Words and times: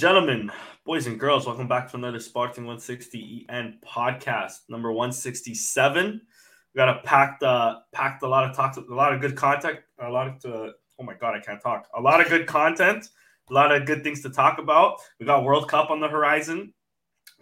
Gentlemen, 0.00 0.50
boys 0.86 1.06
and 1.06 1.20
girls, 1.20 1.46
welcome 1.46 1.68
back 1.68 1.90
to 1.90 1.98
another 1.98 2.20
Sporting 2.20 2.64
160 2.64 3.44
EN 3.50 3.78
podcast, 3.86 4.60
number 4.70 4.90
167. 4.90 6.22
We 6.74 6.78
got 6.78 6.88
a 6.88 7.02
packed, 7.02 7.42
uh, 7.42 7.80
packed 7.92 8.22
a 8.22 8.26
lot 8.26 8.48
of 8.48 8.56
talk, 8.56 8.78
a 8.78 8.94
lot 8.94 9.12
of 9.12 9.20
good 9.20 9.36
content, 9.36 9.80
a 9.98 10.08
lot 10.08 10.28
of, 10.28 10.36
uh, 10.46 10.72
oh 10.98 11.02
my 11.02 11.12
god, 11.12 11.34
I 11.34 11.40
can't 11.40 11.60
talk. 11.62 11.86
A 11.94 12.00
lot 12.00 12.22
of 12.22 12.28
good 12.30 12.46
content, 12.46 13.10
a 13.50 13.52
lot 13.52 13.72
of 13.72 13.84
good 13.84 14.02
things 14.02 14.22
to 14.22 14.30
talk 14.30 14.58
about. 14.58 14.96
We 15.18 15.26
got 15.26 15.44
World 15.44 15.68
Cup 15.68 15.90
on 15.90 16.00
the 16.00 16.08
horizon. 16.08 16.72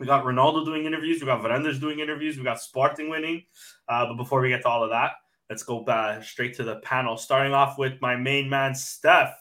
We 0.00 0.06
got 0.06 0.24
Ronaldo 0.24 0.64
doing 0.64 0.84
interviews. 0.84 1.20
We 1.20 1.26
got 1.26 1.40
Varandas 1.40 1.80
doing 1.80 2.00
interviews. 2.00 2.38
We 2.38 2.42
got 2.42 2.60
Sporting 2.60 3.08
winning. 3.08 3.44
Uh, 3.88 4.06
but 4.06 4.14
before 4.14 4.40
we 4.40 4.48
get 4.48 4.62
to 4.62 4.68
all 4.68 4.82
of 4.82 4.90
that, 4.90 5.12
let's 5.48 5.62
go 5.62 5.84
back 5.84 6.24
straight 6.24 6.56
to 6.56 6.64
the 6.64 6.80
panel. 6.80 7.16
Starting 7.16 7.54
off 7.54 7.78
with 7.78 8.02
my 8.02 8.16
main 8.16 8.50
man, 8.50 8.74
Steph. 8.74 9.32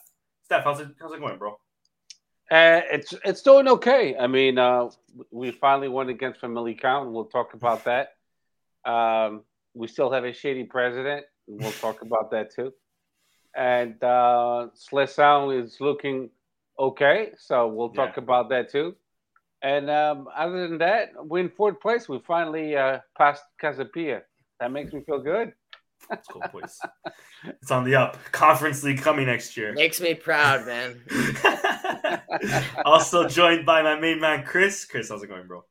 Steph, 0.44 0.62
how's 0.62 0.78
it, 0.78 0.90
how's 1.00 1.12
it 1.12 1.18
going, 1.18 1.36
bro? 1.36 1.58
Uh, 2.50 2.80
it's 2.90 3.12
it's 3.24 3.42
doing 3.42 3.68
okay. 3.68 4.16
I 4.16 4.26
mean, 4.26 4.58
uh, 4.58 4.88
we 5.30 5.50
finally 5.50 5.88
won 5.88 6.08
against 6.08 6.40
Famalicão, 6.40 7.02
and 7.02 7.12
we'll 7.12 7.26
talk 7.26 7.52
about 7.54 7.84
that. 7.84 8.14
Um, 8.84 9.42
we 9.74 9.86
still 9.86 10.10
have 10.10 10.24
a 10.24 10.32
shady 10.32 10.64
president, 10.64 11.26
and 11.46 11.60
we'll 11.60 11.72
talk 11.72 12.00
about 12.02 12.30
that 12.30 12.54
too. 12.54 12.72
And 13.54 14.02
uh, 14.02 14.68
Seleção 14.74 15.62
is 15.62 15.76
looking 15.80 16.30
okay, 16.78 17.32
so 17.36 17.68
we'll 17.68 17.90
talk 17.90 18.16
Yeah. 18.16 18.22
about 18.24 18.48
that 18.50 18.70
too. 18.70 18.96
And 19.60 19.90
um, 19.90 20.28
other 20.34 20.68
than 20.68 20.78
that, 20.78 21.10
we're 21.22 21.40
in 21.40 21.50
fourth 21.50 21.80
place. 21.80 22.08
We 22.08 22.20
finally 22.26 22.76
uh, 22.76 23.00
passed 23.16 23.42
Casa 23.60 23.84
Pia. 23.84 24.22
That 24.60 24.70
makes 24.72 24.92
me 24.92 25.00
feel 25.02 25.18
good. 25.18 25.52
Let's 26.08 26.28
go, 26.28 26.40
boys. 26.52 26.78
it's 27.44 27.70
on 27.72 27.84
the 27.84 27.96
up. 27.96 28.16
Conference 28.32 28.82
League 28.84 29.02
coming 29.02 29.26
next 29.26 29.56
year. 29.56 29.72
Makes 29.74 30.00
me 30.00 30.14
proud, 30.14 30.64
man. 30.66 31.02
also 32.84 33.28
joined 33.28 33.66
by 33.66 33.82
my 33.82 33.98
main 33.98 34.20
man, 34.20 34.44
Chris. 34.44 34.84
Chris, 34.84 35.08
how's 35.08 35.22
it 35.22 35.28
going, 35.28 35.46
bro? 35.46 35.64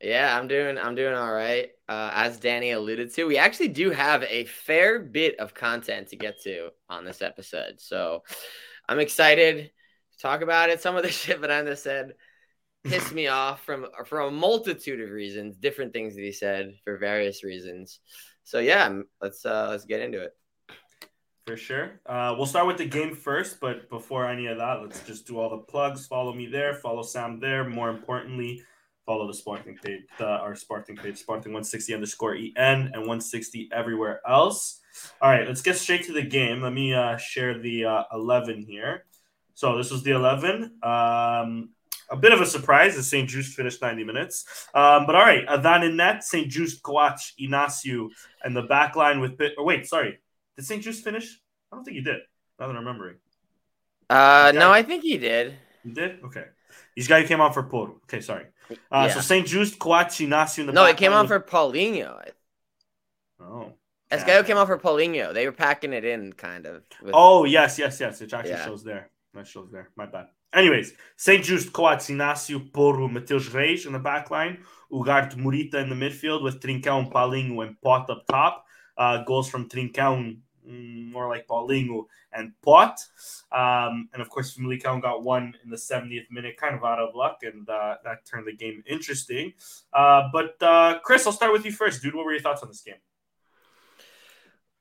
Yeah, 0.00 0.38
I'm 0.38 0.46
doing 0.46 0.78
I'm 0.78 0.94
doing 0.94 1.14
all 1.14 1.32
right. 1.32 1.70
Uh, 1.88 2.10
as 2.14 2.38
Danny 2.38 2.70
alluded 2.70 3.12
to, 3.14 3.24
we 3.24 3.36
actually 3.36 3.68
do 3.68 3.90
have 3.90 4.22
a 4.24 4.44
fair 4.44 5.00
bit 5.00 5.40
of 5.40 5.54
content 5.54 6.08
to 6.08 6.16
get 6.16 6.40
to 6.42 6.70
on 6.88 7.04
this 7.04 7.22
episode. 7.22 7.80
So 7.80 8.22
I'm 8.88 9.00
excited 9.00 9.70
to 10.12 10.18
talk 10.18 10.42
about 10.42 10.70
it. 10.70 10.80
Some 10.80 10.96
of 10.96 11.02
the 11.02 11.08
shit 11.10 11.40
Varandas 11.40 11.78
said 11.78 12.12
pissed 12.84 13.12
me 13.12 13.26
off 13.26 13.64
from 13.64 13.86
for 14.06 14.20
a 14.20 14.30
multitude 14.30 15.00
of 15.00 15.10
reasons, 15.10 15.56
different 15.56 15.92
things 15.92 16.14
that 16.14 16.22
he 16.22 16.32
said 16.32 16.74
for 16.84 16.96
various 16.96 17.42
reasons. 17.42 18.00
So 18.44 18.60
yeah, 18.60 19.00
let's 19.20 19.44
uh 19.44 19.68
let's 19.70 19.84
get 19.84 20.00
into 20.00 20.22
it. 20.22 20.32
For 21.48 21.56
sure. 21.56 21.92
Uh, 22.04 22.34
we'll 22.36 22.44
start 22.44 22.66
with 22.66 22.76
the 22.76 22.84
game 22.84 23.14
first, 23.14 23.58
but 23.58 23.88
before 23.88 24.28
any 24.28 24.48
of 24.48 24.58
that, 24.58 24.82
let's 24.82 25.00
just 25.06 25.26
do 25.26 25.38
all 25.38 25.48
the 25.48 25.56
plugs. 25.56 26.06
Follow 26.06 26.34
me 26.34 26.44
there. 26.44 26.74
Follow 26.74 27.00
Sam 27.00 27.40
there. 27.40 27.66
More 27.66 27.88
importantly, 27.88 28.62
follow 29.06 29.26
the 29.26 29.32
Sporting 29.32 29.78
page, 29.82 30.02
uh, 30.20 30.26
our 30.26 30.54
Sporting 30.54 30.94
page, 30.94 31.16
Sporting 31.16 31.54
160 31.54 31.94
underscore 31.94 32.34
en 32.34 32.90
and 32.92 32.96
160 32.96 33.70
everywhere 33.72 34.20
else. 34.28 34.80
All 35.22 35.30
right, 35.30 35.48
let's 35.48 35.62
get 35.62 35.78
straight 35.78 36.04
to 36.04 36.12
the 36.12 36.20
game. 36.20 36.60
Let 36.60 36.74
me 36.74 36.92
uh, 36.92 37.16
share 37.16 37.58
the 37.58 37.86
uh, 37.86 38.02
11 38.12 38.66
here. 38.68 39.06
So 39.54 39.78
this 39.78 39.90
was 39.90 40.02
the 40.02 40.10
11. 40.10 40.64
Um, 40.82 41.70
a 42.10 42.16
bit 42.20 42.34
of 42.34 42.42
a 42.42 42.46
surprise 42.46 42.94
as 42.98 43.08
St. 43.08 43.26
Juste 43.26 43.54
finished 43.54 43.80
90 43.80 44.04
minutes. 44.04 44.44
Um, 44.74 45.06
but 45.06 45.14
all 45.14 45.22
right, 45.22 45.46
Adan 45.48 45.82
in 45.82 45.96
net, 45.96 46.24
St. 46.24 46.52
Juste, 46.52 46.82
Coates, 46.82 47.32
Inacio, 47.40 48.10
and 48.44 48.54
the 48.54 48.64
back 48.64 48.96
line 48.96 49.20
with 49.20 49.38
bit. 49.38 49.54
Or 49.56 49.64
wait, 49.64 49.86
sorry. 49.86 50.18
Did 50.58 50.66
St. 50.66 50.82
Juste 50.82 51.04
finish? 51.04 51.40
I 51.72 51.76
don't 51.76 51.84
think 51.84 51.96
he 51.96 52.02
did. 52.02 52.16
Now 52.58 52.66
that 52.66 52.72
I'm 52.76 52.84
remembering. 52.84 53.16
Uh 54.10 54.50
no, 54.54 54.72
I 54.72 54.82
think 54.82 55.04
he 55.04 55.16
did. 55.16 55.54
He 55.84 55.90
did? 55.90 56.18
Okay. 56.24 56.44
These 56.96 57.06
guy 57.06 57.22
who 57.22 57.28
came 57.28 57.40
on 57.40 57.52
for 57.52 57.62
Porro. 57.62 58.00
Okay, 58.04 58.20
sorry. 58.20 58.46
Uh, 58.90 59.08
So 59.08 59.20
St. 59.20 59.46
Juste, 59.46 59.78
Coates, 59.78 60.18
Inacio 60.20 60.58
in 60.60 60.66
the 60.66 60.72
No, 60.72 60.84
it 60.84 60.96
came 60.96 61.12
on 61.12 61.28
with- 61.28 61.30
for 61.30 61.40
Paulinho. 61.40 62.20
Oh. 63.40 63.72
Esgaio 64.10 64.44
came 64.44 64.56
on 64.56 64.66
for 64.66 64.78
Paulinho. 64.78 65.32
They 65.32 65.46
were 65.46 65.52
packing 65.52 65.92
it 65.92 66.04
in 66.04 66.32
kind 66.32 66.66
of. 66.66 66.82
with- 67.02 67.14
Oh, 67.14 67.44
yes, 67.44 67.78
yes, 67.78 68.00
yes. 68.00 68.20
It 68.20 68.32
actually 68.32 68.50
Yeah. 68.50 68.64
shows 68.64 68.82
there. 68.82 69.10
That 69.34 69.46
shows 69.46 69.70
there. 69.70 69.90
My 69.96 70.06
bad. 70.06 70.26
Anyways, 70.52 70.94
St. 71.16 71.44
Juste, 71.44 71.72
Coates, 71.72 72.08
Inácio, 72.10 72.72
Porro, 72.72 73.06
Mateus 73.06 73.48
Reis 73.54 73.86
in 73.86 73.92
the 73.92 73.98
back 74.00 74.30
line. 74.30 74.64
Ugarte 74.90 75.36
Morita 75.36 75.74
in 75.74 75.88
the 75.90 75.94
midfield 75.94 76.42
with 76.42 76.58
Trincão, 76.60 77.12
Paulinho, 77.12 77.64
and 77.64 77.80
Pote 77.80 78.10
up 78.10 78.26
top. 78.26 78.64
Uh, 78.96 79.22
goals 79.24 79.48
from 79.48 79.68
Trincão, 79.68 80.40
more 80.68 81.28
like 81.28 81.46
Paulinho 81.46 82.04
and 82.32 82.52
Pote. 82.62 83.00
Um, 83.52 84.08
and 84.12 84.20
of 84.20 84.28
course, 84.30 84.56
Famalicão 84.56 85.00
got 85.00 85.22
one 85.22 85.54
in 85.64 85.70
the 85.70 85.76
70th 85.76 86.30
minute, 86.30 86.56
kind 86.56 86.74
of 86.74 86.84
out 86.84 86.98
of 86.98 87.14
luck, 87.14 87.38
and 87.42 87.68
uh, 87.68 87.96
that 88.04 88.24
turned 88.24 88.46
the 88.46 88.56
game 88.56 88.82
interesting. 88.86 89.52
Uh, 89.92 90.28
but 90.32 90.60
uh, 90.62 90.98
Chris, 91.02 91.26
I'll 91.26 91.32
start 91.32 91.52
with 91.52 91.64
you 91.64 91.72
first, 91.72 92.02
dude. 92.02 92.14
What 92.14 92.24
were 92.24 92.32
your 92.32 92.42
thoughts 92.42 92.62
on 92.62 92.68
this 92.68 92.82
game? 92.82 92.96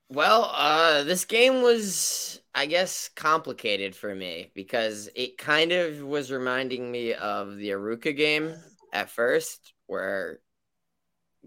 Well, 0.09 0.49
uh, 0.53 1.03
this 1.03 1.25
game 1.25 1.61
was, 1.61 2.41
I 2.55 2.65
guess, 2.65 3.09
complicated 3.13 3.93
for 3.93 4.15
me 4.15 4.51
because 4.55 5.09
it 5.15 5.37
kind 5.37 5.73
of 5.73 6.01
was 6.01 6.31
reminding 6.31 6.89
me 6.89 7.13
of 7.13 7.57
the 7.57 7.69
Arouca 7.71 8.15
game 8.15 8.55
at 8.93 9.09
first, 9.09 9.73
where 9.87 10.39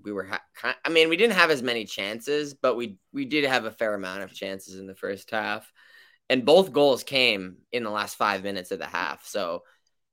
we 0.02 0.12
were. 0.12 0.24
Ha- 0.24 0.76
I 0.84 0.88
mean, 0.88 1.08
we 1.08 1.16
didn't 1.16 1.36
have 1.36 1.50
as 1.50 1.62
many 1.62 1.84
chances, 1.84 2.54
but 2.54 2.76
we 2.76 2.96
we 3.12 3.24
did 3.24 3.44
have 3.44 3.64
a 3.64 3.70
fair 3.70 3.94
amount 3.94 4.22
of 4.22 4.32
chances 4.34 4.78
in 4.78 4.86
the 4.86 4.94
first 4.94 5.30
half, 5.30 5.70
and 6.28 6.44
both 6.44 6.72
goals 6.72 7.02
came 7.04 7.58
in 7.72 7.84
the 7.84 7.90
last 7.90 8.16
five 8.16 8.42
minutes 8.42 8.70
of 8.70 8.78
the 8.78 8.86
half. 8.86 9.26
So 9.26 9.62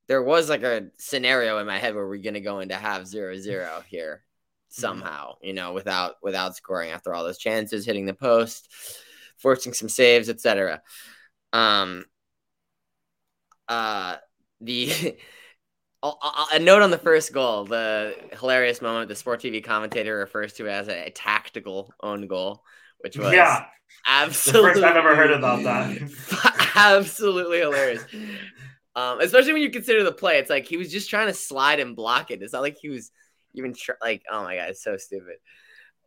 there 0.08 0.24
was 0.24 0.50
like 0.50 0.64
a 0.64 0.88
scenario 0.98 1.60
in 1.60 1.68
my 1.68 1.78
head 1.80 1.96
where 1.96 2.08
we're 2.08 2.22
going 2.22 2.34
to 2.36 2.42
go 2.42 2.60
into 2.60 2.76
half 2.76 3.06
zero 3.06 3.38
zero 3.38 3.84
here 3.90 4.24
somehow, 4.70 5.36
you 5.42 5.54
know, 5.54 5.74
without 5.74 6.16
without 6.22 6.56
scoring 6.56 6.92
after 6.92 7.14
all 7.14 7.24
those 7.24 7.38
chances, 7.40 7.86
hitting 7.86 8.06
the 8.06 8.14
post, 8.14 8.70
forcing 9.38 9.74
some 9.74 9.90
saves, 9.90 10.30
etc. 10.30 10.82
Um 11.54 12.06
uh 13.68 14.16
the 14.62 15.18
a- 16.53 16.59
note 16.59 16.81
on 16.81 16.91
the 16.91 16.97
first 16.97 17.34
goal, 17.34 17.66
the 17.66 18.16
hilarious 18.40 18.81
moment 18.81 19.09
the 19.09 19.16
Sport 19.16 19.41
TV 19.41 19.63
commentator 19.63 20.18
refers 20.18 20.53
to 20.53 20.68
as 20.68 20.88
a, 20.88 21.09
tactical 21.12 21.94
own 22.01 22.28
goal, 22.28 22.63
which 23.00 23.18
was 23.18 23.34
yeah, 23.34 23.59
the 23.59 23.66
absolutely 24.12 24.73
first 24.73 24.84
I've 24.84 24.97
ever 24.97 25.16
heard 25.16 25.31
about 25.31 25.63
that. 25.63 26.72
absolutely 26.75 27.59
hilarious. 27.59 28.03
Um, 28.96 29.22
especially 29.22 29.53
when 29.53 29.62
you 29.62 29.69
consider 29.69 30.03
the 30.03 30.12
play, 30.12 30.40
it's 30.40 30.50
like 30.50 30.67
he 30.67 30.78
was 30.78 30.91
just 30.91 31.09
trying 31.09 31.28
to 31.28 31.34
slide 31.34 31.79
and 31.79 31.96
block 31.96 32.31
it. 32.31 32.41
It's 32.41 32.53
not 32.53 32.63
like 32.63 32.78
he 32.81 32.90
was 32.90 33.12
even 33.53 33.73
tr- 33.73 33.91
like, 34.01 34.23
oh 34.31 34.44
my 34.44 34.56
god, 34.56 34.69
it's 34.69 34.84
so 34.84 34.97
stupid. 34.97 35.35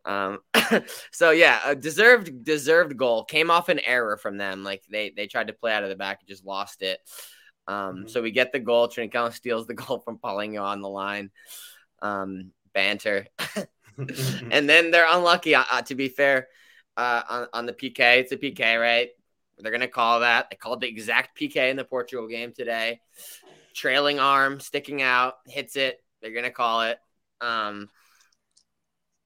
Um, 0.03 0.39
so 1.11 1.31
yeah, 1.31 1.59
a 1.65 1.75
deserved 1.75 2.43
deserved 2.43 2.97
goal 2.97 3.23
came 3.23 3.51
off 3.51 3.69
an 3.69 3.79
error 3.85 4.17
from 4.17 4.37
them. 4.37 4.63
Like 4.63 4.83
they 4.89 5.11
they 5.15 5.27
tried 5.27 5.47
to 5.47 5.53
play 5.53 5.73
out 5.73 5.83
of 5.83 5.89
the 5.89 5.95
back 5.95 6.19
and 6.21 6.29
just 6.29 6.45
lost 6.45 6.81
it. 6.81 6.99
Um, 7.67 8.05
Mhm. 8.05 8.09
so 8.09 8.21
we 8.21 8.31
get 8.31 8.51
the 8.51 8.59
goal. 8.59 8.87
Trincão 8.87 9.31
steals 9.33 9.67
the 9.67 9.73
goal 9.83 9.99
from 9.99 10.17
Paulinho 10.17 10.61
on 10.63 10.81
the 10.81 10.89
line. 10.89 11.31
Um, 12.01 12.51
banter, 12.73 13.27
and 14.51 14.69
then 14.69 14.91
they're 14.91 15.07
unlucky. 15.09 15.55
Uh, 15.55 15.63
uh, 15.71 15.81
to 15.83 15.95
be 15.95 16.07
fair, 16.09 16.47
uh, 16.97 17.21
on 17.29 17.47
on 17.53 17.65
the 17.65 17.73
PK, 17.73 18.19
it's 18.19 18.31
a 18.31 18.37
PK, 18.37 18.79
right? 18.79 19.09
They're 19.59 19.71
gonna 19.71 19.87
call 19.87 20.21
that. 20.21 20.49
They 20.49 20.55
called 20.57 20.81
the 20.81 20.87
exact 20.87 21.37
PK 21.37 21.69
in 21.69 21.77
the 21.77 21.83
Portugal 21.85 22.27
game 22.27 22.53
today. 22.53 23.01
Trailing 23.75 24.19
arm 24.19 24.59
sticking 24.59 25.01
out, 25.01 25.35
hits 25.47 25.75
it. 25.75 26.03
They're 26.21 26.33
gonna 26.33 26.51
call 26.51 26.81
it. 26.81 26.99
Um, 27.41 27.89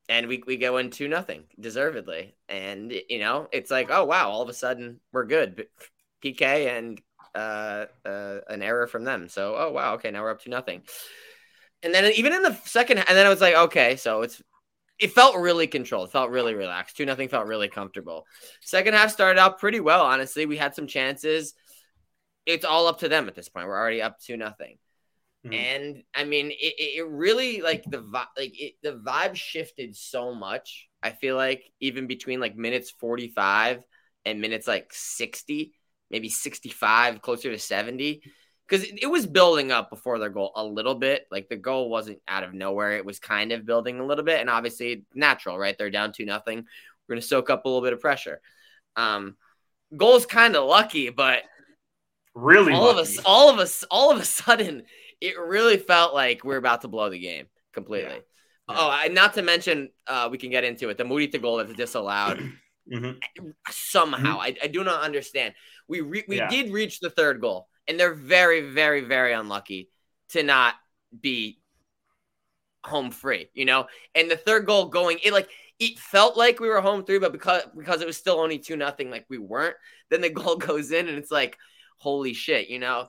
and 0.09 0.27
we 0.27 0.43
we 0.45 0.57
go 0.57 0.77
in 0.77 0.89
two 0.91 1.07
nothing 1.07 1.45
deservedly. 1.59 2.35
And 2.49 2.91
you 3.09 3.19
know, 3.19 3.47
it's 3.51 3.71
like, 3.71 3.89
oh 3.89 4.05
wow, 4.05 4.29
all 4.29 4.41
of 4.41 4.49
a 4.49 4.53
sudden 4.53 4.99
we're 5.11 5.25
good. 5.25 5.67
PK 6.23 6.67
and 6.77 6.99
uh, 7.35 7.85
uh, 8.05 8.39
an 8.49 8.61
error 8.61 8.87
from 8.87 9.03
them. 9.03 9.29
So 9.29 9.55
oh 9.57 9.71
wow, 9.71 9.95
okay, 9.95 10.11
now 10.11 10.21
we're 10.23 10.31
up 10.31 10.41
to 10.43 10.49
nothing. 10.49 10.83
And 11.83 11.93
then 11.93 12.11
even 12.13 12.33
in 12.33 12.41
the 12.41 12.55
second, 12.65 12.99
and 12.99 13.17
then 13.17 13.25
it 13.25 13.29
was 13.29 13.41
like, 13.41 13.55
okay, 13.55 13.95
so 13.95 14.21
it's 14.21 14.41
it 14.99 15.11
felt 15.11 15.37
really 15.37 15.67
controlled, 15.67 16.11
felt 16.11 16.31
really 16.31 16.55
relaxed. 16.55 16.97
Two 16.97 17.05
nothing 17.05 17.29
felt 17.29 17.47
really 17.47 17.67
comfortable. 17.67 18.25
Second 18.61 18.93
half 18.93 19.11
started 19.11 19.39
out 19.39 19.59
pretty 19.59 19.79
well, 19.79 20.01
honestly. 20.01 20.45
We 20.45 20.57
had 20.57 20.73
some 20.75 20.87
chances. 20.87 21.53
It's 22.45 22.65
all 22.65 22.87
up 22.87 22.99
to 22.99 23.09
them 23.09 23.27
at 23.27 23.35
this 23.35 23.49
point. 23.49 23.67
We're 23.67 23.79
already 23.79 24.01
up 24.01 24.19
to 24.21 24.37
nothing. 24.37 24.77
Mhm. 25.45 25.53
And 25.53 26.03
I 26.13 26.23
mean, 26.23 26.51
it, 26.51 26.75
it 26.97 27.07
really 27.07 27.61
like 27.61 27.83
the 27.85 28.01
vi- 28.01 28.27
like 28.37 28.59
it, 28.59 28.73
the 28.81 28.93
vibe 28.93 29.35
shifted 29.35 29.95
so 29.95 30.33
much. 30.33 30.89
I 31.03 31.11
feel 31.11 31.35
like 31.35 31.71
even 31.79 32.07
between 32.07 32.39
like 32.39 32.55
minutes 32.55 32.91
45 32.91 33.83
and 34.25 34.41
minutes 34.41 34.67
like 34.67 34.91
60, 34.91 35.73
maybe 36.11 36.29
65, 36.29 37.21
closer 37.21 37.51
to 37.51 37.59
70, 37.59 38.21
because 38.67 38.83
it, 38.83 39.03
it 39.03 39.07
was 39.07 39.25
building 39.27 39.71
up 39.71 39.89
before 39.89 40.19
their 40.19 40.29
goal 40.29 40.51
a 40.55 40.63
little 40.63 40.95
bit. 40.95 41.27
Like 41.31 41.49
the 41.49 41.57
goal 41.57 41.89
wasn't 41.89 42.19
out 42.27 42.43
of 42.43 42.53
nowhere; 42.53 42.93
it 42.97 43.05
was 43.05 43.19
kind 43.19 43.51
of 43.51 43.65
building 43.65 43.99
a 43.99 44.05
little 44.05 44.25
bit, 44.25 44.39
and 44.41 44.49
obviously 44.49 45.05
natural, 45.13 45.57
right? 45.57 45.77
They're 45.77 45.89
down 45.89 46.13
two 46.13 46.25
nothing. 46.25 46.65
We're 47.07 47.15
gonna 47.15 47.21
soak 47.21 47.49
up 47.49 47.65
a 47.65 47.67
little 47.69 47.83
bit 47.83 47.93
of 47.93 48.01
pressure. 48.01 48.41
Um, 48.95 49.35
goal's 49.95 50.25
kind 50.25 50.55
of 50.55 50.67
lucky, 50.67 51.09
but 51.09 51.43
Really, 52.33 52.73
all 52.73 52.89
of 52.89 52.97
us, 52.97 53.17
all 53.25 53.49
of 53.49 53.59
us, 53.59 53.85
all 53.89 54.11
of 54.11 54.19
a 54.19 54.25
sudden, 54.25 54.83
it 55.21 55.39
really 55.39 55.77
felt 55.77 56.13
like 56.13 56.43
we 56.43 56.53
are 56.53 56.57
about 56.57 56.81
to 56.81 56.89
blow 56.89 57.09
the 57.09 57.19
game 57.19 57.45
completely. 57.71 58.11
Yeah. 58.13 58.19
Oh, 58.67 58.89
I, 58.89 59.07
not 59.07 59.35
to 59.35 59.41
mention, 59.41 59.89
uh, 60.07 60.27
we 60.29 60.37
can 60.37 60.49
get 60.49 60.63
into 60.63 60.89
it. 60.89 60.97
The 60.97 61.03
Murita 61.05 61.41
goal 61.41 61.57
that's 61.57 61.73
disallowed 61.73 62.41
Mhm. 62.91 63.19
somehow. 63.69 64.39
I, 64.39 64.55
I 64.61 64.67
do 64.67 64.83
not 64.83 65.01
understand. 65.01 65.53
We 65.87 66.01
re- 66.01 66.25
we 66.27 66.37
Yeah. 66.37 66.47
did 66.47 66.71
reach 66.71 66.99
the 66.99 67.09
third 67.09 67.41
goal, 67.41 67.67
and 67.87 67.99
they're 67.99 68.13
very, 68.13 68.61
very, 68.71 69.01
very 69.01 69.33
unlucky 69.33 69.89
to 70.29 70.43
not 70.43 70.75
be 71.19 71.59
home 72.83 73.11
free. 73.11 73.49
You 73.53 73.65
know, 73.65 73.87
and 74.13 74.29
the 74.29 74.37
third 74.37 74.65
goal 74.65 74.85
going, 74.87 75.19
it 75.23 75.33
like 75.33 75.49
it 75.79 75.99
felt 75.99 76.37
like 76.37 76.59
we 76.59 76.69
were 76.69 76.81
home 76.81 77.03
three, 77.05 77.19
but 77.19 77.31
because 77.31 77.63
because 77.77 78.01
it 78.01 78.07
was 78.07 78.17
still 78.17 78.39
only 78.39 78.59
two 78.59 78.77
nothing, 78.77 79.09
like 79.09 79.25
we 79.29 79.37
weren't. 79.37 79.75
Then 80.09 80.21
the 80.21 80.29
goal 80.41 80.55
goes 80.57 80.91
in, 80.91 81.07
and 81.07 81.17
it's 81.17 81.31
like, 81.31 81.57
holy 81.97 82.33
shit, 82.33 82.69
you 82.69 82.79
know. 82.79 83.07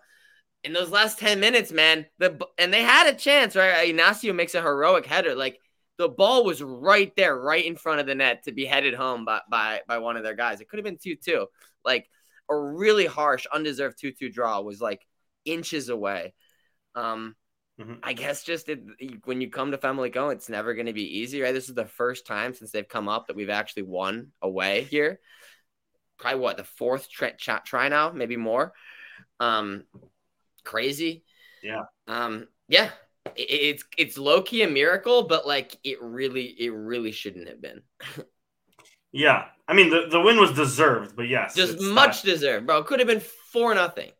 In 0.64 0.72
those 0.72 0.90
last 0.90 1.18
ten 1.18 1.38
minutes, 1.40 1.70
man, 1.72 2.06
the 2.18 2.38
and 2.58 2.72
they 2.74 2.82
had 2.82 3.06
a 3.12 3.16
chance, 3.16 3.54
right? 3.54 3.94
Inacio 3.94 4.34
makes 4.34 4.54
a 4.54 4.62
heroic 4.62 5.06
header, 5.06 5.34
like 5.34 5.60
the 5.98 6.08
ball 6.08 6.44
was 6.44 6.60
right 6.62 7.14
there, 7.16 7.38
right 7.38 7.64
in 7.64 7.76
front 7.76 8.00
of 8.00 8.06
the 8.06 8.14
net 8.14 8.42
to 8.44 8.52
be 8.52 8.64
headed 8.64 8.94
home 8.94 9.24
by 9.24 9.40
by, 9.50 9.80
by 9.86 9.98
one 9.98 10.16
of 10.16 10.24
their 10.24 10.34
guys. 10.34 10.60
It 10.60 10.68
could 10.68 10.78
have 10.78 10.84
been 10.84 10.98
2 10.98 11.16
2. 11.16 11.46
Like 11.84 12.08
a 12.50 12.56
really 12.56 13.06
harsh, 13.06 13.46
undeserved 13.52 13.98
2 14.00 14.12
2 14.12 14.30
draw 14.30 14.60
was 14.60 14.80
like 14.80 15.06
inches 15.44 15.88
away. 15.88 16.34
Um, 16.94 17.36
Mhm. 17.78 17.98
I 18.02 18.14
guess 18.14 18.42
just 18.42 18.68
it, 18.70 18.82
when 19.24 19.40
you 19.40 19.50
come 19.50 19.70
to 19.72 19.78
Family 19.78 20.10
Famalicão, 20.10 20.32
it's 20.32 20.48
never 20.48 20.74
going 20.74 20.86
to 20.86 20.94
be 20.94 21.18
easy, 21.18 21.42
right? 21.42 21.52
This 21.52 21.68
is 21.68 21.74
the 21.74 21.84
first 21.84 22.26
time 22.26 22.54
since 22.54 22.70
they've 22.70 22.88
come 22.88 23.08
up 23.08 23.26
that 23.26 23.36
we've 23.36 23.50
actually 23.50 23.82
won 23.82 24.32
away 24.40 24.84
here. 24.84 25.20
Probably 26.18 26.40
what 26.40 26.56
the 26.56 26.64
fourth 26.64 27.10
try, 27.10 27.32
try, 27.32 27.58
try 27.58 27.88
now, 27.88 28.10
maybe 28.10 28.36
more. 28.36 28.72
Um, 29.40 29.84
crazy. 30.64 31.24
Yeah. 31.62 31.84
Um, 32.06 32.48
yeah, 32.68 32.90
it, 33.36 33.42
it's 33.50 33.84
it's 33.98 34.18
low 34.18 34.42
key 34.42 34.62
a 34.62 34.68
miracle, 34.68 35.24
but 35.24 35.46
like 35.46 35.76
it 35.84 36.02
really 36.02 36.44
it 36.46 36.70
really 36.70 37.12
shouldn't 37.12 37.48
have 37.48 37.60
been. 37.60 37.82
Yeah, 39.12 39.46
I 39.68 39.74
mean 39.74 39.90
the, 39.90 40.06
the 40.10 40.20
win 40.20 40.38
was 40.38 40.52
deserved, 40.52 41.16
but 41.16 41.28
yes, 41.28 41.54
Just 41.54 41.80
much 41.80 42.22
that- 42.22 42.30
deserved, 42.30 42.66
bro. 42.66 42.82
Could 42.82 42.98
have 43.00 43.08
been 43.08 43.20
four 43.20 43.74
nothing, 43.74 44.10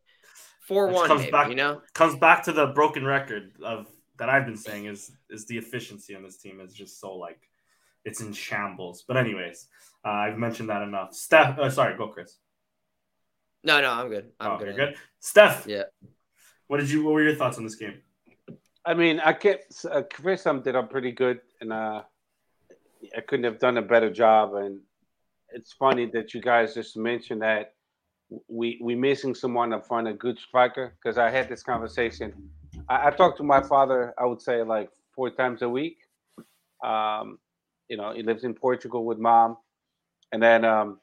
four 0.62 0.88
one, 0.88 1.06
comes 1.08 1.20
maybe. 1.20 1.32
back- 1.32 1.48
You 1.48 1.54
know, 1.56 1.82
comes 1.94 2.16
back 2.16 2.44
to 2.44 2.52
the 2.52 2.66
broken 2.68 3.04
record 3.04 3.52
of 3.62 3.86
that 4.18 4.28
I've 4.30 4.46
been 4.46 4.56
saying 4.56 4.86
is 4.86 5.12
is 5.30 5.46
the 5.46 5.58
efficiency 5.58 6.14
on 6.16 6.22
this 6.22 6.38
team 6.38 6.60
is 6.60 6.72
just 6.72 7.00
so 7.00 7.14
like 7.16 7.40
it's 8.04 8.20
in 8.20 8.32
shambles. 8.32 9.04
But 9.06 9.16
anyways, 9.18 9.68
uh, 10.04 10.08
I've 10.10 10.38
mentioned 10.38 10.70
that 10.70 10.82
enough. 10.82 11.12
Steph, 11.14 11.58
uh, 11.58 11.68
sorry, 11.70 11.96
go 11.98 12.08
Chris. 12.08 12.38
no, 13.64 13.80
no, 13.80 13.90
I'm 13.90 14.08
good. 14.08 14.30
I'm 14.40 14.52
oh, 14.52 14.58
good. 14.58 14.66
you're 14.68 14.76
good. 14.86 14.96
Steph, 15.20 15.66
Yeah. 15.66 15.82
What 16.68 16.78
did 16.80 16.90
you? 16.90 17.04
What 17.04 17.12
were 17.14 17.22
your 17.22 17.34
thoughts 17.34 17.58
on 17.58 17.64
this 17.64 17.74
game? 17.76 18.00
I 18.84 18.94
mean, 18.94 19.20
I 19.20 19.32
kept 19.32 19.84
uh, 19.90 20.02
Chris 20.12 20.42
summed 20.42 20.66
it 20.66 20.74
up 20.76 20.90
pretty 20.90 21.12
good, 21.12 21.40
and 21.60 21.72
uh, 21.72 22.02
I 23.16 23.20
couldn't 23.20 23.44
have 23.44 23.58
done 23.58 23.76
a 23.78 23.82
better 23.82 24.10
job. 24.10 24.54
And 24.54 24.80
it's 25.50 25.72
funny 25.72 26.06
that 26.12 26.34
you 26.34 26.40
guys 26.40 26.74
just 26.74 26.96
mentioned 26.96 27.42
that 27.42 27.74
we 28.48 28.78
we 28.82 28.94
missing 28.94 29.34
someone 29.34 29.72
up 29.72 29.86
front, 29.86 30.08
a 30.08 30.12
good 30.12 30.38
striker. 30.38 30.94
Because 31.00 31.18
I 31.18 31.30
had 31.30 31.48
this 31.48 31.62
conversation. 31.62 32.32
I, 32.88 33.08
I 33.08 33.10
talk 33.10 33.36
to 33.38 33.42
my 33.42 33.62
father. 33.62 34.14
I 34.18 34.26
would 34.26 34.40
say 34.40 34.62
like 34.62 34.90
four 35.14 35.30
times 35.30 35.62
a 35.62 35.68
week. 35.68 35.98
Um, 36.84 37.38
you 37.88 37.96
know, 37.96 38.12
he 38.12 38.22
lives 38.22 38.44
in 38.44 38.54
Portugal 38.54 39.04
with 39.04 39.18
mom, 39.18 39.56
and 40.32 40.42
then 40.42 40.64
um, 40.64 41.00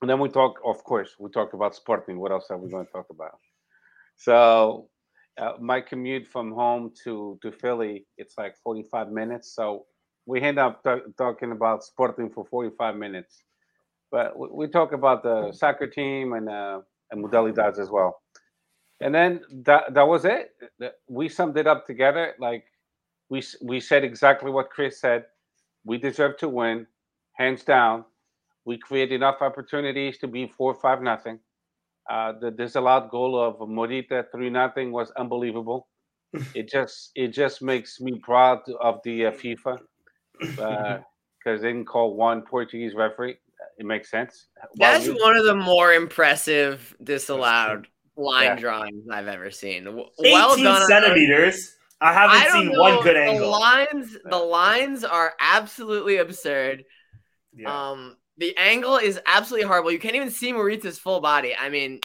and 0.00 0.08
then 0.08 0.18
we 0.18 0.28
talk. 0.28 0.58
Of 0.64 0.82
course, 0.84 1.16
we 1.18 1.30
talk 1.30 1.52
about 1.52 1.74
Sporting. 1.74 2.18
What 2.18 2.32
else 2.32 2.46
are 2.50 2.56
we 2.56 2.70
going 2.70 2.86
to 2.86 2.92
talk 2.92 3.06
about? 3.10 3.38
So 4.16 4.88
uh, 5.38 5.52
my 5.60 5.80
commute 5.80 6.26
from 6.26 6.52
home 6.52 6.92
to 7.04 7.38
to 7.42 7.52
Philly, 7.52 8.06
it's 8.16 8.36
like 8.36 8.56
45 8.62 9.10
minutes. 9.10 9.54
So 9.54 9.86
we 10.28 10.42
end 10.42 10.58
up 10.58 10.84
t- 10.84 11.10
talking 11.16 11.52
about 11.52 11.82
Sporting 11.82 12.28
for 12.28 12.44
45 12.44 12.96
minutes. 12.96 13.44
But 14.12 14.38
we, 14.38 14.48
we 14.52 14.68
talk 14.68 14.92
about 14.92 15.22
the 15.22 15.50
soccer 15.52 15.86
team 15.86 16.34
and 16.34 16.48
uh, 16.48 16.80
and 17.10 17.24
modalidades 17.24 17.78
as 17.78 17.88
well. 17.88 18.20
And 19.00 19.14
then 19.14 19.40
that 19.64 19.94
that 19.94 20.06
was 20.06 20.26
it. 20.26 20.50
We 21.08 21.28
summed 21.30 21.56
it 21.56 21.66
up 21.66 21.86
together. 21.86 22.34
Like 22.38 22.64
we 23.30 23.42
we 23.62 23.80
said 23.80 24.04
exactly 24.04 24.50
what 24.50 24.68
Chris 24.68 25.00
said. 25.00 25.24
We 25.84 25.96
deserve 25.96 26.36
to 26.38 26.48
win, 26.48 26.86
hands 27.32 27.64
down. 27.64 28.04
We 28.66 28.76
create 28.76 29.12
enough 29.12 29.36
opportunities 29.40 30.18
to 30.18 30.28
be 30.28 30.46
four 30.46 30.74
five 30.74 31.00
nothing. 31.00 31.38
Uh, 32.10 32.32
the 32.38 32.50
disallowed 32.50 33.10
goal 33.10 33.40
of 33.40 33.56
Morita 33.60 34.24
three 34.30 34.50
nothing 34.50 34.92
was 34.92 35.10
unbelievable. 35.12 35.88
it 36.54 36.68
just 36.68 37.12
it 37.14 37.28
just 37.28 37.62
makes 37.62 37.98
me 37.98 38.18
proud 38.18 38.60
of 38.82 39.00
the 39.04 39.26
uh, 39.26 39.30
FIFA 39.30 39.78
because 40.40 41.02
they 41.62 41.68
didn't 41.68 41.86
call 41.86 42.14
one 42.14 42.42
Portuguese 42.42 42.94
referee. 42.94 43.36
It 43.78 43.86
makes 43.86 44.10
sense. 44.10 44.48
Why 44.76 44.92
That's 44.92 45.06
we- 45.08 45.14
one 45.20 45.36
of 45.36 45.44
the 45.44 45.54
more 45.54 45.92
impressive 45.92 46.96
disallowed 47.02 47.86
line 48.16 48.44
Yeah. 48.44 48.54
drawings 48.56 49.04
I've 49.10 49.28
ever 49.28 49.50
seen. 49.50 49.84
W- 49.84 50.06
18 50.20 50.32
Well 50.32 50.56
done. 50.56 50.66
on- 50.82 50.88
centimeters. 50.88 51.76
I 52.00 52.12
haven't 52.12 52.36
I 52.36 52.48
seen 52.50 52.72
know, 52.72 52.80
one 52.80 53.02
good 53.02 53.16
the 53.16 53.20
angle. 53.22 53.50
lines, 53.50 54.16
the 54.24 54.36
lines 54.38 55.04
are 55.04 55.34
absolutely 55.40 56.16
absurd. 56.18 56.84
Yeah. 57.52 57.90
Um, 57.90 58.16
the 58.36 58.56
angle 58.56 58.96
is 58.98 59.20
absolutely 59.26 59.66
horrible. 59.66 59.90
You 59.90 59.98
can't 59.98 60.14
even 60.14 60.30
see 60.30 60.52
Morita's 60.52 60.98
full 60.98 61.20
body. 61.20 61.56
I 61.56 61.68
mean, 61.70 62.00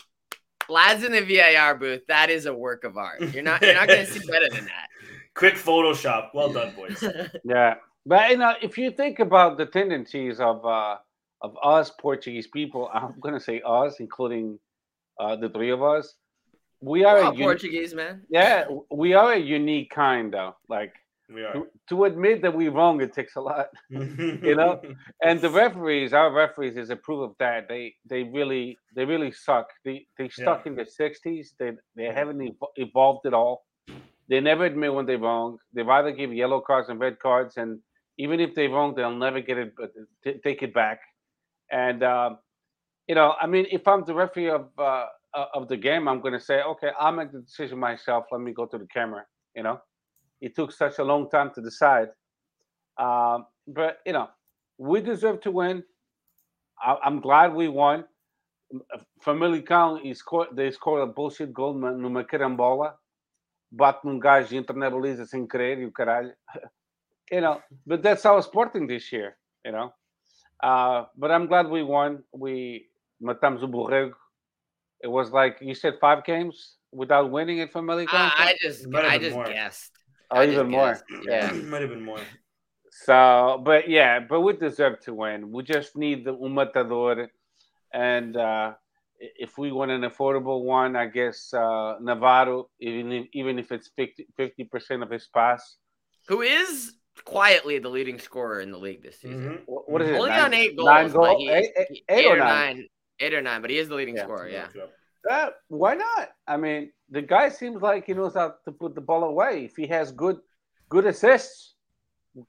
lads 0.67 1.03
in 1.03 1.11
the 1.11 1.21
VAR 1.21 1.75
booth, 1.75 2.07
that 2.07 2.31
is 2.31 2.47
a 2.47 2.53
work 2.53 2.83
of 2.85 2.97
art. 2.97 3.21
You're 3.33 3.43
not 3.43 3.61
you're 3.61 3.75
not 3.75 3.87
gonna 3.87 4.05
see 4.07 4.19
better 4.31 4.49
than 4.49 4.65
that. 4.65 4.87
Quick 5.35 5.55
Photoshop. 5.55 6.29
Well 6.33 6.51
done, 6.53 6.73
boys. 6.75 7.03
Yeah, 7.43 7.75
but 8.05 8.29
you 8.31 8.37
know, 8.37 8.53
if 8.61 8.77
you 8.77 8.91
think 8.91 9.19
about 9.19 9.57
the 9.57 9.65
tendencies 9.65 10.39
of 10.39 10.65
uh, 10.65 10.97
of 11.41 11.57
us 11.63 11.91
Portuguese 11.99 12.47
people, 12.47 12.89
I'm 12.93 13.15
gonna 13.19 13.39
say 13.39 13.61
us, 13.65 13.99
including 13.99 14.59
uh, 15.19 15.35
the 15.35 15.49
three 15.49 15.71
of 15.71 15.81
us, 15.83 16.15
we 16.81 17.03
are 17.05 17.15
We're 17.15 17.29
a 17.29 17.33
uni- 17.33 17.43
Portuguese, 17.43 17.93
man. 17.93 18.23
yeah, 18.29 18.65
we 18.91 19.13
are 19.13 19.33
a 19.33 19.39
unique 19.39 19.89
kind, 19.91 20.33
though. 20.33 20.55
Like 20.67 20.93
We 21.29 21.43
are. 21.43 21.53
to, 21.53 21.67
to 21.89 22.03
admit 22.05 22.41
that 22.41 22.53
we're 22.55 22.71
wrong, 22.71 22.99
it 23.01 23.13
takes 23.13 23.35
a 23.37 23.41
lot. 23.41 23.67
you 23.89 24.55
know? 24.55 24.81
And 25.21 25.39
the 25.39 25.49
referees, 25.63 26.11
our 26.13 26.31
referees, 26.31 26.75
is 26.77 26.89
a 26.89 26.95
proof 26.97 27.21
of 27.29 27.35
that. 27.39 27.67
They 27.69 27.93
they 28.09 28.23
really 28.23 28.77
they 28.95 29.05
really 29.05 29.31
suck. 29.31 29.67
They 29.85 30.05
they 30.17 30.27
stuck 30.29 30.65
in 30.67 30.75
the 30.75 30.83
'60s. 30.99 31.47
They 31.59 31.71
they 31.95 32.05
haven't 32.19 32.39
evo- 32.39 32.73
evolved 32.75 33.25
at 33.27 33.33
all. 33.33 33.63
They 34.29 34.39
never 34.39 34.65
admit 34.65 34.93
when 34.93 35.05
they're 35.05 35.17
wrong. 35.19 35.57
They've 35.73 35.87
either 35.97 36.11
give 36.11 36.33
yellow 36.33 36.59
cards 36.61 36.89
and 36.89 36.99
red 36.99 37.19
cards, 37.19 37.57
and 37.57 37.79
even 38.17 38.39
if 38.39 38.53
they're 38.55 38.69
wrong, 38.69 38.93
they'll 38.95 39.15
never 39.15 39.41
get 39.41 39.57
it, 39.57 39.73
but 39.77 39.91
t- 40.23 40.39
take 40.43 40.61
it 40.63 40.73
back. 40.73 40.99
And 41.71 42.03
um, 42.03 42.37
you 43.07 43.15
know, 43.15 43.33
I 43.41 43.47
mean, 43.47 43.65
if 43.71 43.87
I'm 43.87 44.03
the 44.05 44.13
referee 44.13 44.49
of 44.49 44.67
uh, 44.77 45.05
uh, 45.35 45.45
of 45.53 45.67
the 45.67 45.77
game, 45.77 46.07
I'm 46.07 46.21
going 46.21 46.33
to 46.33 46.39
say, 46.39 46.61
okay, 46.61 46.91
I'll 46.99 47.11
make 47.11 47.31
the 47.31 47.41
decision 47.41 47.79
myself. 47.79 48.25
Let 48.31 48.41
me 48.41 48.53
go 48.53 48.65
to 48.67 48.77
the 48.77 48.87
camera. 48.87 49.25
You 49.55 49.63
know, 49.63 49.81
it 50.41 50.55
took 50.55 50.71
such 50.71 50.99
a 50.99 51.03
long 51.03 51.29
time 51.29 51.51
to 51.55 51.61
decide. 51.61 52.09
Um, 52.99 53.47
but 53.67 53.99
you 54.05 54.13
know, 54.13 54.29
we 54.77 55.01
deserve 55.01 55.41
to 55.41 55.51
win. 55.51 55.83
I, 56.81 56.97
I'm 57.03 57.19
glad 57.21 57.53
we 57.53 57.67
won. 57.67 58.05
Famalicão, 59.23 60.01
he 60.01 60.13
scored, 60.13 60.49
they 60.55 60.71
scored 60.71 61.03
a 61.03 61.11
bullshit 61.11 61.53
goal 61.53 61.73
numa 61.73 62.23
carambola. 62.23 62.93
Bate 63.71 64.03
num 64.05 64.19
gajo 64.19 64.53
e 64.53 64.57
entra 64.57 64.75
na 64.75 64.89
baliza 64.89 65.25
sem 65.25 65.47
querer 65.47 65.79
e 65.79 65.85
o 65.85 65.91
caralho. 65.91 66.33
You 67.31 67.41
know, 67.41 67.61
but 67.85 68.03
that's 68.03 68.25
our 68.25 68.41
sporting 68.41 68.87
this 68.87 69.11
year, 69.11 69.37
you 69.65 69.71
know. 69.71 69.93
Uh, 70.61 71.05
but 71.17 71.31
I'm 71.31 71.47
glad 71.47 71.67
we 71.69 71.83
won. 71.83 72.23
We 72.33 72.87
matamos 73.21 73.63
o 73.63 73.67
borrego. 73.67 74.13
It 75.01 75.07
was 75.07 75.31
like 75.31 75.57
you 75.61 75.75
said, 75.75 75.95
five 75.99 76.23
games 76.23 76.75
without 76.91 77.29
winning 77.31 77.57
it 77.57 77.71
from 77.71 77.87
Famalicão. 77.87 78.07
I, 78.13 78.31
I 78.37 78.57
just 78.61 78.87
Might 78.87 79.05
I 79.05 79.17
just 79.17 79.35
more. 79.35 79.45
guessed. 79.45 79.91
or 80.31 80.37
I 80.37 80.45
just 80.45 80.53
even 80.55 80.71
more. 80.71 80.87
guessed. 80.87 81.03
Yeah. 81.25 81.51
Might 81.51 81.81
have 81.81 81.89
been 81.89 82.03
more. 82.05 82.19
So, 82.91 83.61
but 83.65 83.89
yeah, 83.89 84.19
but 84.19 84.41
we 84.41 84.53
deserve 84.53 84.99
to 85.01 85.13
win. 85.13 85.51
We 85.51 85.63
just 85.63 85.97
need 85.97 86.25
the 86.25 86.33
un 86.33 86.53
matador, 86.53 87.27
and 87.91 88.37
uh, 88.37 88.73
if 89.19 89.57
we 89.57 89.71
want 89.71 89.91
an 89.91 90.01
affordable 90.01 90.63
one, 90.63 90.95
I 90.95 91.07
guess 91.07 91.53
uh, 91.53 91.95
Navarro, 91.99 92.69
even 92.79 93.11
if, 93.11 93.27
even 93.33 93.57
if 93.59 93.71
it's 93.71 93.89
50 93.97 94.63
percent 94.65 95.01
of 95.03 95.09
his 95.09 95.27
pass. 95.27 95.77
Who 96.27 96.41
is 96.41 96.93
quietly 97.25 97.79
the 97.79 97.89
leading 97.89 98.19
scorer 98.19 98.61
in 98.61 98.71
the 98.71 98.77
league 98.77 99.03
this 99.03 99.19
season? 99.19 99.57
Mhm. 99.59 99.61
What, 99.65 99.89
what 99.89 100.01
is 100.01 100.09
it? 100.09 100.15
Only 100.15 100.29
nine- 100.29 100.39
on 100.45 100.53
eight 100.53 100.75
goals. 100.75 100.85
Nine 100.87 101.07
but 101.07 101.13
goal, 101.13 101.37
he- 101.39 101.49
eight, 101.49 101.71
eight- 101.77 101.87
he- 101.89 102.03
eight 102.09 102.19
eight 102.19 102.25
or 102.27 102.33
or 102.35 102.37
nine? 102.37 102.75
nine. 102.77 102.87
Eight 103.19 103.33
or 103.33 103.41
nine, 103.41 103.61
but 103.61 103.69
he 103.69 103.77
is 103.77 103.87
the 103.89 103.95
leading 103.95 104.15
Yeah. 104.15 104.23
scorer. 104.23 104.47
Yeah. 104.49 104.67
Uh, 105.29 105.49
why 105.67 105.95
not? 105.95 106.31
I 106.47 106.57
mean, 106.57 106.91
the 107.09 107.21
guy 107.21 107.49
seems 107.49 107.81
like 107.81 108.05
he 108.05 108.13
knows 108.13 108.33
how 108.33 108.55
to 108.65 108.71
put 108.71 108.95
the 108.95 109.01
ball 109.01 109.23
away. 109.23 109.65
If 109.65 109.75
he 109.75 109.87
has 109.87 110.11
good 110.11 110.39
good 110.89 111.05
assists, 111.05 111.71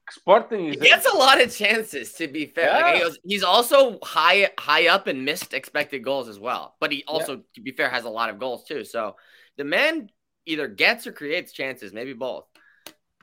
Sporting 0.09 0.65
he 0.69 0.75
gets 0.77 1.05
a 1.05 1.15
lot 1.15 1.39
of 1.39 1.55
chances. 1.55 2.13
To 2.13 2.27
be 2.27 2.47
fair, 2.47 2.65
yeah. 2.69 2.81
like 2.81 2.95
he 2.95 3.01
goes, 3.01 3.19
he's 3.23 3.43
also 3.43 3.99
high 4.03 4.49
high 4.59 4.87
up 4.87 5.05
and 5.05 5.23
missed 5.23 5.53
expected 5.53 6.03
goals 6.03 6.27
as 6.27 6.39
well. 6.39 6.75
But 6.79 6.91
he 6.91 7.03
also, 7.07 7.35
yeah. 7.35 7.41
to 7.53 7.61
be 7.61 7.71
fair, 7.71 7.89
has 7.89 8.03
a 8.03 8.09
lot 8.09 8.31
of 8.31 8.39
goals 8.39 8.65
too. 8.65 8.83
So 8.83 9.15
the 9.57 9.63
man 9.63 10.09
either 10.47 10.67
gets 10.67 11.05
or 11.05 11.11
creates 11.11 11.51
chances, 11.53 11.93
maybe 11.93 12.13
both. 12.13 12.45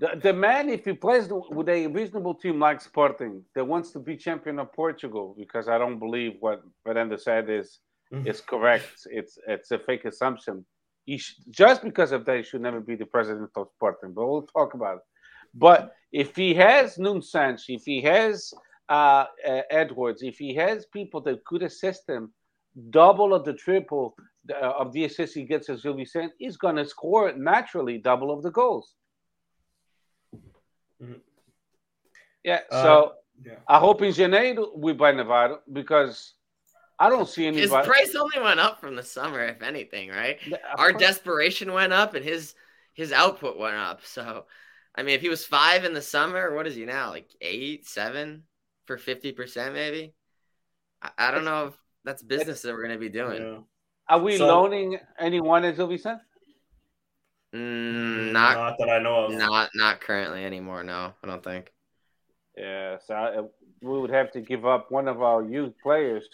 The, 0.03 0.19
the 0.21 0.33
man, 0.33 0.69
if 0.69 0.85
he 0.85 0.95
plays 0.95 1.29
with 1.31 1.69
a 1.69 1.87
reasonable 1.87 2.35
team 2.35 2.59
like 2.59 2.81
Sporting 2.81 3.45
that 3.55 3.65
wants 3.65 3.93
to 3.93 4.01
be 4.01 4.17
champion 4.17 4.59
of 4.59 4.73
Portugal, 4.73 5.37
because 5.39 5.69
I 5.69 5.79
don't 5.79 6.01
believe 6.01 6.33
what 6.41 6.59
Varandas 6.85 7.21
said 7.21 7.49
is 7.49 7.79
mm-hmm. 8.13 8.27
is 8.27 8.41
correct. 8.41 8.91
It's 9.19 9.39
it's 9.47 9.71
a 9.71 9.79
fake 9.79 10.05
assumption. 10.05 10.65
He 11.05 11.19
sh- 11.19 11.37
just 11.51 11.85
because 11.85 12.11
of 12.11 12.25
that, 12.25 12.37
he 12.39 12.43
should 12.43 12.63
never 12.63 12.81
be 12.81 12.97
the 12.97 13.07
president 13.07 13.51
of 13.55 13.69
Sporting. 13.77 14.13
But 14.13 14.27
we'll 14.27 14.49
talk 14.59 14.75
about 14.75 14.97
it. 14.97 15.03
But 15.55 15.95
if 16.11 16.35
he 16.35 16.53
has 16.55 16.99
Santos, 17.35 17.67
if 17.69 17.83
he 17.85 18.03
has 18.03 18.53
uh, 18.89 19.27
uh, 19.49 19.63
Edwards, 19.71 20.23
if 20.23 20.37
he 20.37 20.53
has 20.57 20.87
people 20.87 21.21
that 21.27 21.45
could 21.45 21.63
assist 21.63 22.09
him, 22.09 22.33
double 22.91 23.33
or 23.35 23.43
the 23.49 23.55
triple 23.67 24.17
uh, 24.51 24.83
of 24.83 24.93
the 24.95 25.05
assists 25.05 25.37
he 25.37 25.45
gets 25.45 25.69
as 25.69 25.83
Gil 25.83 25.95
Vicente, 25.95 26.35
he's 26.39 26.57
going 26.57 26.77
to 26.77 26.85
score 26.85 27.33
naturally 27.37 27.99
double 27.99 28.33
of 28.33 28.43
the 28.43 28.51
goals. 28.51 28.97
Mm-hmm. 31.03 31.13
Yeah, 32.45 32.61
uh, 32.71 32.83
so 32.83 33.13
yeah. 33.45 33.55
I 33.69 33.79
hope 33.79 34.03
in 34.03 34.13
Janeiro 34.13 34.71
we 34.77 34.93
buy 34.93 35.13
Navarro 35.13 35.61
because 35.73 36.35
I 36.99 37.09
don't 37.09 37.29
see 37.29 37.47
anybody. 37.47 37.63
His 37.63 37.87
price 37.87 38.15
only 38.15 38.41
went 38.41 38.61
up 38.61 38.81
from 38.81 38.95
the 38.97 39.03
summer, 39.03 39.45
if 39.45 39.63
anything, 39.63 40.11
right? 40.11 40.39
Our 40.77 40.93
desperation 40.93 41.73
went 41.73 41.93
up 41.93 42.15
and 42.15 42.25
his 42.25 42.55
his 42.95 43.13
output 43.13 43.59
went 43.59 43.77
up. 43.77 44.05
So, 44.05 44.47
I 44.95 45.03
mean, 45.03 45.15
if 45.15 45.21
he 45.21 45.29
was 45.29 45.45
five 45.45 45.85
in 45.85 45.95
the 45.95 46.03
summer, 46.03 46.55
what 46.55 46.67
is 46.67 46.75
he 46.75 46.85
now? 46.85 47.11
Like 47.11 47.29
eight, 47.41 47.87
seven 47.87 48.45
for 48.87 48.99
fifty 48.99 49.33
percent, 49.33 49.75
maybe. 49.75 50.15
I, 51.01 51.11
I, 51.19 51.31
don't 51.31 51.45
know 51.45 51.69
if 51.69 51.75
that's 52.05 52.23
business 52.23 52.63
that 52.63 52.73
we're 52.73 52.87
going 52.87 52.95
to 52.95 53.01
be 53.01 53.09
doing. 53.09 53.43
Yeah. 53.43 53.59
Are 54.09 54.21
we 54.21 54.37
so, 54.37 54.47
loaning 54.47 54.99
anyone 55.19 55.65
as 55.65 55.79
Vicente? 55.79 56.23
Mm, 57.55 58.33
not, 58.33 58.57
not 58.57 58.79
that 58.79 58.89
I 58.89 58.99
know 58.99 59.27
of. 59.27 59.33
Not 59.33 59.71
not 59.75 60.01
currently 60.01 60.45
anymore. 60.45 60.83
No, 60.83 61.13
I 61.23 61.27
don't 61.27 61.45
think. 61.45 61.71
Yeah, 62.57 62.97
so 63.07 63.15
I, 63.15 63.41
we 63.83 64.01
would 64.01 64.11
have 64.11 64.31
to 64.33 64.41
give 64.41 64.65
up 64.65 64.91
one 64.91 65.09
of 65.09 65.23
our 65.23 65.43
youth 65.43 65.75
players. 65.83 66.25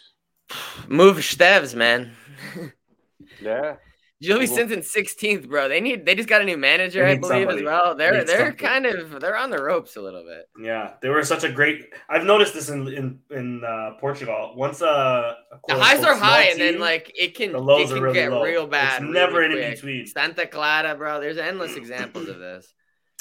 Move 0.88 1.18
Steves, 1.18 1.74
man. 1.74 2.12
yeah. 3.42 3.76
Gil 4.20 4.38
Vicente's 4.38 4.92
16th, 4.92 5.48
bro. 5.48 5.68
They 5.68 5.80
need 5.80 6.04
they 6.04 6.16
just 6.16 6.28
got 6.28 6.42
a 6.42 6.44
new 6.44 6.56
manager, 6.56 7.06
I 7.06 7.16
believe, 7.16 7.42
somebody. 7.42 7.58
as 7.58 7.64
well. 7.64 7.94
They're 7.94 8.24
they're 8.24 8.52
kind 8.52 8.84
of 8.84 9.20
they're 9.20 9.36
on 9.36 9.50
the 9.50 9.62
ropes 9.62 9.94
a 9.96 10.00
little 10.00 10.24
bit. 10.24 10.48
Yeah, 10.60 10.94
they 11.00 11.08
were 11.08 11.22
such 11.22 11.44
a 11.44 11.52
great. 11.52 11.86
I've 12.08 12.24
noticed 12.24 12.52
this 12.54 12.68
in 12.68 12.88
in 12.88 13.20
in 13.30 13.62
uh, 13.64 13.92
Portugal. 14.00 14.54
Once 14.56 14.82
uh, 14.82 15.34
the 15.68 15.76
highs 15.76 16.02
are 16.02 16.16
high, 16.16 16.44
team, 16.44 16.52
and 16.52 16.60
then 16.60 16.80
like 16.80 17.12
it 17.16 17.36
can 17.36 17.52
the 17.52 17.60
lows 17.60 17.90
it 17.90 17.94
can 17.94 17.98
are 17.98 18.06
really 18.06 18.14
get 18.14 18.32
low. 18.32 18.42
real 18.42 18.66
bad. 18.66 19.02
It's 19.02 19.12
never 19.12 19.38
really 19.38 19.62
in 19.62 19.70
between. 19.70 20.06
Santa 20.06 20.46
Clara, 20.46 20.96
bro. 20.96 21.20
There's 21.20 21.38
endless 21.38 21.76
examples 21.76 22.28
of 22.28 22.40
this 22.40 22.74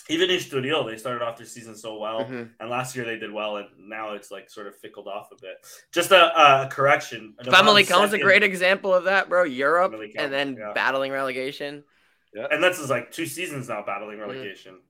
even 0.10 0.30
in 0.30 0.38
Estoril, 0.38 0.90
they 0.90 0.98
started 0.98 1.24
off 1.24 1.38
their 1.38 1.46
season 1.46 1.76
so 1.76 1.98
well, 1.98 2.22
mm-hmm. 2.22 2.44
and 2.60 2.70
last 2.70 2.96
year 2.96 3.06
they 3.06 3.18
did 3.18 3.32
well, 3.32 3.58
and 3.58 3.68
now 3.78 4.14
it's 4.14 4.32
like 4.32 4.50
sort 4.50 4.68
of 4.68 4.76
fickled 4.78 5.08
off 5.08 5.30
a 5.32 5.36
bit. 5.42 5.58
Just 5.92 6.12
a, 6.12 6.64
a 6.66 6.68
correction. 6.70 7.36
Famalicão's 7.44 8.14
a 8.14 8.20
great 8.20 8.44
example 8.44 8.94
of 8.94 9.06
that, 9.06 9.30
bro. 9.30 9.44
Europe, 9.44 9.96
and 10.18 10.32
then 10.32 10.56
yeah. 10.60 10.72
battling 10.74 11.12
relegation. 11.12 11.84
Yeah, 12.34 12.48
and 12.52 12.64
that's 12.64 12.88
like 12.90 13.12
two 13.12 13.26
seasons 13.26 13.70
now 13.70 13.84
battling 13.86 14.18
mm-hmm. 14.18 14.30
relegation. 14.30 14.74
Mm-hmm. 14.74 14.82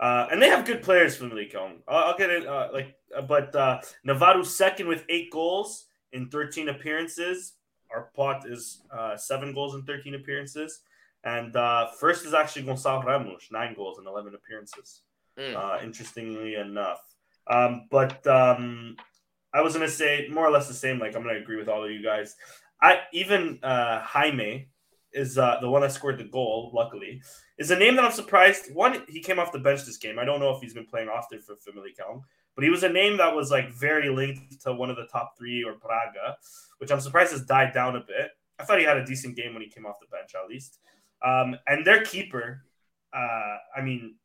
Uh, 0.00 0.26
and 0.30 0.42
they 0.42 0.48
have 0.48 0.66
good 0.66 0.82
players 0.82 1.16
for 1.16 1.26
I'll, 1.88 2.04
I'll 2.04 2.18
get 2.18 2.30
it. 2.30 2.46
Uh, 2.46 2.68
like, 2.72 2.96
uh, 3.16 3.22
but 3.22 3.54
uh, 3.54 3.80
Navarro's 4.04 4.54
second 4.56 4.88
with 4.88 5.04
eight 5.08 5.30
goals 5.30 5.86
in 6.12 6.28
13 6.28 6.68
appearances. 6.68 7.54
Our 7.90 8.10
pot 8.16 8.44
is 8.48 8.82
uh, 8.92 9.16
seven 9.16 9.54
goals 9.54 9.74
in 9.74 9.82
13 9.82 10.14
appearances. 10.14 10.80
And 11.24 11.56
uh, 11.56 11.88
first 11.98 12.26
is 12.26 12.34
actually 12.34 12.64
Gonçalo 12.64 13.04
Ramos, 13.04 13.48
nine 13.50 13.74
goals 13.74 13.98
and 13.98 14.06
11 14.06 14.34
appearances. 14.34 15.00
Mm. 15.38 15.56
Uh, 15.56 15.82
interestingly 15.82 16.54
enough. 16.54 17.00
Um, 17.46 17.86
but 17.90 18.24
um, 18.26 18.96
I 19.52 19.62
was 19.62 19.74
going 19.74 19.86
to 19.86 19.92
say 19.92 20.28
more 20.30 20.46
or 20.46 20.50
less 20.50 20.68
the 20.68 20.74
same. 20.74 20.98
Like, 20.98 21.16
I'm 21.16 21.22
going 21.22 21.34
to 21.34 21.40
agree 21.40 21.56
with 21.56 21.68
all 21.68 21.84
of 21.84 21.90
you 21.90 22.02
guys. 22.02 22.36
I 22.80 23.00
Even 23.12 23.58
uh, 23.62 24.00
Jaime 24.00 24.68
is 25.12 25.38
uh, 25.38 25.58
the 25.60 25.70
one 25.70 25.80
that 25.82 25.92
scored 25.92 26.18
the 26.18 26.24
goal, 26.24 26.70
luckily, 26.74 27.22
is 27.58 27.70
a 27.70 27.76
name 27.76 27.96
that 27.96 28.04
I'm 28.04 28.12
surprised. 28.12 28.74
One, 28.74 29.02
he 29.08 29.20
came 29.20 29.38
off 29.38 29.52
the 29.52 29.58
bench 29.58 29.84
this 29.84 29.96
game. 29.96 30.18
I 30.18 30.24
don't 30.24 30.40
know 30.40 30.54
if 30.54 30.60
he's 30.60 30.74
been 30.74 30.86
playing 30.86 31.08
often 31.08 31.40
for 31.40 31.54
Famalicão, 31.54 32.22
but 32.54 32.64
he 32.64 32.70
was 32.70 32.82
a 32.82 32.88
name 32.88 33.16
that 33.18 33.34
was 33.34 33.50
like 33.50 33.72
very 33.72 34.10
linked 34.10 34.60
to 34.62 34.74
one 34.74 34.90
of 34.90 34.96
the 34.96 35.06
top 35.06 35.34
three 35.38 35.64
or 35.64 35.74
Braga, 35.74 36.36
which 36.78 36.90
I'm 36.90 37.00
surprised 37.00 37.32
has 37.32 37.44
died 37.44 37.72
down 37.72 37.96
a 37.96 38.00
bit. 38.00 38.30
I 38.58 38.64
thought 38.64 38.78
he 38.78 38.84
had 38.84 38.96
a 38.96 39.06
decent 39.06 39.36
game 39.36 39.54
when 39.54 39.62
he 39.62 39.68
came 39.68 39.86
off 39.86 40.00
the 40.00 40.06
bench, 40.06 40.34
at 40.34 40.48
least. 40.48 40.78
Um, 41.24 41.56
and 41.66 41.86
their 41.86 42.04
keeper, 42.04 42.64
uh, 43.14 43.56
I 43.76 43.80
mean, 43.82 44.16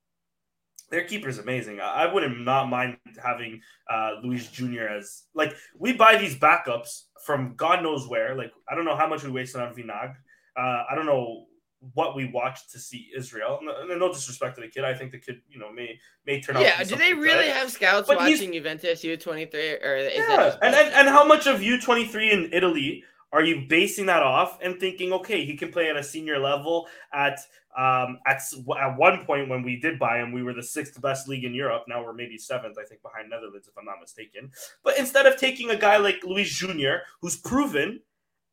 their 0.90 1.04
keeper 1.04 1.30
is 1.30 1.38
amazing. 1.38 1.80
I, 1.80 2.04
I 2.04 2.14
wouldn't 2.14 2.40
not 2.42 2.70
mind 2.70 2.98
having 3.24 3.62
uh, 3.90 4.16
Luis 4.24 4.48
Jr. 4.50 4.84
as 4.84 5.24
like 5.34 5.54
we 5.78 5.94
buy 5.94 6.18
these 6.18 6.36
backups 6.36 7.04
from 7.26 7.56
God 7.56 7.84
knows 7.84 8.08
where. 8.08 8.36
Like 8.36 8.52
I 8.68 8.76
don't 8.76 8.86
know 8.86 8.96
how 8.96 9.08
much 9.08 9.24
we 9.24 9.32
wasted 9.32 9.62
on 9.62 9.74
Vinag. 9.74 10.12
Uh, 10.58 10.84
I 10.90 10.96
don't 10.96 11.06
know 11.06 11.46
what 11.94 12.16
we 12.16 12.26
watched 12.26 12.72
to 12.72 12.80
see 12.80 13.10
Israel. 13.16 13.60
No, 13.62 13.96
no, 13.96 14.12
disrespect 14.12 14.56
to 14.56 14.62
the 14.62 14.68
kid. 14.68 14.84
I 14.84 14.94
think 14.94 15.12
the 15.12 15.18
kid, 15.18 15.42
you 15.48 15.60
know, 15.60 15.72
may 15.72 15.98
may 16.26 16.42
turn 16.42 16.58
out. 16.58 16.64
Yeah, 16.64 16.84
do 16.84 16.96
they 16.96 17.14
really 17.14 17.46
good. 17.46 17.54
have 17.54 17.72
scouts 17.72 18.08
but 18.08 18.18
watching 18.18 18.52
Juventus 18.52 19.04
U 19.04 19.16
twenty 19.16 19.46
three 19.46 19.76
or 19.76 19.96
is 19.96 20.12
yeah, 20.16 20.58
and, 20.62 20.76
and 20.76 20.94
and 20.94 21.08
how 21.08 21.24
much 21.24 21.48
of 21.48 21.62
U 21.62 21.80
twenty 21.80 22.06
three 22.06 22.32
in 22.32 22.50
Italy 22.52 23.04
are 23.32 23.44
you 23.44 23.66
basing 23.68 24.08
that 24.08 24.24
off 24.24 24.58
and 24.62 24.80
thinking, 24.80 25.14
okay, 25.14 25.46
he 25.46 25.56
can 25.56 25.72
play 25.72 25.90
at 25.90 25.98
a 25.98 26.04
senior 26.04 26.40
level 26.40 26.88
at 27.14 27.40
um, 27.78 28.20
at 28.26 28.42
at 28.82 28.98
one 28.98 29.26
point 29.26 29.48
when 29.48 29.62
we 29.62 29.80
did 29.80 30.00
buy 30.00 30.18
him, 30.18 30.32
we 30.32 30.42
were 30.42 30.54
the 30.54 30.64
sixth 30.64 31.00
best 31.02 31.28
league 31.28 31.44
in 31.46 31.54
Europe. 31.54 31.84
Now 31.88 32.04
we're 32.04 32.14
maybe 32.14 32.38
seventh, 32.38 32.78
I 32.80 32.84
think, 32.84 33.02
behind 33.04 33.30
Netherlands, 33.30 33.68
if 33.68 33.78
I'm 33.78 33.86
not 33.86 34.02
mistaken. 34.02 34.52
But 34.84 34.98
instead 34.98 35.28
of 35.28 35.38
taking 35.38 35.70
a 35.70 35.76
guy 35.76 35.98
like 35.98 36.24
Luis 36.24 36.50
Junior, 36.50 37.04
who's 37.22 37.38
proven, 37.38 38.02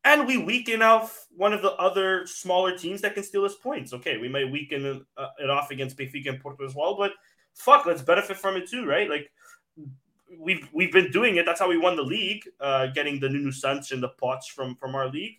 and 0.03 0.27
we 0.27 0.37
weaken 0.37 0.81
off 0.83 1.27
one 1.35 1.51
of 1.51 1.63
the 1.63 1.73
other 1.73 2.27
smaller 2.27 2.77
teams 2.77 3.01
that 3.01 3.15
can 3.15 3.23
steal 3.23 3.43
us 3.43 3.55
points. 3.55 3.91
Okay, 3.91 4.17
we 4.17 4.29
might 4.29 4.51
weaken 4.51 5.03
uh, 5.17 5.27
it 5.39 5.49
off 5.49 5.71
against 5.71 5.97
Benfica 5.97 6.29
and 6.29 6.39
Porto 6.39 6.63
as 6.63 6.75
well, 6.75 6.95
but 6.95 7.11
fuck, 7.55 7.85
let's 7.87 8.03
benefit 8.03 8.37
from 8.37 8.55
it 8.55 8.69
too, 8.69 8.85
right? 8.85 9.09
Like 9.09 9.31
we've 10.39 10.67
we've 10.73 10.91
been 10.91 11.11
doing 11.11 11.37
it. 11.37 11.45
That's 11.45 11.59
how 11.59 11.69
we 11.69 11.77
won 11.77 11.95
the 11.95 12.03
league, 12.03 12.43
uh, 12.59 12.87
getting 12.87 13.19
the 13.19 13.29
Nuno 13.29 13.51
Santos 13.51 13.91
and 13.91 14.01
the 14.01 14.09
pots 14.09 14.47
from 14.47 14.75
from 14.75 14.95
our 14.95 15.07
league. 15.09 15.35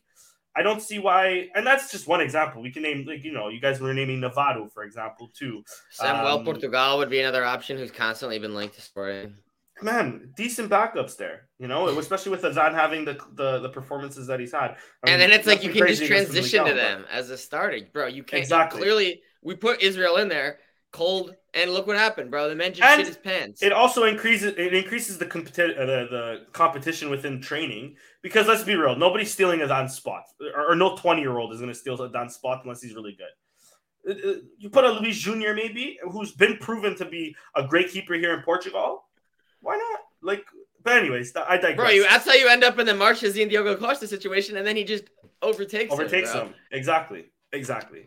I 0.57 0.63
don't 0.63 0.83
see 0.83 0.99
why, 0.99 1.49
and 1.55 1.65
that's 1.65 1.93
just 1.93 2.09
one 2.09 2.21
example. 2.21 2.63
We 2.63 2.73
can 2.73 2.83
name, 2.83 3.07
like 3.07 3.23
you 3.23 3.33
know, 3.33 3.49
you 3.49 3.61
guys 3.61 3.81
were 3.81 3.95
naming 3.95 4.21
Navarro, 4.21 4.67
for 4.67 4.83
example, 4.83 5.31
too. 5.33 5.63
Samuel 5.91 6.39
um, 6.39 6.45
Portugal 6.45 6.99
would 6.99 7.11
be 7.11 7.21
another 7.21 7.45
option 7.45 7.79
who's 7.79 7.93
constantly 7.93 8.39
been 8.39 8.55
linked 8.55 8.75
to 8.75 8.81
Sporting. 8.81 9.35
Man, 9.81 10.33
decent 10.37 10.69
backups 10.69 11.17
there, 11.17 11.49
you 11.61 11.69
know, 11.69 11.87
especially 11.99 12.33
with 12.33 12.45
Adan 12.45 12.75
having 12.75 13.05
the, 13.05 13.21
the 13.35 13.61
the 13.61 13.69
performances 13.69 14.27
that 14.27 14.41
he's 14.41 14.53
had. 14.53 14.73
I 14.73 15.11
and 15.11 15.11
mean, 15.11 15.19
then 15.21 15.31
it's 15.31 15.47
like 15.47 15.63
you 15.63 15.71
can 15.71 15.87
just 15.87 16.05
transition 16.05 16.65
to 16.65 16.75
them 16.75 17.05
as 17.11 17.31
a 17.31 17.39
starter, 17.39 17.79
bro. 17.93 18.07
You 18.07 18.25
can't 18.25 18.43
exactly. 18.43 18.81
clearly 18.81 19.23
we 19.43 19.55
put 19.55 19.81
Israel 19.81 20.17
in 20.17 20.29
there 20.29 20.59
cold, 20.91 21.35
and 21.55 21.73
look 21.73 21.87
what 21.87 21.97
happened, 21.97 22.31
bro. 22.31 22.49
The 22.49 22.55
man 22.55 22.73
just 22.73 22.83
and 22.83 23.01
shit 23.01 23.07
his 23.07 23.17
pants. 23.17 23.63
It 23.63 23.73
also 23.73 24.05
increases 24.05 24.55
it 24.57 24.75
increases 24.75 25.19
the, 25.19 25.27
competi- 25.27 25.79
uh, 25.79 25.87
the 25.87 26.07
the 26.11 26.47
competition 26.53 27.11
within 27.11 27.41
training 27.41 27.97
because 28.23 28.47
let's 28.47 28.63
be 28.63 28.75
real, 28.75 28.97
nobody's 28.97 29.33
stealing 29.33 29.61
Adan 29.61 29.89
spot, 29.89 30.25
or, 30.55 30.73
or 30.73 30.75
no 30.75 30.97
twenty 30.97 31.23
year 31.23 31.39
old 31.39 31.53
is 31.53 31.61
going 31.61 31.73
to 31.73 31.79
steal 31.79 32.01
Adan 32.03 32.31
spot 32.31 32.61
unless 32.65 32.83
he's 32.83 32.95
really 32.95 33.17
good. 33.17 33.27
Uh, 34.09 34.31
uh, 34.31 34.35
you 34.59 34.71
put 34.71 34.85
a 34.85 34.91
Luis 34.91 35.19
Junior 35.19 35.55
maybe 35.55 35.99
who's 36.11 36.33
been 36.33 36.57
proven 36.59 36.97
to 36.97 37.05
be 37.05 37.35
a 37.55 37.67
great 37.67 37.91
keeper 37.91 38.15
here 38.15 38.33
in 38.35 38.43
Portugal. 38.43 39.05
Why 39.61 39.77
not? 39.77 40.01
Like, 40.23 40.45
but 40.83 40.99
anyways, 40.99 41.33
I 41.37 41.57
digress. 41.57 41.77
Bro, 41.77 41.89
you, 41.91 42.03
that's 42.05 42.25
how 42.25 42.33
you 42.33 42.49
end 42.49 42.65
up 42.65 42.79
in 42.79 42.87
the 42.87 42.93
Marchesín 42.93 43.51
Diogo 43.51 43.77
Costa 43.77 44.07
situation, 44.07 44.57
and 44.57 44.67
then 44.67 44.77
he 44.77 44.85
just 44.85 45.05
overtakes 45.43 45.93
overtakes 45.93 46.33
him, 46.33 46.49
him. 46.49 46.55
Exactly, 46.73 47.27
exactly. 47.53 48.07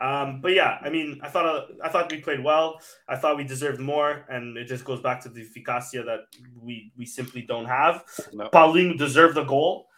Um, 0.00 0.40
but 0.40 0.52
yeah, 0.52 0.78
I 0.80 0.88
mean, 0.88 1.20
I 1.22 1.28
thought 1.28 1.46
uh, 1.46 1.66
I 1.84 1.90
thought 1.90 2.10
we 2.10 2.20
played 2.20 2.42
well. 2.42 2.80
I 3.06 3.16
thought 3.16 3.36
we 3.36 3.44
deserved 3.44 3.80
more, 3.80 4.24
and 4.30 4.56
it 4.56 4.64
just 4.64 4.84
goes 4.84 5.00
back 5.00 5.20
to 5.22 5.28
the 5.28 5.42
efficacia 5.42 6.02
that 6.04 6.20
we 6.58 6.90
we 6.96 7.04
simply 7.04 7.42
don't 7.42 7.66
have. 7.66 8.04
No. 8.32 8.48
Paulinho 8.48 8.96
deserved 8.96 9.36
the 9.36 9.44
goal. 9.44 9.88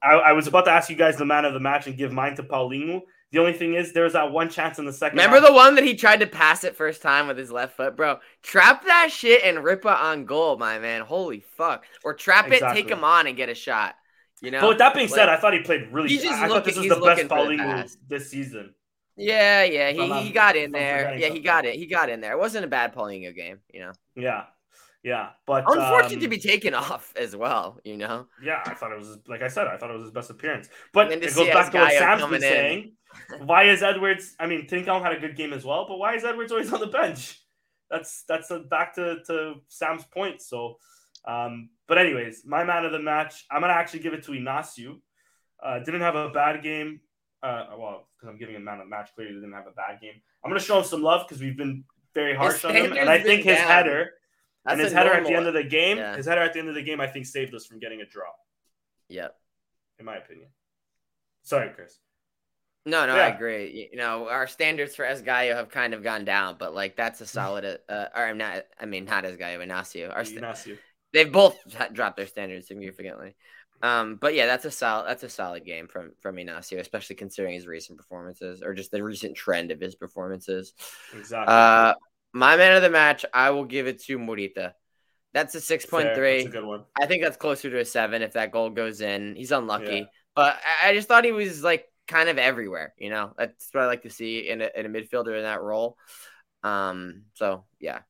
I, 0.00 0.12
I, 0.12 0.32
was 0.32 0.46
about 0.46 0.64
to 0.66 0.70
ask 0.70 0.88
you 0.88 0.94
guys 0.94 1.16
the 1.16 1.24
man 1.24 1.44
of 1.44 1.54
the 1.54 1.58
match 1.58 1.88
and 1.88 1.96
give 1.96 2.12
mine 2.12 2.36
to 2.36 2.44
Paulinho. 2.44 3.00
The 3.32 3.40
only 3.40 3.52
thing 3.52 3.74
is, 3.74 3.92
there 3.92 4.04
was 4.04 4.12
that 4.12 4.30
one 4.30 4.48
chance 4.48 4.78
in 4.78 4.84
the 4.84 4.92
second. 4.92 5.18
Remember 5.18 5.40
half. 5.40 5.48
the 5.48 5.52
one 5.52 5.74
that 5.74 5.82
he 5.82 5.96
tried 5.96 6.20
to 6.20 6.26
pass 6.28 6.62
it 6.62 6.76
first 6.76 7.02
time 7.02 7.26
with 7.26 7.36
his 7.36 7.50
left 7.50 7.76
foot, 7.76 7.96
bro? 7.96 8.20
Trap 8.44 8.84
that 8.84 9.10
shit 9.10 9.42
and 9.42 9.64
rip 9.64 9.84
it 9.84 9.86
on 9.88 10.24
goal, 10.26 10.56
my 10.56 10.78
man. 10.78 11.00
Holy 11.00 11.40
fuck! 11.40 11.84
Or 12.04 12.14
trap 12.14 12.46
exactly. 12.46 12.68
it, 12.68 12.82
take 12.82 12.90
him 12.90 13.02
on, 13.02 13.26
and 13.26 13.36
get 13.36 13.48
a 13.48 13.54
shot. 13.54 13.96
You 14.40 14.52
know. 14.52 14.60
But 14.60 14.68
with 14.68 14.78
that 14.78 14.94
being 14.94 15.08
like, 15.08 15.14
said, 15.16 15.28
I 15.28 15.36
thought 15.36 15.54
he 15.54 15.60
played 15.60 15.88
really. 15.90 16.16
I, 16.28 16.44
I 16.44 16.48
thought 16.48 16.64
this 16.64 16.76
was 16.76 16.88
the 16.88 17.00
best 17.00 17.24
Paulinho 17.24 17.96
this 18.08 18.30
season. 18.30 18.74
Yeah, 19.18 19.64
yeah, 19.64 19.90
he, 19.90 20.26
he 20.26 20.30
got 20.30 20.56
in 20.56 20.70
there. 20.70 21.16
Yeah, 21.16 21.28
he 21.28 21.40
got 21.40 21.64
it. 21.64 21.74
He 21.74 21.86
got 21.86 22.08
in 22.08 22.20
there. 22.20 22.32
It 22.32 22.38
wasn't 22.38 22.64
a 22.64 22.68
bad 22.68 22.94
Paulinho 22.94 23.34
game, 23.34 23.58
you 23.72 23.80
know. 23.80 23.92
Yeah, 24.14 24.44
yeah, 25.02 25.30
but 25.46 25.64
Unfortunate 25.66 26.20
to 26.20 26.26
um, 26.26 26.30
be 26.30 26.38
taken 26.38 26.74
off 26.74 27.12
as 27.16 27.34
well, 27.34 27.78
you 27.84 27.96
know. 27.96 28.26
Yeah, 28.42 28.62
I 28.64 28.74
thought 28.74 28.92
it 28.92 28.98
was 28.98 29.18
like 29.26 29.42
I 29.42 29.48
said, 29.48 29.66
I 29.66 29.76
thought 29.76 29.90
it 29.90 29.94
was 29.94 30.02
his 30.02 30.10
best 30.10 30.30
appearance. 30.30 30.68
But 30.92 31.12
it 31.12 31.34
goes 31.34 31.48
back 31.48 31.72
to 31.72 31.78
what 31.78 31.92
Sam's 31.92 32.22
been 32.24 32.34
in. 32.34 32.40
saying. 32.40 32.92
Why 33.44 33.64
is 33.64 33.82
Edwards? 33.82 34.34
I 34.38 34.46
mean, 34.46 34.66
Trincão 34.66 35.02
had 35.02 35.12
a 35.12 35.18
good 35.18 35.36
game 35.36 35.52
as 35.52 35.64
well, 35.64 35.86
but 35.88 35.98
why 35.98 36.14
is 36.14 36.24
Edwards 36.24 36.52
always 36.52 36.72
on 36.72 36.80
the 36.80 36.88
bench? 36.88 37.40
That's 37.90 38.24
that's 38.28 38.50
a, 38.50 38.58
back 38.58 38.94
to 38.96 39.22
to 39.26 39.54
Sam's 39.68 40.04
point. 40.04 40.42
So, 40.42 40.76
um, 41.26 41.70
but 41.86 41.98
anyways, 41.98 42.42
my 42.44 42.64
man 42.64 42.84
of 42.84 42.92
the 42.92 42.98
match, 42.98 43.46
I'm 43.50 43.62
gonna 43.62 43.72
actually 43.72 44.00
give 44.00 44.14
it 44.14 44.24
to 44.24 44.32
Inacio. 44.32 45.00
Uh, 45.62 45.78
didn't 45.78 46.02
have 46.02 46.16
a 46.16 46.30
bad 46.30 46.62
game. 46.62 47.00
Uh, 47.42 47.66
well, 47.78 48.08
because 48.16 48.28
I'm 48.32 48.38
giving 48.38 48.56
him 48.56 48.64
man 48.64 48.80
of 48.80 48.86
the 48.86 48.90
match, 48.90 49.10
clearly 49.14 49.34
didn't 49.34 49.52
have 49.52 49.66
a 49.66 49.72
bad 49.72 50.00
game. 50.00 50.14
I'm 50.44 50.50
gonna 50.50 50.60
show 50.60 50.78
him 50.78 50.84
some 50.84 51.02
love 51.02 51.26
because 51.28 51.40
we've 51.42 51.56
been 51.56 51.84
very 52.14 52.34
harsh 52.34 52.64
on 52.64 52.74
him, 52.74 52.92
and 52.96 53.08
I 53.08 53.20
think 53.20 53.44
his 53.44 53.56
down. 53.56 53.66
header 53.68 54.10
That's 54.64 54.72
and 54.74 54.80
his 54.80 54.92
header 54.92 55.12
at 55.12 55.24
the 55.24 55.34
end 55.34 55.46
of 55.46 55.54
the 55.54 55.62
game, 55.64 55.98
Yeah. 55.98 56.16
his 56.16 56.26
header 56.26 56.40
at 56.40 56.52
the 56.52 56.58
end 56.58 56.68
of 56.68 56.74
the 56.74 56.82
game, 56.82 57.00
I 57.00 57.06
think 57.06 57.26
saved 57.26 57.54
us 57.54 57.64
from 57.66 57.78
getting 57.78 58.00
a 58.00 58.06
draw, 58.06 58.32
Yep. 59.08 59.38
in 60.00 60.04
my 60.04 60.16
opinion. 60.16 60.48
Sorry, 61.42 61.70
Chris. 61.74 61.98
No, 62.84 63.06
no, 63.06 63.14
Yeah. 63.16 63.22
I 63.26 63.28
agree. 63.28 63.88
You 63.92 63.98
know, 63.98 64.28
our 64.28 64.46
standards 64.46 64.96
for 64.96 65.04
Esgaio 65.04 65.54
have 65.54 65.68
kind 65.68 65.94
of 65.94 66.02
gone 66.02 66.24
down, 66.24 66.56
but 66.58 66.74
like 66.74 66.96
that's 66.96 67.20
a 67.20 67.26
solid. 67.38 67.64
Uh, 67.88 68.06
or 68.14 68.24
I'm 68.24 68.38
not. 68.38 68.64
I 68.80 68.86
mean, 68.86 69.04
not 69.04 69.24
Esgaio, 69.24 69.58
Inacio. 69.64 70.12
Our 70.14 70.24
sta- 70.24 70.40
Inacio. 70.40 70.78
they've 71.12 71.30
both 71.30 71.56
dropped 71.92 72.16
their 72.16 72.26
standards 72.26 72.66
significantly. 72.66 73.36
Um, 73.82 74.16
but 74.16 74.34
yeah, 74.34 74.46
that's 74.46 74.64
a 74.64 74.70
solid. 74.70 75.06
That's 75.08 75.22
a 75.22 75.28
solid 75.28 75.64
game 75.64 75.86
from 75.88 76.12
from 76.20 76.36
Inacio, 76.36 76.80
especially 76.80 77.16
considering 77.16 77.54
his 77.54 77.66
recent 77.66 77.98
performances 77.98 78.62
or 78.62 78.74
just 78.74 78.90
the 78.90 79.02
recent 79.02 79.36
trend 79.36 79.70
of 79.70 79.80
his 79.80 79.94
performances. 79.94 80.74
Exactly. 81.16 81.52
Uh, 81.54 81.94
my 82.32 82.56
man 82.56 82.76
of 82.76 82.82
the 82.82 82.90
match, 82.90 83.24
I 83.32 83.50
will 83.50 83.64
give 83.64 83.86
it 83.86 84.02
to 84.04 84.18
Morita. 84.18 84.72
That's 85.32 85.54
a 85.54 85.60
six 85.60 85.86
point 85.86 86.14
three. 86.14 86.38
That's 86.42 86.48
a 86.48 86.58
good 86.58 86.64
one. 86.66 86.84
I 87.00 87.06
think 87.06 87.22
that's 87.22 87.36
closer 87.36 87.70
to 87.70 87.78
a 87.80 87.84
seven 87.84 88.22
if 88.22 88.32
that 88.32 88.50
goal 88.50 88.70
goes 88.70 89.00
in. 89.00 89.36
He's 89.36 89.52
unlucky, 89.52 89.98
Yeah. 89.98 90.04
but 90.34 90.56
I- 90.82 90.90
I 90.90 90.94
just 90.94 91.06
thought 91.06 91.24
he 91.24 91.32
was 91.32 91.62
like 91.62 91.84
kind 92.08 92.28
of 92.28 92.38
everywhere. 92.38 92.94
You 92.98 93.10
know, 93.10 93.32
that's 93.38 93.68
what 93.72 93.84
I 93.84 93.86
like 93.86 94.02
to 94.02 94.10
see 94.10 94.48
in 94.48 94.60
a, 94.62 94.70
in 94.74 94.86
a 94.86 94.88
midfielder 94.88 95.36
in 95.36 95.42
that 95.44 95.60
role. 95.62 95.96
Um, 96.64 97.24
so 97.34 97.64
yeah. 97.78 98.00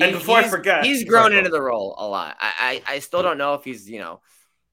And 0.00 0.12
before 0.12 0.38
I 0.38 0.48
forget- 0.48 0.84
he's 0.84 1.04
grown 1.04 1.32
into 1.34 1.50
the 1.50 1.60
role 1.60 1.94
a 1.98 2.06
lot. 2.08 2.36
I, 2.40 2.80
I 2.86 2.94
I 2.94 2.98
still 3.00 3.22
don't 3.22 3.36
know 3.38 3.54
if 3.54 3.64
he's 3.64 3.90
you 3.90 3.98
know 3.98 4.20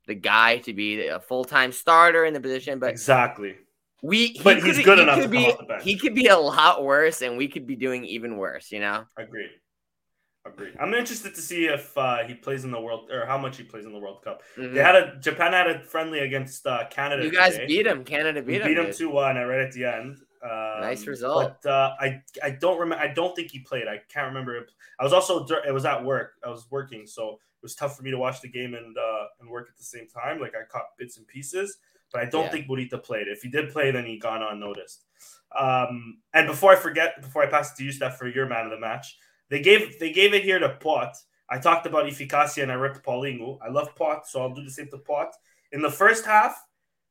the 0.08 0.16
guy 0.16 0.58
to 0.60 0.74
be 0.74 1.08
a 1.08 1.20
full 1.20 1.44
time 1.46 1.72
starter 1.72 2.26
in 2.26 2.34
the 2.34 2.40
position, 2.40 2.80
but 2.80 2.90
exactly. 2.90 3.56
we 4.02 4.28
he 4.28 4.42
But 4.44 4.64
he's 4.64 4.78
could- 4.78 4.86
good 4.86 4.98
he 4.98 5.04
enough 5.04 5.16
could 5.18 5.24
to 5.24 5.30
be 5.30 5.44
come 5.44 5.52
off 5.52 5.58
the 5.60 5.66
bench. 5.66 5.84
he 5.84 5.98
could 5.98 6.16
be 6.16 6.28
a 6.28 6.38
lot 6.38 6.84
worse, 6.84 7.22
and 7.22 7.38
we 7.38 7.48
could 7.48 7.68
be 7.68 7.76
doing 7.76 8.06
even 8.06 8.38
worse. 8.38 8.72
You 8.72 8.80
know. 8.80 9.06
Agreed. 9.18 9.52
Agreed. 10.46 10.76
I'm 10.80 10.94
interested 10.94 11.36
to 11.36 11.42
see 11.42 11.66
if 11.66 11.96
uh, 11.98 12.24
he 12.24 12.34
plays 12.34 12.64
in 12.64 12.72
the 12.72 12.80
world 12.80 13.12
or 13.12 13.26
how 13.26 13.38
much 13.38 13.58
he 13.58 13.64
plays 13.64 13.86
in 13.86 13.92
the 13.92 14.00
World 14.00 14.22
Cup. 14.24 14.44
Mhm. 14.58 14.74
They 14.74 14.82
had 14.82 14.96
a 14.96 15.18
Japan 15.20 15.52
had 15.52 15.68
a 15.70 15.84
friendly 15.84 16.20
against 16.20 16.66
uh, 16.66 16.86
Canada. 16.90 17.24
You 17.26 17.32
guys 17.32 17.54
today. 17.56 17.68
beat 17.68 17.86
him. 17.86 18.06
Canada 18.06 18.40
We 18.40 18.54
beat 18.54 18.62
him. 18.62 18.68
beat 18.70 18.78
him 18.78 18.94
two 18.94 19.10
one 19.10 19.36
right 19.36 19.60
at 19.60 19.74
the 19.74 19.84
end. 19.84 20.18
Um, 20.42 20.82
Nice 20.82 21.06
result. 21.06 21.56
But 21.64 21.70
uh, 21.70 21.96
I 22.00 22.22
I 22.42 22.52
don't 22.52 22.80
remember. 22.80 23.04
I 23.04 23.10
don't 23.14 23.36
think 23.36 23.52
he 23.52 23.60
played. 23.60 23.90
I 23.90 24.00
can't 24.08 24.28
remember. 24.28 24.66
I 25.00 25.04
was 25.04 25.12
also 25.12 25.46
it 25.68 25.74
was 25.74 25.84
at 25.84 26.02
work. 26.06 26.36
I 26.46 26.50
was 26.50 26.66
working, 26.72 27.06
so 27.08 27.40
was 27.68 27.76
tough 27.76 27.98
for 27.98 28.04
me 28.04 28.12
to 28.12 28.18
watch 28.18 28.40
the 28.42 28.48
game 28.48 28.74
and 28.76 28.98
uh, 28.98 29.26
and 29.42 29.50
work 29.50 29.68
at 29.70 29.78
the 29.78 29.84
same 29.84 30.08
time. 30.08 30.40
Like 30.40 30.54
I 30.56 30.64
caught 30.72 30.98
bits 30.98 31.18
and 31.18 31.28
pieces, 31.28 31.78
but 32.14 32.22
I 32.22 32.26
don't 32.26 32.46
Yeah. 32.46 32.52
think 32.52 32.68
Morita 32.68 33.04
played. 33.04 33.28
If 33.28 33.42
he 33.42 33.50
did 33.50 33.72
play, 33.74 33.92
then 33.92 34.06
he 34.06 34.18
gone 34.18 34.42
unnoticed. 34.42 35.04
Um, 35.58 36.20
and 36.34 36.48
before 36.48 36.72
I 36.72 36.78
forget, 36.78 37.22
before 37.22 37.44
I 37.44 37.48
pass 37.48 37.72
it 37.74 37.78
to 37.78 37.84
you, 37.84 37.92
Steph, 37.92 38.18
for 38.18 38.28
your 38.28 38.48
man 38.48 38.66
of 38.66 38.72
the 38.72 38.80
match, 38.80 39.18
they 39.50 39.62
gave 39.62 40.00
they 40.00 40.12
gave 40.12 40.34
it 40.34 40.44
here 40.44 40.60
to 40.60 40.70
Pote. 40.80 41.16
I 41.50 41.58
talked 41.60 41.86
about 41.86 42.06
Eficacia 42.06 42.64
and 42.64 42.72
I 42.72 42.76
ripped 42.76 43.06
Paulinho. 43.06 43.58
I 43.62 43.70
love 43.70 43.96
Pote, 43.96 44.26
so 44.28 44.42
I'll 44.42 44.54
do 44.54 44.64
the 44.64 44.72
same 44.72 44.88
to 44.90 44.98
Pote. 44.98 45.34
In 45.74 45.82
the 45.82 45.92
first 45.92 46.26
half, 46.26 46.62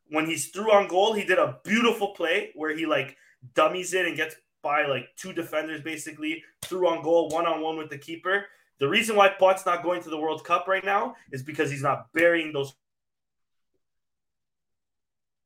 when 0.09 0.27
he's 0.27 0.49
through 0.49 0.73
on 0.73 0.89
goal, 0.89 1.13
he 1.13 1.25
did 1.25 1.39
a 1.39 1.59
beautiful 1.65 2.09
play 2.09 2.53
where 2.55 2.75
he 2.75 2.87
like 2.87 3.17
dummies 3.55 3.93
it 3.95 4.07
and 4.07 4.17
gets 4.17 4.37
by 4.63 4.87
like 4.87 5.09
two 5.17 5.33
defenders 5.33 5.81
basically 5.81 6.43
through 6.63 6.89
on 6.89 7.03
goal, 7.03 7.29
one 7.29 7.47
on 7.47 7.61
one 7.61 7.77
with 7.77 7.91
the 7.91 7.99
keeper. 7.99 8.47
The 8.79 8.89
reason 8.89 9.17
why 9.17 9.29
Pote's 9.29 9.65
not 9.65 9.83
going 9.83 10.03
to 10.03 10.11
the 10.11 10.19
World 10.19 10.45
Cup 10.45 10.69
right 10.69 10.85
now 10.85 11.17
is 11.33 11.43
because 11.43 11.71
he's 11.71 11.83
not 11.83 12.13
burying 12.13 12.53
those 12.53 12.75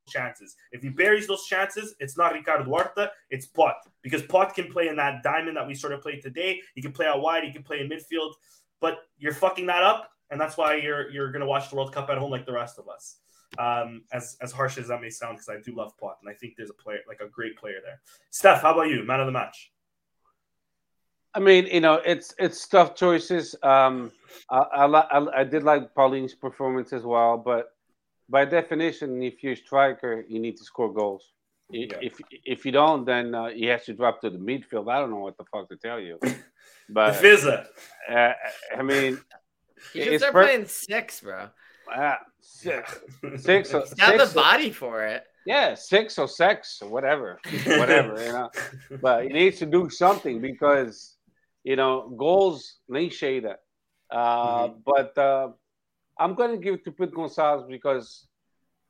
chances. 0.08 0.56
If 0.72 0.82
he 0.82 0.88
buries 0.88 1.26
those 1.26 1.46
chances, 1.46 1.94
it's 2.00 2.16
not 2.16 2.32
Ricardo 2.32 2.64
Horta, 2.64 3.12
it's 3.30 3.46
Pote. 3.46 3.74
Because 4.02 4.22
Pote 4.22 4.54
can 4.54 4.70
play 4.70 4.88
in 4.88 4.96
that 4.96 5.22
diamond 5.22 5.56
that 5.56 5.66
we 5.66 5.74
sort 5.74 5.92
of 5.92 6.02
played 6.02 6.20
today. 6.20 6.60
He 6.74 6.82
can 6.82 6.92
play 6.92 7.06
out 7.06 7.20
wide, 7.20 7.44
he 7.44 7.52
can 7.52 7.62
play 7.62 7.80
in 7.80 7.88
midfield, 7.88 8.32
but 8.80 8.98
you're 9.18 9.32
fucking 9.32 9.66
that 9.66 9.82
up, 9.82 10.10
and 10.30 10.40
that's 10.40 10.56
why 10.56 10.76
you're 10.76 11.10
you're 11.10 11.30
gonna 11.30 11.46
watch 11.46 11.70
the 11.70 11.76
World 11.76 11.92
Cup 11.92 12.10
at 12.10 12.18
home 12.18 12.30
like 12.30 12.46
the 12.46 12.52
rest 12.52 12.78
of 12.78 12.88
us. 12.88 13.16
Um, 13.58 14.02
as 14.12 14.36
as 14.40 14.52
harsh 14.52 14.78
as 14.78 14.88
that 14.88 15.00
may 15.00 15.10
sound, 15.10 15.36
because 15.36 15.48
I 15.48 15.60
do 15.64 15.74
love 15.74 15.96
Pote, 15.98 16.16
and 16.22 16.30
I 16.30 16.34
think 16.34 16.54
there's 16.56 16.70
a 16.70 16.74
player 16.74 17.00
like 17.08 17.20
a 17.20 17.28
great 17.28 17.56
player 17.56 17.78
there. 17.84 18.00
Steph, 18.30 18.62
how 18.62 18.72
about 18.72 18.88
you? 18.88 19.04
Man 19.04 19.20
of 19.20 19.26
the 19.26 19.32
match. 19.32 19.72
I 21.34 21.38
mean, 21.40 21.66
you 21.66 21.80
know, 21.80 21.94
it's 22.04 22.34
it's 22.38 22.66
tough 22.66 22.94
choices. 22.94 23.54
Um, 23.62 24.12
I, 24.50 24.58
I, 24.58 24.86
I 24.86 25.40
I 25.40 25.44
did 25.44 25.62
like 25.62 25.94
Paulinho's 25.94 26.34
performance 26.34 26.92
as 26.92 27.04
well, 27.04 27.36
but 27.38 27.72
by 28.28 28.44
definition, 28.44 29.22
if 29.22 29.42
you're 29.42 29.52
a 29.52 29.56
striker, 29.56 30.24
you 30.28 30.40
need 30.40 30.56
to 30.56 30.64
score 30.64 30.92
goals. 30.92 31.32
Yeah. 31.70 31.96
If 32.02 32.20
if 32.44 32.64
you 32.66 32.72
don't, 32.72 33.04
then 33.04 33.34
uh, 33.34 33.50
he 33.50 33.66
has 33.66 33.84
to 33.84 33.94
drop 33.94 34.20
to 34.22 34.30
the 34.30 34.38
midfield. 34.38 34.90
I 34.90 34.98
don't 35.00 35.10
know 35.10 35.18
what 35.20 35.36
the 35.36 35.44
fuck 35.52 35.68
to 35.68 35.76
tell 35.76 36.00
you, 36.00 36.18
The 36.22 36.36
but 36.88 37.14
Fizza. 37.14 37.66
uh, 38.10 38.32
I 38.76 38.82
mean, 38.82 39.20
You 39.94 40.04
should 40.04 40.18
start 40.20 40.32
per- 40.32 40.42
playing 40.44 40.66
six, 40.66 41.20
bro. 41.20 41.48
uh, 41.94 42.16
six, 42.40 42.98
six, 43.38 43.72
or, 43.72 43.80
He's 43.82 43.94
got 43.94 44.18
the 44.18 44.26
six, 44.26 44.32
body 44.34 44.70
for 44.72 45.06
it. 45.06 45.22
yeah, 45.46 45.74
six 45.74 46.18
or 46.18 46.26
six 46.28 46.82
or 46.82 46.88
whatever, 46.90 47.38
whatever, 47.66 48.20
you 48.22 48.32
know. 48.32 48.50
But 49.00 49.22
he 49.24 49.28
needs 49.30 49.58
to 49.60 49.66
do 49.66 49.88
something 49.88 50.40
because 50.40 51.16
you 51.64 51.76
know 51.76 52.08
goals 52.16 52.78
nem 52.88 53.08
cheira. 53.10 53.56
Uh, 54.10 54.68
But 54.84 55.16
uh, 55.16 55.48
I'm 56.18 56.34
going 56.34 56.50
to 56.50 56.58
give 56.58 56.74
it 56.74 56.84
to 56.84 56.92
Pete 56.92 57.14
Gonzalez 57.14 57.64
because 57.68 58.26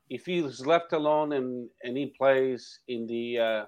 if 0.09 0.27
he's 0.27 0.65
left 0.67 0.93
alone 0.93 1.33
and, 1.33 1.69
and 1.85 1.97
he 1.97 2.07
plays 2.19 2.81
in 2.89 3.07
the 3.07 3.39
uh, 3.39 3.65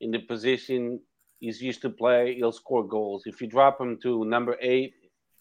in 0.00 0.10
the 0.10 0.20
position 0.20 1.00
he's 1.38 1.62
used 1.62 1.80
to 1.82 1.90
play, 1.90 2.34
he'll 2.34 2.52
score 2.52 2.86
goals. 2.86 3.22
If 3.26 3.40
you 3.40 3.46
drop 3.46 3.80
him 3.80 3.98
to 4.02 4.24
number 4.24 4.56
eight, 4.60 4.94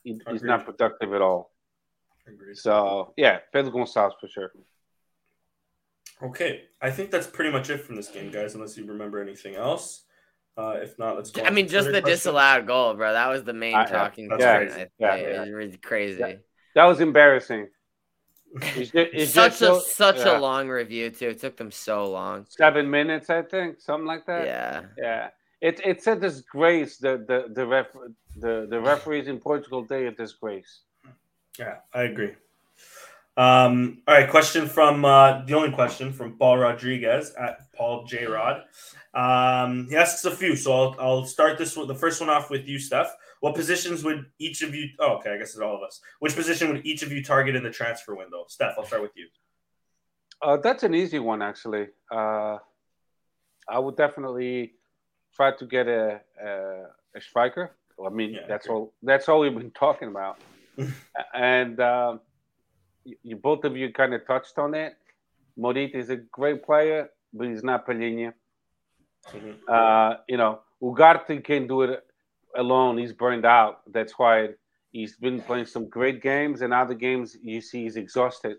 he, 0.04 0.20
he's 0.30 0.44
not 0.44 0.66
productive 0.66 1.14
at 1.14 1.22
all. 1.22 1.52
Agreed. 2.28 2.58
So 2.58 3.14
yeah, 3.18 3.40
Pedro 3.52 3.72
Gonçalves 3.72 4.14
for 4.20 4.28
sure. 4.28 4.52
Okay, 6.22 6.64
I 6.82 6.92
think 6.92 7.12
that's 7.12 7.28
pretty 7.28 7.52
much 7.52 7.70
it 7.70 7.82
from 7.82 7.96
this 7.98 8.08
game, 8.08 8.32
guys. 8.32 8.56
Unless 8.56 8.78
you 8.78 8.86
remember 8.86 9.22
anything 9.22 9.56
else. 9.56 10.04
Uh, 10.58 10.78
if 10.82 10.98
not, 10.98 11.18
let's 11.18 11.32
go. 11.32 11.44
I 11.44 11.50
mean, 11.50 11.68
just 11.68 11.88
the 11.88 12.02
questions. 12.02 12.20
disallowed 12.20 12.66
goal, 12.68 12.94
bro. 12.94 13.12
That 13.14 13.28
was 13.28 13.44
the 13.44 13.54
main 13.54 13.76
I- 13.76 13.86
talking 13.86 14.30
that's 14.30 14.44
point. 14.44 14.72
crazy. 14.72 14.90
Yeah, 15.00 15.16
yeah. 15.16 15.22
It 15.24 15.40
was 15.42 15.50
really 15.52 15.78
crazy. 15.78 16.20
Yeah. 16.20 16.34
That 16.76 16.86
was 16.86 17.02
embarrassing. 17.02 17.68
It's 18.62 18.92
ju- 18.92 19.10
it's 19.12 19.34
such 19.34 19.54
a 19.56 19.56
so- 19.58 19.80
such 19.80 20.18
yeah. 20.20 20.38
a 20.38 20.40
long 20.40 20.70
review 20.70 21.10
too. 21.10 21.28
It 21.30 21.42
took 21.42 21.58
them 21.58 21.72
so 21.72 22.06
long. 22.10 22.46
seven 22.50 22.90
minutes, 22.90 23.30
I 23.30 23.42
think, 23.42 23.82
something 23.82 24.08
like 24.08 24.26
that. 24.28 24.46
Yeah. 24.46 24.82
Yeah, 24.98 25.30
it 25.60 25.82
it's 25.84 26.08
a 26.08 26.16
disgrace. 26.16 26.98
The 26.98 27.18
the 27.28 27.54
the 27.54 27.66
ref 27.68 27.88
the, 28.38 28.68
the 28.70 28.80
referees 28.80 29.28
in 29.28 29.40
Portugal 29.40 29.86
they 29.86 30.06
a 30.08 30.12
disgrace. 30.12 30.84
Yeah, 31.60 31.78
I 31.94 32.04
agree. 32.04 32.34
Um, 33.38 34.02
all 34.08 34.16
right, 34.16 34.30
question 34.30 34.68
from 34.68 35.04
uh, 35.04 35.44
the 35.46 35.54
only 35.56 35.72
question 35.72 36.14
from 36.14 36.38
Paul 36.38 36.60
Rodriguez 36.60 37.34
at 37.38 37.72
Paul 37.74 38.06
J 38.06 38.26
Rod. 38.26 38.64
Um, 39.14 39.88
he 39.90 39.96
asks 39.96 40.24
a 40.26 40.32
few, 40.32 40.56
so 40.56 40.74
I'll, 40.74 40.96
I'll 41.00 41.26
start 41.26 41.58
this 41.58 41.76
with 41.76 41.88
the 41.88 41.96
first 41.96 42.22
one 42.22 42.30
off 42.30 42.50
with 42.50 42.68
you, 42.68 42.80
Steph. 42.80 43.14
What 43.42 43.56
positions 43.56 44.04
would 44.04 44.26
each 44.40 44.62
of 44.62 44.74
you? 44.74 44.90
Oh, 45.00 45.16
okay, 45.18 45.32
I 45.32 45.38
guess 45.38 45.50
it's 45.50 45.60
all 45.60 45.76
of 45.76 45.84
us. 45.84 46.00
Which 46.20 46.36
position 46.36 46.72
would 46.72 46.86
each 46.86 47.04
of 47.04 47.12
you 47.12 47.24
target 47.24 47.56
in 47.56 47.64
the 47.64 47.70
transfer 47.70 48.16
window? 48.16 48.46
Steph, 48.48 48.76
I'll 48.78 48.86
start 48.86 49.02
with 49.02 49.12
you. 49.16 49.28
Uh, 50.42 50.58
that's 50.58 50.84
an 50.84 50.94
easy 50.96 51.20
one, 51.20 51.42
actually. 51.42 51.88
Uh, 52.12 52.58
I 53.68 53.80
would 53.80 53.98
definitely 53.98 54.74
try 55.36 55.52
to 55.52 55.66
get 55.66 55.88
a 55.88 56.22
a, 56.42 56.84
a 57.16 57.22
striker. 57.22 57.72
I 58.04 58.10
mean, 58.10 58.34
Yeah, 58.34 58.42
that's 58.48 58.68
all. 58.68 58.94
That's 59.04 59.28
all 59.28 59.42
we've 59.42 59.54
been 59.54 59.72
talking 59.72 60.08
about. 60.08 60.40
and 61.34 61.80
um, 61.80 62.20
you, 63.06 63.16
you 63.24 63.36
both 63.38 63.64
of 63.64 63.78
you 63.78 63.92
kind 63.94 64.14
of 64.14 64.26
touched 64.28 64.58
on 64.58 64.74
it. 64.74 64.94
Morita 65.58 65.96
is 65.96 66.10
a 66.10 66.18
great 66.18 66.64
player, 66.66 67.10
but 67.34 67.48
he's 67.48 67.64
not 67.64 67.88
Palhinha. 67.88 68.34
Mhm. 69.32 69.56
Uh, 69.68 70.18
you 70.28 70.38
know, 70.38 70.62
Ugarte 70.82 71.44
can 71.44 71.68
do 71.68 71.82
it 71.84 72.04
alone. 72.56 72.98
He's 72.98 73.14
burned 73.14 73.46
out. 73.46 73.82
That's 73.92 74.14
why 74.20 74.50
he's 74.92 75.16
been 75.18 75.42
playing 75.42 75.66
some 75.66 75.90
great 75.90 76.22
games, 76.22 76.62
and 76.62 76.74
other 76.74 76.94
games 76.94 77.38
you 77.42 77.62
see 77.62 77.84
he's 77.84 77.96
exhausted. 77.96 78.58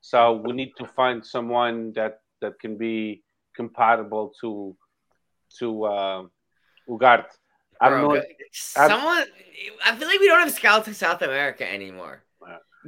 So 0.00 0.34
we 0.34 0.52
need 0.52 0.72
to 0.78 0.86
find 0.86 1.24
someone 1.24 1.92
that 1.94 2.20
that 2.40 2.58
can 2.60 2.76
be 2.78 3.22
compatible 3.54 4.32
to 4.40 4.76
to 5.58 5.84
uh, 5.84 6.22
Ugarte. 6.88 7.26
I 7.80 7.90
don't 7.90 8.00
Bro, 8.00 8.14
know. 8.14 8.20
go- 8.20 8.26
Someone, 8.52 9.24
I 9.84 9.94
feel 9.96 10.08
like 10.08 10.20
we 10.20 10.28
don't 10.28 10.40
have 10.40 10.52
scouts 10.52 10.88
in 10.88 10.94
South 10.94 11.20
America 11.22 11.70
anymore. 11.70 12.22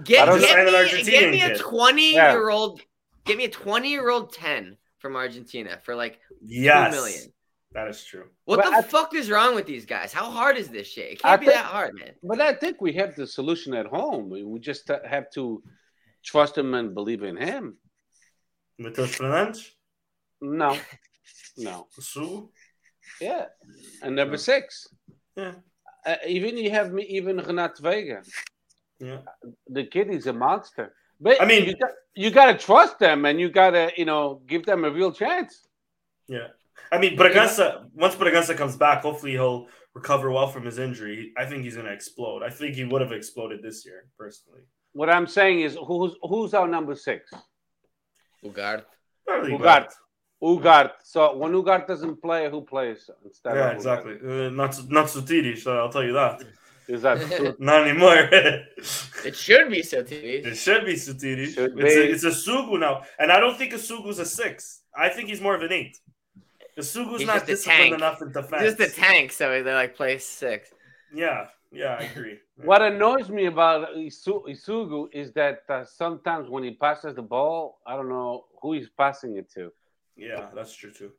Yeah. 0.06 0.26
Get, 0.26 0.28
I 0.28 0.38
get, 0.38 0.40
me, 0.40 1.11
get 1.11 1.30
me 1.30 1.40
a 1.42 1.44
Argentinian 1.48 1.48
kid. 1.54 1.61
20 1.61 2.12
year 2.12 2.48
old, 2.50 2.80
get 3.24 3.37
me 3.37 3.44
a 3.44 3.50
20 3.50 3.90
year 3.90 4.11
old 4.11 4.32
10 4.32 4.76
from 4.98 5.16
Argentina 5.16 5.78
for 5.82 5.94
like 5.96 6.18
Yes, 6.42 6.94
2 6.94 7.00
million. 7.00 7.32
that 7.72 7.88
is 7.88 8.04
true. 8.04 8.26
What 8.44 8.56
But 8.62 8.70
the 8.70 8.76
I- 8.76 8.82
fuck 8.82 9.14
is 9.14 9.30
wrong 9.30 9.54
with 9.54 9.66
these 9.66 9.87
guys? 9.87 10.12
How 10.12 10.30
hard 10.30 10.56
is 10.56 10.68
this 10.68 10.87
shit? 10.88 11.12
It 11.12 11.20
can't 11.22 11.40
be 11.40 11.46
think- 11.46 11.56
that 11.58 11.66
hard, 11.66 11.94
man. 11.94 12.12
But 12.22 12.40
I 12.40 12.52
think 12.54 12.80
we 12.80 12.92
have 12.94 13.14
the 13.16 13.26
solution 13.26 13.74
at 13.74 13.87
home. 13.87 14.30
We 14.30 14.44
we 14.44 14.58
just 14.61 14.88
uh, 14.90 14.98
have 15.08 15.30
to 15.34 15.62
trust 16.24 16.56
him 16.58 16.74
and 16.74 16.94
believe 16.94 17.22
in 17.22 17.37
him. 17.37 17.76
Mateus 18.78 19.16
Fernandes, 19.18 19.70
No, 20.40 20.78
no, 21.56 21.88
Su, 21.98 22.50
yeah, 23.20 23.46
and 24.02 24.14
number 24.14 24.37
six. 24.37 24.87
yeah, 25.37 25.54
Uh, 26.06 26.16
even 26.26 26.56
you 26.56 26.70
have 26.70 26.92
me, 26.92 27.02
even 27.18 27.38
Renato 27.38 27.82
Veiga. 27.82 28.22
Yeah. 29.00 29.18
The 29.68 29.84
kid 29.84 30.11
is 30.11 30.26
a 30.26 30.32
monster. 30.32 30.94
But 31.20 31.40
I 31.40 31.44
mean- 31.44 31.66
you 31.66 31.76
got, 31.76 31.90
you 32.14 32.30
got 32.30 32.46
to 32.46 32.58
trust 32.58 32.98
them, 32.98 33.24
and 33.24 33.40
you 33.40 33.48
got 33.50 33.70
to 33.70 33.92
you 33.96 34.04
know 34.04 34.42
give 34.46 34.64
them 34.66 34.84
a 34.84 34.90
real 34.90 35.12
chance. 35.12 35.66
Yeah. 36.26 36.48
I 36.90 36.98
mean, 36.98 37.16
Bragança, 37.18 37.84
once 37.94 38.14
Bragança 38.14 38.56
comes 38.56 38.76
back, 38.76 39.02
hopefully 39.02 39.32
he'll 39.32 39.66
recover 39.94 40.30
well 40.30 40.48
from 40.48 40.64
his 40.64 40.78
injury. 40.78 41.32
I 41.37 41.44
think 41.44 41.64
he's 41.64 41.74
going 41.74 41.87
to 41.87 41.92
explode. 41.92 42.42
I 42.42 42.50
think 42.50 42.76
he 42.76 42.84
would 42.84 43.02
have 43.02 43.12
exploded 43.12 43.62
this 43.62 43.84
year, 43.84 44.06
personally. 44.18 44.62
What 44.92 45.11
I'm 45.11 45.26
saying 45.26 45.61
is, 45.61 45.76
who's 45.87 46.14
who's 46.22 46.54
our 46.54 46.66
number 46.66 46.94
six? 46.94 47.30
Ugarte. 48.44 48.84
Probably 49.26 49.52
Ugarte. 49.52 49.94
Ugarte. 50.42 50.92
So 51.02 51.37
when 51.37 51.52
Ugarte 51.52 51.87
doesn't 51.87 52.22
play, 52.22 52.50
who 52.50 52.62
plays 52.62 53.11
instead? 53.24 53.56
Yeah, 53.56 53.70
of 53.70 53.76
exactly. 53.76 54.14
Uh, 54.14 54.50
not 54.50 54.72
not 54.88 55.06
Sutiri, 55.06 55.58
so 55.58 55.76
I'll 55.78 55.90
tell 55.90 56.04
you 56.04 56.14
that. 56.14 56.42
Ugarte? 56.88 56.94
Is 56.94 57.03
that? 57.03 57.57
Not 57.61 57.87
anymore. 57.88 58.29
It 59.24 59.35
should 59.35 59.68
be 59.70 59.83
so 59.83 60.03
TV. 60.05 60.46
it 60.46 60.55
should 60.55 60.85
be 60.87 60.94
Sutiri. 60.94 61.48
It's, 61.48 61.57
a, 61.59 62.11
it's 62.12 62.24
Essugo 62.24 62.79
now. 62.79 63.03
And 63.18 63.33
I 63.33 63.40
don't 63.40 63.59
think 63.59 63.72
Essugo's 63.72 64.18
a 64.20 64.24
six. 64.24 64.83
I 64.96 65.09
think 65.09 65.29
he's 65.29 65.40
more 65.40 65.57
of 65.57 65.62
an 65.62 65.72
eight. 65.72 65.98
The 66.77 66.83
Sugu's 66.83 67.18
He's 67.18 67.27
not 67.27 67.35
just 67.38 67.44
a 67.44 67.46
disciplined 67.46 67.81
tank. 67.81 67.94
enough 67.94 68.22
in 68.22 68.31
defense. 68.33 68.62
Just 68.62 68.81
a 68.81 69.01
tank, 69.01 69.33
so 69.33 69.62
they 69.64 69.74
like 69.74 69.96
play 69.96 70.18
six. 70.18 70.70
Yeah, 71.12 71.46
yeah, 71.72 71.96
I 71.98 72.05
agree. 72.05 72.38
What 72.62 72.81
annoys 72.83 73.29
me 73.29 73.46
about 73.46 73.88
Isu- 73.96 74.46
Essugo 74.48 75.09
is 75.12 75.33
that 75.33 75.62
uh, 75.68 75.85
sometimes 75.85 76.48
when 76.48 76.62
he 76.62 76.72
passes 76.74 77.16
the 77.16 77.22
ball, 77.22 77.81
I 77.85 77.96
don't 77.96 78.09
know 78.09 78.44
who 78.62 78.74
he's 78.74 78.88
passing 78.96 79.37
it 79.37 79.51
to. 79.55 79.72
Yeah, 80.16 80.46
that's 80.55 80.72
true 80.74 80.92
too. 80.92 81.11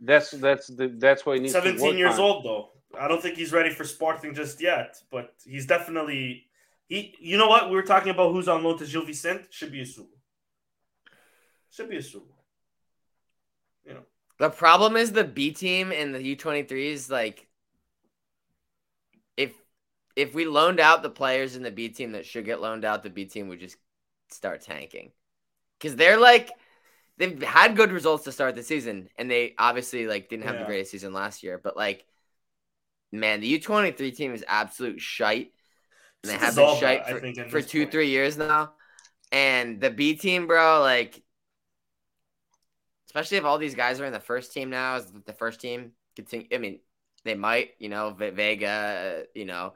That's 0.00 0.32
that's 0.32 0.66
the 0.66 0.88
that's 0.98 1.24
what 1.24 1.36
he 1.36 1.42
needs. 1.42 1.54
to 1.54 1.60
17 1.62 1.86
work 1.86 1.96
years 1.96 2.14
on. 2.14 2.20
old 2.20 2.44
though. 2.44 2.70
I 2.98 3.08
don't 3.08 3.22
think 3.22 3.36
he's 3.36 3.52
ready 3.52 3.70
for 3.70 3.84
Sporting 3.84 4.34
just 4.34 4.60
yet, 4.60 5.00
but 5.10 5.34
he's 5.46 5.66
definitely 5.66 6.46
he. 6.86 7.14
You 7.20 7.38
know 7.38 7.48
what? 7.48 7.68
We 7.70 7.76
were 7.76 7.82
talking 7.82 8.10
about 8.10 8.32
who's 8.32 8.48
on 8.48 8.62
loan 8.62 8.78
to 8.78 8.86
Gil 8.86 9.04
Vicente. 9.04 9.46
Should 9.50 9.72
be 9.72 9.82
Essugo. 9.82 10.06
Should 11.70 11.90
be 11.90 11.96
Essugo. 11.96 12.22
You 13.86 13.94
know. 13.94 14.02
The 14.38 14.50
problem 14.50 14.96
is 14.96 15.12
the 15.12 15.24
B 15.24 15.52
team 15.52 15.92
and 15.92 16.14
the 16.14 16.22
U 16.22 16.36
twenty 16.36 16.62
threes. 16.62 17.10
Like, 17.10 17.46
if 19.36 19.52
if 20.16 20.34
we 20.34 20.46
loaned 20.46 20.80
out 20.80 21.02
the 21.02 21.10
players 21.10 21.56
in 21.56 21.62
the 21.62 21.70
B 21.70 21.88
team 21.88 22.12
that 22.12 22.26
should 22.26 22.44
get 22.44 22.60
loaned 22.60 22.84
out, 22.84 23.02
the 23.02 23.10
B 23.10 23.24
team 23.24 23.48
would 23.48 23.60
just 23.60 23.76
start 24.30 24.62
tanking 24.62 25.12
because 25.78 25.96
they're 25.96 26.18
like 26.18 26.50
they've 27.16 27.42
had 27.42 27.76
good 27.76 27.92
results 27.92 28.24
to 28.24 28.32
start 28.32 28.54
the 28.54 28.62
season, 28.62 29.08
and 29.16 29.30
they 29.30 29.54
obviously 29.58 30.06
like 30.06 30.28
didn't 30.28 30.44
have 30.44 30.58
the 30.58 30.64
greatest 30.64 30.90
season 30.90 31.12
last 31.12 31.42
year. 31.42 31.60
But 31.62 31.76
like, 31.76 32.04
man, 33.20 33.40
the 33.40 33.48
U 33.48 33.60
twenty 33.60 33.92
three 33.92 34.12
team 34.12 34.34
is 34.34 34.44
absolute 34.46 35.00
shite, 35.00 35.52
and 36.22 36.30
they 36.30 36.36
have 36.38 36.54
been 36.56 36.68
shite 36.68 37.06
for, 37.06 37.20
think, 37.20 37.36
for 37.46 37.62
two 37.62 37.80
point. 37.80 37.92
three 37.92 38.08
years 38.10 38.38
now. 38.38 38.72
And 39.32 39.80
the 39.80 39.90
B 39.90 40.16
team, 40.16 40.46
bro, 40.46 40.80
like 40.80 41.22
especially 43.06 43.36
if 43.36 43.44
all 43.44 43.58
these 43.58 43.74
guys 43.74 44.00
are 44.00 44.04
in 44.06 44.12
the 44.12 44.20
first 44.20 44.52
team 44.52 44.70
now, 44.70 44.96
is 44.96 45.06
the 45.26 45.32
first 45.32 45.60
team 45.60 45.92
continue. 46.16 46.46
I 46.52 46.58
mean, 46.58 46.80
they 47.24 47.34
might, 47.34 47.70
you 47.78 47.88
know, 47.88 48.10
Ve- 48.10 48.30
Veiga, 48.32 49.20
uh, 49.20 49.24
you 49.34 49.44
know, 49.44 49.74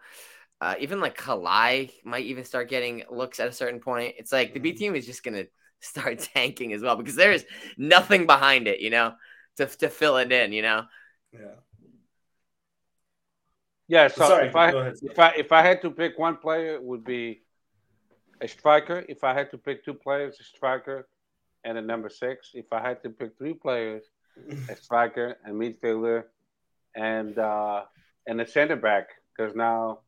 uh, 0.61 0.75
even 0.81 1.01
like 1.01 1.17
Kalai 1.19 1.91
might 2.05 2.25
even 2.27 2.45
start 2.45 2.69
getting 2.69 3.05
looks 3.11 3.41
at 3.41 3.49
a 3.49 3.53
certain 3.53 3.81
point. 3.81 4.17
It's 4.19 4.33
like 4.33 4.55
the 4.55 4.61
B 4.61 4.73
Mhm. 4.73 4.79
team 4.79 4.97
is 4.97 5.07
just 5.07 5.23
gonna 5.25 5.45
start 5.81 6.19
tanking 6.21 6.73
as 6.73 6.83
well 6.83 6.97
because 6.97 7.17
there's 7.17 7.45
nothing 7.77 8.27
behind 8.27 8.69
it, 8.69 8.81
you 8.81 8.91
know, 8.91 9.15
to 9.57 9.67
to 9.67 9.89
fill 9.89 10.17
it 10.19 10.33
in, 10.33 10.53
you 10.53 10.63
know. 10.63 10.85
Yeah. 11.33 11.61
Yeah. 13.89 14.09
So 14.09 14.29
Sorry, 14.29 14.49
if 14.49 14.57
I 14.57 14.71
ahead. 14.71 14.95
if 15.03 15.19
I 15.19 15.29
if 15.37 15.53
I 15.53 15.63
had 15.63 15.83
to 15.83 15.91
pick 15.91 16.19
one 16.19 16.37
player, 16.37 16.75
it 16.75 16.83
would 16.83 17.05
be 17.05 17.43
a 18.41 18.49
striker. 18.49 19.05
If 19.09 19.25
I 19.25 19.35
had 19.35 19.51
to 19.51 19.59
pick 19.59 19.85
two 19.85 19.95
players, 19.95 20.39
a 20.41 20.45
striker 20.45 21.09
and 21.65 21.79
a 21.79 21.83
number 21.83 22.09
six. 22.09 22.51
If 22.55 22.73
I 22.73 22.81
had 22.81 23.03
to 23.03 23.11
pick 23.11 23.37
three 23.37 23.55
players, 23.55 24.05
a 24.69 24.77
striker, 24.81 25.37
a 25.47 25.51
midfielder, 25.51 26.25
and 26.95 27.39
uh, 27.39 27.83
and 28.27 28.41
a 28.41 28.47
center 28.47 28.77
back. 28.77 29.09
Because 29.37 29.55
now 29.55 30.01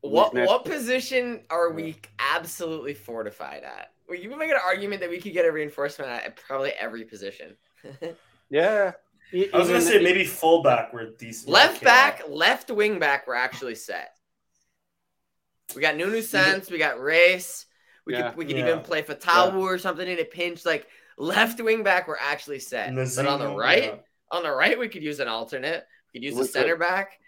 What 0.00 0.34
Luis 0.34 0.48
what 0.48 0.64
position 0.64 1.42
are 1.50 1.70
we 1.70 1.96
absolutely 2.18 2.94
fortified 2.94 3.62
at? 3.62 3.92
Well, 4.08 4.18
you 4.18 4.30
can 4.30 4.38
make 4.38 4.50
an 4.50 4.56
argument 4.64 5.02
that 5.02 5.10
we 5.10 5.20
could 5.20 5.34
get 5.34 5.44
a 5.44 5.52
reinforcement 5.52 6.10
at 6.10 6.36
probably 6.36 6.72
every 6.72 7.04
position. 7.04 7.56
Yeah. 8.50 8.92
I 9.32 9.58
was 9.58 9.68
gonna 9.68 9.80
say 9.80 10.00
maybe 10.02 10.24
fullback 10.24 10.92
were 10.92 11.10
decent. 11.10 11.50
left 11.50 11.76
Okay. 11.76 11.84
back, 11.84 12.22
left 12.28 12.70
wing 12.70 12.98
back, 12.98 13.26
we're 13.26 13.34
actually 13.34 13.74
set. 13.74 14.14
We 15.74 15.82
got 15.82 15.96
Nuno 15.96 16.20
Santos, 16.20 16.70
we 16.70 16.78
got 16.78 17.00
Reis. 17.00 17.66
We 18.06 18.14
Yeah. 18.14 18.28
could 18.30 18.38
we 18.38 18.46
could 18.46 18.56
Yeah. 18.56 18.68
even 18.68 18.80
play 18.80 19.02
Fatawu 19.02 19.60
or 19.60 19.76
something 19.78 20.08
in 20.08 20.18
a 20.18 20.24
pinch. 20.24 20.64
Like 20.64 20.86
left 21.18 21.60
wing 21.60 21.82
back, 21.82 22.08
we're 22.08 22.16
actually 22.18 22.58
set. 22.60 22.94
but 22.94 23.26
on 23.26 23.38
the 23.40 23.48
right, 23.54 23.84
yeah. 23.84 23.94
on 24.30 24.42
the 24.42 24.50
right, 24.52 24.78
we 24.78 24.88
could 24.88 25.02
use 25.02 25.20
an 25.20 25.28
alternate. 25.28 25.84
We 26.14 26.20
could 26.20 26.24
use 26.24 26.34
We 26.34 26.40
a 26.40 26.44
could. 26.44 26.52
center 26.52 26.76
back, 26.76 27.18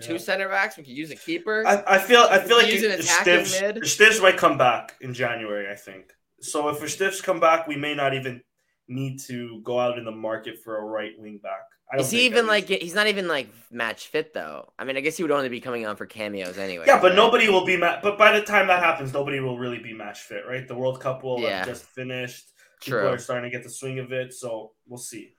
two 0.00 0.12
Yeah. 0.12 0.18
center 0.18 0.48
backs. 0.48 0.76
We 0.76 0.84
could 0.84 0.92
use 0.96 1.10
a 1.10 1.16
keeper. 1.16 1.64
I, 1.66 1.82
I 1.96 1.98
feel 1.98 2.20
I 2.20 2.38
feel 2.38 2.56
like 2.56 2.68
Use 2.68 2.84
an 2.84 2.92
attacking 2.92 3.34
Stivs, 3.46 3.60
mid. 3.60 3.76
Stivs 3.82 4.22
might 4.22 4.36
come 4.36 4.56
back 4.56 4.94
in 5.00 5.12
January. 5.12 5.68
I 5.68 5.74
think 5.74 6.12
so. 6.40 6.68
If 6.68 6.78
Stivs 6.82 7.20
come 7.20 7.40
back, 7.40 7.66
we 7.66 7.74
may 7.74 7.94
not 7.96 8.14
even 8.14 8.42
need 8.88 9.18
to 9.20 9.60
go 9.62 9.78
out 9.80 9.98
in 9.98 10.04
the 10.04 10.12
market 10.12 10.62
for 10.62 10.78
a 10.78 10.84
right 10.84 11.12
wing 11.18 11.38
back. 11.42 11.62
I 11.92 11.96
don't 11.96 12.04
Is 12.04 12.10
he 12.10 12.26
even 12.26 12.40
at 12.40 12.46
like 12.46 12.68
he's 12.68 12.94
not 12.94 13.06
even 13.06 13.28
like 13.28 13.48
match 13.70 14.08
fit 14.08 14.34
though? 14.34 14.72
I 14.78 14.84
mean, 14.84 14.96
I 14.96 15.00
guess 15.00 15.16
he 15.16 15.22
would 15.22 15.32
only 15.32 15.48
be 15.48 15.60
coming 15.60 15.86
on 15.86 15.96
for 15.96 16.06
cameos 16.06 16.58
anyway. 16.58 16.84
Yeah, 16.86 17.00
but 17.00 17.08
right? 17.08 17.16
nobody 17.16 17.48
will 17.48 17.64
be 17.64 17.76
ma- 17.76 18.00
But 18.02 18.18
by 18.18 18.32
the 18.38 18.44
time 18.44 18.66
that 18.68 18.82
happens, 18.82 19.12
nobody 19.12 19.40
will 19.40 19.58
really 19.58 19.78
be 19.78 19.92
match 19.92 20.20
fit, 20.22 20.44
right? 20.48 20.66
The 20.66 20.74
World 20.74 21.00
Cup 21.00 21.22
will 21.22 21.40
Yeah. 21.40 21.58
have 21.58 21.66
just 21.66 21.84
finished. 21.86 22.50
People 22.80 23.08
are 23.08 23.18
starting 23.18 23.50
to 23.50 23.56
get 23.56 23.64
the 23.64 23.70
swing 23.70 23.98
of 23.98 24.12
it, 24.12 24.34
so 24.34 24.72
we'll 24.86 24.98
see. 24.98 25.34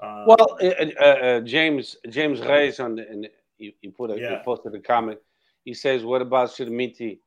Um, 0.00 0.26
Well, 0.26 0.58
uh, 0.60 0.66
uh, 0.66 1.04
uh, 1.04 1.40
James 1.40 1.96
James 2.08 2.40
Reyes 2.40 2.80
on 2.80 2.96
the, 2.96 3.08
and 3.08 3.28
he, 3.56 3.76
he 3.80 3.88
put 3.88 4.10
a 4.10 4.14
he 4.14 4.20
Yeah. 4.20 4.42
posted 4.44 4.74
a 4.74 4.80
comment. 4.80 5.18
He 5.64 5.74
says, 5.74 6.04
"What 6.04 6.20
about 6.22 6.50
Chermiti?" 6.50 7.20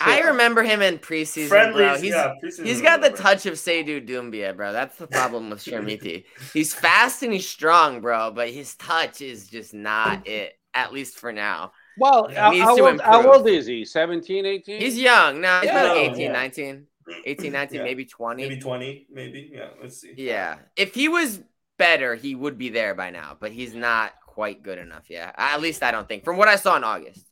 Um, 0.00 0.08
I 0.10 0.20
remember 0.20 0.62
him 0.62 0.82
in 0.82 0.98
preseason, 0.98 1.48
friendlies, 1.48 1.86
bro. 1.86 1.96
He's 2.00 2.10
yeah, 2.10 2.32
preseason 2.42 2.64
He's 2.66 2.76
is 2.76 2.82
got 2.82 3.00
the 3.00 3.10
touch 3.10 3.46
of 3.46 3.54
Seydou 3.54 4.06
Doumbia, 4.06 4.56
bro. 4.56 4.72
That's 4.72 4.96
the 4.96 5.06
problem 5.06 5.50
with 5.50 5.60
Chermiti. 5.64 6.24
He's 6.52 6.74
fast 6.74 7.22
and 7.22 7.32
he's 7.32 7.48
strong, 7.48 8.00
bro, 8.00 8.30
but 8.32 8.50
his 8.50 8.74
touch 8.74 9.20
is 9.20 9.48
just 9.48 9.72
not 9.72 10.26
it, 10.26 10.54
at 10.74 10.92
least 10.92 11.18
for 11.18 11.32
now. 11.32 11.72
Well, 11.96 12.28
how, 12.34 12.52
how 12.58 12.76
old, 12.78 13.00
how 13.00 13.32
old 13.32 13.48
is 13.48 13.66
he? 13.66 13.84
17, 13.84 14.44
18? 14.44 14.80
He's 14.80 14.98
young. 14.98 15.40
No, 15.40 15.60
he's 15.60 15.66
Yeah. 15.66 15.72
probably 15.84 16.02
like 16.02 16.08
No, 16.08 16.14
18, 16.14 16.20
yeah. 16.26 16.32
19. 16.32 16.86
18, 17.26 17.52
19, 17.52 17.78
Yeah. 17.78 17.84
maybe 17.84 18.04
20. 18.04 18.42
Maybe 18.48 18.60
twenty, 18.60 19.06
maybe. 19.12 19.50
Yeah, 19.52 19.68
let's 19.80 20.00
see. 20.00 20.14
Yeah. 20.16 20.56
If 20.74 20.94
he 20.94 21.08
was 21.08 21.40
better, 21.78 22.14
he 22.14 22.34
would 22.34 22.56
be 22.58 22.70
there 22.70 22.94
by 22.94 23.10
now, 23.10 23.36
but 23.38 23.52
he's 23.52 23.74
not 23.74 24.12
quite 24.26 24.62
good 24.62 24.78
enough 24.78 25.08
yet. 25.10 25.34
At 25.38 25.60
least 25.60 25.82
I 25.82 25.90
don't 25.92 26.08
think. 26.08 26.24
From 26.24 26.36
what 26.36 26.48
I 26.48 26.56
saw 26.56 26.76
in 26.76 26.82
August. 26.84 27.24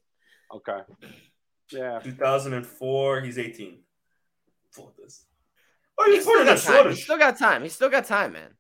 okay. 0.54 0.78
Yeah. 1.72 1.98
2004. 2.00 3.20
He's 3.22 3.38
18. 3.38 3.78
Full 4.70 4.92
this. 4.98 5.24
Oh, 5.98 6.04
He's 6.06 6.24
he's 6.24 6.24
still 6.24 6.44
got 6.44 6.58
time. 6.58 6.88
He's 6.88 7.04
still 7.04 7.18
got 7.18 7.38
time. 7.38 7.62
He's 7.62 7.74
still 7.74 7.90
got 7.90 8.04
time, 8.06 8.32
man. 8.32 8.50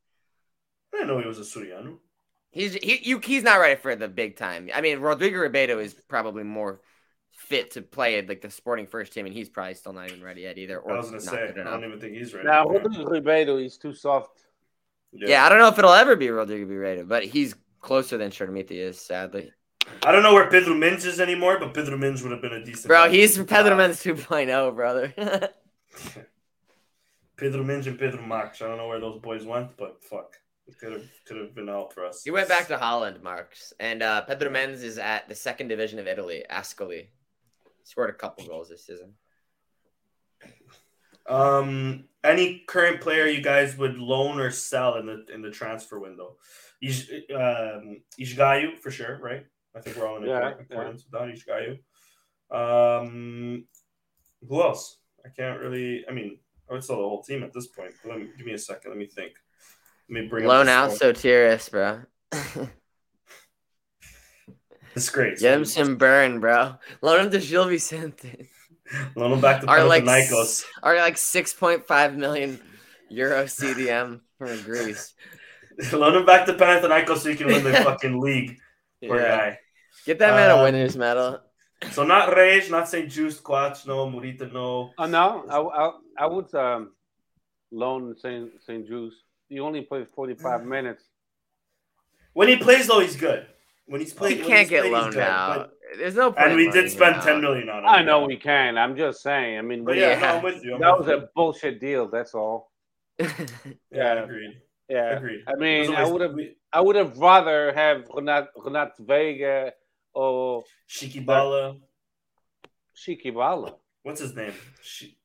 I 0.92 0.98
didn't 0.98 1.08
know 1.08 1.18
he 1.18 1.26
was 1.26 1.38
a 1.38 1.42
Suriano. 1.42 1.98
He's 2.50 2.74
he, 2.74 3.00
you, 3.02 3.18
he's 3.18 3.42
not 3.42 3.60
ready 3.60 3.80
for 3.80 3.96
the 3.96 4.08
big 4.08 4.36
time. 4.36 4.68
I 4.74 4.82
mean, 4.82 4.98
Rodrigo 4.98 5.38
Ribeiro 5.38 5.78
is 5.78 5.94
probably 5.94 6.42
more 6.42 6.82
fit 7.30 7.70
to 7.72 7.82
play 7.82 8.18
at 8.18 8.28
like 8.28 8.42
the 8.42 8.50
sporting 8.50 8.86
first 8.86 9.12
team, 9.12 9.24
and 9.24 9.34
he's 9.34 9.48
probably 9.48 9.74
still 9.74 9.94
not 9.94 10.10
even 10.10 10.22
ready 10.22 10.42
yet 10.42 10.58
either. 10.58 10.78
Or 10.78 10.92
I 10.92 10.96
was 10.98 11.06
gonna 11.06 11.20
say, 11.20 11.48
I 11.48 11.62
don't 11.62 11.84
even 11.84 11.98
think 11.98 12.14
he's 12.14 12.34
ready. 12.34 12.46
Now, 12.46 12.70
yeah. 12.70 12.78
Rodrigo 12.78 13.10
Ribeiro 13.10 13.56
is 13.56 13.78
too 13.78 13.94
soft. 13.94 14.44
Yeah. 15.12 15.44
I 15.44 15.48
don't 15.48 15.58
know 15.58 15.68
if 15.68 15.78
it'll 15.78 15.92
ever 15.92 16.14
be 16.14 16.28
Rodrigo 16.28 16.66
Ribeiro, 16.66 17.04
but 17.04 17.24
he's 17.24 17.54
closer 17.80 18.18
than 18.18 18.30
Chermiti 18.30 18.72
is, 18.72 19.00
sadly. 19.00 19.50
I 20.04 20.10
don't 20.10 20.22
know 20.22 20.34
where 20.34 20.50
Pedro 20.50 20.74
Mins 20.74 21.04
is 21.04 21.20
anymore, 21.20 21.58
but 21.60 21.74
Pedro 21.74 21.96
Mins 21.96 22.22
would 22.22 22.32
have 22.32 22.42
been 22.42 22.52
a 22.52 22.64
decent. 22.64 22.88
Bro, 22.88 23.10
he's 23.10 23.36
Pedro 23.38 23.76
Mendes 23.76 24.02
2.0, 24.02 24.74
brother. 24.74 25.14
Pedro 27.36 27.62
Mins 27.62 27.86
and 27.86 27.98
Pedro 27.98 28.22
Max. 28.22 28.62
I 28.62 28.68
don't 28.68 28.78
know 28.78 28.88
where 28.88 29.00
those 29.00 29.20
boys 29.20 29.44
went, 29.44 29.76
but 29.76 30.02
fuck. 30.02 30.38
Could 30.80 30.92
have 30.92 31.10
could 31.26 31.36
have 31.36 31.54
been 31.54 31.68
out 31.68 31.92
for 31.92 32.06
us. 32.06 32.22
He 32.22 32.30
went 32.30 32.48
back 32.48 32.68
to 32.68 32.78
Holland, 32.78 33.22
Marks, 33.22 33.72
and 33.78 34.02
uh, 34.02 34.22
Pedro 34.22 34.48
Mendes 34.48 34.82
is 34.82 34.96
at 34.96 35.28
the 35.28 35.34
second 35.34 35.68
division 35.68 35.98
of 35.98 36.06
Italy, 36.06 36.44
Ascoli. 36.50 37.08
Scored 37.84 38.10
a 38.10 38.14
couple 38.14 38.46
goals 38.46 38.68
this 38.68 38.86
season. 38.86 39.12
Um, 41.28 42.04
any 42.24 42.62
current 42.66 43.00
player 43.00 43.26
you 43.26 43.42
guys 43.42 43.76
would 43.76 43.98
loan 43.98 44.40
or 44.40 44.50
sell 44.50 44.96
in 44.96 45.06
the 45.06 45.26
in 45.32 45.42
the 45.42 45.50
transfer 45.50 45.98
window? 45.98 46.36
Ish, 46.80 47.10
um, 47.34 48.02
Esgaio 48.18 48.78
for 48.78 48.90
sure, 48.90 49.18
right? 49.20 49.46
I 49.74 49.80
think 49.80 49.96
we're 49.96 50.06
all 50.06 50.16
in 50.18 50.24
Yeah, 50.28 50.52
accordance 50.60 51.04
with 51.04 51.12
that. 51.12 51.78
Esgaio. 52.50 53.02
Um, 53.04 53.64
who 54.46 54.62
else? 54.62 54.98
I 55.24 55.28
can't 55.30 55.60
really. 55.60 56.04
I 56.08 56.12
mean, 56.12 56.38
I 56.68 56.74
would 56.74 56.84
sell 56.84 56.96
the 56.96 57.02
whole 57.08 57.22
team 57.22 57.42
at 57.42 57.52
this 57.52 57.68
point. 57.68 57.94
Let 58.04 58.18
me 58.18 58.28
give 58.36 58.46
me 58.46 58.52
a 58.52 58.58
second. 58.58 58.90
Let 58.90 58.98
me 58.98 59.06
think. 59.06 59.32
Let 60.10 60.22
me 60.22 60.28
bring 60.28 60.46
Loan 60.46 60.68
out 60.68 60.90
the 60.90 60.96
score. 60.96 61.12
Sotiris, 61.12 61.70
bro. 61.70 62.02
It's 64.94 65.08
great. 65.08 65.38
Get 65.38 65.54
him 65.54 65.64
some 65.64 65.96
burn, 65.96 66.40
bro. 66.40 66.74
Loan 67.00 67.24
him 67.26 67.30
to 67.30 67.38
Gil 67.38 67.66
Vicente. 67.66 68.50
Loan 69.16 69.32
him 69.32 69.40
back 69.40 69.62
to 69.62 69.66
Are 69.66 69.84
like 69.84 70.04
Panathinaikos. 70.04 70.64
are 70.82 70.96
like 70.96 71.16
six 71.16 71.54
point 71.54 71.86
five 71.86 72.14
million 72.14 72.60
euro 73.08 73.44
CDM 73.44 74.20
from 74.36 74.60
Greece. 74.62 75.14
Loan 75.92 76.14
him 76.16 76.26
back 76.26 76.44
to 76.44 76.52
Panathinaikos 76.52 77.18
so 77.18 77.30
you 77.30 77.36
can 77.36 77.46
win 77.46 77.64
the 77.64 77.72
fucking 77.84 78.20
league. 78.20 78.58
Poor 79.06 79.18
Yeah. 79.20 79.36
guy. 79.36 79.58
Get 80.06 80.18
that 80.20 80.34
man 80.34 80.50
a 80.50 80.56
Um, 80.56 80.62
winner's 80.64 80.96
medal. 80.96 81.40
So 81.90 82.04
not 82.04 82.34
Rage, 82.36 82.70
not 82.70 82.88
St. 82.88 83.10
Just, 83.10 83.42
Coates, 83.42 83.86
no, 83.86 84.06
Morita, 84.06 84.50
no. 84.52 84.92
Oh 84.96 85.06
no, 85.06 85.44
I, 85.50 85.58
I, 85.86 86.24
I 86.24 86.26
would 86.26 86.54
um, 86.54 86.92
loan 87.72 88.14
Saint 88.18 88.50
Saint 88.64 88.86
Juice. 88.86 89.14
He 89.48 89.58
only 89.60 89.82
played 89.82 90.06
forty 90.14 90.34
five 90.34 90.64
minutes. 90.76 91.04
When 92.34 92.48
he 92.48 92.56
plays 92.56 92.86
though, 92.86 93.00
he's 93.00 93.16
good. 93.16 93.46
When 93.86 94.00
he's 94.00 94.14
playing, 94.14 94.38
when 94.38 94.46
can't 94.46 94.68
get 94.68 94.82
played, 94.82 94.92
he's 94.94 95.02
loaned 95.02 95.14
good, 95.14 95.22
out. 95.22 95.70
There's 95.98 96.14
no 96.14 96.32
point. 96.32 96.46
And 96.46 96.56
we 96.56 96.70
did 96.70 96.90
spend 96.90 97.16
him 97.16 97.22
ten 97.22 97.34
out. 97.36 97.40
million 97.42 97.68
on 97.68 97.80
him. 97.80 97.88
I 97.90 98.02
know 98.02 98.24
we 98.24 98.36
can. 98.36 98.78
I'm 98.78 98.96
just 98.96 99.20
saying. 99.22 99.58
I 99.58 99.62
mean, 99.62 99.84
But 99.84 99.96
yeah, 99.96 100.10
Yeah. 100.10 100.20
no, 100.20 100.26
I'm 100.38 100.42
with 100.44 100.64
you. 100.64 100.74
I'm 100.76 100.80
that 100.80 100.98
with 100.98 101.08
was 101.08 101.16
you. 101.18 101.24
a 101.24 101.28
bullshit 101.34 101.80
deal. 101.80 102.08
That's 102.08 102.32
all. 102.34 102.70
yeah, 103.18 104.22
agreed. 104.22 104.62
Yeah. 104.94 105.16
Agreed. 105.16 105.42
I 105.46 105.54
mean, 105.62 105.84
It 105.84 105.90
I 105.90 106.02
always- 106.02 106.12
would 106.12 106.20
have, 106.26 106.34
we- 106.34 106.56
I 106.72 106.80
would 106.84 106.96
have 106.96 107.12
rather 107.18 107.72
have 107.72 107.98
Renat, 108.16 108.48
Renato 108.64 109.02
Veiga 109.10 109.72
or 110.12 110.64
Shikabala. 110.88 111.80
Shikabala. 112.96 113.70
What's 114.02 114.20
his 114.20 114.34
name? 114.34 114.54
Shi- 114.82 115.16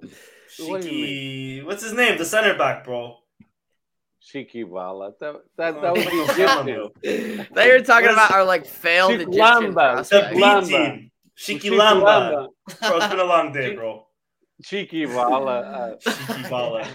What 0.00 0.82
Shiki. 0.82 1.64
What's 1.66 1.82
his 1.82 1.92
name? 1.92 2.16
The 2.18 2.24
center 2.24 2.54
back, 2.56 2.84
bro. 2.84 3.18
Shikabala. 4.22 5.12
That 5.20 5.34
that, 5.56 5.74
Oh, 5.76 5.80
that 5.82 5.92
was 5.94 6.04
come 6.04 6.36
the 6.36 6.48
on, 6.48 6.68
Egyptian. 6.68 7.44
bro. 7.44 7.44
They 7.62 7.70
were 7.72 7.84
talking 7.84 8.10
about 8.10 8.30
our 8.30 8.44
like 8.44 8.66
failed 8.66 9.10
Chick 9.12 9.28
Egyptian 9.28 9.74
Lamba. 9.74 10.08
The. 10.08 10.20
B 10.32 10.68
team. 10.70 11.10
Shiki 11.36 11.70
Shiki 11.70 11.78
Lamba. 11.78 12.48
Bro, 12.80 12.96
it's 12.96 13.08
been 13.08 13.20
a 13.20 13.24
long 13.24 13.52
day, 13.52 13.74
bro. 13.74 14.06
Shiki 14.64 15.06
Bala. 15.06 15.60
Uh, 15.60 15.96
Shiki 15.98 16.50
Bala. 16.50 16.86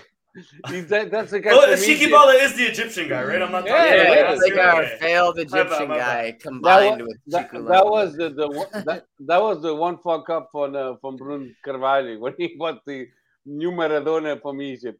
He's- 0.67 0.85
that, 0.89 1.11
that's 1.11 1.31
the 1.31 1.39
guy. 1.39 1.51
Oh, 1.53 1.61
from 1.61 1.71
Shiki 1.71 2.07
Egypt. 2.07 2.41
Is 2.41 2.55
the 2.55 2.63
Egyptian 2.63 3.09
guy, 3.09 3.23
right? 3.23 3.41
I'm 3.41 3.51
not 3.51 3.59
talking 3.61 3.73
Yeah, 3.73 3.85
Yeah, 3.85 4.01
about 4.01 4.15
yeah, 4.15 4.31
it's 4.33 4.41
that. 4.41 4.55
like 4.55 4.65
our 4.65 4.83
Okay. 4.83 4.97
failed 4.99 5.35
My 5.37 5.43
bad, 5.43 5.53
Egyptian 5.53 5.87
my 5.89 5.97
guy 5.97 6.37
combined 6.41 6.99
That, 7.01 7.05
with 7.07 7.17
that, 7.27 7.51
Chiku 7.51 7.67
that 7.67 7.85
was 7.85 8.15
the, 8.15 8.29
the 8.29 8.47
one- 8.49 8.83
that, 8.85 9.05
that 9.19 9.41
was 9.41 9.61
the 9.61 9.73
one 9.75 9.97
fuck 9.99 10.29
up 10.29 10.49
from 10.51 10.75
uh, 10.75 10.95
from 11.01 11.15
Bruno 11.17 11.49
Carvalho 11.63 12.17
when 12.23 12.33
he 12.37 12.55
was 12.57 12.77
the 12.85 13.07
new 13.45 13.71
Maradona 13.71 14.41
from 14.41 14.61
Egypt. 14.61 14.99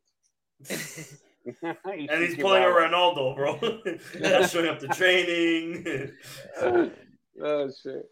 And 1.46 2.24
he's 2.24 2.38
pulling 2.38 2.64
a 2.64 2.68
Ronaldo, 2.68 3.36
bro. 3.36 3.60
Not 4.22 4.50
showing 4.50 4.70
up 4.70 4.80
to 4.80 4.88
training. 4.88 6.10
oh 7.44 7.70
shit! 7.84 8.06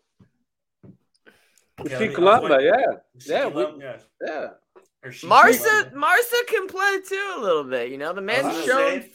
Yeah, 1.85 1.97
Shiki 1.97 1.97
I 1.97 1.99
mean, 1.99 2.09
I 2.09 2.09
was 2.09 2.17
Lamba, 2.17 2.41
wondering- 2.41 2.65
yeah, 2.65 2.91
yeah, 3.25 3.47
we- 3.47 3.63
Lamba, 3.63 4.01
yeah. 4.25 4.49
Yeah. 5.03 5.09
Or 5.09 5.11
Shiki 5.11 5.27
Marsa 5.27 5.91
Marsa 5.95 6.35
can 6.47 6.67
play 6.67 6.99
too 7.07 7.33
a 7.37 7.41
little 7.41 7.63
bit. 7.63 7.89
You 7.91 7.97
know, 7.97 8.13
the 8.13 8.21
man's 8.21 8.43
gonna 8.43 8.65
shown 8.65 9.01
say- 9.01 9.11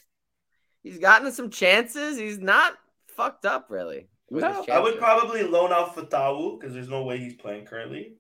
he's 0.83 0.99
gotten 0.99 1.31
some 1.33 1.51
chances. 1.51 2.19
He's 2.19 2.39
not 2.39 2.75
fucked 3.09 3.47
up 3.47 3.67
really. 3.71 4.09
No, 4.31 4.65
I 4.71 4.81
would 4.81 4.99
probably 4.99 5.45
loan 5.45 5.73
out 5.73 5.95
Fatawu 5.95 6.59
because 6.59 6.75
there's 6.75 6.89
no 6.89 7.05
way 7.05 7.19
he's 7.19 7.35
playing 7.35 7.65
currently. 7.67 8.15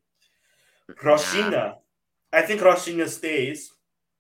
Rochinha. 1.03 1.77
I 2.33 2.43
think 2.43 2.61
Rochinha 2.61 3.09
stays. 3.09 3.73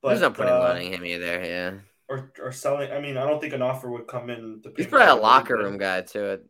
But, 0.02 0.08
There's 0.10 0.20
no 0.20 0.30
point 0.30 0.48
in 0.50 0.54
uh, 0.56 0.58
loaning 0.60 0.92
him 0.92 1.04
either. 1.04 1.42
Yeah, 1.44 1.72
Or, 2.08 2.32
or 2.42 2.52
selling. 2.52 2.90
I 2.92 3.00
mean, 3.00 3.16
I 3.16 3.26
don't 3.26 3.40
think 3.40 3.52
an 3.54 3.62
offer 3.62 3.90
would 3.90 4.06
come 4.06 4.30
in. 4.30 4.60
To 4.62 4.70
pay 4.70 4.82
he's 4.82 4.86
probably 4.90 5.08
a 5.08 5.14
locker 5.22 5.56
he 5.56 5.62
room 5.62 5.72
did. 5.74 5.80
guy 5.80 6.00
too. 6.02 6.40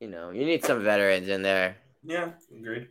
You 0.00 0.08
know, 0.08 0.30
you 0.30 0.44
need 0.44 0.64
some 0.64 0.82
veterans 0.82 1.28
in 1.28 1.42
there, 1.42 1.76
Yeah, 2.02 2.30
agreed. 2.56 2.88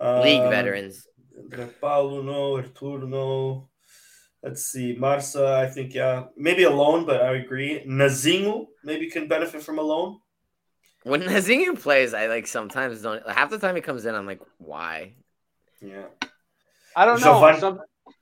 league 0.00 0.40
Um, 0.40 0.50
veterans. 0.50 1.06
André 1.38 1.68
Paulo, 1.80 2.22
no. 2.22 2.56
Arturo, 2.56 3.06
no. 3.06 3.68
Let's 4.42 4.64
see. 4.66 4.94
Marsa, 4.98 5.58
I 5.58 5.66
think, 5.70 5.94
yeah. 5.94 6.24
Maybe 6.36 6.62
a 6.64 6.70
loan, 6.70 7.04
but 7.06 7.20
I 7.22 7.36
agree. 7.36 7.82
Nazinho 7.86 8.66
maybe 8.84 9.10
can 9.10 9.28
benefit 9.28 9.62
from 9.62 9.78
a 9.78 9.82
loan. 9.82 10.20
When 11.04 11.22
Nazinho 11.22 11.80
plays, 11.80 12.12
I 12.14 12.26
like 12.26 12.46
sometimes 12.46 13.02
don't. 13.02 13.26
Half 13.28 13.50
the 13.50 13.58
time 13.58 13.74
he 13.76 13.80
comes 13.80 14.04
in, 14.04 14.14
I'm 14.14 14.26
like, 14.26 14.40
why? 14.58 15.14
Yeah. 15.80 16.06
I 16.96 17.04
don't 17.04 17.20
know. 17.20 17.40
Jovan- 17.40 17.60
Some, 17.60 17.80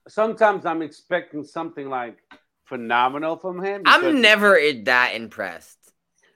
sometimes 0.08 0.66
I'm 0.66 0.82
expecting 0.82 1.42
something 1.44 1.88
like 1.88 2.18
phenomenal 2.64 3.36
from 3.36 3.62
him. 3.62 3.82
because- 3.82 4.04
I'm 4.04 4.20
never 4.20 4.58
that 4.84 5.14
impressed. 5.14 5.78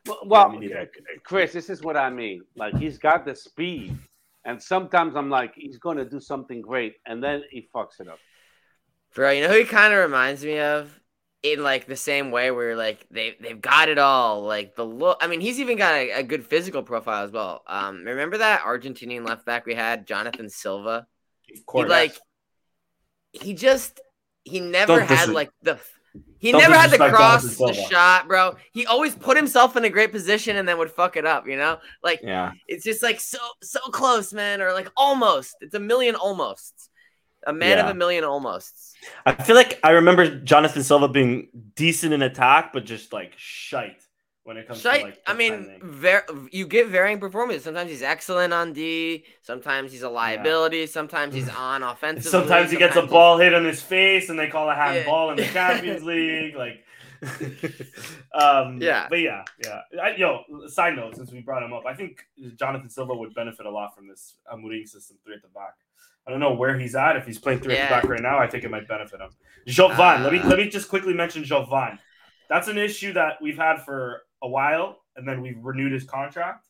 Well, 0.06 0.20
well, 0.24 0.48
me 0.48 0.58
neither. 0.60 0.90
Chris, 1.24 1.52
this 1.52 1.68
is 1.68 1.82
what 1.82 1.96
I 1.96 2.08
mean. 2.08 2.42
Like 2.56 2.74
he's 2.76 2.96
got 2.98 3.26
the 3.26 3.34
speed, 3.34 3.96
and 4.44 4.62
sometimes 4.62 5.16
I'm 5.16 5.30
like, 5.30 5.54
he's 5.54 5.78
going 5.78 5.98
to 5.98 6.04
do 6.04 6.20
something 6.20 6.62
great, 6.62 6.94
and 7.06 7.22
then 7.22 7.42
he 7.50 7.68
fucks 7.74 8.00
it 8.00 8.08
up. 8.08 8.20
Bro, 9.14 9.30
you 9.32 9.42
know 9.42 9.48
who 9.48 9.58
he 9.58 9.64
kind 9.64 9.92
of 9.92 10.00
reminds 10.00 10.44
me 10.44 10.58
of? 10.58 10.96
In 11.42 11.62
like 11.62 11.86
the 11.86 11.96
same 11.96 12.30
way 12.30 12.50
where 12.50 12.76
like 12.76 13.06
they 13.10 13.34
they've 13.40 13.60
got 13.60 13.88
it 13.88 13.98
all. 13.98 14.42
Like 14.42 14.74
the 14.76 14.84
look. 14.84 15.16
I 15.22 15.26
mean, 15.26 15.40
he's 15.40 15.58
even 15.58 15.78
got 15.78 15.94
a, 15.94 16.10
a 16.10 16.22
good 16.22 16.44
physical 16.44 16.82
profile 16.82 17.24
as 17.24 17.30
well. 17.30 17.62
Um, 17.66 18.04
remember 18.04 18.36
that 18.38 18.60
Argentinian 18.60 19.26
left 19.26 19.46
back 19.46 19.64
we 19.64 19.74
had, 19.74 20.06
Jonathan 20.06 20.50
Silva? 20.50 21.06
Of 21.52 21.66
He 21.72 21.84
course. 21.84 21.90
like 21.90 22.16
he 23.32 23.54
just 23.54 24.00
he 24.44 24.60
never 24.60 25.00
Don't 25.00 25.00
had 25.00 25.28
dis- 25.28 25.34
like 25.34 25.50
the 25.62 25.78
he 26.38 26.52
don't 26.52 26.60
never 26.62 26.74
had 26.74 26.90
to 26.90 26.98
cross, 26.98 27.56
the 27.56 27.72
shot, 27.72 28.26
bro. 28.26 28.56
He 28.72 28.86
always 28.86 29.14
put 29.14 29.36
himself 29.36 29.76
in 29.76 29.84
a 29.84 29.90
great 29.90 30.10
position 30.10 30.56
and 30.56 30.66
then 30.66 30.78
would 30.78 30.90
fuck 30.90 31.16
it 31.16 31.26
up. 31.26 31.46
You 31.46 31.56
know, 31.56 31.78
like 32.02 32.20
yeah. 32.22 32.52
it's 32.66 32.84
just 32.84 33.02
like 33.02 33.20
so 33.20 33.38
so 33.62 33.80
close, 33.90 34.32
man, 34.32 34.62
or 34.62 34.72
like 34.72 34.88
almost. 34.96 35.56
It's 35.60 35.74
a 35.74 35.80
million 35.80 36.14
almosts. 36.14 36.88
A 37.46 37.52
man 37.54 37.78
of 37.78 37.86
a 37.86 37.94
million 37.94 38.22
almosts. 38.22 38.94
I 39.24 39.32
feel 39.32 39.56
like 39.56 39.80
I 39.82 39.92
remember 39.92 40.40
Jonathan 40.40 40.82
Silva 40.82 41.08
being 41.08 41.48
decent 41.74 42.12
in 42.12 42.20
attack, 42.20 42.74
but 42.74 42.84
just 42.84 43.14
like 43.14 43.32
shite 43.36 44.02
when 44.50 44.56
it 44.58 44.66
comes 44.66 44.80
Shite, 44.80 45.00
to 45.00 45.04
like. 45.06 45.22
I 45.26 45.34
mean, 45.34 45.78
ver- 45.80 46.24
you 46.50 46.66
get 46.66 46.88
varying 46.88 47.20
performances. 47.20 47.62
Sometimes 47.62 47.88
he's 47.88 48.02
excellent 48.02 48.52
on 48.52 48.72
D. 48.72 49.24
Sometimes 49.42 49.92
he's 49.92 50.02
a 50.02 50.08
liability. 50.10 50.86
Sometimes 50.86 51.34
he's 51.34 51.48
on 51.56 51.84
offensively. 51.84 52.30
sometimes 52.30 52.70
he 52.72 52.76
gets 52.76 52.96
a 52.96 53.02
ball 53.02 53.38
hit 53.38 53.54
on 53.54 53.64
his 53.64 53.80
face, 53.80 54.28
and 54.28 54.36
they 54.38 54.48
call 54.48 54.68
a 54.68 54.74
Yeah. 54.74 54.92
handball 54.92 55.30
in 55.30 55.36
the 55.36 55.44
Champions 55.52 56.02
League. 56.02 56.56
Like, 56.56 56.84
um, 58.34 58.80
Yeah. 58.80 59.06
but 59.08 59.20
yeah, 59.20 59.44
yeah. 59.64 59.80
I, 60.02 60.16
yo, 60.16 60.42
side 60.68 60.96
note, 60.96 61.16
since 61.16 61.30
we 61.32 61.40
brought 61.40 61.62
him 61.62 61.72
up, 61.72 61.84
I 61.86 61.94
think 61.94 62.24
Jonathan 62.56 62.88
Silva 62.88 63.14
would 63.14 63.34
benefit 63.34 63.66
a 63.66 63.70
lot 63.70 63.94
from 63.94 64.08
this 64.08 64.36
Amorim 64.52 64.88
system 64.88 65.16
three 65.24 65.34
at 65.34 65.42
the 65.42 65.48
back. 65.48 65.74
I 66.26 66.30
don't 66.30 66.40
know 66.40 66.54
where 66.54 66.78
he's 66.78 66.94
at. 66.94 67.16
If 67.16 67.26
he's 67.26 67.38
playing 67.38 67.60
three 67.60 67.76
at 67.76 67.88
the 67.88 67.94
back 67.94 68.04
right 68.04 68.20
now, 68.22 68.38
I 68.38 68.46
think 68.46 68.64
it 68.64 68.70
might 68.70 68.86
benefit 68.88 69.20
him. 69.20 69.30
Jovan, 69.66 70.22
let 70.22 70.32
me 70.32 70.38
Uh. 70.40 70.48
let 70.48 70.58
me 70.58 70.68
just 70.68 70.88
quickly 70.88 71.14
mention 71.14 71.44
Jovan. 71.44 71.98
That's 72.48 72.68
an 72.68 72.78
issue 72.78 73.12
that 73.12 73.40
we've 73.40 73.56
had 73.56 73.84
for 73.84 74.22
a 74.42 74.48
while, 74.48 74.98
and 75.16 75.26
then 75.26 75.42
we've 75.42 75.58
renewed 75.62 75.92
his 75.92 76.04
contract. 76.04 76.66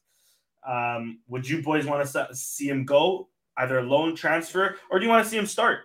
Um, 0.69 1.21
would 1.29 1.49
you 1.49 1.63
boys 1.63 1.87
want 1.87 2.07
to 2.07 2.35
see 2.35 2.69
him 2.69 2.85
go 2.85 3.29
either 3.57 3.83
loan 3.83 4.15
transfer, 4.15 4.77
or 4.91 4.99
do 4.99 5.05
you 5.05 5.11
want 5.11 5.25
to 5.25 5.31
see 5.31 5.39
him 5.39 5.47
start? 5.47 5.81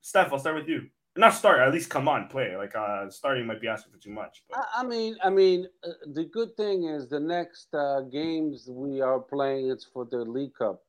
Steph, 0.00 0.32
I'll 0.32 0.38
start 0.38 0.56
with 0.56 0.68
you. 0.68 0.88
Not 1.16 1.34
start, 1.34 1.60
at 1.60 1.72
least 1.72 1.90
come 1.90 2.06
on, 2.06 2.28
play. 2.28 2.56
Like 2.56 2.76
uh, 2.76 3.10
starting 3.10 3.46
might 3.46 3.60
be 3.60 3.66
asking 3.66 3.92
for 3.92 3.98
too 3.98 4.12
much. 4.12 4.44
But 4.48 4.66
I, 4.76 4.84
mean, 4.84 5.16
I 5.22 5.30
mean, 5.30 5.66
uh, 5.84 5.90
the 6.14 6.24
good 6.24 6.56
thing 6.56 6.84
is 6.84 7.08
the 7.08 7.18
next 7.18 7.74
uh, 7.74 8.02
games 8.02 8.68
we 8.70 9.00
are 9.00 9.18
playing 9.18 9.68
it's 9.70 9.84
for 9.84 10.04
the 10.04 10.18
League 10.18 10.54
Cup. 10.54 10.80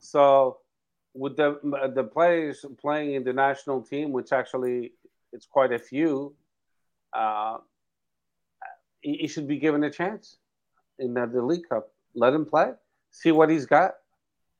So, 0.00 0.58
with 1.14 1.36
the 1.36 1.58
the 1.94 2.04
players 2.04 2.64
playing 2.80 3.14
in 3.14 3.24
the 3.24 3.32
national 3.32 3.82
team, 3.82 4.12
which 4.12 4.32
actually 4.32 4.92
it's 5.32 5.46
quite 5.46 5.72
a 5.72 5.78
few, 5.78 6.34
uh, 7.14 7.58
he, 9.02 9.18
he 9.18 9.28
should 9.28 9.46
be 9.46 9.58
given 9.58 9.84
a 9.84 9.90
chance 9.90 10.38
in 10.98 11.12
the, 11.14 11.26
the 11.26 11.42
League 11.42 11.68
Cup. 11.68 11.88
Let 12.14 12.32
him 12.32 12.44
play, 12.46 12.72
see 13.10 13.32
what 13.32 13.50
he's 13.50 13.66
got. 13.66 13.92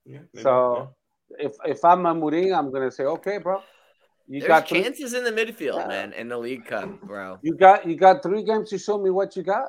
yeah, 0.04 0.18
maybe, 0.34 0.42
So, 0.42 0.94
if 1.38 1.52
if 1.64 1.84
I'm 1.84 2.04
a 2.06 2.14
Mourinho, 2.14 2.56
I'm 2.58 2.70
gonna 2.70 2.90
say, 2.90 3.04
okay, 3.04 3.38
bro, 3.38 3.62
You 4.28 4.40
There's 4.40 4.48
got 4.48 4.68
three, 4.68 4.82
chances 4.82 5.14
in 5.14 5.24
the 5.24 5.32
midfield, 5.32 5.78
Yeah. 5.80 5.88
man, 5.88 6.12
in 6.12 6.28
the 6.28 6.38
League 6.38 6.66
Cup, 6.66 6.88
bro. 7.02 7.38
you 7.42 7.54
got 7.56 7.86
you 7.88 7.96
got 7.96 8.22
three 8.22 8.42
games 8.44 8.70
to 8.70 8.78
show 8.78 8.98
me 8.98 9.10
what 9.10 9.36
you 9.36 9.42
got. 9.42 9.68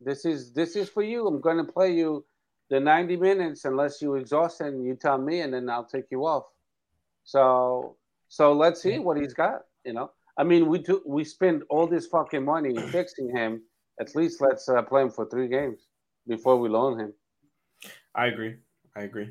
This 0.00 0.24
is 0.24 0.52
this 0.52 0.76
is 0.76 0.88
for 0.88 1.02
you. 1.02 1.26
I'm 1.26 1.40
going 1.40 1.56
to 1.64 1.70
play 1.72 1.90
you 1.92 2.24
the 2.70 2.78
90 2.78 3.16
minutes 3.16 3.64
unless 3.64 4.00
you 4.02 4.14
exhaust 4.14 4.60
and 4.60 4.84
you 4.86 4.94
tell 4.94 5.18
me, 5.18 5.40
and 5.40 5.52
then 5.52 5.68
I'll 5.68 5.84
take 5.96 6.04
you 6.10 6.26
off. 6.26 6.44
So 7.24 7.96
so 8.28 8.52
let's 8.52 8.80
see 8.82 8.98
what 8.98 9.16
he's 9.20 9.34
got. 9.34 9.62
You 9.84 9.94
know, 9.94 10.10
I 10.36 10.44
mean, 10.44 10.68
we 10.68 10.78
do 10.78 11.02
we 11.06 11.24
spend 11.24 11.62
all 11.70 11.86
this 11.86 12.06
fucking 12.06 12.44
money 12.44 12.74
fixing 12.92 13.34
him. 13.34 13.62
At 14.00 14.14
least 14.14 14.40
let's 14.40 14.68
uh, 14.68 14.82
play 14.82 15.02
him 15.02 15.10
for 15.10 15.26
three 15.26 15.48
games 15.48 15.80
before 16.26 16.56
we 16.58 16.68
loan 16.68 16.98
him. 16.98 17.12
I 18.14 18.26
agree. 18.26 18.56
I 18.96 19.02
agree. 19.02 19.30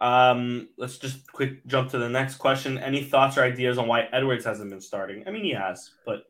Um, 0.00 0.68
let's 0.78 0.96
just 0.98 1.30
quick 1.32 1.66
jump 1.66 1.90
to 1.90 1.98
the 1.98 2.08
next 2.08 2.36
question. 2.36 2.78
Any 2.78 3.04
thoughts 3.04 3.36
or 3.36 3.42
ideas 3.42 3.76
on 3.78 3.86
why 3.86 4.08
Edwards 4.12 4.44
hasn't 4.44 4.70
been 4.70 4.80
starting? 4.80 5.24
I 5.26 5.30
mean, 5.30 5.44
he 5.44 5.52
has, 5.52 5.90
but 6.06 6.22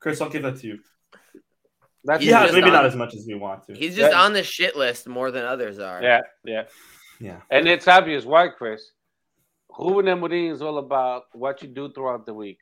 Chris, 0.00 0.20
I'll 0.20 0.30
give 0.30 0.42
that 0.42 0.56
to 0.60 0.66
you. 0.66 0.78
That's 2.04 2.20
He 2.20 2.26
He's 2.26 2.34
has, 2.34 2.52
maybe 2.52 2.66
on- 2.66 2.72
not 2.72 2.86
as 2.86 2.96
much 2.96 3.14
as 3.14 3.26
we 3.26 3.34
want 3.34 3.64
to. 3.66 3.74
He's 3.74 3.96
just 3.96 4.12
Yeah. 4.12 4.22
on 4.22 4.32
the 4.32 4.42
shit 4.42 4.76
list 4.76 5.06
more 5.06 5.30
than 5.30 5.44
others 5.44 5.78
are. 5.78 6.02
yeah, 6.02 6.20
yeah. 6.44 6.64
yeah. 7.20 7.40
And 7.50 7.66
it's 7.68 7.88
obvious 7.88 8.24
why, 8.24 8.48
Chris. 8.48 8.90
Ruben 9.78 10.06
Amorim 10.06 10.52
is 10.52 10.62
all 10.62 10.78
about 10.78 11.24
what 11.32 11.60
you 11.62 11.68
do 11.68 11.90
throughout 11.92 12.24
the 12.26 12.34
week. 12.34 12.58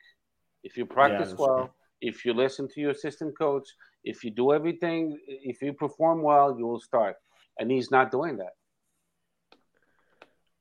If 0.63 0.77
you 0.77 0.85
practice 0.85 1.29
that's 1.29 1.39
well, 1.39 1.57
true. 1.57 1.69
if 2.01 2.25
you 2.25 2.33
listen 2.33 2.67
to 2.69 2.81
your 2.81 2.91
assistant 2.91 3.37
coach, 3.37 3.67
if 4.03 4.23
you 4.23 4.31
do 4.31 4.53
everything, 4.53 5.17
if 5.27 5.61
you 5.61 5.73
perform 5.73 6.21
well, 6.21 6.57
you 6.57 6.65
will 6.65 6.79
start. 6.79 7.15
And 7.57 7.69
he's 7.69 7.91
not 7.91 8.11
doing 8.11 8.37
that. 8.37 8.53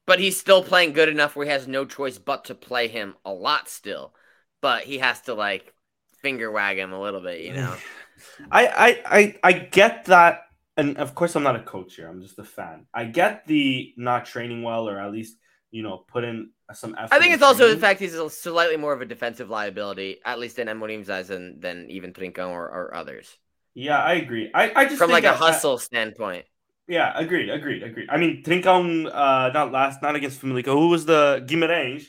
But 0.06 0.18
he's 0.18 0.38
still 0.38 0.62
playing 0.62 0.92
good 0.92 1.08
enough 1.08 1.36
where 1.36 1.46
he 1.46 1.52
has 1.52 1.66
no 1.66 1.84
choice 1.84 2.18
but 2.18 2.44
to 2.46 2.54
play 2.54 2.88
him 2.88 3.14
a 3.24 3.32
lot 3.32 3.68
still. 3.68 4.14
But 4.60 4.82
he 4.82 4.98
has 4.98 5.20
to 5.22 5.34
like 5.34 5.72
finger 6.20 6.50
wag 6.50 6.78
him 6.78 6.92
a 6.92 7.00
little 7.00 7.20
bit, 7.20 7.40
you 7.40 7.54
know. 7.54 7.76
I, 8.50 8.66
I, 8.66 9.18
I, 9.18 9.38
I 9.42 9.52
get 9.52 10.04
that, 10.06 10.42
and 10.76 10.98
of 10.98 11.14
course, 11.14 11.34
I'm 11.34 11.42
not 11.42 11.56
a 11.56 11.62
coach 11.62 11.96
here. 11.96 12.08
I'm 12.08 12.20
just 12.20 12.38
a 12.38 12.44
fan. 12.44 12.86
I 12.92 13.04
get 13.04 13.46
the 13.46 13.94
not 13.96 14.26
training 14.26 14.62
well, 14.62 14.88
or 14.88 15.00
at 15.00 15.10
least 15.10 15.36
you 15.72 15.82
know, 15.82 16.04
put 16.06 16.22
in 16.22 16.50
some 16.72 16.94
effort. 16.98 17.14
I 17.14 17.18
think 17.18 17.34
it's 17.34 17.42
also 17.42 17.68
the 17.68 17.78
fact 17.80 18.00
he's 18.00 18.14
a 18.14 18.28
slightly 18.30 18.76
more 18.76 18.92
of 18.92 19.00
a 19.00 19.06
defensive 19.06 19.50
liability, 19.50 20.18
at 20.24 20.38
least 20.38 20.58
in 20.58 20.68
Amorim's 20.68 21.10
eyes, 21.10 21.28
than, 21.28 21.60
than 21.60 21.86
even 21.90 22.12
Trincão 22.12 22.48
or, 22.50 22.64
or 22.64 22.94
others. 22.94 23.36
Yeah, 23.74 24.02
I 24.02 24.14
agree. 24.14 24.50
I, 24.54 24.72
I 24.74 24.84
just 24.84 24.98
From 24.98 25.10
like 25.10 25.24
a 25.24 25.28
that- 25.28 25.36
hustle 25.36 25.78
standpoint. 25.78 26.44
Yeah, 26.88 27.12
agreed, 27.16 27.48
agreed, 27.48 27.82
agreed. 27.84 28.08
I 28.10 28.16
mean, 28.18 28.42
Trincão, 28.42 29.06
uh, 29.06 29.50
not 29.52 29.70
last, 29.72 30.02
not 30.02 30.16
against 30.16 30.42
Famalicão. 30.42 30.74
Who 30.74 30.88
was 30.88 31.06
the 31.06 31.42
Guimarães? 31.46 32.06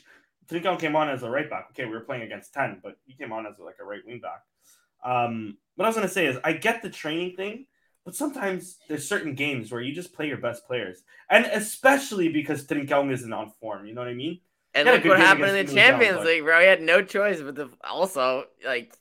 Trincão 0.49 0.78
came 0.80 0.95
on 0.95 1.10
as 1.10 1.23
a 1.23 1.30
right 1.30 1.49
back. 1.49 1.67
Okay, 1.71 1.86
we 1.86 1.91
were 1.91 2.02
playing 2.02 2.23
against 2.23 2.54
ten, 2.54 2.80
but 2.84 2.97
he 3.06 3.13
came 3.13 3.32
on 3.32 3.45
as 3.45 3.60
like 3.60 3.76
a 3.80 3.86
right 3.86 4.02
wing 4.06 4.19
back. 4.19 4.41
Um, 5.06 5.58
what 5.76 5.86
I 5.86 5.89
was 5.89 5.95
gonna 5.95 6.08
say 6.10 6.26
is, 6.26 6.38
I 6.43 6.54
get 6.54 6.82
the 6.82 6.89
training 6.89 7.36
thing, 7.36 7.67
but 8.04 8.15
sometimes 8.15 8.78
there's 8.89 9.08
certain 9.08 9.36
games 9.36 9.71
where 9.71 9.80
you 9.80 9.93
just 9.93 10.12
play 10.12 10.28
your 10.28 10.38
best 10.38 10.65
players, 10.67 11.04
and 11.30 11.45
especially 11.45 12.30
because 12.30 12.65
Trincão 12.65 13.12
isn't 13.12 13.32
on 13.32 13.52
form. 13.62 13.86
You 13.86 13.93
know 13.93 14.02
what 14.02 14.10
I 14.10 14.15
mean? 14.15 14.41
And 14.75 14.88
He 14.88 14.91
had 14.93 15.03
a 15.03 15.07
look 15.07 15.17
what 15.17 15.19
happened 15.25 15.55
in 15.57 15.65
the 15.65 15.73
Champions 15.73 16.17
but- 16.17 16.25
League, 16.25 16.43
bro. 16.43 16.59
He 16.59 16.65
had 16.67 16.81
no 16.81 17.01
choice 17.03 17.41
but 17.41 17.55
the 17.55 17.69
also 17.83 18.45
like 18.65 18.97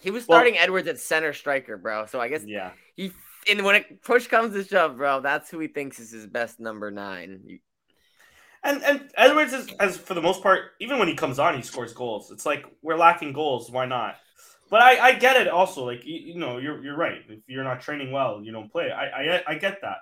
he 0.00 0.10
was 0.10 0.26
Well- 0.28 0.38
starting 0.38 0.58
Edwards 0.58 0.86
at 0.88 0.98
center 1.00 1.32
striker, 1.32 1.76
bro. 1.76 2.06
So 2.06 2.20
I 2.20 2.28
guess 2.28 2.44
Yeah. 2.44 2.72
he 2.94 3.12
and 3.50 3.64
when 3.64 3.76
it 3.76 4.02
push 4.02 4.26
comes 4.26 4.52
to 4.54 4.62
shove, 4.64 4.96
bro, 4.96 5.20
that's 5.20 5.50
who 5.50 5.58
he 5.58 5.68
thinks 5.68 5.98
is 5.98 6.10
his 6.10 6.26
best 6.26 6.60
number 6.60 6.90
nine. 6.90 7.60
And 8.64 8.82
and 8.82 9.10
Edwards 9.16 9.52
is 9.52 9.68
as 9.80 9.96
for 9.96 10.14
the 10.14 10.20
most 10.22 10.42
part, 10.42 10.72
even 10.80 10.98
when 10.98 11.08
he 11.08 11.14
comes 11.14 11.38
on, 11.38 11.54
he 11.54 11.62
scores 11.62 11.92
goals. 11.92 12.30
It's 12.30 12.44
like 12.44 12.64
we're 12.82 12.96
lacking 12.96 13.32
goals. 13.32 13.70
Why 13.70 13.86
not? 13.86 14.16
But 14.70 14.82
I, 14.82 14.98
I 14.98 15.12
get 15.14 15.36
it 15.36 15.48
also. 15.48 15.84
Like 15.86 16.04
you, 16.04 16.18
you 16.34 16.38
know, 16.38 16.58
you're 16.58 16.82
you're 16.84 16.96
right. 16.96 17.22
If 17.28 17.40
you're 17.46 17.64
not 17.64 17.80
training 17.80 18.10
well, 18.12 18.42
you 18.42 18.52
don't 18.52 18.70
play. 18.70 18.90
I 18.90 19.36
I, 19.36 19.42
I 19.48 19.54
get 19.54 19.80
that. 19.82 19.98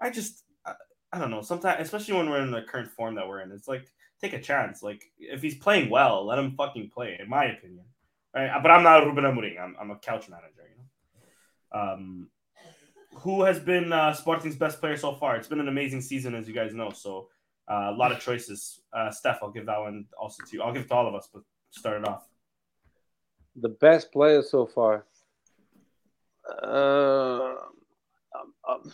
I 0.00 0.10
just 0.10 0.42
I, 0.66 0.74
I 1.12 1.18
don't 1.18 1.30
know. 1.30 1.42
Sometimes, 1.42 1.80
especially 1.82 2.14
when 2.14 2.28
we're 2.30 2.42
in 2.42 2.50
the 2.50 2.62
current 2.62 2.90
form 2.90 3.14
that 3.16 3.28
we're 3.28 3.40
in, 3.42 3.52
it's 3.52 3.68
like 3.68 3.86
take 4.20 4.32
a 4.32 4.40
chance. 4.40 4.82
Like 4.82 5.04
if 5.18 5.42
he's 5.42 5.56
playing 5.56 5.90
well, 5.90 6.26
let 6.26 6.38
him 6.38 6.54
fucking 6.56 6.90
play. 6.90 7.18
In 7.20 7.28
my 7.28 7.46
opinion, 7.46 7.84
right? 8.34 8.50
But 8.62 8.70
I'm 8.70 8.82
not 8.82 9.04
Ruben 9.04 9.24
Amorim. 9.24 9.60
I'm 9.60 9.76
I'm 9.80 9.90
a 9.90 9.96
couch 9.96 10.28
manager. 10.28 10.68
You 10.68 10.76
know. 10.76 11.92
Um, 11.92 12.28
who 13.16 13.42
has 13.42 13.58
been 13.58 13.92
uh, 13.92 14.12
Sporting's 14.14 14.56
best 14.56 14.80
player 14.80 14.96
so 14.96 15.14
far? 15.14 15.36
It's 15.36 15.48
been 15.48 15.60
an 15.60 15.68
amazing 15.68 16.00
season, 16.00 16.34
as 16.34 16.46
you 16.46 16.54
guys 16.54 16.72
know. 16.74 16.90
So 16.90 17.28
uh, 17.70 17.90
a 17.90 17.92
lot 17.92 18.12
of 18.12 18.20
choices. 18.20 18.80
Uh, 18.92 19.10
Steph, 19.10 19.38
I'll 19.42 19.50
give 19.50 19.66
that 19.66 19.80
one 19.80 20.06
also 20.18 20.44
to 20.44 20.56
you. 20.56 20.62
I'll 20.62 20.72
give 20.72 20.82
it 20.82 20.88
to 20.88 20.94
all 20.94 21.08
of 21.08 21.14
us, 21.14 21.28
but 21.32 21.42
start 21.70 22.00
it 22.00 22.08
off. 22.08 22.26
The 23.56 23.68
best 23.68 24.12
player 24.12 24.42
so 24.42 24.66
far. 24.66 25.06
Uh, 26.62 27.54
um, 28.38 28.54
um, 28.68 28.92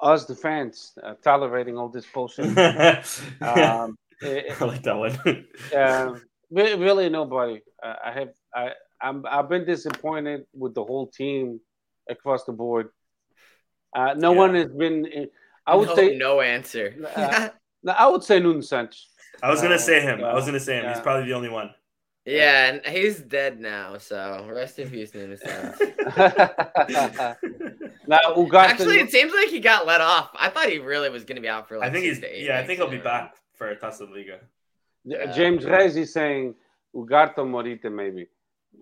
us, 0.00 0.24
the 0.26 0.34
fans, 0.34 0.92
uh, 1.02 1.14
tolerating 1.22 1.76
all 1.76 1.88
this 1.88 2.06
bullshit. 2.12 2.46
Um, 3.40 3.96
it- 4.22 4.56
I 4.60 4.64
like 4.64 4.82
that 4.84 4.96
one. 4.96 5.46
Um, 5.76 6.22
really 6.50 7.08
nobody. 7.08 7.60
Uh, 7.82 7.94
I 8.04 8.12
have 8.12 8.28
I 8.54 8.70
I'm 9.00 9.24
I've 9.28 9.48
been 9.48 9.64
disappointed 9.64 10.46
with 10.54 10.74
the 10.74 10.84
whole 10.84 11.06
team 11.08 11.60
across 12.08 12.44
the 12.44 12.52
board. 12.52 12.90
Uh, 13.94 14.14
no 14.16 14.32
Yeah. 14.32 14.38
one 14.38 14.54
has 14.54 14.70
been. 14.72 15.28
I 15.66 15.74
would 15.76 15.88
no, 15.88 15.96
say 15.96 16.16
no 16.16 16.40
answer. 16.40 16.94
Uh, 17.16 17.48
I 17.88 18.06
would 18.08 18.22
say 18.24 18.40
Nuno 18.40 18.60
Santos. 18.60 19.08
I 19.42 19.50
was 19.50 19.60
gonna 19.62 19.74
Uh, 19.76 19.78
say 19.78 20.00
him. 20.00 20.22
I 20.24 20.34
was 20.34 20.46
gonna 20.46 20.60
say 20.60 20.76
him. 20.80 20.88
He's 20.88 21.00
probably 21.00 21.26
the 21.28 21.34
only 21.34 21.48
one. 21.48 21.70
yeah, 22.26 22.70
and 22.72 22.86
he's 22.86 23.20
dead 23.20 23.60
now, 23.60 23.98
so 23.98 24.46
rest 24.50 24.78
in 24.78 24.88
peace, 24.90 25.14
Nuno 25.14 25.36
Santos. 25.36 25.78
now 28.06 28.18
Ugarte, 28.36 28.54
Actually, 28.64 29.00
it 29.00 29.10
seems 29.10 29.32
like 29.34 29.48
he 29.48 29.60
got 29.60 29.86
let 29.86 30.00
off. 30.00 30.30
I 30.34 30.48
thought 30.48 30.68
he 30.70 30.78
really 30.78 31.10
was 31.10 31.24
going 31.24 31.36
to 31.36 31.42
be 31.42 31.48
out 31.48 31.68
for 31.68 31.78
like 31.78 31.90
I 31.90 31.92
think 31.92 32.04
he's. 32.06 32.20
to 32.20 32.42
Yeah, 32.44 32.58
I 32.58 32.66
think 32.66 32.78
he'll 32.78 32.88
be 32.88 32.96
in 32.96 33.00
a 33.02 33.04
row. 33.04 33.10
back 33.10 33.34
for 33.54 33.74
Taça 33.76 34.10
Liga. 34.10 34.40
James 35.34 35.64
Reyes 35.64 35.96
is 35.96 36.12
saying 36.12 36.54
Ugarte 36.94 37.36
Morita 37.38 37.92
maybe. 37.92 38.26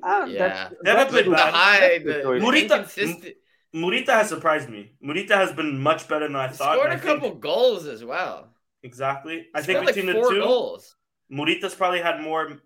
Ah, 0.02 0.24
Yeah. 0.24 0.38
that's- 0.38 0.74
They 0.82 0.90
haven't 0.90 1.12
that's 1.12 1.12
played 1.12 1.26
a 1.26 1.28
good- 1.30 1.38
The 1.38 1.42
high, 1.42 1.80
that's 1.80 1.98
the, 1.98 2.04
good 2.04 2.22
choice. 2.22 2.42
Morita- 2.42 3.34
Murita 3.74 4.08
has 4.08 4.28
surprised 4.28 4.68
me. 4.68 4.92
Morita 5.02 5.30
has 5.34 5.52
been 5.52 5.78
much 5.80 6.06
better 6.08 6.26
than 6.26 6.36
I 6.36 6.48
thought. 6.48 6.74
Scored 6.74 6.90
and 6.92 6.94
a 6.94 6.96
I 6.96 6.98
think- 7.00 7.20
couple 7.22 7.34
goals 7.38 7.86
as 7.86 8.04
well. 8.04 8.54
exactly. 8.82 9.48
I 9.54 9.62
Scored 9.62 9.66
think 9.66 9.86
like 9.86 9.94
between 9.94 10.14
four 10.14 10.24
the 10.24 10.30
two, 10.34 10.40
goals. 10.40 10.96
Morita's 11.30 11.74
probably 11.74 12.00
had 12.00 12.20
more, 12.20 12.60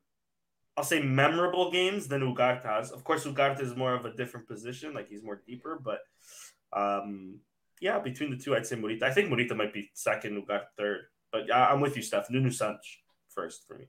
I'll 0.77 0.85
say, 0.85 1.01
memorable 1.01 1.71
games 1.71 2.09
than 2.09 2.23
Ugarte 2.23 2.64
has. 2.64 2.90
Of 2.90 3.05
course, 3.05 3.25
Ugarte 3.25 3.61
is 3.61 3.77
more 3.77 3.95
of 3.95 4.05
a 4.05 4.12
different 4.12 4.49
position, 4.49 4.92
like 4.95 5.09
he's 5.09 5.23
more 5.23 5.42
deeper. 5.47 5.79
But 5.83 6.01
um, 6.73 7.38
yeah, 7.81 7.99
between 8.01 8.31
the 8.31 8.37
two, 8.37 8.55
I'd 8.57 8.66
say 8.66 8.77
Morita. 8.77 9.05
I 9.05 9.12
think 9.12 9.31
Morita 9.31 9.57
might 9.57 9.73
be 9.73 9.90
second, 9.95 10.42
Ugarte 10.42 10.66
third. 10.77 11.03
But 11.32 11.50
I- 11.52 11.70
I'm 11.70 11.80
with 11.80 11.96
you, 11.96 12.02
Steph. 12.02 12.30
Nuno 12.30 12.50
Santos 12.50 12.86
first 13.34 13.66
for 13.66 13.76
me. 13.76 13.86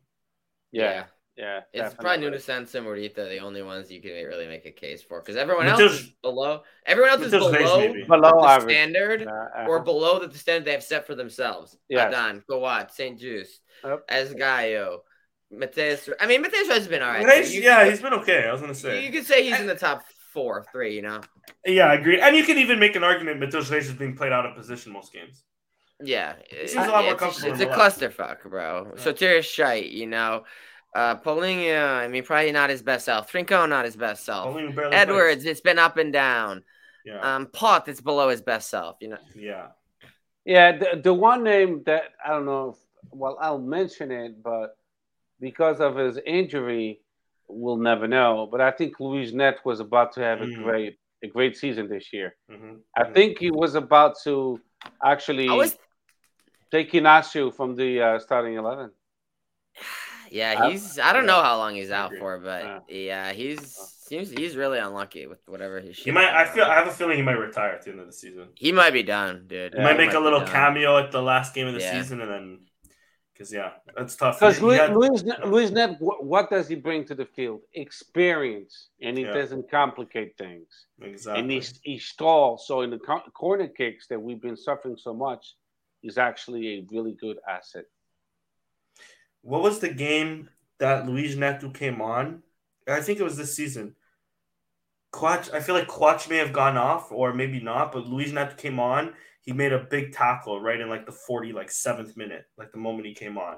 Yeah, 0.71 1.05
yeah. 1.37 1.59
It's 1.71 1.83
definitely. 1.95 2.03
probably 2.03 2.25
Nuno 2.25 2.37
Santos 2.39 2.75
and 2.75 2.85
Morita, 2.85 3.29
the 3.29 3.39
only 3.39 3.61
ones 3.61 3.89
you 3.91 4.01
can 4.01 4.11
really 4.11 4.47
make 4.47 4.65
a 4.65 4.71
case 4.71 5.01
for, 5.03 5.21
because 5.21 5.35
everyone 5.37 5.65
Mateus- 5.67 5.91
else 5.91 6.01
is 6.01 6.09
below. 6.21 6.63
Everyone 6.85 7.11
else 7.11 7.21
is 7.21 7.31
below 7.31 7.79
maybe. 7.79 8.03
below 8.03 8.41
the 8.41 8.47
average. 8.47 8.75
standard 8.75 9.27
Uh, 9.27 9.31
uh, 9.31 9.65
or 9.67 9.81
below 9.83 10.25
the 10.25 10.37
standard 10.37 10.65
they 10.65 10.71
have 10.73 10.83
set 10.83 11.05
for 11.07 11.15
themselves. 11.15 11.77
Yeah. 11.89 12.07
Adan, 12.07 12.43
Coates, 12.49 12.95
St. 12.95 13.19
Juste, 13.19 13.59
Yep. 13.83 14.07
Esgaio, 14.09 14.99
Mateus. 15.51 16.09
I 16.19 16.27
mean, 16.27 16.41
Mateus 16.41 16.67
has 16.67 16.87
been 16.87 17.01
all 17.01 17.11
right. 17.13 17.25
Reis, 17.25 17.53
You- 17.53 17.61
yeah, 17.61 17.87
he's 17.89 18.01
been 18.01 18.13
okay. 18.15 18.45
I 18.47 18.51
was 18.51 18.59
gonna 18.61 18.73
You, 18.73 18.79
say. 18.79 19.05
you 19.05 19.11
could 19.11 19.25
say 19.25 19.43
he's 19.43 19.59
in 19.59 19.67
the 19.67 19.75
top 19.75 20.03
four, 20.33 20.65
three. 20.71 20.95
You 20.95 21.03
know. 21.03 21.21
Yeah, 21.65 21.87
I 21.87 21.93
agree. 21.93 22.19
And 22.19 22.35
you 22.35 22.43
can 22.43 22.57
even 22.57 22.77
make 22.79 22.95
an 22.97 23.03
argument 23.03 23.39
Mateus 23.39 23.69
Reis 23.69 23.87
is 23.87 23.93
being 23.93 24.15
played 24.17 24.33
out 24.33 24.45
of 24.45 24.55
position 24.55 24.91
most 24.91 25.13
games. 25.13 25.43
Yeah, 26.03 26.35
seems 26.67 26.73
a 26.75 26.91
lot 26.91 27.03
more 27.03 27.13
it's, 27.13 27.19
comfortable 27.21 27.51
It's 27.51 27.61
in 27.61 27.67
a 27.67 27.71
the 27.71 27.77
left. 27.77 27.99
clusterfuck, 27.99 28.43
bro. 28.49 28.93
Yeah. 28.95 29.01
Sotiris 29.03 29.43
shite, 29.45 29.89
you 29.89 30.05
know. 30.07 30.43
Uh, 30.95 31.15
Paulinho, 31.15 31.83
I 31.97 32.07
mean, 32.07 32.23
probably 32.23 32.51
not 32.51 32.69
his 32.69 32.81
best 32.83 33.05
self. 33.05 33.31
Trincão, 33.31 33.67
not 33.69 33.85
his 33.85 33.95
best 33.95 34.23
self. 34.25 34.53
Paulinho 34.55 34.75
barely 34.75 34.95
Edwards, 34.95 35.45
it's 35.45 35.61
been 35.61 35.79
up 35.79 35.97
and 35.97 36.13
down. 36.13 36.57
plays. 36.57 36.63
Yeah, 37.05 37.35
Um, 37.35 37.47
Pote, 37.47 37.87
it's 37.87 38.01
below 38.01 38.29
his 38.29 38.41
best 38.41 38.69
self. 38.69 38.97
You 39.01 39.09
know. 39.09 39.17
yeah. 39.35 39.67
Yeah, 40.45 40.77
the, 40.77 41.01
the 41.03 41.13
one 41.13 41.43
name 41.43 41.83
that 41.87 42.03
I 42.25 42.29
don't 42.29 42.45
know 42.45 42.69
if, 42.69 42.77
well, 43.11 43.37
I'll 43.41 43.59
mention 43.59 44.11
it, 44.11 44.41
but 44.41 44.77
because 45.41 45.81
of 45.81 45.95
his 45.97 46.17
injury, 46.25 47.01
we'll 47.49 47.77
never 47.77 48.07
know. 48.07 48.47
But 48.49 48.61
I 48.61 48.71
think 48.71 48.99
Luis 48.99 49.33
Neto 49.33 49.59
was 49.65 49.79
about 49.79 50.13
to 50.13 50.21
have 50.21 50.41
a 50.41 50.45
Mm. 50.45 50.63
great 50.63 50.99
a 51.23 51.27
great 51.27 51.57
season 51.57 51.89
this 51.89 52.13
year. 52.13 52.35
hmm 52.49 52.75
I 52.95 53.05
think 53.05 53.39
he 53.39 53.49
was 53.49 53.73
about 53.75 54.15
to 54.23 54.61
actually 55.03 55.49
I 55.49 55.53
was, 55.53 55.75
take 56.71 56.91
Inacio 56.91 57.53
from 57.53 57.75
the 57.75 58.01
uh, 58.01 58.19
starting 58.19 58.55
11. 58.55 58.91
yeah, 60.31 60.69
he's. 60.69 60.99
I 60.99 61.13
don't 61.13 61.25
know 61.25 61.41
how 61.41 61.57
long 61.57 61.75
he's 61.75 61.91
out 61.91 62.13
for, 62.19 62.37
but 62.39 62.63
Yeah. 62.63 62.79
yeah, 62.89 63.31
he's 63.33 63.75
seems 64.07 64.29
he's 64.29 64.55
really 64.55 64.79
unlucky 64.79 65.27
with 65.27 65.39
whatever 65.47 65.79
his. 65.81 65.97
He 65.97 66.11
might. 66.11 66.29
I 66.33 66.45
feel. 66.45 66.63
I 66.65 66.75
have 66.75 66.87
a 66.87 66.91
feeling 66.91 67.17
he 67.17 67.23
might 67.23 67.33
retire 67.39 67.71
at 67.71 67.83
the 67.83 67.91
end 67.91 67.99
of 67.99 68.07
the 68.07 68.13
season. 68.13 68.49
he 68.55 68.71
might 68.71 68.93
be 68.93 69.03
done, 69.03 69.45
dude. 69.47 69.73
He 69.73 69.81
might 69.81 69.97
make 69.97 70.11
be 70.11 70.15
a 70.15 70.19
little 70.19 70.41
cameo 70.41 70.97
at 70.97 71.11
the 71.11 71.21
last 71.21 71.53
game 71.53 71.67
of 71.67 71.73
the 71.73 71.79
Yeah. 71.81 71.91
season 72.01 72.21
and 72.21 72.31
then 72.31 72.59
Because 73.33 73.53
yeah, 73.53 73.71
that's 73.95 74.15
tough. 74.15 74.39
Because 74.39 74.55
He- 74.57 74.61
he 74.61 74.65
Luis, 74.67 74.79
had- 74.79 74.95
Luis, 74.95 75.23
Luis 75.45 75.69
Neto, 75.71 75.93
what, 75.99 76.23
what 76.25 76.49
does 76.49 76.67
he 76.67 76.73
bring 76.75 77.05
to 77.05 77.13
the 77.13 77.25
field? 77.25 77.61
Experience, 77.75 78.89
and 79.01 79.15
he 79.17 79.25
Yeah. 79.25 79.33
doesn't 79.33 79.69
complicate 79.69 80.35
things. 80.39 80.87
exactly. 80.99 81.41
And 81.41 81.51
he, 81.51 81.61
he 81.83 81.99
stalls. 81.99 82.65
So 82.65 82.81
in 82.81 82.89
the 82.89 82.97
corner 82.97 83.67
kicks 83.67 84.07
that 84.07 84.19
we've 84.19 84.41
been 84.41 84.57
suffering 84.57 84.97
so 84.97 85.13
much, 85.13 85.53
he's 86.01 86.17
actually 86.17 86.67
a 86.67 86.85
really 86.91 87.13
good 87.13 87.37
asset. 87.47 87.85
What 89.41 89.63
was 89.63 89.79
the 89.79 89.89
game 89.89 90.49
that 90.79 91.07
Luis 91.07 91.35
Neto 91.35 91.69
came 91.69 92.01
on? 92.01 92.43
I 92.87 93.01
think 93.01 93.19
it 93.19 93.23
was 93.23 93.37
this 93.37 93.55
season. 93.55 93.95
Coates, 95.11 95.49
I 95.49 95.59
feel 95.59 95.75
like 95.75 95.87
Coates 95.87 96.29
may 96.29 96.37
have 96.37 96.53
gone 96.53 96.77
off, 96.77 97.11
or 97.11 97.33
maybe 97.33 97.59
not, 97.59 97.91
but 97.91 98.07
Luis 98.07 98.31
Neto 98.31 98.55
came 98.55 98.79
on. 98.79 99.13
He 99.41 99.53
made 99.53 99.71
a 99.71 99.79
big 99.89 100.11
tackle 100.11 100.59
right 100.59 100.79
in 100.79 100.89
like 100.89 101.05
the 101.05 101.11
40, 101.11 101.53
like 101.53 101.71
seventh 101.71 102.17
minute, 102.17 102.45
like 102.57 102.71
the 102.71 102.77
moment 102.77 103.07
he 103.07 103.13
came 103.13 103.37
on. 103.37 103.57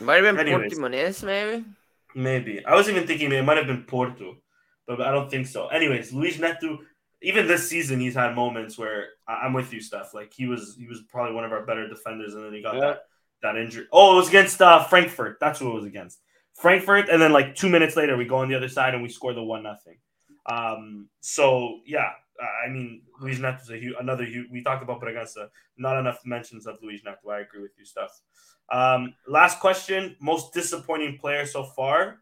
Might 0.00 0.24
have 0.24 0.36
been 0.36 0.46
Anyways. 0.46 0.72
Portimonense, 0.78 1.24
maybe. 1.24 1.64
Maybe. 2.14 2.64
I 2.64 2.74
was 2.74 2.88
even 2.88 3.06
thinking 3.06 3.32
it 3.32 3.44
might 3.44 3.58
have 3.58 3.66
been 3.66 3.84
Porto, 3.84 4.36
but 4.86 5.00
I 5.00 5.12
don't 5.12 5.30
think 5.30 5.46
so. 5.46 5.68
Anyways, 5.68 6.12
Luis 6.12 6.38
Neto, 6.38 6.78
even 7.22 7.46
this 7.46 7.68
season, 7.68 8.00
he's 8.00 8.14
had 8.14 8.34
moments 8.34 8.78
where 8.78 9.08
I'm 9.28 9.52
with 9.52 9.72
you, 9.72 9.80
Steph. 9.80 10.14
Like 10.14 10.32
he 10.32 10.46
was, 10.46 10.76
he 10.78 10.86
was 10.86 11.02
probably 11.08 11.34
one 11.34 11.44
of 11.44 11.52
our 11.52 11.64
better 11.66 11.88
defenders, 11.88 12.34
and 12.34 12.44
then 12.44 12.52
he 12.52 12.62
got 12.62 12.74
Yeah. 12.74 12.80
that 12.80 13.02
that 13.42 13.56
injury. 13.56 13.86
Oh, 13.92 14.14
it 14.14 14.16
was 14.16 14.28
against 14.28 14.60
uh, 14.60 14.84
Frankfurt. 14.84 15.38
That's 15.40 15.58
who 15.58 15.70
it 15.70 15.74
was 15.74 15.84
against. 15.86 16.20
Frankfurt, 16.56 17.08
and 17.08 17.20
then 17.22 17.32
like 17.32 17.54
two 17.54 17.68
minutes 17.70 17.96
later, 17.96 18.16
we 18.16 18.26
go 18.26 18.36
on 18.36 18.48
the 18.48 18.54
other 18.54 18.68
side 18.68 18.92
and 18.94 19.02
we 19.02 19.08
score 19.08 19.32
the 19.32 19.42
one 19.42 19.62
nothing. 19.62 19.96
Um, 20.46 21.08
so 21.20 21.80
yeah, 21.86 22.10
I 22.66 22.68
mean, 22.70 23.02
Luis 23.20 23.38
Neto's 23.38 23.70
a 23.70 23.76
huge, 23.78 23.94
another 23.98 24.24
huge. 24.24 24.50
We 24.50 24.62
talked 24.62 24.82
about 24.82 25.00
Bragança. 25.00 25.48
Not 25.78 25.98
enough 25.98 26.20
mentions 26.24 26.66
of 26.66 26.78
Luis 26.82 27.00
Neto. 27.04 27.30
I 27.30 27.40
agree 27.40 27.62
with 27.62 27.72
you, 27.78 27.84
Steph. 27.84 28.18
Um, 28.70 29.14
last 29.26 29.60
question: 29.60 30.16
most 30.20 30.52
disappointing 30.52 31.18
player 31.18 31.46
so 31.46 31.64
far. 31.64 32.18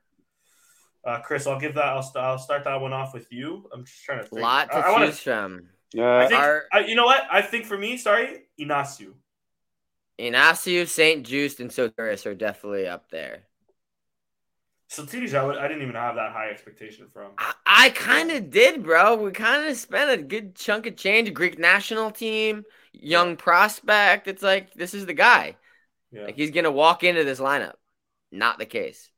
Uh, 1.09 1.21
Chris, 1.23 1.47
I'll 1.47 1.59
give 1.59 1.75
that. 1.75 1.87
I'll, 1.87 2.03
st- 2.03 2.23
I'll 2.23 2.39
start 2.39 2.65
that 2.65 2.81
one 2.81 2.93
off 2.93 3.15
with 3.15 3.33
you. 3.33 3.69
I'm 3.73 3.85
just 3.85 4.05
trying 4.05 4.19
to 4.23 4.25
think. 4.29 4.43
Lot 4.43 4.71
to 4.71 4.77
I, 4.77 4.81
I 4.81 4.91
wanna- 4.93 5.07
choose 5.07 5.21
from. 5.21 5.69
I 5.95 5.99
Yeah, 5.99 6.29
think, 6.29 6.41
Are- 6.41 6.65
I, 6.71 6.81
you 6.81 6.95
know 6.95 7.07
what? 7.07 7.23
I 7.31 7.41
think 7.41 7.65
for 7.65 7.79
me, 7.79 7.97
sorry, 7.97 8.43
Inacio. 8.61 9.15
Inacio, 10.19 10.87
St. 10.87 11.27
Juste, 11.27 11.61
and 11.61 11.71
Sotiris 11.71 12.27
are 12.27 12.35
definitely 12.35 12.87
up 12.87 13.09
there. 13.11 13.45
Sotiris, 14.91 15.35
I, 15.35 15.45
would- 15.45 15.57
I 15.59 15.69
didn't 15.69 15.83
even 15.83 15.95
have 15.95 16.17
that 16.17 16.33
high 16.33 16.51
expectation 16.51 17.09
from. 17.09 17.33
I, 17.39 17.55
I 17.67 17.91
kind 17.91 18.31
of 18.31 18.51
did, 18.51 18.83
bro. 18.83 19.17
We 19.17 19.31
kind 19.33 19.69
of 19.69 19.77
spent 19.77 20.11
a 20.11 20.23
good 20.23 20.55
chunk 20.57 20.87
of 20.87 20.97
change. 20.97 21.33
Greek 21.33 21.59
national 21.59 22.11
team, 22.11 22.65
young 22.93 23.37
prospect. 23.37 24.29
It's 24.29 24.43
like 24.43 24.75
this 24.75 24.95
is 24.95 25.07
the 25.07 25.15
guy. 25.15 25.57
Yeah. 26.11 26.25
Like 26.25 26.37
he's 26.37 26.51
gonna 26.51 26.71
walk 26.71 27.05
into 27.05 27.23
this 27.25 27.39
lineup. 27.41 27.75
Not 28.33 28.59
the 28.59 28.67
case. 28.67 29.11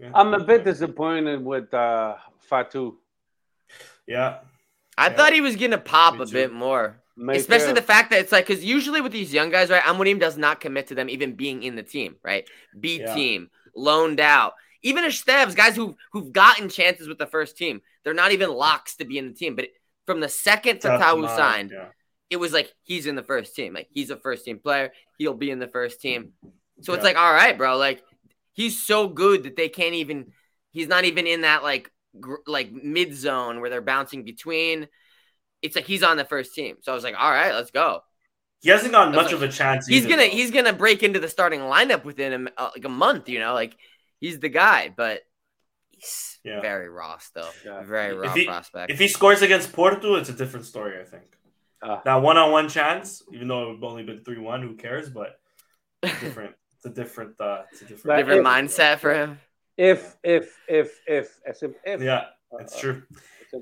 Yeah. 0.00 0.10
I'm 0.14 0.32
a 0.34 0.42
bit 0.42 0.64
disappointed 0.64 1.44
with 1.44 1.72
uh, 1.74 2.16
Fatawu. 2.50 2.96
Yeah. 4.06 4.38
I 4.96 5.08
Yeah. 5.08 5.16
thought 5.16 5.32
he 5.32 5.40
was 5.40 5.56
gonna 5.56 5.78
pop 5.78 6.14
Me 6.16 6.22
a 6.22 6.26
too. 6.26 6.32
bit 6.32 6.52
more. 6.52 7.00
Me 7.16 7.36
Especially 7.36 7.68
too. 7.68 7.74
the 7.74 7.82
fact 7.82 8.10
that 8.10 8.20
it's 8.20 8.32
like 8.32 8.46
because 8.46 8.64
usually 8.64 9.00
with 9.00 9.12
these 9.12 9.32
young 9.32 9.50
guys, 9.50 9.68
right? 9.70 9.82
Amorim 9.82 10.18
does 10.18 10.38
not 10.38 10.60
commit 10.60 10.86
to 10.88 10.94
them 10.94 11.08
even 11.10 11.34
being 11.34 11.62
in 11.62 11.76
the 11.76 11.82
team, 11.82 12.16
right? 12.24 12.48
B 12.78 13.00
Yeah. 13.00 13.14
team, 13.14 13.50
loaned 13.76 14.20
out. 14.20 14.54
Even 14.82 15.04
Estevs, 15.04 15.54
guys 15.54 15.76
who 15.76 15.96
who've 16.12 16.32
gotten 16.32 16.68
chances 16.70 17.06
with 17.08 17.18
the 17.18 17.26
first 17.26 17.56
team, 17.58 17.82
they're 18.02 18.14
not 18.14 18.32
even 18.32 18.50
locks 18.50 18.96
to 18.96 19.04
be 19.04 19.18
in 19.18 19.28
the 19.28 19.34
team. 19.34 19.54
But 19.54 19.68
from 20.06 20.20
the 20.20 20.28
second 20.30 20.80
Tough 20.80 21.00
Fatawu 21.00 21.22
mind, 21.24 21.36
signed, 21.36 21.70
Yeah. 21.72 21.88
it 22.30 22.36
was 22.36 22.52
like 22.54 22.72
he's 22.82 23.06
in 23.06 23.16
the 23.16 23.22
first 23.22 23.54
team. 23.54 23.74
Like 23.74 23.88
he's 23.90 24.08
a 24.10 24.16
first 24.16 24.46
team 24.46 24.58
player. 24.58 24.90
He'll 25.18 25.34
be 25.34 25.50
in 25.50 25.58
the 25.58 25.68
first 25.68 26.00
team. 26.00 26.32
So 26.80 26.94
it's 26.94 27.04
like, 27.04 27.16
all 27.18 27.32
right, 27.34 27.56
bro. 27.58 27.76
Like 27.76 28.02
he's 28.52 28.84
so 28.84 29.08
good 29.08 29.44
that 29.44 29.56
they 29.56 29.68
can't 29.68 29.94
even. 29.94 30.32
He's 30.72 30.88
not 30.88 31.04
even 31.04 31.26
in 31.26 31.40
that 31.42 31.62
like 31.62 31.90
gr- 32.20 32.36
like 32.46 32.72
mid 32.72 33.14
zone 33.14 33.60
where 33.60 33.70
they're 33.70 33.80
bouncing 33.80 34.24
between. 34.24 34.88
It's 35.62 35.76
like 35.76 35.84
he's 35.86 36.02
on 36.02 36.16
the 36.16 36.24
first 36.24 36.54
team. 36.54 36.76
So 36.82 36.92
I 36.92 36.94
was 36.94 37.04
like, 37.04 37.16
all 37.18 37.30
right, 37.30 37.52
let's 37.54 37.70
go. 37.70 38.00
He 38.62 38.70
hasn't 38.70 38.92
gotten 38.92 39.14
much 39.14 39.26
like- 39.26 39.34
of 39.34 39.42
a 39.42 39.48
chance. 39.48 39.86
He's 39.86 40.04
either, 40.04 40.10
gonna 40.16 40.22
though. 40.28 40.36
he's 40.36 40.50
gonna 40.50 40.72
break 40.72 41.02
into 41.02 41.18
the 41.20 41.28
starting 41.28 41.60
lineup 41.60 42.04
within 42.04 42.46
a, 42.46 42.50
uh, 42.62 42.70
like 42.74 42.84
a 42.84 42.88
month. 42.90 43.28
You 43.28 43.38
know, 43.40 43.52
like 43.54 43.76
he's 44.20 44.38
the 44.38 44.48
guy, 44.48 44.92
but 44.94 45.22
he's 45.90 46.38
Yeah. 46.44 46.60
very 46.60 46.88
raw 46.88 47.18
still. 47.18 47.48
Yeah. 47.64 47.82
Very 47.82 48.14
If 48.14 48.20
raw 48.22 48.32
he- 48.34 48.46
prospect. 48.46 48.90
If 48.92 48.98
he 48.98 49.08
scores 49.08 49.42
against 49.42 49.72
Porto, 49.72 50.14
it's 50.16 50.28
a 50.28 50.34
different 50.34 50.66
story. 50.66 51.00
I 51.00 51.04
think 51.04 51.24
Ah. 51.82 52.00
that 52.04 52.16
one-on-one 52.16 52.68
chance, 52.68 53.22
even 53.32 53.48
though 53.48 53.72
it's 53.72 53.82
only 53.82 54.02
been 54.02 54.22
three-one, 54.22 54.62
who 54.62 54.76
cares? 54.76 55.08
But 55.10 55.40
different. 56.02 56.54
It's 56.80 56.86
a 56.86 56.90
different. 56.90 57.40
Uh, 57.40 57.62
it's 57.70 57.82
a 57.82 57.84
different. 57.84 58.18
Different 58.18 58.40
if- 58.40 58.46
mindset 58.46 58.98
for 58.98 59.14
him. 59.14 59.38
if 59.76 60.16
if 60.24 60.56
if 60.66 61.00
if 61.06 61.40
as 61.46 61.62
if, 61.62 61.72
if 61.84 62.02
Yeah, 62.02 62.24
uh, 62.58 62.64
true. 62.78 63.02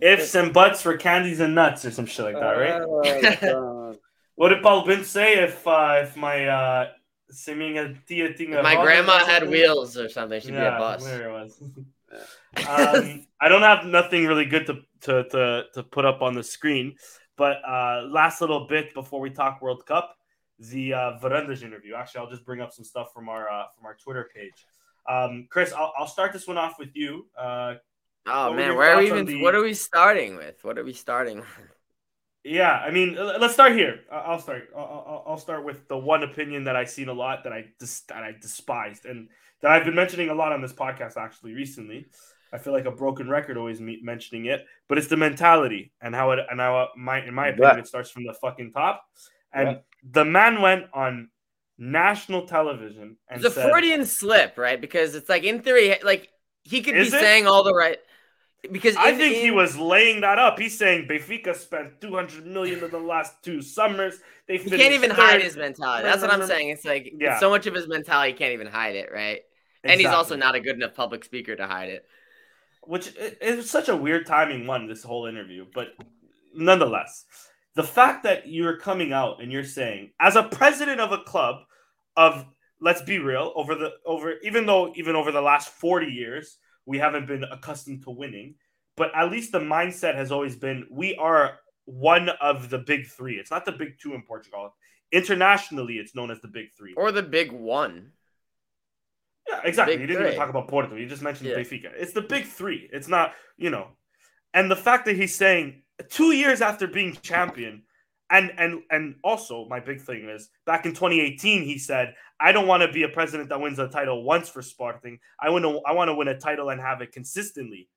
Ifs 0.02 0.34
and 0.34 0.52
buts 0.52 0.82
for 0.82 0.96
candies 0.96 1.40
and 1.40 1.54
nuts 1.54 1.84
or 1.84 1.90
some 1.90 2.06
shit 2.06 2.24
like 2.26 2.34
that, 2.34 2.52
right? 2.52 3.42
Uh, 3.42 3.94
What 4.36 4.50
did 4.50 4.62
Paul 4.62 4.86
Bin 4.86 5.02
say 5.02 5.42
if 5.42 5.66
uh, 5.66 6.02
if 6.02 6.16
my 6.16 6.46
uh, 6.46 6.88
se 7.28 7.54
minha 7.54 7.94
tia 8.06 8.34
tinha 8.34 8.58
If 8.58 8.62
my 8.62 8.76
grandma 8.76 9.24
had 9.24 9.48
wheels 9.48 9.96
or 9.96 10.08
something, 10.08 10.40
she'd 10.40 10.54
yeah, 10.54 10.70
be 10.70 10.76
a 10.76 10.78
bus. 10.78 11.04
There 11.04 11.28
it 11.28 11.32
was. 11.32 11.60
um, 12.68 13.26
I 13.40 13.48
don't 13.48 13.62
have 13.62 13.84
nothing 13.84 14.26
really 14.26 14.44
good 14.44 14.66
to, 14.66 14.74
to, 15.02 15.24
to, 15.30 15.64
to 15.74 15.82
put 15.82 16.04
up 16.04 16.22
on 16.22 16.34
the 16.34 16.44
screen, 16.44 16.94
but 17.36 17.56
uh, 17.66 18.02
last 18.08 18.40
little 18.40 18.68
bit 18.68 18.94
before 18.94 19.20
we 19.20 19.30
talk 19.30 19.60
World 19.60 19.84
Cup, 19.86 20.16
the 20.58 20.94
uh, 20.94 21.18
Varandas 21.22 21.62
interview. 21.62 21.94
Actually, 21.94 22.20
I'll 22.22 22.30
just 22.30 22.44
bring 22.44 22.60
up 22.60 22.72
some 22.72 22.84
stuff 22.84 23.12
from 23.12 23.28
our 23.28 23.48
uh, 23.48 23.64
from 23.76 23.86
our 23.86 23.94
Twitter 23.96 24.28
page. 24.34 24.66
Um, 25.08 25.46
Chris, 25.50 25.72
I'll, 25.72 25.92
I'll 25.98 26.06
start 26.06 26.32
this 26.32 26.46
one 26.46 26.58
off 26.58 26.78
with 26.78 26.90
you. 26.94 27.26
Uh, 27.36 27.74
Oh 28.30 28.52
man, 28.52 28.76
where 28.76 28.92
are 28.92 28.98
we 28.98 29.06
even? 29.06 29.24
the- 29.24 29.40
What 29.40 29.54
are 29.54 29.62
we 29.62 29.72
starting 29.72 30.36
with? 30.36 30.62
What 30.62 30.76
are 30.76 30.84
we 30.84 30.92
starting? 30.92 31.42
Yeah, 32.44 32.72
I 32.72 32.90
mean, 32.90 33.14
let's 33.14 33.54
start 33.54 33.72
here. 33.72 34.00
I'll 34.12 34.38
start. 34.38 34.68
I'll- 34.76 35.24
I'll, 35.26 35.38
start 35.38 35.64
with 35.64 35.88
the 35.88 35.96
one 35.96 36.22
opinion 36.22 36.64
that 36.64 36.76
I've 36.76 36.90
seen 36.90 37.08
a 37.08 37.12
lot 37.12 37.44
that 37.44 37.52
I 37.52 37.66
dis- 37.78 38.02
that 38.08 38.22
I 38.22 38.32
despised 38.40 39.06
and 39.06 39.28
that 39.60 39.70
I've 39.70 39.84
been 39.84 39.94
mentioning 39.94 40.28
a 40.30 40.34
lot 40.34 40.52
on 40.52 40.60
this 40.60 40.72
podcast 40.72 41.16
actually 41.16 41.54
recently. 41.54 42.06
I 42.52 42.58
feel 42.58 42.72
like 42.72 42.86
a 42.86 42.90
broken 42.90 43.28
record 43.28 43.56
always 43.58 43.80
me- 43.80 44.00
mentioning 44.02 44.46
it, 44.46 44.64
but 44.88 44.98
it's 44.98 45.08
the 45.08 45.16
mentality 45.16 45.92
and 46.00 46.14
how 46.14 46.30
it 46.32 46.38
and 46.50 46.60
how 46.60 46.88
my 46.96 47.24
in 47.24 47.34
my 47.34 47.48
opinion 47.48 47.76
Yeah. 47.76 47.80
it 47.80 47.86
starts 47.86 48.10
from 48.10 48.24
the 48.24 48.34
fucking 48.34 48.72
top. 48.72 49.04
And 49.52 49.68
Yeah. 49.68 49.76
the 50.02 50.24
man 50.24 50.60
went 50.60 50.86
on 50.92 51.30
national 51.78 52.46
television 52.46 53.16
and 53.28 53.44
It's 53.44 53.46
a 53.46 53.50
said, 53.60 53.70
Freudian 53.70 54.04
slip, 54.04 54.58
right? 54.58 54.80
Because 54.80 55.14
it's 55.14 55.28
like 55.28 55.44
in 55.44 55.62
theory, 55.62 55.96
like 56.02 56.28
he 56.64 56.82
could 56.82 56.94
be 56.94 57.00
it? 57.00 57.10
saying 57.10 57.46
all 57.46 57.62
the 57.62 57.74
right. 57.74 57.98
Because 58.72 58.96
I 58.96 59.10
in- 59.10 59.18
think 59.18 59.36
he 59.36 59.52
was 59.52 59.76
laying 59.78 60.22
that 60.22 60.38
up. 60.38 60.58
He's 60.58 60.76
saying 60.76 61.06
Benfica 61.06 61.54
spent 61.54 62.00
200 62.00 62.44
million 62.46 62.82
in 62.82 62.90
the 62.90 62.98
last 62.98 63.42
two 63.44 63.62
summers. 63.62 64.18
They 64.48 64.54
He 64.56 64.64
finished 64.64 64.82
can't 64.82 64.94
even 64.94 65.10
third. 65.10 65.18
hide 65.18 65.42
his 65.42 65.56
mentality. 65.56 66.02
That's 66.02 66.20
what 66.22 66.32
I'm 66.32 66.44
saying. 66.46 66.70
It's 66.70 66.84
like 66.84 67.12
Yeah. 67.16 67.32
it's 67.32 67.40
so 67.40 67.50
much 67.50 67.66
of 67.66 67.74
his 67.74 67.86
mentality, 67.86 68.32
he 68.32 68.38
can't 68.38 68.52
even 68.52 68.66
hide 68.66 68.96
it, 68.96 69.10
right? 69.12 69.42
And 69.84 70.00
he's 70.00 70.10
also 70.10 70.34
not 70.36 70.56
a 70.56 70.60
good 70.60 70.74
enough 70.74 70.94
public 70.94 71.24
speaker 71.24 71.54
to 71.56 71.66
hide 71.66 71.88
it. 71.90 72.04
which 72.82 73.08
it, 73.16 73.38
it 73.42 73.62
such 73.64 73.88
a 73.88 73.96
weird 73.96 74.26
timing 74.26 74.66
one 74.66 74.86
this 74.86 75.02
whole 75.02 75.26
interview 75.26 75.66
but 75.74 75.88
nonetheless 76.54 77.26
the 77.78 77.84
fact 77.84 78.24
that 78.24 78.48
you're 78.48 78.76
coming 78.76 79.12
out 79.12 79.40
and 79.40 79.52
you're 79.52 79.62
saying 79.80 80.10
as 80.18 80.34
a 80.34 80.42
president 80.42 81.00
of 81.00 81.12
a 81.12 81.18
club 81.18 81.56
of 82.16 82.44
let's 82.80 83.02
be 83.02 83.18
real 83.20 83.52
over 83.54 83.76
the 83.76 83.90
over 84.04 84.34
even 84.42 84.66
though 84.66 84.92
even 84.96 85.14
over 85.14 85.30
the 85.30 85.40
last 85.40 85.68
40 85.68 86.06
years 86.08 86.58
we 86.86 86.98
haven't 86.98 87.26
been 87.28 87.44
accustomed 87.44 88.02
to 88.02 88.10
winning 88.10 88.56
but 88.96 89.12
at 89.14 89.30
least 89.30 89.52
the 89.52 89.60
mindset 89.60 90.16
has 90.16 90.32
always 90.32 90.56
been 90.56 90.86
we 90.90 91.14
are 91.28 91.60
one 91.84 92.28
of 92.50 92.68
the 92.68 92.78
big 92.78 93.06
three 93.06 93.36
it's 93.36 93.52
not 93.52 93.64
the 93.64 93.76
big 93.82 93.92
two 94.02 94.12
in 94.12 94.22
portugal 94.22 94.74
internationally 95.12 95.94
it's 96.02 96.16
known 96.16 96.32
as 96.32 96.40
the 96.40 96.48
big 96.48 96.66
three 96.76 96.94
Or 96.96 97.12
the 97.12 97.22
big 97.22 97.52
one. 97.52 98.10
yeah, 99.48 99.60
exactly. 99.64 99.94
Big 99.96 100.00
you 100.02 100.06
didn't 100.08 100.26
even 100.26 100.36
talk 100.38 100.50
about 100.50 100.66
Porto. 100.68 100.96
You 100.96 101.06
just 101.06 101.22
mentioned 101.22 101.48
Yeah. 101.50 101.56
Benfica. 101.56 101.90
It's 101.96 102.12
the 102.12 102.26
big 102.34 102.44
three. 102.44 102.80
It's 102.92 103.08
not, 103.08 103.32
you 103.56 103.70
know. 103.70 103.86
And 104.52 104.70
the 104.70 104.76
fact 104.76 105.06
that 105.06 105.16
he's 105.16 105.34
saying 105.34 105.82
two 106.08 106.32
years 106.32 106.60
after 106.60 106.86
being 106.86 107.16
champion, 107.22 107.82
and 108.30 108.52
and 108.58 108.82
and 108.90 109.16
also 109.24 109.66
my 109.68 109.80
big 109.80 110.00
thing 110.00 110.28
is 110.28 110.50
back 110.66 110.86
in 110.86 110.92
2018 110.92 111.62
he 111.62 111.78
said, 111.78 112.14
"I 112.40 112.52
don't 112.52 112.66
want 112.66 112.82
to 112.82 112.92
be 112.92 113.04
a 113.04 113.08
president 113.08 113.48
that 113.48 113.60
wins 113.60 113.78
a 113.78 113.88
title 113.88 114.22
once 114.22 114.48
for 114.48 114.62
Sporting. 114.62 115.18
I 115.40 115.50
want 115.50 115.64
to 115.64 115.80
I 115.86 115.92
want 115.92 116.08
to 116.08 116.14
win 116.14 116.28
a 116.28 116.38
title 116.38 116.70
and 116.70 116.80
have 116.80 117.00
it 117.00 117.12
consistently." 117.12 117.88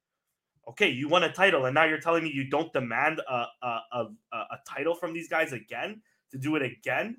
Okay, 0.67 0.89
you 0.89 1.09
won 1.09 1.23
a 1.23 1.31
title, 1.31 1.65
and 1.65 1.73
now 1.73 1.85
you're 1.85 1.99
telling 1.99 2.23
me 2.23 2.31
you 2.31 2.45
don't 2.45 2.71
demand 2.71 3.19
a 3.19 3.45
a 3.61 3.67
a, 3.91 4.05
a, 4.31 4.37
a 4.37 4.59
title 4.67 4.95
from 4.95 5.13
these 5.13 5.27
guys 5.27 5.53
again 5.53 6.01
to 6.31 6.37
do 6.37 6.55
it 6.55 6.61
again. 6.61 7.17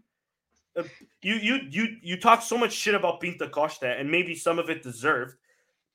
Uh, 0.75 0.85
you 1.21 1.35
you 1.35 1.61
you 1.71 1.97
you 2.03 2.17
talk 2.19 2.41
so 2.41 2.57
much 2.57 2.73
shit 2.73 2.95
about 2.95 3.21
Pinta 3.21 3.49
Costa, 3.49 3.89
and 3.89 4.11
maybe 4.11 4.35
some 4.35 4.59
of 4.59 4.71
it 4.71 4.83
deserved. 4.83 5.37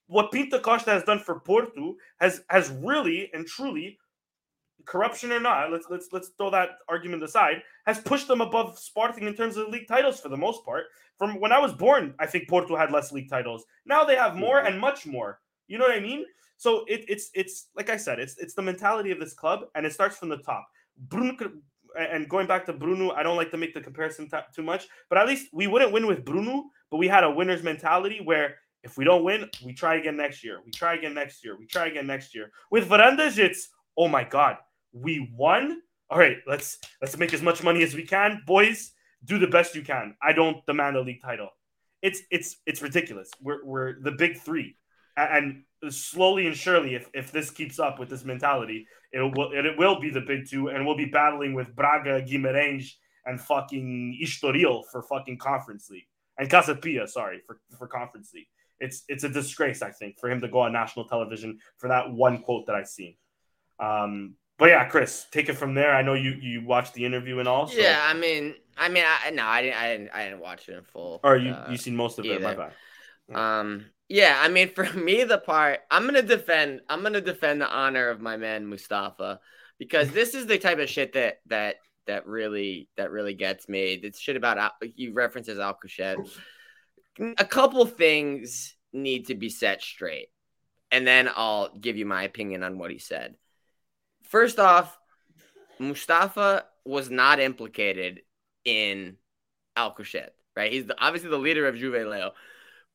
What 0.05 0.31
Pinta 0.31 0.59
Costa 0.59 0.91
has 0.91 1.03
done 1.03 1.19
for 1.19 1.39
Porto 1.39 1.95
has 2.19 2.43
has 2.49 2.69
really 2.69 3.31
and 3.33 3.45
truly 3.45 3.97
corruption 4.85 5.31
or 5.31 5.39
not, 5.39 5.71
let's 5.71 5.87
let's 5.89 6.09
let's 6.11 6.29
throw 6.29 6.49
that 6.51 6.79
argument 6.87 7.23
aside, 7.23 7.61
has 7.85 7.99
pushed 7.99 8.27
them 8.27 8.41
above 8.41 8.77
Sporting 8.77 9.27
in 9.27 9.33
terms 9.33 9.57
of 9.57 9.69
league 9.69 9.87
titles 9.87 10.19
for 10.19 10.29
the 10.29 10.37
most 10.37 10.63
part. 10.65 10.85
From 11.17 11.39
when 11.39 11.51
I 11.51 11.59
was 11.59 11.73
born, 11.73 12.13
I 12.19 12.25
think 12.25 12.47
Porto 12.47 12.75
had 12.75 12.91
less 12.91 13.11
league 13.11 13.29
titles. 13.29 13.65
Now 13.85 14.03
they 14.03 14.15
have 14.15 14.35
more 14.35 14.59
and 14.59 14.79
much 14.79 15.05
more. 15.05 15.39
You 15.67 15.77
know 15.77 15.85
what 15.85 15.97
I 15.97 15.99
mean? 15.99 16.25
So 16.57 16.85
it, 16.87 17.05
it's 17.07 17.29
it's 17.33 17.67
like 17.75 17.89
I 17.89 17.97
said, 17.97 18.19
it's 18.19 18.37
it's 18.37 18.53
the 18.53 18.61
mentality 18.61 19.11
of 19.11 19.19
this 19.19 19.33
club, 19.33 19.65
and 19.75 19.85
it 19.85 19.93
starts 19.93 20.17
from 20.17 20.29
the 20.29 20.37
top. 20.37 20.67
Bruno 20.97 21.35
and 21.97 22.29
going 22.29 22.47
back 22.47 22.65
to 22.65 22.73
Bruno, 22.73 23.11
I 23.11 23.23
don't 23.23 23.37
like 23.37 23.51
to 23.51 23.57
make 23.57 23.73
the 23.73 23.81
comparison 23.81 24.29
t- 24.29 24.37
too 24.53 24.61
much, 24.61 24.87
but 25.09 25.17
at 25.17 25.27
least 25.27 25.47
we 25.53 25.67
wouldn't 25.67 25.91
win 25.91 26.05
with 26.05 26.23
Bruno, 26.25 26.65
but 26.91 26.97
we 26.97 27.07
had 27.07 27.23
a 27.23 27.31
winner's 27.31 27.63
mentality 27.63 28.21
where 28.23 28.55
if 28.83 28.97
we 28.97 29.03
don't 29.03 29.23
win, 29.23 29.49
we 29.65 29.73
try 29.73 29.95
again 29.95 30.15
next 30.15 30.43
year. 30.43 30.61
We 30.65 30.71
try 30.71 30.95
again 30.95 31.13
next 31.13 31.43
year. 31.43 31.57
We 31.57 31.65
try 31.65 31.87
again 31.87 32.07
next 32.07 32.35
year. 32.35 32.51
With 32.71 32.87
Varandas, 32.87 33.37
it's 33.37 33.69
oh 33.97 34.07
my 34.07 34.23
god, 34.23 34.57
we 35.01 35.31
won. 35.33 35.81
All 36.09 36.17
right, 36.17 36.37
let's 36.47 36.77
let's 37.01 37.17
make 37.17 37.33
as 37.33 37.41
much 37.41 37.63
money 37.63 37.83
as 37.83 37.93
we 37.93 38.03
can, 38.03 38.41
boys. 38.45 38.91
Do 39.23 39.39
the 39.39 39.47
best 39.47 39.75
you 39.75 39.81
can. 39.81 40.15
I 40.21 40.33
don't 40.33 40.65
demand 40.65 40.95
a 40.95 41.01
league 41.01 41.21
title. 41.21 41.49
It's 42.01 42.21
it's 42.31 42.57
it's 42.65 42.81
ridiculous. 42.81 43.29
We're 43.41 43.65
we're 43.65 44.01
the 44.01 44.11
big 44.11 44.37
three, 44.37 44.77
and 45.17 45.63
slowly 45.89 46.47
and 46.47 46.55
surely, 46.55 46.95
if 46.95 47.09
if 47.13 47.31
this 47.31 47.49
keeps 47.49 47.79
up 47.79 47.99
with 47.99 48.09
this 48.09 48.23
mentality, 48.23 48.87
it 49.11 49.19
will 49.19 49.51
it 49.53 49.77
will 49.77 49.99
be 49.99 50.09
the 50.09 50.21
big 50.21 50.47
two, 50.49 50.69
and 50.69 50.85
we'll 50.85 50.97
be 50.97 51.05
battling 51.05 51.53
with 51.53 51.75
Braga, 51.75 52.21
Guimarães, 52.21 52.91
and 53.25 53.41
fucking 53.41 54.19
Estoril 54.23 54.83
for 54.91 55.01
fucking 55.01 55.37
Conference 55.37 55.89
League 55.89 56.07
and 56.37 56.49
Casa 56.49 56.75
Pia, 56.75 57.07
sorry 57.07 57.41
for 57.45 57.59
for 57.77 57.87
Conference 57.87 58.31
League 58.33 58.47
it's 58.79 59.03
it's 59.07 59.23
a 59.23 59.29
disgrace, 59.29 59.81
I 59.81 59.91
think, 59.91 60.19
for 60.19 60.29
him 60.29 60.41
to 60.41 60.47
go 60.47 60.59
on 60.59 60.73
national 60.73 61.07
television 61.07 61.59
for 61.77 61.87
that 61.89 62.11
one 62.11 62.41
quote 62.41 62.67
that 62.67 62.75
I've 62.75 62.87
seen. 62.87 63.15
Um, 63.79 64.35
but 64.57 64.69
yeah, 64.69 64.85
Chris, 64.85 65.27
take 65.31 65.49
it 65.49 65.53
from 65.53 65.73
there. 65.73 65.93
I 65.93 66.01
know 66.01 66.13
you 66.13 66.31
you 66.31 66.65
watched 66.65 66.93
the 66.93 67.05
interview 67.05 67.39
and 67.39 67.47
all. 67.47 67.67
So. 67.67 67.79
Yeah, 67.79 67.99
I 68.03 68.13
mean, 68.13 68.55
I 68.77 68.89
mean, 68.89 69.03
I 69.05 69.29
no, 69.31 69.45
I 69.45 69.61
didn't, 69.61 69.77
I 69.77 69.91
didn't, 69.91 70.09
I 70.13 70.23
didn't 70.25 70.39
watch 70.39 70.67
it 70.69 70.75
in 70.75 70.83
full. 70.83 71.19
Or 71.23 71.37
you 71.37 71.51
uh, 71.51 71.67
you 71.69 71.77
seen 71.77 71.95
most 71.95 72.19
of 72.19 72.25
either. 72.25 72.35
it? 72.35 72.41
My 72.41 72.55
bad. 72.55 72.73
Yeah. 73.29 73.59
Um, 73.59 73.85
yeah, 74.09 74.39
I 74.39 74.47
mean, 74.47 74.69
for 74.75 74.91
me, 74.93 75.23
the 75.23 75.37
part 75.37 75.79
I'm 75.91 76.05
gonna 76.05 76.21
defend, 76.21 76.81
I'm 76.89 77.03
gonna 77.03 77.21
defend 77.21 77.61
the 77.61 77.69
honor 77.69 78.09
of 78.09 78.21
my 78.21 78.37
man 78.37 78.67
Mustafa 78.67 79.39
because 79.77 80.11
this 80.11 80.33
is 80.33 80.47
the 80.47 80.57
type 80.57 80.79
of 80.79 80.89
shit 80.89 81.13
that 81.13 81.41
that 81.47 81.75
that 82.07 82.25
really 82.25 82.89
that 82.97 83.11
really 83.11 83.33
gets 83.33 83.69
me. 83.69 83.93
It's 83.93 84.19
shit 84.19 84.35
about 84.35 84.73
he 84.95 85.09
references 85.09 85.59
Alcochete 85.59 86.27
a 87.19 87.45
couple 87.45 87.85
things 87.85 88.75
need 88.93 89.27
to 89.27 89.35
be 89.35 89.49
set 89.49 89.81
straight, 89.81 90.29
and 90.91 91.05
then 91.05 91.29
I'll 91.35 91.75
give 91.75 91.97
you 91.97 92.05
my 92.05 92.23
opinion 92.23 92.63
on 92.63 92.77
what 92.77 92.91
he 92.91 92.99
said. 92.99 93.35
First 94.29 94.59
off, 94.59 94.97
Mustafa 95.79 96.65
was 96.85 97.09
not 97.09 97.39
implicated 97.39 98.21
in 98.65 99.17
Alcochete, 99.77 100.31
right? 100.55 100.71
He's 100.71 100.85
the, 100.85 100.95
obviously 100.99 101.29
the 101.29 101.37
leader 101.37 101.67
of 101.67 101.77
Juve 101.77 102.07
Leo, 102.07 102.31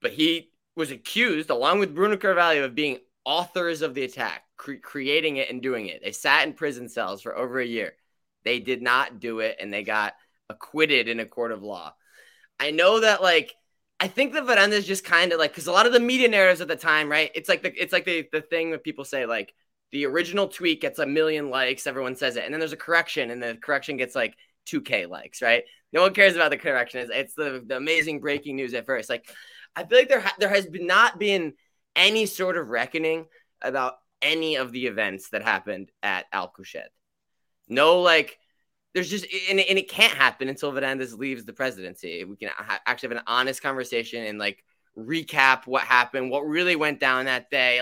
but 0.01 0.13
he 0.13 0.51
was 0.77 0.91
accused, 0.91 1.51
along 1.51 1.79
with 1.79 1.95
Bruno 1.95 2.17
Carvalho, 2.17 2.65
of 2.65 2.75
being 2.75 2.99
authors 3.25 3.83
of 3.83 3.95
the 3.95 4.05
attack, 4.05 4.43
cre- 4.57 4.75
creating 4.83 5.37
it 5.37 5.51
and 5.51 5.63
doing 5.63 5.87
it. 5.87 6.03
They 6.03 6.13
sat 6.13 6.47
in 6.47 6.55
prison 6.55 6.89
cells 6.89 7.23
for 7.23 7.37
over 7.37 7.61
a 7.61 7.67
year. 7.67 7.95
They 8.45 8.59
did 8.59 8.83
not 8.83 9.21
do 9.21 9.41
it, 9.41 9.57
and 9.61 9.73
they 9.73 9.85
got 9.85 10.15
acquitted 10.49 11.09
in 11.09 11.21
a 11.21 11.27
court 11.27 11.53
of 11.53 11.63
law. 11.63 11.95
I 12.59 12.71
know 12.73 13.01
that, 13.01 13.23
like, 13.23 13.55
I 14.01 14.09
think 14.09 14.33
the 14.33 14.41
Varandas 14.41 14.73
is 14.73 14.87
just 14.87 15.05
kind 15.05 15.33
of 15.33 15.39
like 15.39 15.53
because 15.53 15.69
a 15.69 15.73
lot 15.73 15.87
of 15.87 15.93
the 15.93 16.01
media 16.01 16.27
narratives 16.27 16.61
at 16.61 16.67
the 16.67 16.75
time, 16.75 17.09
right? 17.09 17.31
It's 17.37 17.49
like 17.49 17.63
the 17.63 17.73
it's 17.81 17.93
like 17.93 18.05
the 18.05 18.27
the 18.33 18.41
thing 18.41 18.73
that 18.73 18.83
people 18.83 19.05
say 19.05 19.27
like 19.27 19.55
the 19.93 20.07
original 20.07 20.49
tweet 20.49 20.81
gets 20.81 20.99
a 20.99 21.07
million 21.07 21.51
likes, 21.51 21.87
everyone 21.87 22.17
says 22.17 22.37
it, 22.37 22.45
and 22.45 22.53
then 22.53 22.59
there's 22.61 22.73
a 22.73 22.79
correction, 22.79 23.31
and 23.31 23.43
the 23.43 23.57
correction 23.61 23.97
gets 23.97 24.15
like 24.15 24.37
2k 24.67 25.09
likes, 25.09 25.43
right? 25.43 25.65
No 25.93 26.03
one 26.03 26.15
cares 26.15 26.35
about 26.35 26.51
the 26.51 26.57
correction. 26.57 27.01
It's, 27.01 27.11
it's 27.13 27.35
the, 27.35 27.63
the 27.65 27.77
amazing 27.77 28.21
breaking 28.21 28.57
news 28.57 28.75
at 28.75 28.87
first. 28.87 29.11
Like 29.11 29.29
I 29.77 29.85
feel 29.85 29.99
like 29.99 30.09
there 30.09 30.21
ha- 30.21 30.37
there 30.39 30.49
has 30.49 30.67
been 30.67 30.87
not 30.87 31.19
been 31.19 31.55
any 31.95 32.27
sort 32.27 32.57
of 32.57 32.69
reckoning 32.69 33.27
about 33.61 33.95
any 34.23 34.57
of 34.57 34.73
the 34.73 34.87
events 34.87 35.31
that 35.31 35.43
happened 35.43 35.91
at 36.03 36.31
Alcochete. 36.33 36.89
No 37.69 38.01
like 38.01 38.39
there's 38.95 39.11
just 39.11 39.27
and, 39.51 39.61
and 39.61 39.79
it 39.79 39.91
can't 39.91 40.13
happen 40.13 40.49
until 40.49 40.73
Varandas 40.73 41.17
leaves 41.17 41.45
the 41.45 41.53
presidency. 41.53 42.25
We 42.25 42.37
can 42.37 42.51
ha- 42.55 42.81
actually 42.87 43.11
have 43.11 43.19
an 43.19 43.25
honest 43.27 43.63
conversation 43.63 44.25
and 44.25 44.39
like 44.39 44.63
recap 44.97 45.67
what 45.67 45.83
happened, 45.83 46.31
what 46.31 46.47
really 46.47 46.77
went 46.77 47.01
down 47.01 47.25
that 47.27 47.51
day. 47.51 47.81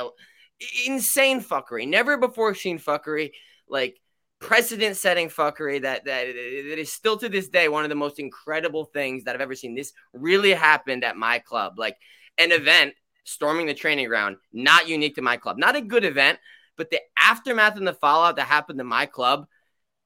Insane 0.86 1.40
fuckery, 1.40 1.88
never 1.88 2.16
before 2.16 2.54
seen 2.54 2.78
fuckery, 2.78 3.32
like 3.68 4.00
precedent 4.40 4.96
setting 4.96 5.28
fuckery 5.28 5.82
that, 5.82 6.04
that 6.06 6.26
that 6.26 6.78
is 6.78 6.92
still 6.92 7.16
to 7.18 7.28
this 7.28 7.48
day 7.48 7.68
one 7.68 7.84
of 7.84 7.90
the 7.90 7.94
most 7.94 8.18
incredible 8.18 8.84
things 8.86 9.24
that 9.24 9.34
I've 9.34 9.40
ever 9.40 9.54
seen. 9.54 9.74
This 9.74 9.92
really 10.12 10.52
happened 10.52 11.04
at 11.04 11.16
my 11.16 11.38
club, 11.38 11.78
like 11.78 11.96
an 12.38 12.52
event 12.52 12.94
storming 13.24 13.66
the 13.66 13.74
training 13.74 14.08
ground, 14.08 14.36
not 14.52 14.88
unique 14.88 15.14
to 15.16 15.22
my 15.22 15.36
club, 15.36 15.58
not 15.58 15.76
a 15.76 15.80
good 15.80 16.04
event, 16.04 16.38
but 16.76 16.90
the 16.90 17.00
aftermath 17.18 17.76
and 17.76 17.86
the 17.86 17.94
fallout 17.94 18.36
that 18.36 18.46
happened 18.46 18.78
to 18.78 18.84
my 18.84 19.06
club 19.06 19.46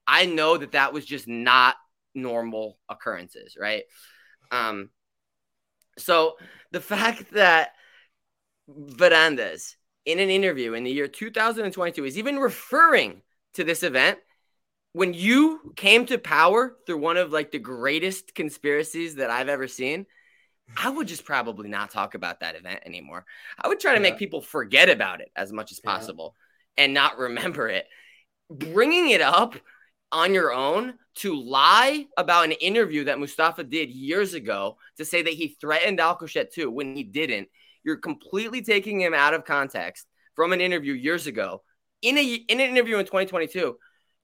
I 0.06 0.26
know 0.26 0.56
that 0.56 0.72
that 0.72 0.92
was 0.92 1.04
just 1.04 1.26
not 1.26 1.76
normal 2.14 2.78
occurrences, 2.88 3.56
right? 3.58 3.84
Um, 4.50 4.90
so 5.98 6.36
the 6.72 6.80
fact 6.80 7.32
that 7.32 7.70
Varandas 8.68 9.76
in 10.04 10.18
an 10.18 10.30
interview 10.30 10.74
in 10.74 10.84
the 10.84 10.90
year 10.90 11.08
2022 11.08 12.04
is 12.04 12.18
even 12.18 12.38
referring 12.38 13.22
to 13.54 13.64
this 13.64 13.82
event 13.82 14.18
when 14.92 15.12
you 15.12 15.72
came 15.76 16.06
to 16.06 16.18
power 16.18 16.76
through 16.86 16.98
one 16.98 17.16
of 17.16 17.32
like 17.32 17.50
the 17.50 17.58
greatest 17.58 18.34
conspiracies 18.34 19.16
that 19.16 19.30
I've 19.30 19.48
ever 19.48 19.68
seen. 19.68 20.06
I 20.76 20.88
would 20.88 21.08
just 21.08 21.24
probably 21.24 21.68
not 21.68 21.90
talk 21.90 22.14
about 22.14 22.40
that 22.40 22.56
event 22.56 22.80
anymore. 22.86 23.26
I 23.62 23.68
would 23.68 23.80
try 23.80 23.92
to 23.92 23.98
yeah. 23.98 24.10
make 24.10 24.18
people 24.18 24.40
forget 24.40 24.88
about 24.88 25.20
it 25.20 25.30
as 25.36 25.52
much 25.52 25.72
as 25.72 25.80
possible 25.80 26.34
yeah. 26.78 26.84
and 26.84 26.94
not 26.94 27.18
remember 27.18 27.68
it. 27.68 27.86
Bringing 28.48 29.10
it 29.10 29.20
up 29.20 29.56
on 30.10 30.32
your 30.32 30.54
own 30.54 30.94
to 31.16 31.34
lie 31.34 32.06
about 32.16 32.44
an 32.44 32.52
interview 32.52 33.04
that 33.04 33.18
Mustafa 33.18 33.64
did 33.64 33.90
years 33.90 34.34
ago 34.34 34.78
to 34.96 35.04
say 35.04 35.22
that 35.22 35.32
he 35.32 35.48
threatened 35.60 35.98
Alcochete 35.98 36.52
too 36.52 36.70
when 36.70 36.94
he 36.94 37.02
didn't. 37.02 37.48
You're 37.84 37.96
completely 37.96 38.62
taking 38.62 39.00
him 39.00 39.14
out 39.14 39.34
of 39.34 39.44
context 39.44 40.06
from 40.34 40.52
an 40.52 40.60
interview 40.60 40.94
years 40.94 41.26
ago 41.26 41.62
in 42.02 42.18
a 42.18 42.22
in 42.22 42.60
an 42.60 42.68
interview 42.68 42.98
in 42.98 43.04
2022 43.04 43.76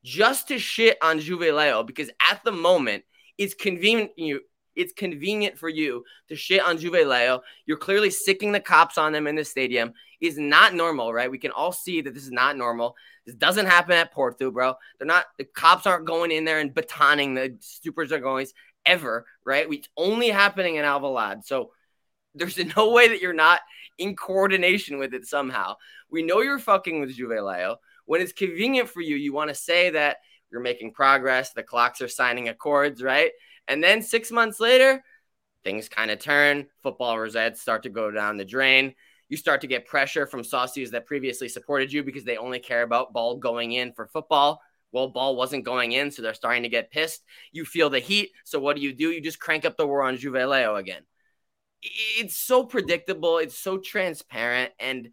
just 0.05 0.49
to 0.49 0.59
shit 0.59 0.97
on 1.03 1.21
Juve 1.21 1.41
Leo 1.41 1.83
because 1.83 2.11
at 2.21 2.43
the 2.45 2.53
moment 2.53 3.05
it's 3.39 3.55
convenient 3.55 4.13
you 4.17 4.41
it's 4.77 4.93
convenient 4.93 5.59
for 5.59 5.69
you 5.69 6.05
to 6.29 6.37
shit 6.37 6.63
on 6.63 6.79
Juve 6.79 7.07
Leo. 7.07 7.43
You're 7.67 7.77
clearly 7.77 8.11
sicking 8.11 8.53
the 8.53 8.61
cops 8.61 8.99
on 8.99 9.13
them 9.13 9.27
in 9.27 9.35
the 9.35 9.45
stadium. 9.45 9.93
Is 10.21 10.39
not 10.39 10.75
normal, 10.75 11.13
right? 11.13 11.31
We 11.31 11.39
can 11.39 11.51
all 11.51 11.73
see 11.73 12.03
that 12.03 12.13
this 12.15 12.25
is 12.25 12.31
not 12.31 12.57
normal. 12.57 12.95
This 13.25 13.35
doesn't 13.35 13.67
happen 13.67 13.93
at 13.93 14.13
Porto, 14.13 14.51
bro. 14.51 14.75
They're 14.99 15.07
not 15.07 15.25
the 15.39 15.45
cops 15.45 15.87
aren't 15.87 16.07
going 16.07 16.31
in 16.31 16.45
there 16.45 16.61
and 16.61 16.75
batoning 16.75 17.35
the 17.35 17.57
supers 17.61 18.13
are 18.13 18.21
going 18.21 18.47
ever, 18.85 19.27
right? 19.45 19.67
It's 19.71 19.89
only 19.97 20.29
happening 20.29 20.77
in 20.77 20.85
Alvalade. 20.85 21.45
So 21.45 21.71
there's 22.35 22.59
no 22.77 22.91
way 22.91 23.09
that 23.09 23.21
you're 23.21 23.33
not 23.33 23.61
in 23.99 24.17
coordination 24.17 24.99
with 24.99 25.15
it 25.15 25.27
somehow. 25.27 25.75
We 26.11 26.23
know 26.23 26.41
you're 26.41 26.59
fucking 26.59 27.01
with 27.01 27.15
Juve 27.15 27.31
Leo. 27.31 27.77
When 28.07 28.21
it's 28.21 28.33
convenient 28.33 28.89
for 28.89 29.01
you, 29.01 29.17
you 29.17 29.33
want 29.33 29.51
to 29.51 29.55
say 29.55 29.91
that 29.91 30.19
you're 30.51 30.61
making 30.61 30.93
progress, 30.93 31.53
the 31.53 31.63
claques 31.63 32.01
are 32.01 32.09
signing 32.09 32.49
accords, 32.49 33.03
right? 33.03 33.31
And 33.69 33.83
then 33.83 34.03
six 34.03 34.33
months 34.33 34.59
later, 34.59 35.03
things 35.63 35.89
kind 35.89 36.11
of 36.11 36.19
turn. 36.19 36.67
Football 36.83 37.19
results 37.19 37.61
start 37.61 37.85
to 37.85 37.89
go 37.89 38.11
down 38.11 38.37
the 38.37 38.45
drain. 38.45 38.95
You 39.29 39.37
start 39.37 39.61
to 39.61 39.69
get 39.69 39.87
pressure 39.87 40.27
from 40.27 40.43
sócios 40.43 40.91
that 40.91 41.07
previously 41.07 41.49
supported 41.49 41.93
you 41.93 42.03
because 42.03 42.25
they 42.25 42.37
only 42.37 42.59
care 42.59 42.83
about 42.83 43.13
ball 43.13 43.37
going 43.37 43.73
in 43.73 43.93
for 43.93 44.09
football. 44.09 44.61
Well, 44.91 45.09
ball 45.09 45.37
wasn't 45.37 45.65
going 45.65 45.93
in, 45.93 46.11
so 46.11 46.21
they're 46.21 46.35
starting 46.35 46.65
to 46.65 46.69
get 46.69 46.91
pissed. 46.91 47.23
You 47.53 47.65
feel 47.65 47.91
the 47.91 48.01
heat. 48.01 48.31
So 48.45 48.59
what 48.59 48.75
do 48.75 48.83
you 48.83 48.93
do? 48.93 49.11
You 49.11 49.21
just 49.21 49.39
crank 49.39 49.65
up 49.65 49.77
the 49.77 49.87
war 49.87 50.03
on 50.03 50.17
Juve 50.17 50.35
Leo 50.35 50.75
again. 50.75 51.03
It's 51.83 52.37
so 52.37 52.65
predictable. 52.65 53.39
It's 53.39 53.59
so 53.59 53.79
transparent. 53.79 54.73
And 54.79 55.11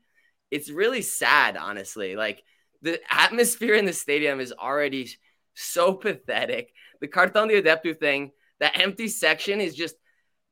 it's 0.51 0.69
really 0.69 1.01
sad, 1.01 1.57
honestly. 1.57 2.15
Like 2.15 2.43
the 2.81 2.99
atmosphere 3.09 3.75
in 3.75 3.85
the 3.85 3.93
stadium 3.93 4.39
is 4.39 4.53
already 4.53 5.09
so 5.53 5.93
pathetic. 5.93 6.73
The 7.01 7.07
Cartão 7.07 7.47
de 7.47 7.61
Adepto 7.61 7.97
thing, 7.97 8.31
that 8.59 8.79
empty 8.79 9.07
section 9.07 9.61
is 9.61 9.75
just 9.75 9.95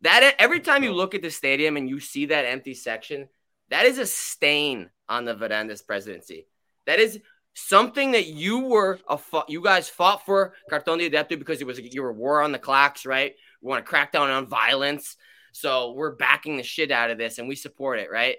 that 0.01 0.36
every 0.39 0.59
time 0.59 0.84
you 0.84 0.91
oh. 0.91 0.95
look 0.95 1.16
at 1.16 1.22
the 1.22 1.32
stadium 1.32 1.78
and 1.78 1.89
you 1.89 1.99
see 1.99 2.28
that 2.28 2.45
empty 2.45 2.74
section, 2.74 3.28
that 3.70 3.86
is 3.86 3.97
a 3.97 4.05
stain 4.05 4.89
on 5.09 5.26
the 5.26 5.34
Varandas 5.34 5.86
presidency. 5.86 6.47
That 6.86 6.99
is 6.99 7.20
something 7.55 8.11
that 8.11 8.28
you 8.28 8.59
were 8.59 8.99
a 9.09 9.20
you 9.47 9.63
guys 9.63 9.89
fought 9.89 10.26
for 10.26 10.53
Cartão 10.72 10.97
de 10.97 11.09
Adepto 11.09 11.39
because 11.39 11.61
it 11.61 11.68
was 11.68 11.80
you 11.80 12.03
were 12.03 12.13
war 12.13 12.41
on 12.41 12.51
the 12.51 12.59
claques, 12.59 13.05
right? 13.05 13.34
We 13.61 13.70
want 13.70 13.84
to 13.84 13.89
crack 13.89 14.11
down 14.11 14.30
on 14.30 14.45
violence. 14.45 15.16
So 15.56 15.93
we're 15.93 16.18
backing 16.18 16.58
the 16.58 16.64
shit 16.64 16.91
out 16.91 17.12
of 17.12 17.18
this 17.18 17.39
and 17.39 17.47
we 17.47 17.56
support 17.56 17.99
it, 17.99 18.12
right? 18.12 18.36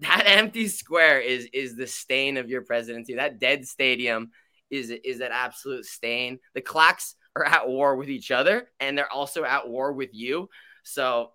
That 0.00 0.24
empty 0.26 0.68
square 0.68 1.18
is 1.18 1.48
is 1.54 1.74
the 1.74 1.86
stain 1.86 2.36
of 2.36 2.50
your 2.50 2.60
presidency. 2.60 3.14
That 3.14 3.40
dead 3.40 3.66
stadium 3.66 4.30
is 4.70 4.90
is 4.90 5.20
that 5.20 5.32
absolute 5.32 5.86
stain. 5.86 6.38
The 6.52 6.60
claques 6.60 7.16
are 7.34 7.46
at 7.46 7.66
war 7.66 7.96
with 7.96 8.10
each 8.10 8.30
other, 8.30 8.68
and 8.78 8.96
they're 8.96 9.10
also 9.10 9.42
at 9.42 9.66
war 9.68 9.94
with 9.94 10.10
you. 10.12 10.50
So 10.82 11.32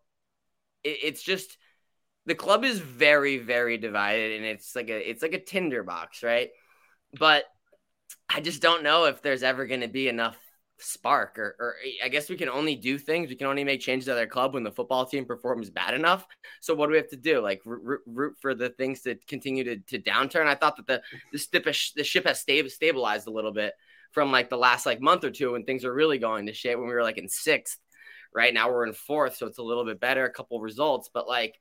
it, 0.84 1.00
it's 1.02 1.24
just 1.24 1.58
the 2.28 2.36
club 2.36 2.64
is 2.64 2.78
very 2.78 3.40
very 3.40 3.80
divided, 3.80 4.38
and 4.38 4.46
it's 4.46 4.76
like 4.76 4.90
a 4.90 5.10
it's 5.10 5.24
like 5.24 5.34
a 5.34 5.44
tinderbox, 5.44 6.22
right? 6.22 6.52
But 7.18 7.46
I 8.30 8.42
just 8.42 8.62
don't 8.62 8.84
know 8.84 9.06
if 9.06 9.24
there's 9.24 9.42
ever 9.42 9.66
going 9.66 9.82
to 9.82 9.88
be 9.88 10.08
enough 10.08 10.38
spark 10.82 11.38
or, 11.38 11.56
or 11.60 11.76
eh, 11.86 12.04
I 12.04 12.10
guess 12.10 12.30
we 12.30 12.36
can 12.36 12.50
only 12.50 12.76
do 12.76 12.98
things. 12.98 13.30
We 13.30 13.36
can 13.36 13.48
only 13.48 13.64
make 13.64 13.82
changes 13.82 14.08
at 14.10 14.18
our 14.18 14.28
club 14.28 14.54
when 14.54 14.64
the 14.64 14.72
football 14.72 15.06
team 15.06 15.26
performs 15.26 15.70
bad 15.70 15.94
enough. 15.94 16.26
So 16.62 16.74
what 16.74 16.88
do 16.88 16.92
we 16.92 16.98
have 16.98 17.10
to 17.10 17.18
do? 17.18 17.42
Like 17.42 17.62
root, 17.66 18.02
root 18.06 18.36
for 18.40 18.54
the 18.54 18.70
things 18.70 19.02
to 19.02 19.16
continue 19.28 19.64
to, 19.64 19.78
to 19.78 20.00
downturn. 20.00 20.48
I 20.48 20.56
thought 20.56 20.78
that 20.78 20.88
the 20.88 21.02
the, 21.32 21.92
the 21.96 22.04
ship 22.04 22.26
has 22.26 22.40
stabilized 22.40 23.28
a 23.28 23.32
little 23.32 23.54
bit 23.54 23.74
from 24.12 24.32
like 24.32 24.50
the 24.50 24.58
last 24.58 24.86
like 24.86 25.02
month 25.02 25.24
or 25.24 25.32
two 25.32 25.52
when 25.52 25.64
things 25.64 25.86
are 25.86 25.94
really 25.94 26.18
going 26.18 26.48
to 26.48 26.54
shit 26.54 26.78
when 26.78 26.88
we 26.88 26.94
were 26.94 27.04
like 27.04 27.18
in 27.18 27.30
sixth. 27.30 27.78
Right 28.34 28.54
now 28.54 28.70
we're 28.70 28.86
in 28.86 28.94
fourth, 28.94 29.38
so 29.38 29.48
it's 29.48 29.58
a 29.58 29.64
little 29.64 29.86
bit 29.86 30.00
better, 30.00 30.26
a 30.26 30.32
couple 30.32 30.62
results, 30.62 31.10
but 31.12 31.28
like 31.28 31.60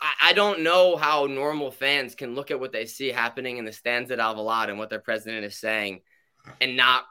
I, 0.00 0.32
don't 0.32 0.62
know 0.62 0.96
how 0.96 1.26
normal 1.26 1.70
fans 1.70 2.14
can 2.14 2.34
look 2.34 2.50
at 2.50 2.58
what 2.58 2.72
they 2.72 2.86
see 2.86 3.08
happening 3.08 3.58
in 3.58 3.66
the 3.66 3.72
stands 3.72 4.10
at 4.10 4.18
Alvalade 4.18 4.70
and 4.70 4.78
what 4.78 4.88
their 4.88 4.98
president 4.98 5.44
is 5.44 5.58
saying 5.58 6.00
and 6.60 6.76
not 6.76 7.04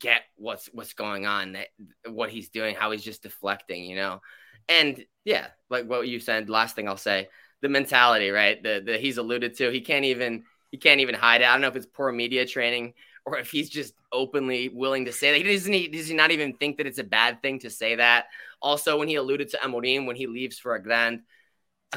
get 0.00 0.22
what's 0.36 0.66
what's 0.72 0.94
going 0.94 1.26
on, 1.26 1.52
that, 1.52 1.68
what 2.08 2.30
he's 2.30 2.48
doing, 2.48 2.74
how 2.74 2.90
he's 2.90 3.04
just 3.04 3.22
deflecting, 3.22 3.84
you 3.84 3.96
know. 3.96 4.20
And 4.68 5.04
yeah, 5.24 5.48
like 5.68 5.88
what 5.88 6.08
you 6.08 6.18
said, 6.20 6.48
last 6.48 6.74
thing 6.74 6.88
I'll 6.88 6.96
say, 6.96 7.28
the 7.60 7.68
mentality, 7.68 8.30
right? 8.30 8.60
The 8.62 8.82
the 8.84 8.98
he's 8.98 9.18
alluded 9.18 9.56
to, 9.56 9.70
he 9.70 9.80
can't 9.80 10.06
even 10.06 10.44
he 10.70 10.78
can't 10.78 11.00
even 11.00 11.14
hide 11.14 11.42
it. 11.42 11.48
I 11.48 11.52
don't 11.52 11.60
know 11.60 11.68
if 11.68 11.76
it's 11.76 11.86
poor 11.86 12.10
media 12.10 12.46
training 12.46 12.94
or 13.26 13.38
if 13.38 13.50
he's 13.50 13.68
just 13.68 13.94
openly 14.12 14.68
willing 14.68 15.04
to 15.04 15.12
say 15.12 15.32
that. 15.32 15.46
He 15.46 15.54
doesn't 15.54 15.72
he, 15.72 15.88
does 15.88 16.08
he 16.08 16.14
not 16.14 16.30
even 16.30 16.54
think 16.54 16.78
that 16.78 16.86
it's 16.86 16.98
a 16.98 17.04
bad 17.04 17.42
thing 17.42 17.58
to 17.60 17.70
say 17.70 17.96
that? 17.96 18.26
Also, 18.62 18.98
when 18.98 19.08
he 19.08 19.16
alluded 19.16 19.50
to 19.50 19.58
Amorim 19.58 20.06
when 20.06 20.16
he 20.16 20.26
leaves 20.26 20.58
for 20.58 20.74
a 20.74 20.82
grand, 20.82 21.20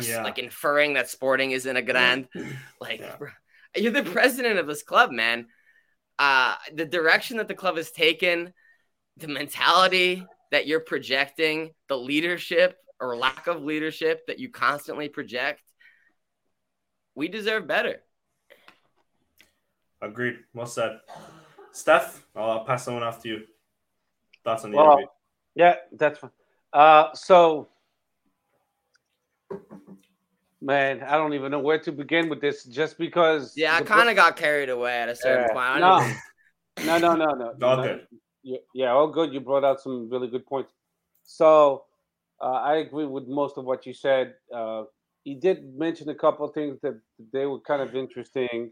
yeah. 0.01 0.23
like 0.23 0.39
inferring 0.39 0.93
that 0.93 1.09
sporting 1.09 1.51
isn't 1.51 1.77
a 1.77 1.81
grand, 1.81 2.27
like 2.81 2.99
yeah. 2.99 3.17
you're 3.75 3.91
the 3.91 4.03
president 4.03 4.59
of 4.59 4.67
this 4.67 4.83
club, 4.83 5.11
man 5.11 5.47
uh, 6.19 6.55
the 6.73 6.85
direction 6.85 7.37
that 7.37 7.47
the 7.47 7.53
club 7.53 7.77
has 7.77 7.91
taken, 7.91 8.53
the 9.17 9.27
mentality 9.27 10.25
that 10.51 10.67
you're 10.67 10.79
projecting, 10.79 11.71
the 11.89 11.97
leadership 11.97 12.77
or 12.99 13.17
lack 13.17 13.47
of 13.47 13.63
leadership 13.63 14.25
that 14.27 14.39
you 14.39 14.49
constantly 14.49 15.09
project, 15.09 15.61
we 17.15 17.27
deserve 17.27 17.67
better. 17.67 18.01
Agreed. 20.01 20.39
Well 20.53 20.65
said. 20.65 20.99
Steph, 21.71 22.25
I'll 22.35 22.65
pass 22.65 22.83
someone 22.85 23.03
off 23.03 23.21
to 23.23 23.29
you. 23.29 23.43
Thoughts 24.43 24.63
on 24.63 24.71
the 24.71 24.77
well, 24.77 24.91
interview? 24.91 25.07
Yeah, 25.55 25.75
that's 25.93 26.19
fine. 26.19 26.31
Uh, 26.71 27.13
so 27.13 27.69
Man, 30.63 31.03
I 31.03 31.17
don't 31.17 31.33
even 31.33 31.51
know 31.51 31.59
where 31.59 31.77
to 31.79 31.91
begin 31.91 32.29
with 32.29 32.39
this. 32.39 32.63
Just 32.63 32.97
because. 32.97 33.53
Yeah, 33.57 33.75
I 33.75 33.81
kind 33.81 34.09
of 34.09 34.15
got 34.15 34.37
carried 34.37 34.69
away 34.69 34.97
at 34.97 35.09
a 35.09 35.15
certain 35.15 35.49
point. 35.53 35.81
No. 35.81 35.99
no, 36.85 36.97
no, 36.97 37.15
no, 37.15 37.53
no, 37.57 37.67
All 37.67 37.83
good. 37.83 38.07
Yeah, 38.73 38.91
all 38.91 39.09
good. 39.09 39.33
You 39.33 39.41
brought 39.41 39.65
out 39.65 39.81
some 39.81 40.09
really 40.09 40.29
good 40.29 40.45
points. 40.45 40.71
So 41.25 41.83
uh, 42.41 42.61
I 42.71 42.77
agree 42.77 43.05
with 43.05 43.27
most 43.27 43.57
of 43.57 43.65
what 43.65 43.85
you 43.85 43.93
said. 43.93 44.35
Uh, 44.55 44.83
he 45.25 45.35
did 45.35 45.77
mention 45.77 46.07
a 46.07 46.15
couple 46.15 46.45
of 46.45 46.53
things 46.53 46.79
that 46.81 46.97
they 47.33 47.45
were 47.45 47.59
kind 47.59 47.81
of 47.81 47.93
interesting. 47.93 48.71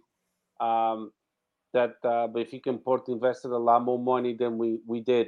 Um, 0.62 1.12
that 1.74 1.96
uh, 2.04 2.28
Benfica 2.28 2.82
Port 2.84 3.08
invested 3.10 3.52
a 3.52 3.58
lot 3.58 3.84
more 3.84 4.00
money 4.00 4.34
than 4.34 4.58
we 4.58 4.80
we 4.88 5.02
did. 5.02 5.28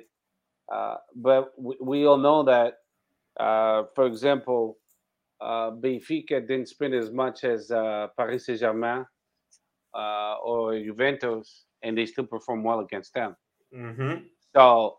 Uh, 0.72 0.95
but 1.16 1.51
we, 1.57 1.76
we 1.82 2.05
all 2.05 2.18
know 2.18 2.43
that, 2.43 2.80
uh, 3.38 3.84
for 3.95 4.05
example, 4.05 4.78
uh, 5.42 5.72
Benfica 5.72 6.46
didn't 6.48 6.68
spend 6.70 6.94
as 6.94 7.12
much 7.12 7.44
as 7.44 7.72
uh, 7.72 8.08
Paris 8.18 8.46
Saint 8.46 8.60
Germain 8.60 9.06
uh, 9.94 10.36
or 10.44 10.80
Juventus, 10.80 11.66
and 11.84 11.98
they 11.98 12.06
still 12.06 12.26
perform 12.26 12.64
well 12.64 12.80
against 12.80 13.14
them. 13.14 13.36
Mm-hmm. 13.76 14.26
So 14.56 14.98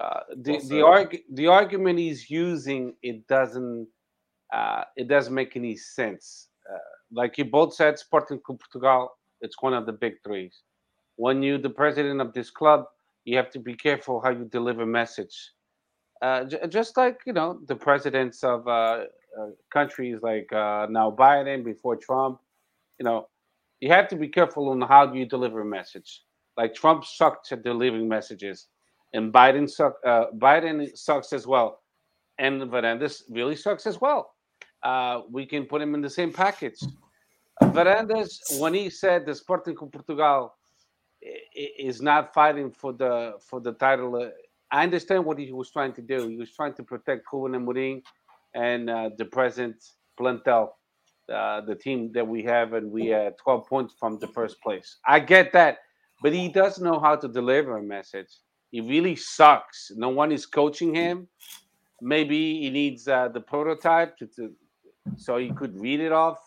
uh, 0.00 0.20
the 0.36 0.54
also, 0.54 0.68
the, 0.68 0.82
arg- 0.82 1.22
the 1.32 1.46
argument 1.46 1.98
he's 1.98 2.30
using 2.30 2.94
it 3.02 3.26
doesn't 3.26 3.88
uh, 4.52 4.84
it 4.96 5.08
doesn't 5.08 5.34
make 5.34 5.56
any 5.56 5.76
sense. 5.76 6.48
Uh, 6.70 6.78
like 7.12 7.38
you 7.38 7.44
both 7.44 7.74
said, 7.74 7.98
Sporting 7.98 8.40
Portugal, 8.46 9.10
it's 9.40 9.56
one 9.60 9.74
of 9.74 9.86
the 9.86 9.92
big 9.92 10.14
threes. 10.24 10.62
When 11.16 11.42
you 11.42 11.58
the 11.58 11.70
president 11.70 12.20
of 12.20 12.32
this 12.32 12.50
club, 12.50 12.84
you 13.24 13.36
have 13.36 13.50
to 13.50 13.58
be 13.58 13.74
careful 13.74 14.20
how 14.20 14.30
you 14.30 14.44
deliver 14.44 14.86
message. 14.86 15.52
J- 16.22 16.66
just 16.68 16.96
like 16.96 17.20
you 17.26 17.32
know 17.32 17.60
the 17.66 17.76
presidents 17.76 18.44
of 18.44 18.66
uh, 18.68 19.04
countries 19.72 20.18
like 20.22 20.52
uh, 20.52 20.86
now 20.90 21.10
Biden 21.10 21.64
before 21.64 21.96
Trump, 21.96 22.40
you 22.98 23.04
know, 23.04 23.28
you 23.80 23.88
have 23.88 24.08
to 24.08 24.16
be 24.16 24.28
careful 24.28 24.68
on 24.68 24.80
how 24.80 25.12
you 25.12 25.26
deliver 25.26 25.60
a 25.60 25.64
message. 25.64 26.22
Like 26.56 26.74
Trump 26.74 27.04
sucked 27.04 27.50
at 27.52 27.62
delivering 27.62 28.08
messages, 28.08 28.66
and 29.14 29.32
Biden 29.32 29.68
suck. 29.68 29.94
Uh, 30.04 30.26
Biden 30.36 30.96
sucks 30.96 31.32
as 31.32 31.46
well, 31.46 31.80
and 32.38 32.60
Varandas 32.62 33.22
really 33.30 33.56
sucks 33.56 33.86
as 33.86 34.00
well. 34.00 34.34
Uh, 34.82 35.22
we 35.30 35.46
can 35.46 35.64
put 35.64 35.80
him 35.80 35.94
in 35.94 36.00
the 36.00 36.10
same 36.10 36.32
package. 36.32 36.80
Varandas, 37.62 38.58
when 38.58 38.74
he 38.74 38.90
said 38.90 39.26
the 39.26 39.34
Sporting 39.34 39.76
Portugal 39.76 40.54
is 41.54 42.00
not 42.00 42.32
fighting 42.32 42.70
for 42.70 42.92
the 42.92 43.34
for 43.40 43.60
the 43.60 43.72
title, 43.72 44.16
uh, 44.16 44.28
I 44.70 44.82
understand 44.82 45.24
what 45.24 45.38
he 45.38 45.52
was 45.52 45.70
trying 45.70 45.92
to 45.94 46.02
do. 46.02 46.28
He 46.28 46.36
was 46.36 46.50
trying 46.50 46.74
to 46.74 46.82
protect 46.82 47.26
Ruben 47.32 47.60
Amorim 47.60 48.02
and 48.54 48.90
uh, 48.90 49.10
the 49.16 49.24
present 49.24 49.76
Plantel, 50.18 50.70
uh, 51.32 51.60
the 51.62 51.74
team 51.74 52.10
that 52.12 52.26
we 52.26 52.42
have, 52.42 52.72
and 52.72 52.90
we 52.90 53.06
had 53.06 53.34
12 53.38 53.66
points 53.66 53.94
from 53.98 54.18
the 54.18 54.28
first 54.28 54.60
place. 54.62 54.98
I 55.06 55.20
get 55.20 55.52
that, 55.52 55.78
but 56.22 56.32
he 56.32 56.48
does 56.48 56.78
know 56.78 56.98
how 56.98 57.16
to 57.16 57.28
deliver 57.28 57.78
a 57.78 57.82
message. 57.82 58.28
He 58.70 58.80
really 58.80 59.16
sucks. 59.16 59.90
No 59.96 60.08
one 60.08 60.32
is 60.32 60.46
coaching 60.46 60.94
him. 60.94 61.28
Maybe 62.02 62.60
he 62.60 62.70
needs 62.70 63.08
uh, 63.08 63.28
the 63.28 63.40
prototype 63.40 64.16
to, 64.18 64.26
to, 64.36 64.52
so 65.16 65.36
he 65.36 65.50
could 65.50 65.78
read 65.78 66.00
it 66.00 66.12
off. 66.12 66.38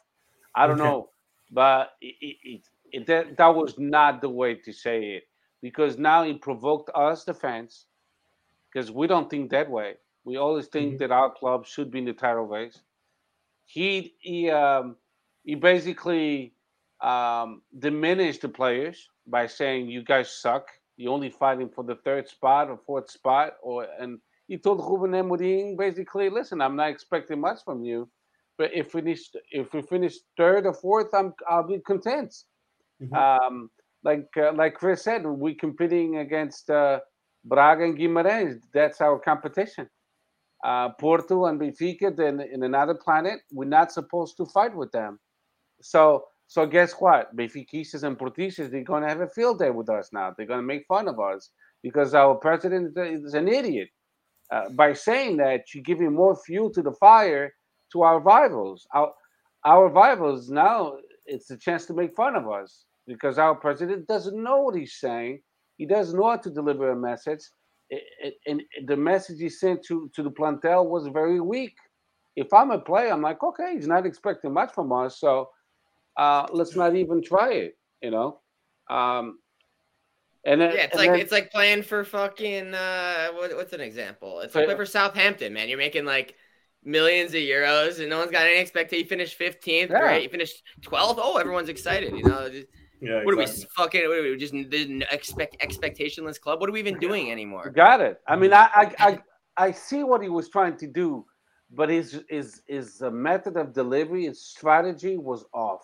I 0.55 0.67
don't 0.67 0.79
okay. 0.79 0.89
know, 0.89 1.09
but 1.51 1.91
it, 2.01 2.37
it, 2.43 2.61
it, 2.91 3.07
that, 3.07 3.37
that 3.37 3.55
was 3.55 3.75
not 3.77 4.21
the 4.21 4.29
way 4.29 4.55
to 4.55 4.71
say 4.71 5.15
it 5.15 5.23
because 5.61 5.97
now 5.97 6.23
he 6.23 6.33
provoked 6.33 6.91
us, 6.93 7.23
the 7.23 7.33
fans, 7.33 7.85
because 8.71 8.91
we 8.91 9.07
don't 9.07 9.29
think 9.29 9.49
that 9.51 9.69
way. 9.69 9.95
We 10.25 10.37
always 10.37 10.67
think 10.67 10.93
mm-hmm. 10.93 10.97
that 10.99 11.11
our 11.11 11.31
club 11.31 11.65
should 11.65 11.91
be 11.91 11.99
in 11.99 12.05
the 12.05 12.13
title 12.13 12.45
race. 12.45 12.81
He 13.65 14.15
he 14.19 14.49
um, 14.49 14.95
he 15.43 15.55
basically 15.55 16.53
um, 17.01 17.61
diminished 17.79 18.41
the 18.41 18.49
players 18.49 19.09
by 19.27 19.47
saying 19.47 19.89
you 19.89 20.03
guys 20.03 20.31
suck. 20.31 20.67
You're 20.95 21.13
only 21.13 21.29
fighting 21.29 21.69
for 21.69 21.83
the 21.83 21.95
third 21.95 22.27
spot 22.27 22.69
or 22.69 22.79
fourth 22.85 23.09
spot, 23.09 23.55
or 23.61 23.87
and 23.99 24.19
he 24.47 24.57
told 24.57 24.79
Ruben 24.79 25.11
Amorim 25.11 25.77
basically, 25.77 26.29
listen, 26.29 26.61
I'm 26.61 26.75
not 26.75 26.89
expecting 26.89 27.39
much 27.39 27.63
from 27.65 27.83
you, 27.83 28.09
but 28.57 28.71
if 28.73 28.93
we 28.93 29.01
finish 29.01 29.29
if 29.51 29.73
we 29.73 29.81
finish 29.81 30.15
third 30.37 30.65
or 30.65 30.73
fourth, 30.73 31.13
I'm 31.13 31.33
I'll 31.49 31.67
be 31.67 31.79
content. 31.79 32.33
Mm-hmm. 33.01 33.13
Um, 33.13 33.69
like 34.03 34.29
uh, 34.37 34.53
like 34.53 34.75
Chris 34.75 35.03
said, 35.03 35.25
we're 35.25 35.55
competing 35.55 36.17
against 36.17 36.69
uh, 36.69 36.99
Braga 37.43 37.83
and 37.83 37.97
Guimarães. 37.97 38.61
That's 38.73 39.01
our 39.01 39.19
competition 39.19 39.89
uh, 40.63 40.89
Porto 40.99 41.45
and 41.45 41.59
Benfica 41.59 42.15
then 42.15 42.39
in 42.39 42.63
another 42.63 42.93
planet. 42.93 43.41
We're 43.51 43.65
not 43.65 43.91
supposed 43.91 44.37
to 44.37 44.45
fight 44.45 44.75
with 44.75 44.91
them. 44.91 45.19
So 45.81 46.25
so 46.47 46.65
guess 46.67 46.93
what? 46.93 47.35
Benfiquistas 47.35 48.03
and 48.03 48.17
Portistas, 48.17 48.69
they're 48.69 48.83
going 48.83 49.01
to 49.01 49.09
have 49.09 49.21
a 49.21 49.29
field 49.29 49.59
day 49.59 49.71
with 49.71 49.89
us 49.89 50.09
now. 50.13 50.33
They're 50.37 50.45
going 50.45 50.59
to 50.59 50.65
make 50.65 50.85
fun 50.87 51.07
of 51.07 51.19
us 51.19 51.49
because 51.81 52.13
our 52.13 52.35
president 52.35 52.97
is 52.97 53.33
an 53.33 53.47
idiot. 53.47 53.89
Uh, 54.51 54.69
by 54.75 54.93
saying 54.93 55.37
that, 55.37 55.61
you're 55.73 55.83
giving 55.83 56.13
more 56.13 56.35
fuel 56.45 56.69
to 56.71 56.81
the 56.81 56.91
fire 56.99 57.51
to 57.91 58.03
our 58.03 58.19
rivals. 58.19 58.85
Our, 58.93 59.11
our 59.65 59.87
rivals 59.89 60.49
now, 60.49 60.97
it's 61.25 61.49
a 61.49 61.57
chance 61.57 61.85
to 61.87 61.93
make 61.93 62.15
fun 62.15 62.35
of 62.35 62.47
us 62.47 62.85
because 63.07 63.39
our 63.39 63.55
president 63.55 64.05
doesn't 64.07 64.41
know 64.41 64.61
what 64.61 64.75
he's 64.75 64.99
saying. 64.99 65.41
He 65.77 65.87
doesn't 65.87 66.19
know 66.19 66.29
how 66.29 66.37
to 66.37 66.51
deliver 66.51 66.91
a 66.91 66.95
message 66.95 67.41
and 68.45 68.61
the 68.85 68.97
message 68.97 69.39
he 69.39 69.49
sent 69.49 69.83
to 69.85 70.09
to 70.15 70.23
the 70.23 70.31
plantel 70.31 70.89
was 70.89 71.07
very 71.07 71.39
weak. 71.39 71.75
If 72.35 72.51
I'm 72.53 72.71
a 72.71 72.79
player, 72.79 73.11
I'm 73.11 73.21
like, 73.21 73.43
okay, 73.43 73.75
he's 73.75 73.87
not 73.87 74.05
expecting 74.05 74.53
much 74.53 74.73
from 74.73 74.91
us, 74.91 75.19
so 75.19 75.49
uh, 76.17 76.47
let's 76.51 76.75
not 76.75 76.95
even 76.95 77.21
try 77.21 77.53
it. 77.53 77.77
You 78.01 78.11
know. 78.11 78.39
Um, 78.89 79.39
and 80.45 80.59
then, 80.59 80.73
yeah, 80.75 80.83
it's 80.83 80.95
like 80.95 81.11
then, 81.11 81.19
it's 81.19 81.31
like 81.31 81.51
playing 81.51 81.83
for 81.83 82.03
fucking 82.03 82.73
uh, 82.73 83.29
what, 83.33 83.55
what's 83.55 83.71
an 83.71 83.81
example? 83.81 84.41
It's 84.41 84.53
like 84.53 84.65
play 84.65 84.75
for 84.75 84.85
Southampton, 84.85 85.53
man. 85.53 85.69
You're 85.69 85.77
making 85.77 86.05
like 86.05 86.35
millions 86.83 87.31
of 87.31 87.39
euros, 87.39 87.99
and 87.99 88.09
no 88.09 88.19
one's 88.19 88.31
got 88.31 88.45
any 88.45 88.59
expectation. 88.59 89.03
You 89.03 89.09
finished 89.09 89.39
15th, 89.39 89.89
yeah. 89.89 89.99
great. 89.99 90.23
You 90.23 90.29
finished 90.29 90.61
12th. 90.81 91.15
Oh, 91.17 91.37
everyone's 91.37 91.69
excited. 91.69 92.13
You 92.15 92.23
know, 92.23 92.49
Yeah, 93.03 93.23
What 93.23 93.33
are 93.33 93.37
we 93.37 93.45
fucking? 93.45 94.07
What 94.07 94.17
are 94.17 94.23
we 94.23 94.37
just 94.37 94.53
the 94.53 95.05
expect 95.11 95.59
expectationless 95.59 96.39
club? 96.39 96.61
What 96.61 96.69
are 96.69 96.73
we 96.73 96.79
even 96.79 96.97
doing 96.99 97.31
anymore? 97.31 97.69
Got 97.69 97.99
it. 97.99 98.21
I 98.27 98.37
mean, 98.37 98.53
I, 98.53 98.69
I, 98.73 98.93
I, 98.99 99.19
I 99.67 99.71
see 99.71 100.03
what 100.03 100.21
he 100.21 100.29
was 100.29 100.47
trying 100.47 100.77
to 100.77 100.87
do, 100.87 101.25
but 101.71 101.89
his 101.89 102.23
his 102.29 102.61
his 102.65 103.01
uh, 103.01 103.11
method 103.11 103.57
of 103.57 103.73
delivery, 103.73 104.25
his 104.25 104.41
strategy 104.41 105.17
was 105.17 105.43
off. 105.53 105.81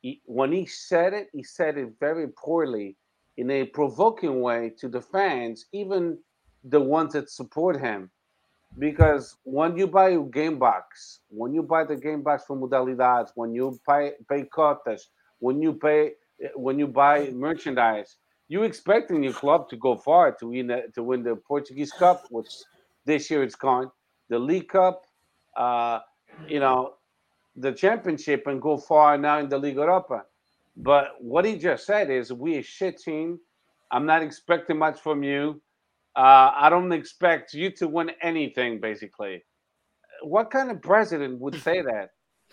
He, 0.00 0.22
when 0.24 0.50
he 0.50 0.64
said 0.64 1.12
it, 1.12 1.28
he 1.34 1.42
said 1.42 1.76
it 1.76 1.92
very 2.00 2.28
poorly, 2.28 2.96
in 3.36 3.50
a 3.50 3.64
provoking 3.64 4.40
way 4.40 4.72
to 4.78 4.88
the 4.88 5.00
fans, 5.00 5.66
even 5.72 6.16
the 6.64 6.80
ones 6.80 7.12
that 7.12 7.28
support 7.28 7.78
him. 7.78 8.10
Because 8.78 9.36
when 9.42 9.76
you 9.76 9.86
buy 9.86 10.10
a 10.10 10.20
game 10.20 10.58
box, 10.58 11.20
when 11.28 11.52
you 11.52 11.62
buy 11.62 11.84
the 11.84 11.96
game 11.96 12.22
box 12.22 12.44
from 12.46 12.60
Modalidades, 12.62 13.30
when 13.34 13.52
you 13.52 13.78
pay 13.86 14.12
pay 14.28 14.44
cotas, 14.44 15.08
when 15.40 15.60
you 15.60 15.72
pay 15.72 16.12
when 16.54 16.78
you 16.78 16.86
buy 16.86 17.30
merchandise, 17.30 18.16
you 18.48 18.62
expecting 18.62 19.22
your 19.22 19.32
club 19.32 19.68
to 19.68 19.76
go 19.76 19.96
far 19.96 20.32
to 20.32 20.48
win 20.48 20.66
the, 20.68 20.84
to 20.94 21.02
win 21.02 21.22
the 21.22 21.36
Portuguese 21.36 21.92
Cup, 21.92 22.26
which 22.30 22.48
this 23.04 23.30
year 23.30 23.42
it's 23.42 23.54
gone, 23.54 23.90
the 24.28 24.38
League 24.38 24.68
Cup, 24.68 25.04
uh, 25.56 26.00
you 26.48 26.60
know, 26.60 26.94
the 27.56 27.72
championship, 27.72 28.46
and 28.46 28.60
go 28.60 28.76
far 28.76 29.18
now 29.18 29.38
in 29.38 29.48
the 29.48 29.58
Liga 29.58 29.80
Europa. 29.80 30.24
But 30.76 31.16
what 31.20 31.44
he 31.44 31.56
just 31.56 31.86
said 31.86 32.10
is, 32.10 32.32
we 32.32 32.58
a 32.58 32.62
shit 32.62 32.98
team. 32.98 33.38
I'm 33.90 34.06
not 34.06 34.22
expecting 34.22 34.78
much 34.78 35.00
from 35.00 35.22
you. 35.22 35.60
Uh, 36.16 36.52
I 36.56 36.68
don't 36.70 36.92
expect 36.92 37.54
you 37.54 37.70
to 37.72 37.88
win 37.88 38.12
anything, 38.22 38.80
basically. 38.80 39.44
What 40.22 40.50
kind 40.50 40.70
of 40.70 40.80
president 40.80 41.40
would 41.40 41.60
say 41.60 41.82
that? 41.82 42.10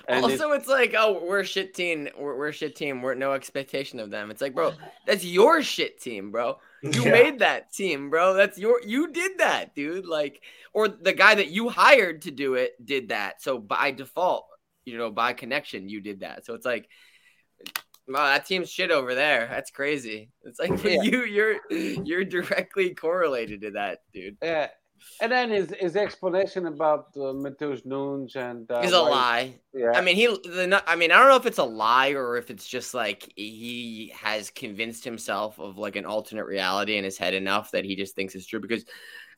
And 0.08 0.24
it's- 0.26 0.40
also, 0.40 0.54
it's 0.54 0.68
like, 0.68 0.94
oh, 0.98 1.24
we're 1.26 1.40
a 1.42 1.46
shit 1.46 1.74
team. 1.74 2.08
We're, 2.18 2.38
we're 2.38 2.48
a 2.50 2.54
shit 2.54 2.76
team. 2.76 3.02
We're 3.02 3.16
no 3.16 3.34
expectation 3.34 4.00
of 4.00 4.10
them. 4.12 4.32
It's 4.32 4.42
like, 4.42 4.56
bro, 4.56 4.74
that's 5.06 5.26
your 5.26 5.62
shit 5.62 6.02
team, 6.02 6.32
bro. 6.32 6.58
You 6.84 7.04
Yeah. 7.04 7.12
made 7.12 7.40
that 7.40 7.74
team, 7.74 8.10
bro. 8.10 8.34
That's 8.34 8.58
your. 8.58 8.82
You 8.86 9.12
did 9.12 9.40
that, 9.40 9.74
dude. 9.76 10.06
Like, 10.06 10.42
or 10.74 10.88
the 10.88 11.14
guy 11.14 11.36
that 11.36 11.48
you 11.50 11.70
hired 11.70 12.22
to 12.24 12.32
do 12.32 12.54
it 12.54 12.74
did 12.84 13.10
that. 13.10 13.42
So 13.42 13.58
by 13.60 13.92
default, 13.92 14.46
you 14.86 14.98
know, 14.98 15.10
by 15.12 15.34
connection, 15.34 15.90
you 15.90 16.00
did 16.02 16.20
that. 16.22 16.46
So 16.46 16.54
it's 16.54 16.66
like, 16.66 16.88
wow, 18.08 18.26
that 18.28 18.46
team's 18.46 18.70
shit 18.70 18.92
over 18.92 19.16
there. 19.16 19.48
That's 19.50 19.72
crazy. 19.72 20.30
It's 20.44 20.60
like 20.60 20.72
Yeah. 20.84 21.02
you, 21.02 21.24
you're, 21.26 21.58
you're 21.72 22.24
directly 22.24 22.94
correlated 22.96 23.62
to 23.64 23.72
that, 23.72 24.00
dude. 24.14 24.38
Yeah. 24.42 24.70
And 25.22 25.32
then 25.32 25.50
his, 25.50 25.74
his 25.80 25.96
explanation 25.96 26.68
about 26.68 27.08
uh, 27.16 27.34
Mateus 27.34 27.86
Nunes 27.86 28.36
and 28.36 28.70
uh, 28.72 28.80
Is 28.80 28.94
a 28.94 29.02
lie. 29.02 29.56
Yeah. 29.74 29.92
I 29.94 30.02
mean, 30.02 30.16
he. 30.16 30.28
The, 30.28 30.84
I 30.86 30.96
mean, 30.96 31.12
I 31.12 31.18
don't 31.18 31.30
know 31.30 31.36
if 31.36 31.46
it's 31.46 31.58
a 31.58 31.64
lie 31.64 32.10
or 32.10 32.38
if 32.38 32.50
it's 32.50 32.68
just 32.68 32.94
like 32.94 33.32
he 33.36 34.14
has 34.16 34.50
convinced 34.50 35.04
himself 35.04 35.60
of 35.60 35.78
like 35.78 35.96
an 35.96 36.06
alternate 36.06 36.46
reality 36.46 36.98
in 36.98 37.04
his 37.04 37.18
head 37.18 37.34
enough 37.34 37.72
that 37.72 37.86
he 37.86 37.96
just 37.96 38.16
thinks 38.16 38.36
it's 38.36 38.46
true. 38.46 38.60
Because 38.60 38.86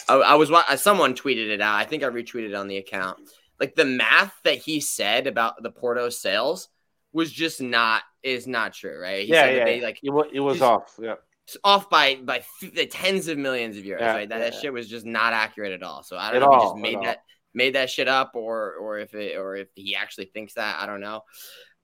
I, 0.08 0.16
I 0.16 0.36
was 0.36 0.52
someone 0.82 1.14
tweeted 1.14 1.50
it 1.50 1.62
out. 1.62 1.76
I 1.76 1.86
think 1.86 2.04
I 2.04 2.08
retweeted 2.08 2.58
on 2.58 2.68
the 2.68 2.78
account. 2.78 3.20
Like 3.60 3.76
the 3.76 3.86
math 3.86 4.34
that 4.44 4.58
he 4.58 4.80
said 4.80 5.28
about 5.28 5.62
the 5.62 5.72
Porto 5.72 6.10
sales 6.10 6.70
was 7.12 7.32
just 7.32 7.62
not 7.62 8.04
is 8.24 8.48
not 8.48 8.74
true, 8.74 9.00
right? 9.00 9.26
He 9.26 9.34
yeah, 9.34 9.44
said 9.44 9.54
yeah. 9.54 9.60
that 9.60 9.66
they 9.66 9.82
like 9.82 10.00
it 10.04 10.10
was, 10.10 10.28
it 10.34 10.40
was 10.40 10.60
just- 10.60 10.64
off. 10.64 11.00
Yeah. 11.02 11.16
It's 11.50 11.58
off 11.64 11.90
by 11.90 12.16
by 12.16 12.38
f- 12.38 12.74
the 12.74 12.86
tens 12.86 13.28
of 13.28 13.38
millions 13.38 13.78
of 13.78 13.84
euros, 13.84 14.00
Yeah, 14.02 14.14
right? 14.16 14.30
That, 14.30 14.40
yeah, 14.40 14.50
that 14.50 14.54
shit 14.56 14.72
was 14.74 14.88
just 14.88 15.06
not 15.06 15.34
accurate 15.34 15.72
at 15.72 15.84
all. 15.84 16.04
So 16.04 16.18
I 16.18 16.32
don't 16.32 16.42
know 16.42 16.54
if 16.54 16.62
he 16.62 16.66
just 16.66 16.76
at 16.76 16.82
made 16.82 16.96
all. 16.98 17.04
that 17.04 17.20
made 17.54 17.76
that 17.76 17.90
shit 17.90 18.08
up 18.08 18.32
or 18.36 18.74
or 18.76 19.00
if 19.00 19.14
it 19.16 19.38
or 19.38 19.56
if 19.56 19.68
he 19.76 19.96
actually 19.96 20.26
thinks 20.26 20.54
that. 20.54 20.78
I 20.80 20.86
don't 20.86 21.02
know. 21.02 21.24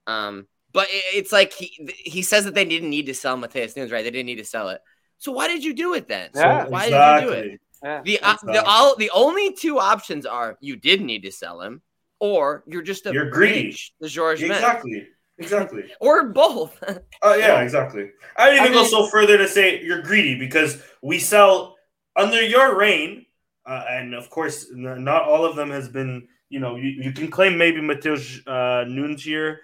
Um, 0.08 0.48
but 0.72 0.88
it, 0.90 1.04
it's 1.16 1.32
like 1.32 1.54
he 1.54 1.90
he 1.98 2.22
says 2.22 2.46
that 2.46 2.54
they 2.54 2.66
didn't 2.66 2.90
need 2.90 3.08
to 3.08 3.14
sell 3.14 3.38
Mateus 3.38 3.76
Nunes, 3.76 3.92
right? 3.92 4.04
They 4.04 4.12
didn't 4.12 4.28
need 4.28 4.38
to 4.38 4.46
sell 4.46 4.70
it. 4.70 4.82
So 5.18 5.32
why 5.32 5.48
did 5.48 5.64
you 5.64 5.74
do 5.74 5.94
it 5.94 6.08
then? 6.08 6.34
So, 6.34 6.42
Yeah. 6.42 6.66
Why 6.68 6.90
did 6.90 6.92
you 7.24 7.28
do 7.28 7.34
it? 7.34 7.38
exactly. 7.46 7.60
Yeah. 7.84 8.02
The 8.04 8.20
uh, 8.20 8.34
Exactly. 8.34 8.54
the 8.54 8.64
all 8.66 8.96
the 8.96 9.12
only 9.14 9.54
two 9.54 9.80
options 9.80 10.26
are 10.26 10.58
you 10.62 10.76
did 10.76 11.02
need 11.02 11.24
to 11.24 11.32
sell 11.32 11.62
him, 11.62 11.82
or 12.20 12.64
you're 12.68 12.82
just 12.82 13.06
a 13.06 13.14
You're 13.14 13.30
greedy. 13.30 13.76
the 14.00 14.08
George 14.10 14.42
Mendes. 14.42 14.58
Exactly. 14.58 15.08
Exactly. 15.38 15.84
or 16.00 16.30
both. 16.30 16.82
Oh 17.22 17.36
yeah, 17.36 17.62
exactly. 17.62 18.10
I 18.38 18.50
would 18.50 18.58
even 18.58 18.72
I 18.72 18.74
go 18.74 18.84
so 18.86 19.08
further 19.08 19.38
to 19.38 19.48
say 19.48 19.82
you're 19.84 20.02
greedy 20.02 20.38
because 20.38 20.82
we 21.02 21.20
sell 21.20 21.76
under 22.16 22.42
your 22.42 22.78
reign, 22.78 23.26
uh, 23.66 23.84
and 23.90 24.14
of 24.14 24.30
course, 24.30 24.68
not 24.72 25.24
all 25.24 25.46
of 25.46 25.56
them 25.56 25.70
has 25.70 25.90
been. 25.90 26.28
You 26.48 26.60
know, 26.60 26.76
you, 26.76 26.90
you 26.90 27.12
can 27.12 27.30
claim 27.30 27.58
maybe 27.58 27.82
Mateus 27.82 28.40
uh, 28.46 28.86
Nunes 28.88 29.24
here, 29.24 29.62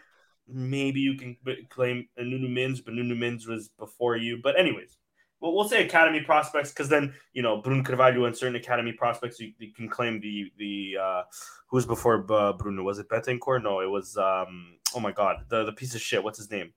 maybe 0.53 0.99
you 0.99 1.15
can 1.15 1.37
claim 1.69 2.07
uh, 2.19 2.23
Nuno 2.23 2.47
Mendes, 2.47 2.81
but 2.81 2.93
Nuno 2.93 3.15
Mendes 3.15 3.47
was 3.47 3.69
before 3.79 4.15
you. 4.17 4.39
But 4.41 4.59
anyways, 4.59 4.97
well, 5.39 5.53
we'll 5.53 5.67
say 5.67 5.85
academy 5.85 6.21
prospects 6.21 6.71
because 6.71 6.89
then 6.89 7.13
you 7.33 7.41
know 7.41 7.61
Bruno 7.61 7.83
Carvalho 7.83 8.25
and 8.25 8.35
certain 8.35 8.55
academy 8.55 8.93
prospects 8.93 9.39
you, 9.39 9.53
you 9.57 9.73
can 9.73 9.89
claim 9.89 10.19
the 10.19 10.51
the 10.57 10.97
uh, 11.01 11.21
who's 11.67 11.85
before 11.85 12.25
uh, 12.31 12.53
Bruno 12.53 12.83
was 12.83 12.99
it 12.99 13.09
Bettencourt? 13.09 13.63
No, 13.63 13.81
it 13.81 13.89
was 13.89 14.17
um 14.17 14.77
oh 14.95 14.99
my 14.99 15.11
god 15.11 15.45
the 15.49 15.63
the 15.63 15.73
piece 15.73 15.95
of 15.95 16.01
shit. 16.01 16.23
What's 16.23 16.37
his 16.37 16.51
name? 16.51 16.73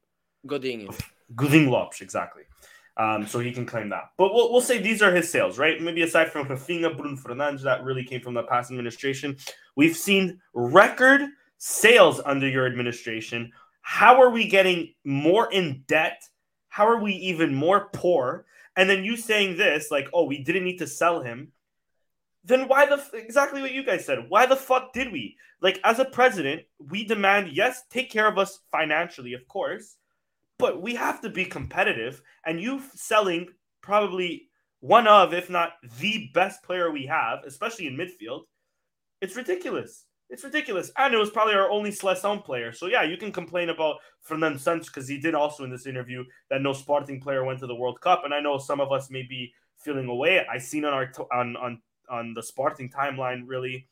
Godinho. 0.46 0.94
Guding 1.34 1.70
Lopes, 1.70 2.00
exactly. 2.00 2.42
Um, 2.96 3.26
so 3.26 3.40
he 3.40 3.50
can 3.50 3.66
claim 3.66 3.88
that. 3.88 4.10
But 4.16 4.32
we'll, 4.32 4.52
we'll 4.52 4.60
say 4.60 4.78
these 4.78 5.02
are 5.02 5.12
his 5.12 5.28
sales, 5.28 5.58
right? 5.58 5.80
Maybe 5.80 6.02
aside 6.02 6.30
from 6.30 6.46
Rafinha, 6.46 6.96
Bruno 6.96 7.16
Fernandes, 7.16 7.62
that 7.62 7.82
really 7.82 8.04
came 8.04 8.20
from 8.20 8.34
the 8.34 8.44
past 8.44 8.70
administration. 8.70 9.36
We've 9.74 9.96
seen 9.96 10.40
record 10.52 11.22
sales 11.58 12.20
under 12.24 12.48
your 12.48 12.66
administration. 12.66 13.50
How 13.80 14.20
are 14.22 14.30
we 14.30 14.46
getting 14.46 14.94
more 15.04 15.52
in 15.52 15.82
debt? 15.88 16.22
How 16.68 16.86
are 16.86 17.00
we 17.00 17.12
even 17.14 17.54
more 17.54 17.88
poor? 17.92 18.46
And 18.76 18.88
then 18.88 19.04
you 19.04 19.16
saying 19.16 19.56
this, 19.56 19.90
like, 19.90 20.08
oh, 20.12 20.24
we 20.24 20.42
didn't 20.42 20.64
need 20.64 20.78
to 20.78 20.86
sell 20.86 21.20
him. 21.20 21.52
Then 22.44 22.68
why 22.68 22.86
the 22.86 23.02
exactly 23.14 23.62
what 23.62 23.72
you 23.72 23.84
guys 23.84 24.04
said? 24.04 24.26
Why 24.28 24.46
the 24.46 24.56
fuck 24.56 24.92
did 24.92 25.10
we? 25.10 25.36
Like, 25.62 25.80
as 25.82 25.98
a 25.98 26.04
president, 26.04 26.62
we 26.78 27.04
demand 27.04 27.48
yes, 27.52 27.84
take 27.90 28.10
care 28.10 28.28
of 28.28 28.36
us 28.36 28.60
financially, 28.70 29.32
of 29.32 29.48
course, 29.48 29.96
but 30.58 30.82
we 30.82 30.94
have 30.94 31.22
to 31.22 31.30
be 31.30 31.46
competitive. 31.46 32.20
And 32.44 32.60
you 32.60 32.82
selling 32.94 33.48
probably 33.80 34.50
one 34.80 35.06
of, 35.08 35.32
if 35.32 35.48
not 35.48 35.72
the 36.00 36.30
best 36.34 36.62
player 36.62 36.90
we 36.90 37.06
have, 37.06 37.44
especially 37.46 37.86
in 37.86 37.96
midfield, 37.96 38.42
it's 39.22 39.36
ridiculous. 39.36 40.04
It's 40.28 40.44
ridiculous. 40.44 40.90
And 40.98 41.14
it 41.14 41.18
was 41.18 41.30
probably 41.30 41.54
our 41.54 41.70
only 41.70 41.90
Seleção 41.90 42.44
player. 42.44 42.72
So 42.72 42.86
yeah, 42.86 43.02
you 43.02 43.16
can 43.16 43.32
complain 43.32 43.70
about 43.70 43.96
Fernando 44.20 44.58
Santos 44.58 44.88
because 44.88 45.08
he 45.08 45.18
did 45.18 45.34
also 45.34 45.64
in 45.64 45.70
this 45.70 45.86
interview 45.86 46.24
that 46.50 46.60
no 46.60 46.74
Sporting 46.74 47.20
player 47.20 47.44
went 47.44 47.60
to 47.60 47.66
the 47.66 47.74
World 47.74 48.00
Cup. 48.02 48.24
And 48.24 48.34
I 48.34 48.40
know 48.40 48.58
some 48.58 48.80
of 48.80 48.92
us 48.92 49.10
may 49.10 49.22
be 49.22 49.52
feeling 49.78 50.08
away. 50.08 50.44
I 50.50 50.58
seen 50.58 50.84
on 50.84 50.92
our 50.92 51.10
on 51.32 51.56
on 51.56 51.80
on 52.08 52.34
the 52.34 52.42
Sporting 52.42 52.90
timeline 52.90 53.42
really 53.46 53.86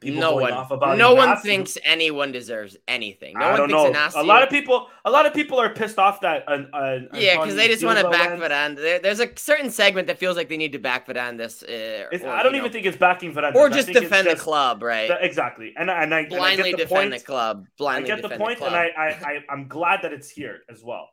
people 0.00 0.20
no 0.20 0.30
going 0.32 0.42
one, 0.42 0.52
off 0.52 0.70
about 0.70 0.98
no 0.98 1.14
one 1.14 1.36
thinks 1.38 1.78
anyone 1.84 2.32
deserves 2.32 2.76
anything. 2.88 3.34
No 3.38 3.44
I 3.46 3.50
one 3.50 3.58
don't 3.60 3.68
thinks 3.70 3.98
know. 3.98 4.20
Inacio. 4.20 4.22
A 4.22 4.26
lot 4.26 4.42
of 4.42 4.50
people, 4.50 4.88
a 5.04 5.10
lot 5.10 5.24
of 5.24 5.32
people 5.32 5.58
are 5.60 5.70
pissed 5.72 5.98
off 5.98 6.20
that. 6.22 6.44
Uh, 6.48 6.64
uh, 6.72 6.98
yeah, 7.14 7.36
because 7.38 7.54
they 7.54 7.68
just 7.68 7.84
want 7.84 7.98
to 8.00 8.10
back. 8.10 8.30
Varane. 8.38 8.76
There, 8.76 8.98
there's 8.98 9.20
a 9.20 9.30
certain 9.36 9.70
segment 9.70 10.08
that 10.08 10.18
feels 10.18 10.36
like 10.36 10.48
they 10.48 10.56
need 10.56 10.72
to 10.72 10.78
back 10.78 11.06
Varane 11.06 11.38
this. 11.38 11.62
Uh, 11.62 12.06
or, 12.22 12.28
I 12.28 12.42
don't 12.42 12.54
even 12.54 12.66
know, 12.66 12.72
think 12.72 12.86
it's 12.86 12.96
backing 12.96 13.32
Fernandes. 13.32 13.54
or 13.54 13.70
just 13.70 13.88
defend 13.88 14.26
the 14.26 14.32
just- 14.32 14.42
club, 14.42 14.82
right? 14.82 15.08
the- 15.08 15.24
exactly, 15.24 15.72
and 15.78 15.90
I- 15.90 16.02
and 16.02 16.14
I, 16.14 16.20
and 16.20 16.34
I 16.34 16.36
Blindly 16.36 16.70
get 16.70 16.78
the 16.78 16.84
defend 16.84 17.10
point. 17.12 17.20
the 17.20 17.26
club. 17.26 17.64
I 17.66 17.70
Blindly 17.78 18.08
get 18.10 18.22
the 18.22 18.36
point, 18.36 18.58
the 18.58 18.66
and. 18.66 18.74
I, 18.76 18.86
I, 18.96 19.08
I, 19.08 19.44
I'm 19.48 19.68
glad 19.68 20.00
that 20.02 20.12
it's 20.12 20.28
here 20.28 20.60
as 20.68 20.82
well. 20.84 21.08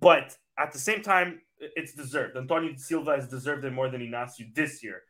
But 0.00 0.36
at 0.58 0.72
the 0.72 0.78
same 0.78 1.02
time, 1.02 1.40
it's 1.58 1.94
deserved. 1.94 2.36
Antonio 2.36 2.72
Silva 2.76 3.14
has 3.14 3.28
deserved 3.28 3.64
it 3.64 3.72
more 3.72 3.88
than 3.88 4.00
Inacio 4.00 4.52
this 4.54 4.82
year. 4.82 5.02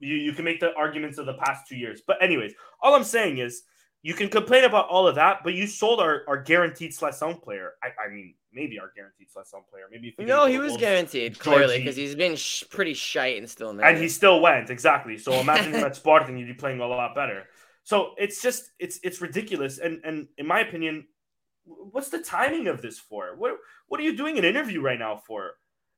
You, 0.00 0.16
you 0.16 0.32
can 0.32 0.44
make 0.44 0.60
the 0.60 0.74
arguments 0.74 1.18
of 1.18 1.26
the 1.26 1.34
past 1.34 1.68
two 1.68 1.76
years. 1.76 2.02
But 2.06 2.22
anyways, 2.22 2.52
all 2.82 2.94
I'm 2.94 3.04
saying 3.04 3.38
is 3.38 3.62
you 4.02 4.14
can 4.14 4.28
complain 4.28 4.64
about 4.64 4.88
all 4.88 5.06
of 5.06 5.14
that, 5.16 5.40
but 5.44 5.54
you 5.54 5.66
sold 5.66 6.00
our, 6.00 6.22
our 6.26 6.42
guaranteed 6.42 6.92
Seleção 6.92 7.40
player. 7.40 7.72
I, 7.82 7.88
I 8.06 8.12
mean, 8.12 8.34
maybe 8.52 8.78
our 8.78 8.90
guaranteed 8.96 9.28
Seleção 9.28 9.66
player. 9.68 9.84
Maybe 9.90 10.14
if 10.16 10.26
no, 10.26 10.46
he 10.46 10.58
was 10.58 10.76
guaranteed 10.76 11.38
clearly 11.38 11.78
because 11.78 11.96
he's 11.96 12.14
been 12.14 12.36
sh- 12.36 12.64
pretty 12.70 12.94
shite 12.94 13.36
and 13.36 13.48
still 13.48 13.72
there. 13.74 13.86
and 13.86 13.98
he 13.98 14.08
still 14.08 14.40
went 14.40 14.70
exactly. 14.70 15.18
So 15.18 15.32
imagine 15.34 15.74
him 15.74 15.84
at 15.84 15.96
Sporting, 15.96 16.38
you'd 16.38 16.46
be 16.46 16.54
playing 16.54 16.80
a 16.80 16.86
lot 16.86 17.14
better. 17.14 17.44
So 17.82 18.12
it's 18.16 18.40
just 18.42 18.70
it's 18.78 19.00
it's 19.02 19.20
ridiculous. 19.20 19.78
And 19.78 20.00
and 20.04 20.28
in 20.38 20.46
my 20.46 20.60
opinion, 20.60 21.06
what's 21.64 22.08
the 22.08 22.22
timing 22.22 22.68
of 22.68 22.80
this 22.80 22.98
for? 22.98 23.36
What 23.36 23.56
what 23.88 24.00
are 24.00 24.04
you 24.04 24.16
doing 24.16 24.38
an 24.38 24.44
interview 24.44 24.80
right 24.80 24.98
now 24.98 25.22
for? 25.26 25.52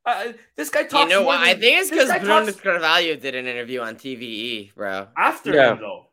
Uh, 0.04 0.32
this 0.56 0.68
guy 0.68 0.82
talks. 0.84 1.04
you 1.04 1.08
know 1.08 1.20
more 1.22 1.34
what? 1.34 1.40
I 1.40 1.54
think 1.54 1.80
it's 1.80 1.90
because 1.90 2.08
guy 2.08 2.18
Bruno 2.18 2.46
talks 2.46 2.60
Carvalho 2.60 3.16
did 3.16 3.34
an 3.34 3.46
interview 3.46 3.80
on 3.80 3.94
TVI, 3.96 4.74
bro. 4.74 5.08
after 5.16 5.54
Yeah. 5.54 5.72
him 5.72 5.78
though. 5.80 6.06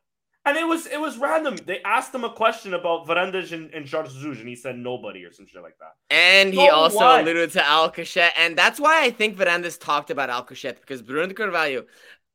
And 0.46 0.58
it 0.58 0.66
was 0.66 0.86
it 0.88 1.00
was 1.00 1.18
random. 1.18 1.58
They 1.58 1.82
asked 1.84 2.14
him 2.16 2.24
a 2.24 2.30
question 2.32 2.74
about 2.74 3.06
Varandas 3.08 3.52
and, 3.52 3.72
and 3.74 3.86
George 3.86 4.12
Jesus, 4.14 4.40
and 4.40 4.48
he 4.48 4.56
said 4.56 4.78
nobody 4.78 5.24
or 5.26 5.32
some 5.32 5.46
shit 5.46 5.62
like 5.62 5.78
that. 5.80 5.94
And 6.10 6.54
he 6.54 6.70
also 6.70 6.98
what? 6.98 7.22
alluded 7.22 7.52
to 7.52 7.68
Al 7.68 7.90
Alcochete, 7.92 8.32
and 8.38 8.58
that's 8.58 8.80
why 8.80 9.04
I 9.04 9.12
think 9.12 9.38
Varandas 9.38 9.80
talked 9.80 10.10
about 10.12 10.30
Al 10.30 10.44
Alcochete 10.46 10.80
because 10.80 11.02
Bruno 11.02 11.34
Carvalho, 11.34 11.84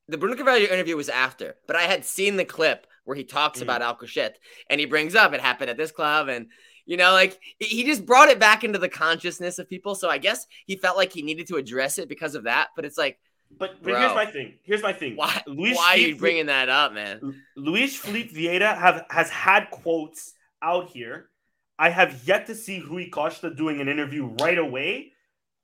the 0.08 0.18
Bruno 0.18 0.36
Carvalho 0.36 0.66
interview 0.66 0.96
was 0.96 1.08
after, 1.08 1.56
but 1.66 1.76
I 1.76 1.82
had 1.82 2.04
seen 2.04 2.36
the 2.36 2.44
clip 2.44 2.86
where 3.04 3.16
he 3.16 3.24
talks 3.24 3.60
Mm. 3.60 3.62
about 3.62 3.80
Alcochete, 3.80 4.34
and 4.70 4.78
he 4.80 4.86
brings 4.86 5.14
up 5.14 5.32
it 5.32 5.40
happened 5.40 5.70
at 5.70 5.76
this 5.76 5.90
club, 5.90 6.28
and 6.28 6.48
You 6.86 6.96
know, 6.96 7.12
like 7.12 7.40
he 7.58 7.84
just 7.84 8.04
brought 8.04 8.28
it 8.28 8.38
back 8.38 8.62
into 8.64 8.78
the 8.78 8.88
consciousness 8.88 9.58
of 9.58 9.68
people. 9.68 9.94
So 9.94 10.10
I 10.10 10.18
guess 10.18 10.46
he 10.66 10.76
felt 10.76 10.96
like 10.96 11.12
he 11.12 11.22
needed 11.22 11.46
to 11.48 11.56
address 11.56 11.98
it 11.98 12.08
because 12.08 12.34
of 12.34 12.44
that. 12.44 12.68
But 12.76 12.84
it's 12.84 12.98
like, 12.98 13.18
but, 13.56 13.82
but 13.82 13.98
here's 13.98 14.14
my 14.14 14.26
thing. 14.26 14.54
Here's 14.62 14.82
my 14.82 14.92
thing. 14.92 15.16
Why? 15.16 15.42
Luis 15.46 15.76
why 15.76 15.94
are 15.94 15.96
you 15.96 16.16
bringing 16.16 16.46
that 16.46 16.68
up, 16.68 16.92
man? 16.92 17.42
Luis 17.56 17.96
Filipe 17.96 18.32
Vieira 18.32 18.76
have 18.76 19.06
has 19.10 19.30
had 19.30 19.70
quotes 19.70 20.34
out 20.62 20.88
here. 20.88 21.30
I 21.78 21.88
have 21.88 22.22
yet 22.26 22.46
to 22.46 22.54
see 22.54 22.80
Rui 22.80 23.08
Costa 23.08 23.52
doing 23.52 23.80
an 23.80 23.88
interview 23.88 24.26
right 24.26 24.58
away 24.58 25.12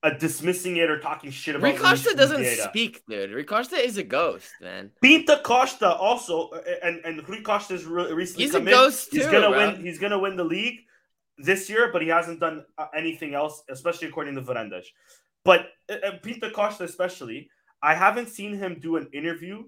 uh, 0.02 0.10
dismissing 0.10 0.76
it 0.76 0.90
or 0.90 0.98
talking 0.98 1.30
shit 1.30 1.54
about. 1.54 1.68
Rui 1.68 1.78
Costa 1.78 2.14
doesn't 2.16 2.44
speak, 2.68 3.02
dude. 3.08 3.30
Rui 3.30 3.44
Costa 3.44 3.76
is 3.76 3.98
a 3.98 4.02
ghost, 4.02 4.50
man. 4.60 4.90
Pinta 5.02 5.40
Costa 5.44 5.94
also, 5.94 6.48
uh, 6.48 6.60
and 6.82 7.00
and 7.04 7.28
Rui 7.28 7.42
Costa 7.42 7.74
is 7.74 7.84
re- 7.84 8.12
recently. 8.12 8.44
He's 8.44 8.54
a 8.54 8.60
ghost 8.60 9.12
in. 9.12 9.18
too. 9.18 9.24
He's 9.24 9.32
gonna 9.32 9.50
bro. 9.50 9.72
win. 9.72 9.80
He's 9.80 9.98
gonna 9.98 10.18
win 10.18 10.36
the 10.36 10.44
league 10.44 10.80
this 11.42 11.68
year, 11.68 11.90
but 11.92 12.02
he 12.02 12.08
hasn't 12.08 12.40
done 12.40 12.64
uh, 12.78 12.86
anything 12.94 13.34
else, 13.34 13.62
especially 13.68 14.08
according 14.08 14.34
to 14.36 14.42
Varandas. 14.42 14.86
But 15.44 15.68
uh, 15.90 16.06
uh 16.06 16.18
Pinta 16.22 16.50
Costa, 16.50 16.84
especially, 16.84 17.50
I 17.82 17.94
haven't 17.94 18.28
seen 18.28 18.56
him 18.56 18.78
do 18.80 18.96
an 18.96 19.08
interview 19.12 19.64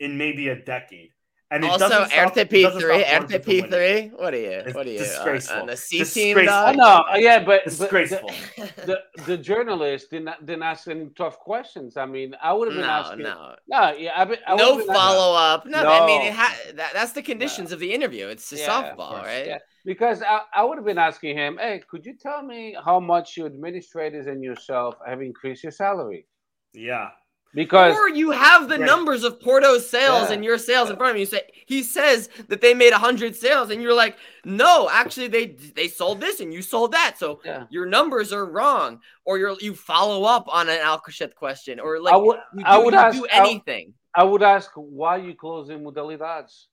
in 0.00 0.18
maybe 0.18 0.48
a 0.48 0.56
decade. 0.56 1.10
And 1.50 1.64
also, 1.64 2.04
RTP 2.06 2.80
three, 2.80 3.04
RTP 3.04 3.70
three. 3.70 4.08
What 4.16 4.34
are 4.34 4.38
you? 4.38 4.50
It's 4.50 4.74
what 4.74 4.86
are 4.86 4.90
you? 4.90 4.98
Disgraceful. 4.98 5.56
Uh, 5.56 5.60
on 5.60 5.66
the 5.66 5.76
C 5.76 6.02
team, 6.04 6.44
dog? 6.44 6.76
No, 6.76 7.04
yeah, 7.16 7.44
but 7.44 7.64
disgraceful. 7.64 8.30
But 8.56 8.76
the, 8.76 8.82
the, 8.86 9.22
the 9.26 9.36
journalist 9.36 10.10
didn't 10.10 10.30
didn't 10.44 10.62
ask 10.62 10.88
any 10.88 11.10
tough 11.16 11.38
questions. 11.38 11.96
I 11.96 12.06
mean, 12.06 12.34
I 12.42 12.52
would 12.52 12.68
have 12.68 12.74
been 12.76 12.86
no, 12.86 12.92
asking. 12.92 13.22
No, 13.22 13.54
no, 13.68 13.92
yeah, 13.92 14.12
I, 14.16 14.52
I 14.52 14.56
no 14.56 14.84
follow 14.86 15.36
up. 15.36 15.66
No, 15.66 15.82
no, 15.82 15.90
I 15.90 16.06
mean, 16.06 16.32
ha- 16.32 16.56
that, 16.74 16.92
that's 16.94 17.12
the 17.12 17.22
conditions 17.22 17.70
no. 17.70 17.74
of 17.74 17.80
the 17.80 17.92
interview. 17.92 18.26
It's 18.28 18.50
a 18.52 18.56
yeah, 18.56 18.68
softball, 18.68 19.22
right? 19.22 19.46
Yeah. 19.46 19.58
Because 19.84 20.22
I, 20.22 20.40
I 20.54 20.64
would 20.64 20.78
have 20.78 20.86
been 20.86 20.98
asking 20.98 21.36
him, 21.36 21.58
hey, 21.60 21.82
could 21.90 22.06
you 22.06 22.14
tell 22.16 22.42
me 22.42 22.74
how 22.82 22.98
much 22.98 23.36
your 23.36 23.46
administrators 23.46 24.26
and 24.26 24.42
yourself 24.42 24.94
have 25.06 25.20
increased 25.20 25.62
your 25.62 25.72
salary? 25.72 26.26
Yeah, 26.72 27.10
because 27.54 27.96
or 27.96 28.08
you 28.08 28.30
have 28.32 28.68
the 28.68 28.78
right. 28.78 28.86
numbers 28.86 29.22
of 29.22 29.40
Porto's 29.40 29.88
sales 29.88 30.28
yeah. 30.28 30.34
and 30.34 30.44
your 30.44 30.58
sales 30.58 30.90
in 30.90 30.96
front 30.96 31.12
of 31.12 31.16
you. 31.16 31.20
you 31.20 31.26
say 31.26 31.40
he 31.66 31.82
says 31.82 32.28
that 32.48 32.60
they 32.60 32.74
made 32.74 32.92
hundred 32.92 33.36
sales, 33.36 33.70
and 33.70 33.80
you're 33.80 33.94
like, 33.94 34.16
no, 34.44 34.88
actually 34.90 35.28
they 35.28 35.46
they 35.74 35.88
sold 35.88 36.20
this 36.20 36.40
and 36.40 36.52
you 36.52 36.62
sold 36.62 36.92
that, 36.92 37.16
so 37.18 37.40
yeah. 37.44 37.64
your 37.70 37.86
numbers 37.86 38.32
are 38.32 38.46
wrong. 38.46 39.00
Or 39.24 39.38
you 39.38 39.56
you 39.60 39.74
follow 39.74 40.24
up 40.24 40.46
on 40.48 40.68
an 40.68 40.78
Alcochete 40.78 41.34
question, 41.34 41.80
or 41.80 42.00
like 42.00 42.14
I 42.14 42.16
would, 42.16 42.38
you 42.54 42.64
do, 42.64 42.66
I 42.66 42.78
would 42.78 42.94
ask, 42.94 43.16
do 43.16 43.24
anything. 43.26 43.94
I, 44.14 44.22
I 44.22 44.24
would 44.24 44.42
ask 44.42 44.70
why 44.74 45.16
you 45.16 45.34
closing 45.34 45.80
modalidades. 45.80 46.66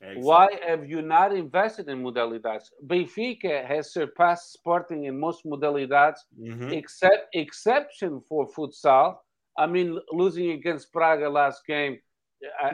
Exactly. 0.00 0.24
Why 0.24 0.48
have 0.66 0.88
you 0.88 1.00
not 1.00 1.32
invested 1.32 1.88
in 1.88 2.02
modalidades? 2.02 2.64
Benfica 2.84 3.64
has 3.64 3.92
surpassed 3.92 4.52
Sporting 4.52 5.04
in 5.04 5.18
most 5.18 5.44
modalidades, 5.44 6.18
mm-hmm. 6.40 6.72
except 6.72 7.28
exception 7.34 8.20
for 8.28 8.48
futsal 8.52 9.18
I 9.56 9.66
mean, 9.66 9.98
losing 10.10 10.50
against 10.50 10.92
Braga 10.92 11.28
last 11.28 11.66
game. 11.66 11.98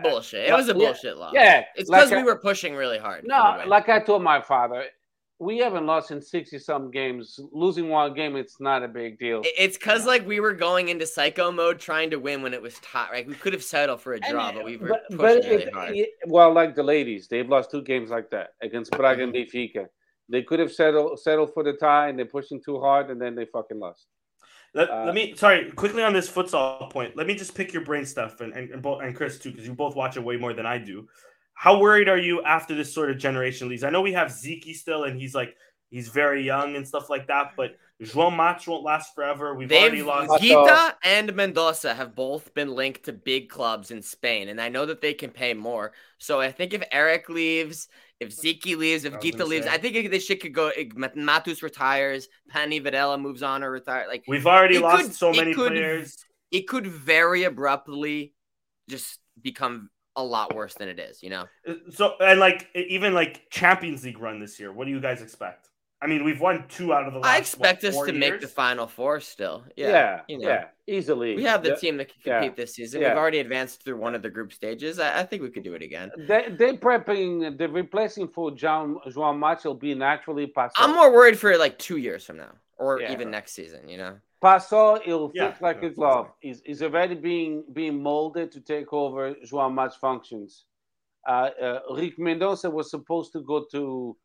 Bullshit. 0.03 0.49
It 0.49 0.53
was 0.53 0.68
a 0.68 0.74
bullshit 0.74 1.16
yeah, 1.16 1.20
loss. 1.20 1.33
Yeah. 1.35 1.64
It's 1.76 1.91
because 1.91 2.11
like 2.11 2.18
we 2.18 2.24
were 2.24 2.39
pushing 2.39 2.74
really 2.74 2.99
hard. 2.99 3.24
No, 3.26 3.62
like 3.66 3.89
I 3.89 4.01
told 4.01 4.22
my 4.22 4.41
father, 4.41 4.85
we 5.41 5.59
haven't 5.59 5.87
lost 5.87 6.11
in 6.11 6.20
60 6.20 6.59
some 6.59 6.91
games. 6.91 7.39
Losing 7.53 7.89
one 7.89 8.12
game, 8.14 8.35
it's 8.35 8.61
not 8.61 8.83
a 8.83 8.89
big 8.89 9.18
deal. 9.18 9.43
It's 9.45 9.76
because 9.76 10.05
like 10.05 10.26
we 10.26 10.41
were 10.41 10.53
going 10.53 10.89
into 10.89 11.07
psycho 11.07 11.53
mode 11.53 11.79
trying 11.79 12.11
to 12.11 12.16
win 12.16 12.43
when 12.43 12.55
it 12.55 12.61
was 12.61 12.79
tight. 12.81 13.11
Like 13.12 13.29
we 13.29 13.35
could 13.35 13.53
have 13.53 13.62
settled 13.62 14.01
for 14.01 14.14
a 14.14 14.20
draw, 14.20 14.53
but 14.53 14.64
we 14.64 14.76
were 14.76 14.89
but, 14.89 15.03
pushing 15.11 15.18
but 15.18 15.51
really 15.51 15.70
hard. 15.70 15.97
It, 15.97 16.11
well, 16.26 16.53
like 16.53 16.74
the 16.74 16.83
ladies, 16.83 17.29
they've 17.29 17.49
lost 17.49 17.70
two 17.70 17.83
games 17.83 18.11
like 18.11 18.31
that 18.31 18.55
against 18.62 18.91
Braga 18.93 19.22
and. 19.22 19.35
Benfica. 19.35 19.87
They 20.31 20.43
could 20.43 20.59
have 20.59 20.72
settled 20.72 21.20
settled 21.20 21.55
for 21.55 21.62
the 21.62 21.74
tie, 21.74 22.09
and 22.09 22.18
they're 22.18 22.26
pushing 22.26 22.61
too 22.62 22.81
hard, 22.81 23.11
and 23.11 23.20
then 23.20 23.35
they 23.35 23.47
fucking 23.47 23.79
lost. 23.79 24.07
Let, 24.75 24.91
uh, 24.91 25.05
let 25.05 25.14
me 25.14 25.35
sorry 25.35 25.71
quickly 25.73 26.03
on 26.03 26.12
this 26.12 26.31
futsal 26.31 26.91
point. 26.91 27.16
Let 27.16 27.27
me 27.27 27.35
just 27.35 27.55
pick 27.55 27.73
your 27.73 27.85
brain 27.85 28.05
stuff 28.05 28.41
and 28.41 28.53
and, 28.53 28.71
and, 28.71 28.83
both, 28.83 29.03
and 29.03 29.14
Chris 29.14 29.39
too 29.39 29.51
because 29.51 29.66
you 29.66 29.75
both 29.75 29.97
watch 29.97 30.16
it 30.16 30.23
way 30.23 30.37
more 30.37 30.53
than 30.53 30.66
I 30.66 30.79
do. 30.79 31.09
How 31.55 31.79
worried 31.79 32.09
are 32.09 32.19
you 32.19 32.43
after 32.45 32.75
this 32.75 32.93
sort 32.93 33.11
of 33.11 33.19
generation 33.19 33.69
leaves? 33.69 33.83
I 33.83 33.91
know 33.91 34.01
we 34.01 34.12
have 34.12 34.31
Zeke 34.31 34.77
still, 34.77 35.05
and 35.05 35.19
he's 35.19 35.35
like 35.35 35.57
he's 35.91 36.09
very 36.09 36.45
young 36.45 36.77
and 36.77 36.87
stuff 36.87 37.11
like 37.11 37.27
that, 37.29 37.53
but 37.57 37.77
João 38.03 38.34
Matos 38.34 38.66
won't 38.66 38.84
last 38.84 39.14
forever. 39.14 39.55
We've 39.55 39.68
They've, 39.68 39.82
already 39.82 40.03
lost. 40.03 40.42
Guitta 40.42 40.94
and 41.03 41.30
Mendonça 41.32 41.96
have 41.96 42.14
both 42.14 42.55
been 42.55 42.74
linked 42.74 43.05
to 43.07 43.12
big 43.12 43.49
clubs 43.49 43.90
in 43.90 44.03
Spain, 44.03 44.49
and 44.49 44.61
I 44.61 44.68
know 44.68 44.86
that 44.86 45.01
they 45.01 45.14
can 45.14 45.30
pay 45.30 45.53
more. 45.53 45.92
So 46.18 46.40
I 46.40 46.53
think 46.53 46.74
if 46.74 46.84
Eric 46.92 47.28
leaves 47.28 47.88
if 48.20 48.32
Zeke 48.32 48.76
leaves, 48.76 49.05
if 49.05 49.14
Guitta 49.14 49.46
leaves, 49.46 49.66
say. 49.66 49.72
I 49.72 49.78
think 49.78 50.11
this 50.11 50.24
shit 50.24 50.40
could 50.40 50.53
go. 50.53 50.72
Matos 51.14 51.62
retires, 51.62 52.28
Pany 52.53 52.82
Varela 52.82 53.16
moves 53.16 53.42
on 53.42 53.62
or 53.62 53.70
retire. 53.70 54.07
Like 54.09 54.24
we've 54.26 54.46
already 54.46 54.78
lost 54.78 55.03
could, 55.03 55.14
so 55.14 55.32
many 55.32 55.55
could, 55.55 55.72
players. 55.72 56.16
It 56.51 56.66
could 56.66 56.86
very 56.86 57.44
abruptly 57.44 58.34
just 58.88 59.20
become 59.40 59.90
a 60.16 60.24
lot 60.24 60.55
worse 60.55 60.74
than 60.74 60.88
it 60.88 60.99
is. 60.99 61.22
You 61.22 61.30
know. 61.30 61.44
Uh, 61.66 61.74
so 61.90 62.14
and 62.20 62.40
like 62.40 62.68
even 62.74 63.14
like 63.14 63.49
Champions 63.51 64.05
League 64.05 64.18
run 64.18 64.40
this 64.40 64.59
year, 64.59 64.72
what 64.72 64.86
do 64.86 64.90
you 64.90 65.01
guys 65.01 65.22
expect? 65.22 65.68
I 66.01 66.07
mean, 66.07 66.24
we've 66.24 66.40
won 66.40 66.64
two 66.68 66.92
out 66.92 67.07
of 67.07 67.12
the 67.12 67.20
last. 67.20 67.34
I 67.34 67.38
expect 67.38 67.82
what, 67.82 67.94
us 67.94 68.07
to 68.07 68.12
years? 68.12 68.18
make 68.18 68.40
the 68.40 68.49
final 68.49 68.86
four 68.86 69.20
still. 69.20 69.64
Yeah, 69.76 69.88
yeah, 69.88 70.20
you 70.28 70.38
know. 70.38 70.49
yeah 70.49 70.64
easily. 70.88 71.36
We 71.36 71.44
have 71.44 71.62
the 71.62 71.70
yeah. 71.70 71.74
team 71.76 71.96
that 71.99 72.09
can 72.09 72.20
compete 72.22 72.53
yeah. 72.53 72.57
this 72.57 72.74
season. 72.74 73.01
Yeah. 73.01 73.09
We've 73.11 73.18
already 73.18 73.38
advanced 73.38 73.84
through 73.84 73.99
one 73.99 74.14
of 74.14 74.22
the 74.22 74.30
group 74.30 74.53
stages. 74.53 74.99
I, 74.99 75.20
I 75.20 75.24
think 75.24 75.42
we 75.42 75.51
could 75.51 75.62
do 75.62 75.74
it 75.74 75.82
again. 75.82 76.11
They, 76.16 76.49
they're 76.59 76.74
prepping. 76.74 77.59
They're 77.59 77.68
replacing 77.68 78.28
for 78.28 78.51
John 78.51 78.96
João 79.09 79.38
Matos 79.38 79.64
will 79.64 79.74
be 79.74 79.94
naturally 79.94 80.46
Passo. 80.46 80.72
I'm 80.76 80.94
more 80.94 81.12
worried 81.12 81.38
for 81.38 81.57
like 81.57 81.78
two 81.78 81.99
years 81.99 82.24
from 82.24 82.38
now, 82.38 82.53
or 82.76 83.01
even 83.03 83.30
next 83.30 83.53
season. 83.53 83.88
You 83.88 83.99
know, 83.99 84.16
Passo 84.42 84.96
it'll 85.05 85.30
fit 85.30 85.61
like 85.61 85.82
a 85.82 85.90
glove. 85.90 86.30
He's, 86.40 86.62
he's 86.64 86.82
already 86.82 87.14
being 87.14 87.64
being 87.72 88.03
molded 88.03 88.51
to 88.53 88.61
take 88.61 88.92
over 88.92 89.34
João 89.44 89.72
Matos' 89.72 89.96
functions. 89.96 90.64
Uh, 91.26 91.51
uh, 91.61 91.80
Rick 91.94 92.16
Mendonça 92.18 92.72
was 92.72 92.90
supposed 92.90 93.32
to 93.32 93.42
go 93.42 93.66
to 93.72 94.16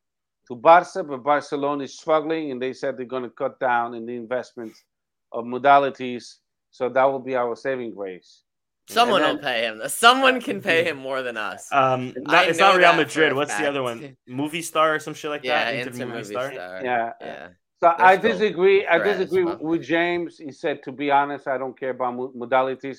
to 0.48 0.56
Barca, 0.56 1.04
but 1.04 1.24
Barcelona 1.24 1.86
is 1.86 1.98
struggling, 1.98 2.52
and 2.52 2.62
they 2.62 2.74
said 2.74 2.98
they're 2.98 3.06
going 3.06 3.24
to 3.24 3.30
cut 3.30 3.60
down 3.60 3.94
in 3.94 4.06
the 4.06 4.16
investment 4.16 4.74
of 5.32 5.46
modalities. 5.46 6.38
So 6.72 6.90
that 6.90 7.06
will 7.06 7.20
be 7.20 7.36
our 7.36 7.56
saving 7.56 7.94
grace. 7.94 8.44
Someone 8.90 9.22
then, 9.22 9.36
will 9.36 9.42
pay 9.42 9.62
him. 9.62 9.82
Someone 9.88 10.42
can 10.42 10.62
pay 10.62 10.84
him 10.84 10.98
more 10.98 11.22
than 11.22 11.38
us. 11.38 11.70
Um, 11.72 12.14
not, 12.18 12.50
it's 12.50 12.60
not 12.60 12.76
Real 12.76 12.94
Madrid. 12.94 13.34
What's 13.34 13.58
the 13.58 13.68
other 13.68 13.82
one? 13.82 14.18
Movistar 14.30 14.96
or 14.96 15.00
some 15.00 15.14
shit 15.14 15.32
like 15.32 15.44
yeah, 15.44 15.72
that. 15.72 15.88
Inter, 15.88 16.04
Inter 16.04 16.18
Movistar. 16.18 16.54
Star. 16.54 16.82
Yeah, 16.84 17.12
yeah. 17.22 17.48
So 17.80 17.94
They're 17.98 18.06
I 18.06 18.18
disagree. 18.18 18.86
I 18.86 18.98
disagree 18.98 19.46
with 19.46 19.84
James. 19.84 20.38
He 20.38 20.52
said, 20.52 20.84
to 20.84 20.92
be 20.92 21.12
honest, 21.12 21.48
I 21.48 21.58
don't 21.58 21.80
care 21.80 21.92
about 21.92 22.16
modalities. 22.16 22.98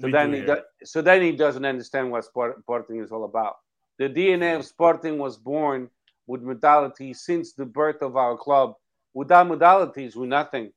So 0.00 0.06
we 0.06 0.12
then 0.12 0.32
he 0.34 0.40
do, 0.42 0.56
so 0.82 1.00
then 1.00 1.22
he 1.22 1.32
doesn't 1.32 1.64
understand 1.64 2.10
what 2.10 2.24
sport, 2.24 2.58
sporting 2.60 3.00
is 3.00 3.12
all 3.12 3.24
about. 3.24 3.56
The 3.98 4.08
DNA 4.08 4.56
of 4.56 4.64
sporting 4.64 5.18
was 5.18 5.36
born 5.36 5.88
with 6.26 6.42
modalities 6.42 7.16
since 7.16 7.52
the 7.52 7.64
birth 7.64 8.02
of 8.02 8.16
our 8.16 8.36
club. 8.36 8.74
Without 9.12 9.46
modalities, 9.46 10.16
we're 10.16 10.26
nothing. 10.26 10.72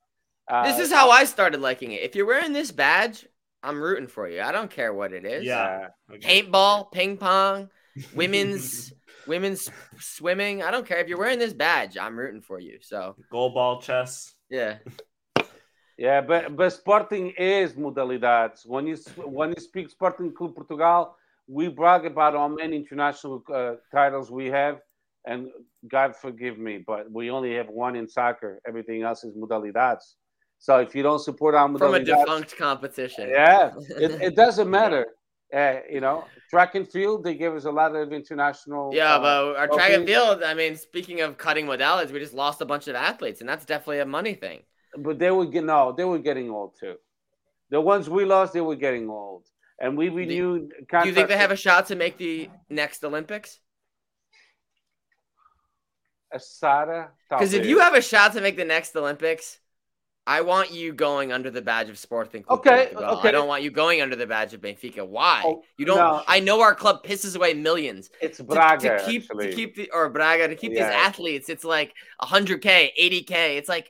Uh, 0.47 0.63
this 0.63 0.79
is 0.79 0.91
how 0.91 1.09
I 1.09 1.25
started 1.25 1.59
liking 1.59 1.91
it. 1.91 2.01
If 2.01 2.15
you're 2.15 2.25
wearing 2.25 2.53
this 2.53 2.71
badge, 2.71 3.25
I'm 3.63 3.81
rooting 3.81 4.07
for 4.07 4.29
you. 4.29 4.41
I 4.41 4.51
don't 4.51 4.69
care 4.69 4.93
what 4.93 5.11
it 5.11 5.25
is. 5.25 5.43
Yeah. 5.43 5.87
Okay. 6.11 6.43
Paintball, 6.43 6.91
ping 6.91 7.17
pong, 7.17 7.69
women's 8.15 8.93
women's 9.25 9.69
swimming. 9.99 10.63
I 10.63 10.71
don't 10.71 10.85
care 10.85 10.99
if 10.99 11.07
you're 11.07 11.17
wearing 11.17 11.39
this 11.39 11.53
badge. 11.53 11.97
I'm 11.97 12.17
rooting 12.17 12.41
for 12.41 12.59
you. 12.59 12.77
So 12.81 13.15
goalball 13.31 13.81
chess. 13.81 14.33
Yeah. 14.49 14.77
Yeah, 15.97 16.21
but 16.21 16.55
but 16.55 16.69
Sporting 16.69 17.31
is 17.39 17.73
modalidades. 17.73 18.67
When 18.67 18.85
you 18.85 18.97
when 19.25 19.49
you 19.49 19.59
speak 19.59 19.89
Sporting 19.89 20.31
Club 20.31 20.53
Portugal, 20.53 21.15
we 21.47 21.69
brag 21.69 22.05
about 22.05 22.33
how 22.35 22.47
many 22.47 22.77
international 22.77 23.43
uh, 23.51 23.73
titles 23.91 24.29
we 24.29 24.45
have, 24.45 24.79
and 25.27 25.49
God 25.87 26.15
forgive 26.15 26.57
me, 26.57 26.83
but 26.85 27.11
we 27.11 27.29
only 27.29 27.55
have 27.55 27.67
one 27.67 27.95
in 27.95 28.07
soccer. 28.07 28.59
Everything 28.67 29.03
else 29.03 29.23
is 29.23 29.35
modalidades. 29.35 30.15
So 30.57 30.79
if 30.79 30.95
you 30.95 31.03
don't 31.03 31.19
support 31.19 31.53
our 31.53 31.67
modalidades, 31.67 31.79
from 31.79 31.93
a 31.93 31.99
defunct 31.99 32.57
competition, 32.57 33.29
yeah, 33.29 33.71
it, 33.89 34.21
it 34.21 34.35
doesn't 34.35 34.69
matter. 34.69 35.05
Uh, 35.53 35.75
you 35.89 36.01
know, 36.01 36.25
track 36.49 36.75
and 36.75 36.89
field, 36.89 37.23
they 37.23 37.33
give 37.35 37.55
us 37.55 37.65
a 37.65 37.71
lot 37.71 37.95
of 37.95 38.11
international. 38.11 38.91
Yeah, 38.93 39.15
uh, 39.15 39.19
but 39.19 39.55
our 39.57 39.67
track 39.67 39.91
and 39.91 40.05
field, 40.05 40.43
I 40.43 40.53
mean, 40.53 40.75
speaking 40.75 41.21
of 41.21 41.37
cutting 41.37 41.65
modalities, 41.65 42.11
we 42.11 42.19
just 42.19 42.33
lost 42.33 42.59
a 42.61 42.65
bunch 42.65 42.87
of 42.87 42.95
athletes, 42.95 43.39
and 43.39 43.47
that's 43.47 43.65
definitely 43.65 43.99
a 43.99 44.05
money 44.05 44.33
thing. 44.33 44.63
But 44.97 45.19
they 45.19 45.31
were 45.31 45.45
get 45.45 45.63
no, 45.63 45.93
they 45.95 46.05
were 46.05 46.19
getting 46.19 46.49
old 46.49 46.75
too. 46.79 46.95
The 47.69 47.79
ones 47.79 48.09
we 48.09 48.25
lost, 48.25 48.53
they 48.53 48.61
were 48.61 48.75
getting 48.75 49.09
old, 49.09 49.45
and 49.79 49.97
we 49.97 50.09
renewed. 50.09 50.69
Do, 50.69 50.99
do 51.01 51.07
you 51.07 51.13
think 51.13 51.27
they 51.27 51.37
have 51.37 51.51
a 51.51 51.55
shot 51.55 51.87
to 51.87 51.95
make 51.95 52.17
the 52.17 52.49
next 52.69 53.03
Olympics? 53.03 53.59
A 56.33 56.39
Sada, 56.39 57.09
because 57.29 57.53
if 57.53 57.65
you 57.65 57.79
have 57.79 57.93
a 57.93 58.01
shot 58.01 58.33
to 58.33 58.41
make 58.41 58.57
the 58.57 58.65
next 58.65 58.95
Olympics, 58.95 59.59
I 60.25 60.41
want 60.41 60.71
you 60.73 60.91
going 60.91 61.31
under 61.31 61.49
the 61.49 61.61
badge 61.61 61.87
of 61.87 61.97
Sporting. 61.97 62.43
Club 62.43 62.59
Okay, 62.59 62.89
Portugal. 62.91 63.17
okay. 63.19 63.29
I 63.29 63.31
don't 63.31 63.47
want 63.47 63.63
you 63.63 63.71
going 63.71 64.01
under 64.01 64.17
the 64.17 64.27
badge 64.27 64.53
of 64.53 64.59
Benfica. 64.59 65.07
Why? 65.07 65.41
Oh, 65.45 65.63
you 65.77 65.85
don't. 65.85 65.97
no. 65.97 66.21
I 66.27 66.41
know 66.41 66.59
our 66.61 66.75
club 66.75 67.05
pisses 67.05 67.37
away 67.37 67.53
millions 67.53 68.09
It's 68.21 68.37
to, 68.37 68.43
Braga 68.43 68.97
to 68.99 69.05
keep 69.05 69.23
actually. 69.23 69.47
to 69.51 69.55
keep 69.55 69.75
the 69.77 69.89
or 69.93 70.09
Braga 70.09 70.49
to 70.49 70.55
keep 70.55 70.73
Yeah. 70.73 70.87
these 70.89 70.95
athletes. 71.07 71.47
It's 71.47 71.63
like 71.63 71.93
100k, 72.21 72.91
80k. 72.99 73.57
It's 73.57 73.69
like 73.69 73.89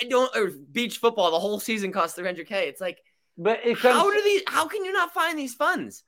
I 0.00 0.04
don't 0.04 0.34
or 0.36 0.50
beach 0.70 0.98
football. 0.98 1.30
The 1.30 1.40
whole 1.40 1.60
season 1.60 1.92
costs 1.92 2.18
300k. 2.18 2.50
It's 2.68 2.80
like 2.80 2.98
but 3.38 3.60
it 3.64 3.78
comes. 3.78 3.94
how 3.96 4.12
do 4.12 4.22
these? 4.22 4.42
How 4.46 4.68
can 4.68 4.84
you 4.84 4.92
not 4.92 5.14
find 5.14 5.38
these 5.38 5.54
funds? 5.54 6.04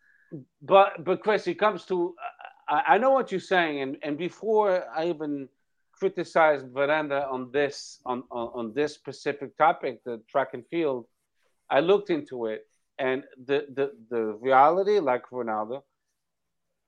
but 0.61 1.03
but 1.03 1.22
Chris, 1.22 1.47
it 1.47 1.59
comes 1.59 1.85
to. 1.87 2.14
Uh, 2.18 2.29
I, 2.69 2.83
I 2.95 2.99
know 2.99 3.11
what 3.11 3.31
you're 3.31 3.41
saying, 3.41 3.81
and 3.81 3.97
and 4.03 4.17
before 4.17 4.85
I 4.97 5.09
even 5.09 5.49
criticized 5.93 6.67
Varanda 6.67 7.31
on 7.31 7.51
this 7.53 8.01
on, 8.05 8.25
on 8.31 8.51
on 8.55 8.75
this 8.75 8.95
specific 8.95 9.57
topic, 9.57 10.03
the 10.05 10.21
track 10.29 10.51
and 10.55 10.65
field, 10.67 11.07
I 11.71 11.81
looked 11.81 12.11
into 12.11 12.47
it, 12.47 12.67
and 12.99 13.25
the 13.47 13.67
the 13.75 13.93
the 14.11 14.23
reality, 14.41 14.99
like 14.99 15.25
Ronaldo, 15.31 15.83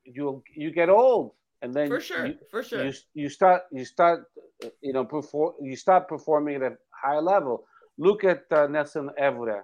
you 0.05 0.43
you 0.55 0.71
get 0.71 0.89
old, 0.89 1.33
and 1.63 1.75
then 1.75 1.89
For 1.89 2.01
sure, 2.01 2.27
you, 2.27 2.39
for 2.51 2.63
sure. 2.63 2.85
you 2.85 2.93
you 3.15 3.29
start 3.29 3.63
you 3.73 3.85
start 3.85 4.25
you 4.81 4.93
know 4.93 5.05
perform 5.05 5.55
you 5.61 5.77
start 5.77 6.09
performing 6.09 6.63
at 6.63 6.73
a 6.73 6.79
high 6.91 7.19
level. 7.19 7.67
Look 7.99 8.25
at 8.25 8.45
uh, 8.51 8.67
Nelson 8.67 9.11
Évora. 9.19 9.63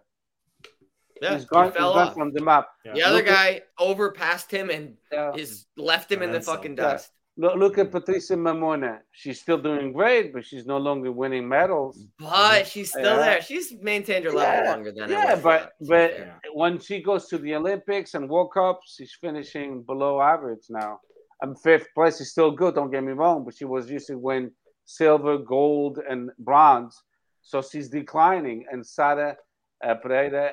Yeah, 1.22 1.34
he's 1.34 1.44
gone, 1.44 1.66
he 1.66 1.70
fell 1.72 1.88
he's 1.92 1.96
gone 1.98 2.08
off. 2.08 2.14
from 2.14 2.32
the 2.32 2.40
map. 2.42 2.68
Yeah. 2.84 2.92
The 2.94 3.02
other 3.02 3.16
Look 3.18 3.26
at- 3.28 3.34
guy 3.34 3.62
overpassed 3.78 4.50
him 4.50 4.70
and 4.70 4.96
is 5.36 5.66
left 5.76 6.10
him 6.12 6.20
in 6.20 6.20
the 6.20 6.24
And 6.26 6.34
then 6.34 6.42
some. 6.42 6.56
fucking 6.56 6.76
Yeah. 6.76 6.82
dust. 6.92 7.12
Look, 7.38 7.56
look 7.56 7.78
at 7.78 7.90
Patricia 7.90 8.34
Mamona. 8.34 8.98
She's 9.12 9.40
still 9.40 9.56
doing 9.56 9.94
great, 9.94 10.34
but 10.34 10.44
she's 10.44 10.66
no 10.66 10.76
longer 10.76 11.10
winning 11.10 11.48
medals. 11.48 12.04
But 12.18 12.66
she's 12.66 12.90
still 12.90 13.16
Yeah. 13.16 13.24
there. 13.24 13.40
She's 13.42 13.72
maintained 13.80 14.26
her 14.26 14.32
level 14.32 14.64
Yeah, 14.64 14.70
longer 14.70 14.92
than 14.92 15.04
I 15.04 15.06
Yeah, 15.08 15.24
would've 15.30 15.42
but 15.42 15.60
thought, 15.62 15.70
to 15.78 15.84
be 15.84 15.88
but 15.88 16.10
fair. 16.18 16.40
when 16.52 16.78
she 16.78 17.02
goes 17.02 17.28
to 17.28 17.38
the 17.38 17.54
Olympics 17.54 18.12
and 18.14 18.28
World 18.28 18.52
Cups, 18.52 18.94
she's 18.96 19.14
finishing 19.18 19.82
below 19.82 20.20
average 20.20 20.66
now. 20.68 21.00
I'm 21.42 21.56
fifth 21.56 21.88
place 21.94 22.20
is 22.20 22.30
still 22.32 22.50
good. 22.50 22.74
Don't 22.74 22.90
get 22.90 23.02
me 23.02 23.12
wrong, 23.12 23.44
but 23.46 23.54
she 23.56 23.64
was 23.64 23.90
used 23.90 24.08
to 24.08 24.18
win 24.18 24.52
silver, 24.84 25.38
gold, 25.38 26.00
and 26.06 26.30
bronze, 26.38 27.02
so 27.40 27.62
she's 27.62 27.88
declining. 27.88 28.66
And 28.70 28.86
Sara 28.86 29.36
uh, 29.82 29.94
Pereira 29.94 30.52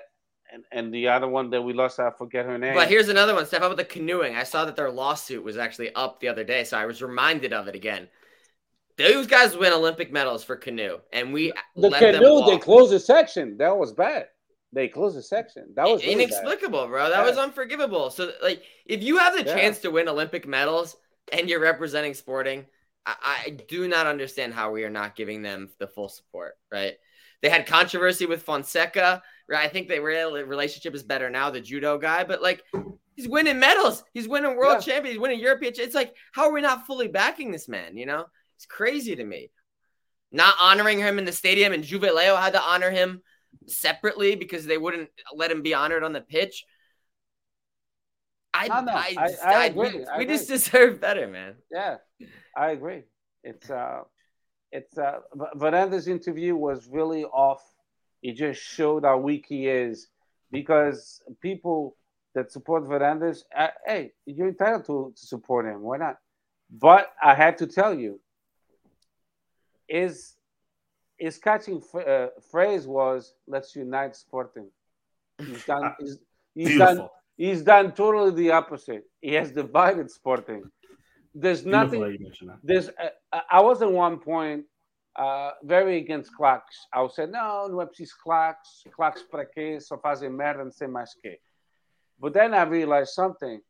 and, 0.51 0.63
and 0.71 0.93
the 0.93 1.07
other 1.07 1.27
one 1.27 1.49
that 1.51 1.61
we 1.61 1.73
lost, 1.73 1.99
I 1.99 2.11
forget 2.11 2.45
her 2.45 2.57
name. 2.57 2.73
But 2.73 2.87
here's 2.87 3.09
another 3.09 3.35
one. 3.35 3.45
Step 3.45 3.61
up 3.61 3.69
with 3.69 3.77
the 3.77 3.85
canoeing. 3.85 4.35
I 4.35 4.43
saw 4.43 4.65
that 4.65 4.75
their 4.75 4.91
lawsuit 4.91 5.43
was 5.43 5.57
actually 5.57 5.93
up 5.95 6.19
the 6.19 6.27
other 6.27 6.43
day, 6.43 6.63
so 6.63 6.77
I 6.77 6.85
was 6.85 7.01
reminded 7.01 7.53
of 7.53 7.67
it 7.67 7.75
again. 7.75 8.07
Those 8.97 9.27
guys 9.27 9.55
win 9.55 9.71
Olympic 9.71 10.11
medals 10.11 10.43
for 10.43 10.55
canoe, 10.55 10.97
and 11.13 11.31
we 11.31 11.53
the 11.75 11.89
let 11.89 12.01
them 12.01 12.21
canoe, 12.21 12.45
they 12.45 12.57
closed 12.57 12.91
the 12.91 12.99
section. 12.99 13.57
That 13.57 13.77
was 13.77 13.93
bad. 13.93 14.27
They 14.73 14.87
closed 14.87 15.17
the 15.17 15.23
section. 15.23 15.73
That 15.75 15.87
was 15.87 16.03
really 16.03 16.25
bad. 16.25 16.43
inexplicable, 16.43 16.87
bro. 16.87 17.09
That 17.09 17.19
Yeah. 17.19 17.25
was 17.25 17.37
unforgivable. 17.37 18.09
So, 18.09 18.31
like, 18.43 18.61
if 18.85 19.01
you 19.01 19.17
have 19.17 19.33
the 19.33 19.45
Yeah. 19.45 19.55
chance 19.55 19.79
to 19.79 19.91
win 19.91 20.09
Olympic 20.09 20.45
medals 20.45 20.97
and 21.31 21.49
you're 21.49 21.59
representing 21.61 22.13
sporting, 22.13 22.67
I, 23.05 23.15
I 23.45 23.49
do 23.51 23.87
not 23.87 24.05
understand 24.05 24.53
how 24.53 24.71
we 24.71 24.83
are 24.83 24.89
not 24.89 25.15
giving 25.15 25.41
them 25.41 25.71
the 25.79 25.87
full 25.87 26.09
support, 26.09 26.57
right? 26.71 26.97
They 27.41 27.49
had 27.49 27.65
controversy 27.65 28.25
with 28.25 28.43
Fonseca. 28.43 29.21
Right? 29.47 29.65
I 29.65 29.69
think 29.69 29.87
the 29.87 29.99
real 29.99 30.33
relationship 30.45 30.93
is 30.93 31.03
better 31.03 31.29
now, 31.29 31.49
the 31.49 31.59
judo 31.61 31.97
guy, 31.97 32.23
but 32.23 32.41
like 32.41 32.63
he's 33.15 33.27
winning 33.27 33.59
medals, 33.59 34.03
he's 34.13 34.27
winning 34.27 34.55
world 34.55 34.75
Yeah. 34.85 34.93
champions, 34.93 35.13
he's 35.15 35.19
winning 35.21 35.39
European. 35.39 35.73
It's 35.77 35.95
like, 35.95 36.13
how 36.33 36.43
are 36.43 36.53
we 36.53 36.61
not 36.61 36.85
fully 36.85 37.07
backing 37.07 37.51
this 37.51 37.67
man? 37.67 37.97
You 37.97 38.05
know, 38.05 38.25
it's 38.57 38.65
crazy 38.67 39.15
to 39.15 39.23
me. 39.23 39.49
Not 40.31 40.53
honoring 40.61 40.99
him 40.99 41.17
in 41.17 41.25
the 41.25 41.31
stadium, 41.31 41.73
and 41.73 41.83
Juve 41.83 42.03
Leo 42.03 42.35
had 42.35 42.53
to 42.53 42.61
honor 42.61 42.91
him 42.91 43.23
separately 43.67 44.35
because 44.35 44.67
they 44.67 44.77
wouldn't 44.77 45.09
let 45.33 45.49
him 45.49 45.63
be 45.63 45.73
honored 45.73 46.03
on 46.03 46.13
the 46.13 46.21
pitch. 46.21 46.65
I, 48.53 48.67
No, 48.67 48.81
no, 48.81 48.91
I, 48.93 49.15
I- 49.17 49.53
I 49.55 49.65
agree, 49.65 49.79
we, 49.97 50.05
I 50.05 50.17
we 50.17 50.23
agree. 50.25 50.35
just 50.37 50.47
deserve 50.55 51.01
better, 51.01 51.27
man. 51.27 51.55
Yeah, 51.71 51.97
I 52.55 52.69
agree. 52.71 53.03
It's 53.43 53.69
uh, 53.71 54.01
it's 54.71 54.97
uh, 54.97 55.19
V- 55.33 55.45
Varanda's 55.59 56.07
interview 56.07 56.55
was 56.55 56.87
really 56.87 57.23
off. 57.25 57.61
It 58.21 58.33
just 58.35 58.61
showed 58.61 59.03
how 59.03 59.17
weak 59.17 59.45
he 59.47 59.67
is 59.67 60.07
because 60.51 61.21
people 61.41 61.95
that 62.35 62.51
support 62.51 62.83
Varandas, 62.83 63.43
uh, 63.55 63.67
hey, 63.85 64.11
you're 64.25 64.47
entitled 64.49 64.85
to, 64.85 65.13
to 65.15 65.25
support 65.25 65.65
him. 65.65 65.81
Why 65.81 65.97
not? 65.97 66.17
But 66.69 67.11
I 67.21 67.33
had 67.33 67.57
to 67.59 67.67
tell 67.67 67.93
you, 67.93 68.19
his 69.87 70.35
his 71.17 71.37
catching 71.37 71.81
f- 71.93 72.07
uh, 72.07 72.27
phrase 72.51 72.87
was 72.87 73.33
"Let's 73.47 73.75
unite 73.75 74.15
Sporting." 74.15 74.69
He's 75.39 75.65
done. 75.65 75.93
He's, 75.99 76.17
he's 76.55 76.77
done. 76.77 77.07
He's 77.37 77.61
done 77.63 77.93
totally 77.93 78.31
the 78.31 78.51
opposite. 78.51 79.05
He 79.21 79.33
has 79.33 79.51
divided 79.51 80.11
Sporting. 80.11 80.69
There's 81.33 81.65
nothing 81.65 82.01
that 82.01 82.11
you 82.11 82.19
mentioned 82.19 82.49
that. 82.49 82.59
there's 82.63 82.89
uh, 82.89 83.09
I- 83.31 83.43
I 83.51 83.61
was 83.61 83.81
at 83.81 83.91
one 83.91 84.17
point 84.19 84.65
uh, 85.15 85.51
very 85.63 85.97
against 85.97 86.31
claques. 86.35 86.87
I 86.93 87.01
would 87.01 87.11
say, 87.11 87.25
não, 87.27 87.67
não 87.69 87.81
é 87.81 87.85
preciso 87.85 88.15
claques. 88.23 88.83
Claques 88.95 89.23
para 89.23 89.45
quê? 89.45 89.79
Só 89.79 89.97
fazem 89.99 90.29
merda, 90.29 90.63
não 90.63 90.71
sei 90.71 90.87
mais 90.87 91.13
quê. 91.15 91.39
But 92.17 92.33
then 92.33 92.53
I 92.53 92.63
realized 92.63 93.13
something. 93.13 93.61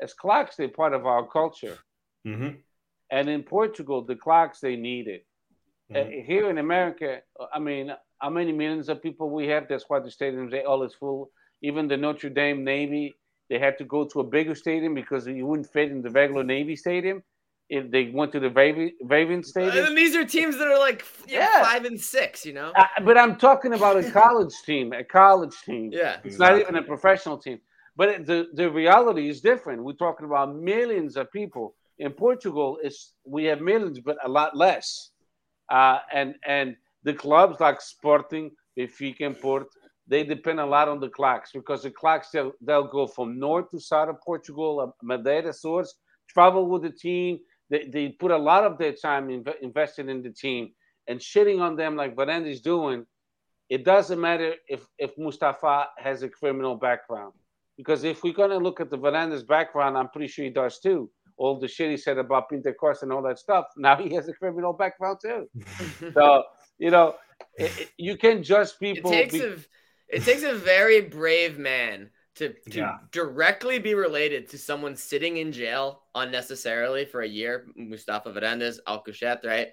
As 0.00 0.14
claques, 0.14 0.56
they're 0.56 0.68
part 0.72 0.94
of 0.94 1.06
our 1.06 1.26
culture. 1.26 1.78
hmm 2.24 2.56
And 3.10 3.28
in 3.30 3.42
Portugal, 3.42 4.02
the 4.04 4.16
claques, 4.16 4.60
they 4.60 4.76
need 4.76 5.08
it. 5.08 5.24
Uh, 5.90 6.04
Mhm. 6.04 6.24
here 6.26 6.50
in 6.50 6.58
America, 6.58 7.22
I 7.52 7.58
mean, 7.58 7.96
how 8.20 8.28
many 8.30 8.52
millions 8.52 8.88
of 8.90 9.00
people 9.00 9.30
we 9.30 9.48
have? 9.48 9.66
That's 9.66 9.88
why 9.88 9.98
the 10.00 10.10
stadiums, 10.10 10.50
they 10.50 10.64
all 10.64 10.82
is 10.84 10.94
full. 10.94 11.30
Even 11.62 11.88
the 11.88 11.96
Notre 11.96 12.28
Dame 12.30 12.62
Navy, 12.64 13.18
they 13.48 13.58
had 13.58 13.78
to 13.78 13.84
go 13.84 14.04
to 14.04 14.20
a 14.20 14.24
bigger 14.24 14.54
stadium 14.54 14.94
because 14.94 15.26
you 15.26 15.46
wouldn't 15.46 15.70
fit 15.70 15.90
in 15.90 16.02
the 16.02 16.10
regular 16.10 16.44
Navy 16.44 16.76
stadium. 16.76 17.22
If 17.70 17.90
they 17.90 18.08
went 18.08 18.32
to 18.32 18.40
the 18.40 18.48
Raven, 18.48 18.92
Raven 19.02 19.42
Stadium. 19.42 19.84
And 19.84 19.96
these 19.96 20.16
are 20.16 20.24
teams 20.24 20.56
that 20.56 20.68
are 20.68 20.78
like 20.78 21.04
you 21.26 21.34
know, 21.34 21.40
Yeah. 21.40 21.62
five 21.64 21.84
and 21.84 22.00
six, 22.00 22.46
you 22.46 22.54
know? 22.54 22.72
Uh, 22.74 22.86
but 23.04 23.18
I'm 23.18 23.36
talking 23.36 23.74
about 23.74 23.98
a 24.02 24.10
college 24.10 24.54
team, 24.64 24.94
a 24.94 25.04
college 25.04 25.54
team. 25.66 25.90
Yeah. 25.92 26.16
It's 26.24 26.38
not 26.38 26.58
even 26.58 26.76
a 26.76 26.82
professional 26.82 27.36
team. 27.36 27.60
But 27.94 28.24
the, 28.26 28.48
the 28.54 28.70
reality 28.70 29.28
is 29.28 29.42
different. 29.42 29.84
We're 29.84 29.92
talking 29.92 30.24
about 30.24 30.54
millions 30.56 31.18
of 31.18 31.30
people. 31.30 31.74
In 31.98 32.12
Portugal, 32.12 32.78
it's 32.82 33.12
we 33.26 33.44
have 33.44 33.60
millions, 33.60 33.98
but 34.00 34.16
a 34.24 34.28
lot 34.28 34.56
less. 34.56 35.10
Uh, 35.68 35.98
and 36.12 36.36
and 36.46 36.74
the 37.02 37.12
clubs 37.12 37.60
like 37.60 37.80
Sporting, 37.82 38.52
Benfica, 38.78 39.26
and 39.26 39.38
Porto, 39.38 39.68
they 40.08 40.24
depend 40.24 40.58
a 40.58 40.66
lot 40.66 40.88
on 40.88 41.00
the 41.00 41.08
claques 41.08 41.50
because 41.52 41.82
the 41.82 41.90
claques 41.90 42.30
they'll, 42.30 42.52
they'll 42.62 42.86
go 42.88 43.06
from 43.06 43.38
north 43.38 43.70
to 43.70 43.78
south 43.78 44.08
of 44.08 44.16
Portugal, 44.24 44.96
Madeira, 45.02 45.50
Açores, 45.50 45.88
travel 46.28 46.66
with 46.66 46.82
the 46.82 46.90
team. 46.90 47.38
They, 47.70 47.84
they 47.92 48.08
put 48.08 48.30
a 48.30 48.36
lot 48.38 48.64
of 48.64 48.78
their 48.78 48.92
time 48.94 49.28
inv- 49.28 49.60
invested 49.60 50.08
in 50.08 50.22
the 50.22 50.30
team 50.30 50.70
and 51.06 51.20
shitting 51.20 51.60
on 51.60 51.76
them 51.76 51.94
like 51.96 52.16
Varanda's 52.16 52.60
doing. 52.62 53.04
It 53.68 53.84
doesn't 53.84 54.18
matter 54.18 54.54
if 54.66 54.86
if 54.98 55.10
Mustafa 55.18 55.88
has 55.98 56.22
a 56.22 56.28
criminal 56.30 56.74
background 56.74 57.34
because 57.76 58.02
if 58.04 58.22
we're 58.24 58.32
gonna 58.32 58.56
look 58.56 58.80
at 58.80 58.88
the 58.88 58.96
Varanda's 58.96 59.42
background, 59.42 59.98
I'm 59.98 60.08
pretty 60.08 60.28
sure 60.28 60.44
he 60.46 60.50
does 60.50 60.78
too. 60.80 61.10
All 61.36 61.60
the 61.60 61.68
shit 61.68 61.90
he 61.90 61.98
said 61.98 62.16
about 62.16 62.48
Pinto 62.48 62.70
da 62.70 62.74
Costa 62.74 63.04
and 63.04 63.12
all 63.12 63.22
that 63.24 63.38
stuff. 63.38 63.66
Now 63.76 63.94
he 63.96 64.14
has 64.14 64.26
a 64.28 64.32
criminal 64.32 64.72
background 64.72 65.18
too. 65.22 65.48
So 66.14 66.44
you 66.78 66.90
know, 66.90 67.16
it, 67.58 67.72
it- 67.78 67.90
you 67.98 68.16
can 68.16 68.42
judge 68.42 68.68
It 68.70 68.78
people. 68.80 69.10
takes 69.10 69.34
be- 69.34 69.40
a 69.44 69.56
it 70.08 70.24
takes 70.24 70.42
a 70.42 70.54
very 70.54 71.00
brave 71.02 71.58
man 71.58 72.10
to 72.36 72.54
to 72.70 72.78
Yeah. 72.80 72.98
directly 73.10 73.78
be 73.78 73.94
related 73.94 74.48
to 74.50 74.58
someone 74.58 74.96
sitting 74.96 75.36
in 75.38 75.52
jail 75.52 76.04
unnecessarily 76.14 77.04
for 77.04 77.20
a 77.22 77.28
year, 77.28 77.66
Mustafa 77.76 78.32
Varandas, 78.32 78.78
Alcochete, 78.86 79.44
right? 79.44 79.68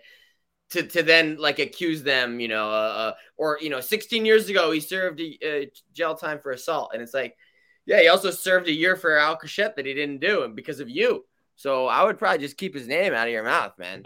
To, 0.71 0.81
to 0.81 1.03
then 1.03 1.38
like 1.38 1.59
accuse 1.59 2.01
them, 2.01 2.39
you 2.39 2.47
know, 2.47 2.69
uh, 2.69 2.73
uh, 2.73 3.13
or 3.38 3.59
you 3.61 3.69
know, 3.69 3.81
16 3.81 4.25
years 4.25 4.49
ago 4.49 4.71
he 4.71 4.79
served 4.79 5.21
a, 5.21 5.38
uh, 5.45 5.65
jail 5.93 6.15
time 6.15 6.39
for 6.39 6.51
assault, 6.51 6.91
and 6.93 7.01
it's 7.03 7.13
like, 7.13 7.38
yeah, 7.86 8.01
he 8.01 8.07
also 8.07 8.31
served 8.31 8.67
a 8.67 8.73
year 8.73 8.95
for 8.95 9.11
Alcochete 9.11 9.75
that 9.75 9.86
he 9.86 9.93
didn't 9.93 10.21
do, 10.21 10.43
and 10.43 10.55
because 10.55 10.79
of 10.79 10.89
you. 10.89 11.23
So 11.55 11.86
I 11.86 12.03
would 12.03 12.17
probably 12.17 12.39
just 12.39 12.57
keep 12.57 12.73
his 12.73 12.88
name 12.88 13.13
out 13.13 13.27
of 13.27 13.33
your 13.33 13.43
mouth, 13.43 13.77
man. 13.77 14.01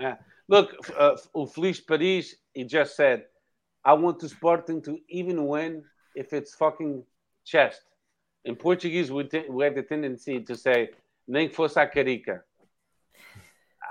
Look, 0.49 0.75
uh, 0.97 1.15
Felice 1.53 1.79
Paris, 1.79 2.35
he 2.53 2.65
just 2.65 2.95
said, 2.95 3.23
I 3.85 3.93
want 3.93 4.19
to 4.19 4.27
Sporting 4.29 4.81
to 4.83 4.97
even 5.07 5.47
win 5.47 5.83
if 6.15 6.33
it's 6.33 6.55
fucking 6.55 7.03
chest. 7.45 7.81
In 8.45 8.55
Portuguese, 8.55 9.11
we, 9.11 9.23
t- 9.25 9.45
we 9.49 9.63
have 9.65 9.75
the 9.75 9.83
tendency 9.83 10.39
to 10.41 10.55
say, 10.55 10.89
nem 11.27 11.49
fosse 11.49 11.77
a 11.77 11.87
carica. 11.87 12.43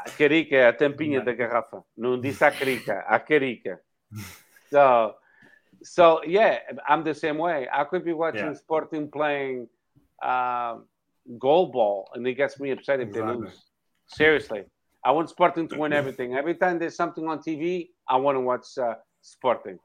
A 0.06 0.10
carica 0.10 0.56
é 0.56 0.66
a 0.68 0.72
tampinha 0.72 1.20
da 1.20 1.32
garrafa. 1.32 1.84
Não 1.96 2.20
diz 2.20 2.40
a 2.42 2.50
carica, 2.50 3.00
a 3.06 3.18
carica. 3.18 3.80
So, 4.70 5.14
so 5.82 6.22
yeah, 6.24 6.58
I'm 6.86 7.02
the 7.02 7.14
same 7.14 7.38
way. 7.38 7.66
I 7.72 7.84
could 7.84 8.04
be 8.04 8.12
watching 8.12 8.48
Yeah. 8.48 8.52
Sporting 8.54 9.10
playing 9.10 9.66
um, 10.22 10.84
goal 11.38 11.70
ball, 11.72 12.10
and 12.14 12.26
it 12.26 12.34
gets 12.34 12.60
me 12.60 12.70
upset 12.72 13.00
if 13.00 13.10
they 13.10 13.22
lose. 13.22 13.64
Seriously. 14.08 14.64
I 15.02 15.12
want 15.12 15.30
Sporting 15.30 15.68
to 15.68 15.78
win 15.78 15.94
everything. 15.94 16.34
Every 16.34 16.54
time 16.54 16.78
there's 16.78 16.96
something 16.96 17.26
on 17.28 17.38
TV, 17.38 17.88
I 18.06 18.16
want 18.16 18.36
to 18.36 18.40
watch 18.40 18.76
uh, 18.76 18.96
Sporting. 19.22 19.78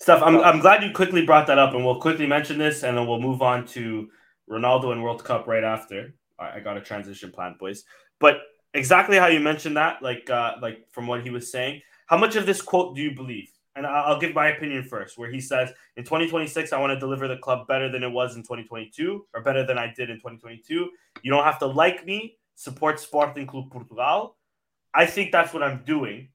Steph, 0.00 0.22
I'm, 0.22 0.36
I'm 0.38 0.60
glad 0.60 0.84
you 0.84 0.92
quickly 0.92 1.26
brought 1.26 1.48
that 1.48 1.58
up, 1.58 1.74
and 1.74 1.84
we'll 1.84 2.00
quickly 2.00 2.26
mention 2.26 2.56
this, 2.56 2.84
and 2.84 2.96
then 2.96 3.06
we'll 3.06 3.20
move 3.20 3.42
on 3.42 3.66
to 3.68 4.08
Ronaldo 4.48 4.92
and 4.92 5.02
World 5.02 5.24
Cup 5.24 5.46
right 5.48 5.64
after. 5.64 6.14
I, 6.38 6.56
I 6.56 6.60
got 6.60 6.76
a 6.76 6.80
transition 6.80 7.32
plan, 7.32 7.56
boys. 7.58 7.84
But 8.20 8.38
exactly 8.74 9.16
how 9.16 9.26
you 9.26 9.40
mentioned 9.40 9.76
that, 9.76 10.00
like 10.00 10.30
uh, 10.30 10.54
like 10.62 10.86
from 10.90 11.06
what 11.06 11.22
he 11.22 11.30
was 11.30 11.50
saying, 11.50 11.82
how 12.06 12.16
much 12.16 12.36
of 12.36 12.46
this 12.46 12.62
quote 12.62 12.94
do 12.94 13.02
you 13.02 13.14
believe? 13.14 13.50
And 13.74 13.86
I'll 13.86 14.18
give 14.18 14.34
my 14.34 14.48
opinion 14.48 14.82
first, 14.82 15.18
where 15.18 15.30
he 15.30 15.40
says, 15.40 15.70
"In 15.96 16.04
2026, 16.04 16.72
I 16.72 16.80
want 16.80 16.92
to 16.92 16.98
deliver 16.98 17.28
the 17.28 17.36
club 17.36 17.66
better 17.66 17.90
than 17.90 18.02
it 18.02 18.10
was 18.10 18.36
in 18.36 18.42
2022, 18.42 19.26
or 19.34 19.42
better 19.42 19.66
than 19.66 19.78
I 19.78 19.92
did 19.94 20.10
in 20.10 20.16
2022. 20.16 20.90
You 21.22 21.30
don't 21.30 21.44
have 21.44 21.58
to 21.60 21.66
like 21.66 22.06
me, 22.06 22.38
support 22.54 22.98
Sporting 23.00 23.46
Club 23.46 23.70
Portugal. 23.70 24.36
I 24.94 25.06
think 25.06 25.32
that's 25.32 25.52
what 25.52 25.64
I'm 25.64 25.82
doing." 25.84 26.28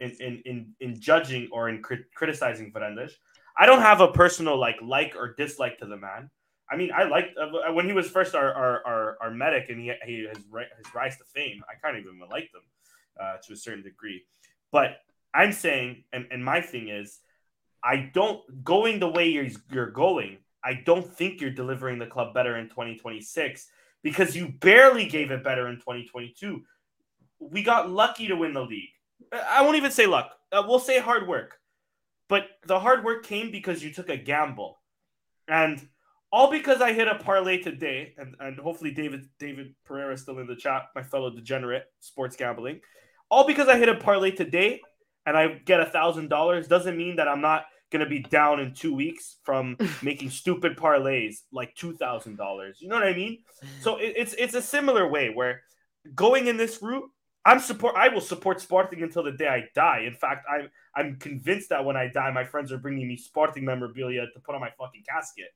In 0.00 0.10
in 0.20 0.42
in, 0.44 0.74
in 0.80 1.00
judging 1.00 1.48
or 1.52 1.68
in 1.68 1.82
crit- 1.82 2.12
criticizing 2.14 2.72
Varandas. 2.72 3.12
I 3.56 3.66
don't 3.66 3.82
have 3.82 4.00
a 4.00 4.08
personal 4.08 4.58
like 4.58 4.76
like 4.82 5.14
or 5.16 5.34
dislike 5.34 5.78
to 5.78 5.86
the 5.86 5.96
man. 5.96 6.30
I 6.70 6.76
mean, 6.76 6.90
I 6.96 7.04
liked 7.04 7.36
uh, 7.36 7.72
when 7.72 7.86
he 7.86 7.92
was 7.92 8.10
first 8.10 8.34
our 8.34 8.52
our, 8.52 8.86
our, 8.86 9.16
our 9.20 9.30
medic 9.30 9.68
and 9.68 9.80
he, 9.80 9.92
he 10.06 10.26
has 10.26 10.38
his 10.38 10.94
rise 10.94 11.16
to 11.18 11.24
fame. 11.24 11.62
I 11.68 11.74
kind 11.84 11.96
of 11.96 12.02
even 12.02 12.18
liked 12.30 12.54
him 12.54 12.62
uh, 13.20 13.36
to 13.46 13.52
a 13.52 13.56
certain 13.56 13.82
degree, 13.82 14.24
but 14.72 14.98
I'm 15.34 15.52
saying, 15.52 16.04
and, 16.12 16.26
and 16.30 16.44
my 16.44 16.60
thing 16.60 16.88
is, 16.88 17.18
I 17.82 18.10
don't 18.14 18.40
going 18.64 19.00
the 19.00 19.10
way 19.10 19.28
you're 19.28 19.48
you're 19.70 19.90
going. 19.90 20.38
I 20.64 20.80
don't 20.86 21.06
think 21.06 21.40
you're 21.40 21.50
delivering 21.50 21.98
the 21.98 22.06
club 22.06 22.32
better 22.32 22.56
in 22.56 22.70
2026 22.70 23.68
because 24.02 24.34
you 24.34 24.54
barely 24.60 25.06
gave 25.06 25.30
it 25.30 25.44
better 25.44 25.68
in 25.68 25.76
2022. 25.76 26.62
We 27.38 27.62
got 27.62 27.90
lucky 27.90 28.28
to 28.28 28.36
win 28.36 28.54
the 28.54 28.62
league. 28.62 28.88
I 29.32 29.62
won't 29.62 29.76
even 29.76 29.90
say 29.90 30.06
luck. 30.06 30.30
Uh, 30.52 30.62
we'll 30.66 30.78
say 30.78 30.98
hard 30.98 31.26
work. 31.26 31.58
But 32.28 32.46
the 32.66 32.80
hard 32.80 33.04
work 33.04 33.24
came 33.24 33.50
because 33.50 33.82
you 33.82 33.92
took 33.92 34.08
a 34.08 34.16
gamble. 34.16 34.78
And 35.46 35.86
all 36.32 36.50
because 36.50 36.80
I 36.80 36.92
hit 36.92 37.06
a 37.06 37.14
parlay 37.14 37.58
today, 37.58 38.14
and, 38.18 38.34
and 38.40 38.58
hopefully 38.58 38.90
David 38.90 39.28
David 39.38 39.74
Pereira 39.84 40.14
is 40.14 40.22
still 40.22 40.38
in 40.40 40.48
the 40.48 40.56
chat, 40.56 40.86
my 40.94 41.02
fellow 41.02 41.30
degenerate 41.30 41.84
sports 42.00 42.34
gambling. 42.34 42.80
All 43.30 43.46
because 43.46 43.68
I 43.68 43.78
hit 43.78 43.88
a 43.88 43.94
parlay 43.94 44.32
today 44.32 44.80
and 45.26 45.36
I 45.36 45.60
get 45.64 45.80
a 45.80 45.86
thousand 45.86 46.30
dollars 46.30 46.66
doesn't 46.66 46.96
mean 46.96 47.16
that 47.16 47.28
I'm 47.28 47.40
not 47.40 47.66
gonna 47.92 48.08
be 48.08 48.18
down 48.18 48.58
in 48.58 48.74
two 48.74 48.94
weeks 48.94 49.36
from 49.44 49.76
making 50.02 50.30
stupid 50.30 50.76
parlays 50.76 51.36
like 51.52 51.74
two 51.76 51.94
thousand 51.94 52.36
dollars. 52.36 52.78
You 52.80 52.88
know 52.88 52.96
what 52.96 53.04
I 53.04 53.14
mean? 53.14 53.38
So 53.80 53.98
it, 53.98 54.14
it's 54.16 54.34
it's 54.34 54.54
a 54.54 54.62
similar 54.62 55.08
way 55.08 55.30
where 55.30 55.62
going 56.14 56.48
in 56.48 56.56
this 56.56 56.82
route, 56.82 57.08
I'm 57.46 57.58
support. 57.60 57.94
I 57.96 58.08
will 58.08 58.20
support 58.20 58.60
Sporting 58.60 59.02
until 59.02 59.22
the 59.22 59.32
day 59.32 59.46
I 59.48 59.64
die. 59.74 60.04
In 60.06 60.14
fact, 60.14 60.46
I'm 60.50 60.70
I'm 60.94 61.16
convinced 61.16 61.68
that 61.70 61.84
when 61.84 61.96
I 61.96 62.08
die, 62.08 62.30
my 62.30 62.44
friends 62.44 62.72
are 62.72 62.78
bringing 62.78 63.06
me 63.06 63.16
Sporting 63.16 63.64
memorabilia 63.64 64.22
to 64.32 64.40
put 64.40 64.54
on 64.54 64.60
my 64.60 64.70
fucking 64.78 65.04
casket. 65.08 65.52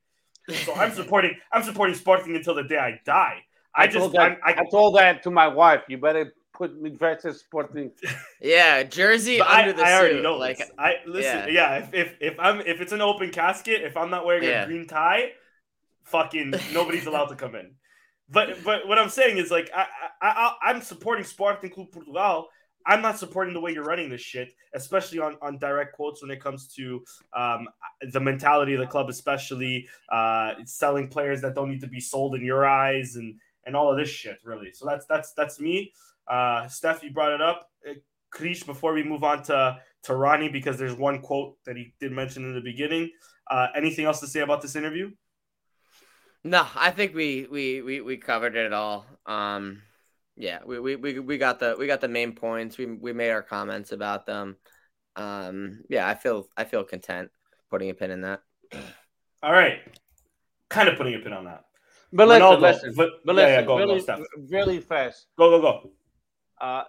So 0.65 0.73
I'm 0.75 0.91
supporting. 0.91 1.35
I'm 1.51 1.63
supporting 1.63 1.95
Sporting 1.95 2.35
until 2.35 2.55
the 2.55 2.63
day 2.63 2.77
I 2.77 2.99
die. 3.05 3.39
I, 3.73 3.83
I 3.83 3.87
just. 3.87 3.97
told 3.97 4.13
that, 4.13 4.39
I, 4.43 4.51
I, 4.51 4.65
told 4.69 4.95
that 4.97 5.23
to 5.23 5.31
my 5.31 5.47
wife. 5.47 5.81
You 5.87 5.97
better 5.97 6.33
put 6.53 6.79
me 6.79 6.91
versus 6.91 7.39
Sporting. 7.39 7.91
Yeah, 8.41 8.83
jersey 8.83 9.39
but 9.39 9.47
under 9.47 9.69
I, 9.71 9.73
the 9.73 9.83
I 9.83 9.93
already 9.99 10.21
know 10.21 10.37
like 10.37 10.59
this. 10.59 10.71
I 10.77 10.95
listen. 11.05 11.47
yeah. 11.47 11.47
Yeah, 11.47 11.75
if, 11.77 11.93
if 11.93 12.15
if 12.21 12.39
I'm 12.39 12.61
if 12.61 12.81
it's 12.81 12.91
an 12.93 13.01
open 13.01 13.31
casket, 13.31 13.81
if 13.81 13.97
I'm 13.97 14.09
not 14.09 14.25
wearing 14.25 14.43
Yeah. 14.43 14.63
a 14.63 14.67
green 14.67 14.87
tie, 14.87 15.31
fucking 16.05 16.53
nobody's 16.73 17.05
allowed 17.05 17.25
to 17.27 17.35
come 17.35 17.55
in. 17.55 17.71
But 18.31 18.63
but 18.63 18.87
what 18.87 18.99
I'm 18.99 19.09
saying 19.09 19.37
is 19.37 19.51
like 19.51 19.69
I 19.75 19.85
I, 20.21 20.27
I 20.29 20.69
I'm 20.69 20.81
supporting 20.81 21.23
Sporting 21.23 21.71
Club 21.71 21.91
Portugal. 21.91 22.47
I'm 22.85 23.01
not 23.01 23.19
supporting 23.19 23.53
the 23.53 23.59
way 23.59 23.71
you're 23.73 23.83
running 23.83 24.09
this 24.09 24.21
shit, 24.21 24.53
especially 24.73 25.19
on, 25.19 25.35
on 25.41 25.59
direct 25.59 25.93
quotes 25.93 26.21
when 26.21 26.31
it 26.31 26.41
comes 26.41 26.67
to 26.75 27.03
um, 27.33 27.67
the 28.13 28.19
mentality 28.19 28.73
of 28.73 28.79
the 28.79 28.87
club, 28.87 29.09
especially 29.09 29.87
uh, 30.11 30.53
selling 30.65 31.09
players 31.09 31.41
that 31.41 31.55
don't 31.55 31.69
need 31.69 31.81
to 31.81 31.87
be 31.87 31.99
sold 31.99 32.35
in 32.35 32.43
your 32.43 32.65
eyes 32.65 33.15
and 33.15 33.35
and 33.65 33.75
all 33.75 33.91
of 33.91 33.97
this 33.97 34.09
shit, 34.09 34.37
really. 34.43 34.71
So 34.73 34.85
that's 34.85 35.05
that's 35.05 35.33
that's 35.33 35.59
me. 35.59 35.91
Uh, 36.27 36.67
Steph, 36.67 37.03
you 37.03 37.11
brought 37.11 37.33
it 37.33 37.41
up. 37.41 37.69
Uh, 37.87 37.93
Krish, 38.33 38.65
before 38.65 38.93
we 38.93 39.03
move 39.03 39.23
on 39.23 39.43
to 39.43 39.79
to 40.03 40.15
Ronnie, 40.15 40.49
because 40.49 40.77
there's 40.77 40.95
one 40.95 41.21
quote 41.21 41.57
that 41.65 41.75
he 41.75 41.93
did 41.99 42.11
mention 42.11 42.43
in 42.43 42.55
the 42.55 42.61
beginning. 42.61 43.11
Uh, 43.51 43.67
anything 43.75 44.05
else 44.05 44.19
to 44.21 44.27
say 44.27 44.39
about 44.41 44.61
this 44.61 44.75
interview? 44.75 45.11
No, 46.43 46.65
I 46.75 46.91
think 46.91 47.13
we 47.13 47.47
we 47.51 47.81
we, 47.81 48.01
we 48.01 48.17
covered 48.17 48.55
it 48.55 48.71
all. 48.73 49.05
Um, 49.25 49.81
yeah, 50.37 50.59
we, 50.65 50.79
we 50.79 50.95
we 50.95 51.19
we 51.19 51.37
got 51.37 51.59
the 51.59 51.75
we 51.77 51.85
got 51.87 52.01
the 52.01 52.07
main 52.07 52.33
points. 52.33 52.77
We 52.77 52.85
we 52.85 53.11
made 53.13 53.31
our 53.31 53.41
comments 53.41 53.91
about 53.91 54.25
them. 54.25 54.55
Um, 55.15 55.83
yeah, 55.89 56.07
I 56.07 56.15
feel 56.15 56.47
I 56.55 56.63
feel 56.63 56.83
content 56.83 57.29
putting 57.69 57.89
a 57.89 57.93
pin 57.93 58.11
in 58.11 58.21
that. 58.21 58.41
All 59.43 59.51
right, 59.51 59.79
kind 60.69 60.87
of 60.87 60.95
putting 60.97 61.15
a 61.15 61.19
pin 61.19 61.33
on 61.33 61.45
that. 61.45 61.65
But 62.13 62.27
listen, 62.27 62.41
Ronaldo, 62.41 62.61
listen, 62.61 62.93
but- 62.95 63.09
but 63.25 63.35
listen, 63.35 63.49
yeah, 63.51 63.61
go, 63.61 63.67
go, 63.67 63.77
really, 63.77 63.99
Steph. 63.99 64.19
really 64.49 64.79
fast. 64.79 65.27
Go 65.37 65.49
go 65.49 65.61
go. 65.61 65.91
Uh, 66.59 66.83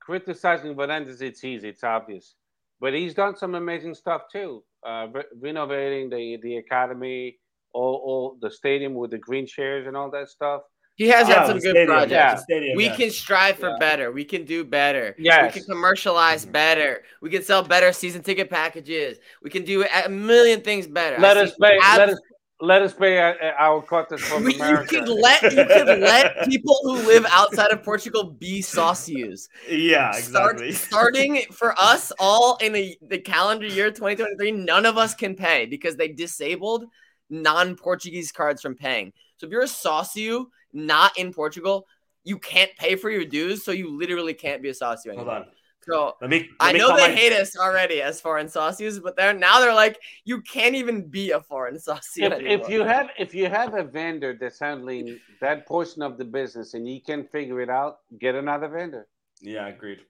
criticizing 0.00 0.74
Varandas, 0.74 1.20
it's 1.22 1.44
easy, 1.44 1.68
it's 1.68 1.84
obvious, 1.84 2.34
but 2.80 2.92
he's 2.94 3.14
done 3.14 3.36
some 3.36 3.54
amazing 3.54 3.94
stuff 3.94 4.22
too. 4.32 4.64
Uh, 4.84 5.06
re- 5.12 5.24
renovating 5.40 6.08
the 6.10 6.38
the 6.42 6.56
academy, 6.56 7.38
all 7.72 7.94
all 8.04 8.38
the 8.40 8.50
stadium 8.50 8.94
with 8.94 9.10
the 9.10 9.18
green 9.18 9.46
chairs 9.46 9.86
and 9.86 9.96
all 9.96 10.10
that 10.10 10.28
stuff. 10.28 10.62
He 10.96 11.06
has 11.08 11.28
Yeah, 11.28 11.34
had 11.40 11.46
some 11.46 11.58
good 11.58 11.70
stadium, 11.70 11.86
projects. 11.86 12.10
yeah, 12.12 12.36
stadium, 12.36 12.76
We 12.76 12.86
yeah. 12.86 12.96
can 12.96 13.10
strive 13.10 13.56
for 13.56 13.68
Yeah. 13.68 13.76
better. 13.78 14.10
We 14.10 14.24
can 14.24 14.44
do 14.44 14.64
better. 14.64 15.14
Yes. 15.16 15.54
We 15.54 15.60
can 15.60 15.68
commercialize 15.70 16.44
better. 16.44 17.04
We 17.22 17.30
can 17.30 17.42
sell 17.44 17.62
better 17.62 17.92
season 17.92 18.22
ticket 18.24 18.50
packages. 18.50 19.18
We 19.40 19.48
can 19.50 19.62
do 19.64 19.84
a 20.04 20.08
million 20.08 20.60
things 20.60 20.88
better. 20.88 21.16
Let 21.20 21.36
see 21.36 21.42
us 21.44 21.54
pay. 21.62 21.78
abs- 21.82 21.98
Let 21.98 22.08
us 22.10 22.20
let 22.60 22.82
us 22.82 22.92
pay 22.92 23.20
uh, 23.20 23.34
uh, 23.40 23.52
our 23.60 23.80
quotas 23.80 24.20
from 24.20 24.42
We- 24.44 24.54
you 24.56 24.60
America. 24.60 24.88
could 24.88 25.08
let 25.08 25.40
you 25.44 25.64
could 25.64 26.00
let 26.00 26.44
people 26.48 26.76
who 26.82 26.94
live 27.06 27.24
outside 27.30 27.70
of 27.70 27.84
Portugal 27.84 28.24
be 28.32 28.60
sócios. 28.60 29.46
Yeah, 29.68 30.10
Start, 30.10 30.56
exactly. 30.56 30.72
starting 30.88 31.42
for 31.52 31.72
us 31.78 32.10
all 32.18 32.56
in 32.60 32.74
a, 32.74 32.96
the 33.06 33.18
calendar 33.18 33.66
year 33.68 33.92
2023, 33.92 34.50
none 34.50 34.84
of 34.86 34.98
us 34.98 35.14
can 35.14 35.36
pay 35.36 35.66
because 35.66 35.94
they 35.94 36.08
disabled 36.08 36.86
non-Portuguese 37.30 38.32
cards 38.32 38.62
from 38.62 38.74
paying. 38.74 39.12
So 39.36 39.46
if 39.46 39.52
you're 39.52 39.62
a 39.62 39.66
sócio 39.66 40.46
not 40.72 41.18
in 41.18 41.32
Portugal, 41.32 41.86
you 42.24 42.38
can't 42.38 42.70
pay 42.76 42.96
for 42.96 43.10
your 43.10 43.24
dues, 43.24 43.64
so 43.64 43.72
you 43.72 43.96
literally 43.96 44.34
can't 44.34 44.62
be 44.62 44.68
a 44.68 44.72
sócio 44.72 45.14
Hold 45.14 45.28
on. 45.28 45.46
So 45.82 46.16
Let 46.20 46.28
me. 46.28 46.48
Let 46.60 46.74
I 46.74 46.78
know 46.78 46.94
they 46.94 47.08
my- 47.08 47.14
hate 47.14 47.32
us 47.32 47.56
already 47.56 48.02
as 48.02 48.20
foreign 48.20 48.48
sócios, 48.48 49.02
but 49.02 49.16
they're 49.16 49.32
now 49.32 49.60
they're 49.60 49.74
like, 49.74 49.98
you 50.24 50.42
can't 50.42 50.74
even 50.74 51.08
be 51.08 51.30
a 51.30 51.40
foreign 51.40 51.76
sócio. 51.76 52.26
if, 52.26 52.32
anymore. 52.32 52.60
if 52.60 52.68
you 52.68 52.84
have 52.84 53.08
if 53.18 53.34
you 53.34 53.48
have 53.48 53.74
a 53.74 53.84
vendor 53.84 54.36
that's 54.38 54.58
handling 54.58 55.18
that 55.40 55.66
portion 55.66 56.02
of 56.02 56.18
the 56.18 56.24
business 56.24 56.74
and 56.74 56.86
you 56.88 57.00
can 57.00 57.24
figure 57.28 57.60
it 57.60 57.70
out, 57.70 58.00
get 58.18 58.34
another 58.34 58.68
vendor. 58.68 59.06
Yeah, 59.40 59.68
agreed. 59.68 60.00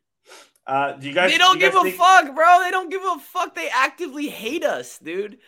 Uh, 0.67 0.93
do 0.93 1.09
you 1.09 1.15
guys? 1.15 1.31
they 1.31 1.39
don't 1.39 1.59
do 1.59 1.65
you 1.65 1.71
give 1.71 1.83
guys 1.83 1.95
a 1.95 1.97
fuck, 1.97 2.35
bro. 2.35 2.61
They 2.61 2.71
don't 2.71 2.91
give 2.91 3.03
a 3.03 3.19
fuck. 3.21 3.55
They 3.55 3.69
actively 3.69 4.29
hate 4.29 4.65
us, 4.65 4.99
dude. 4.99 5.39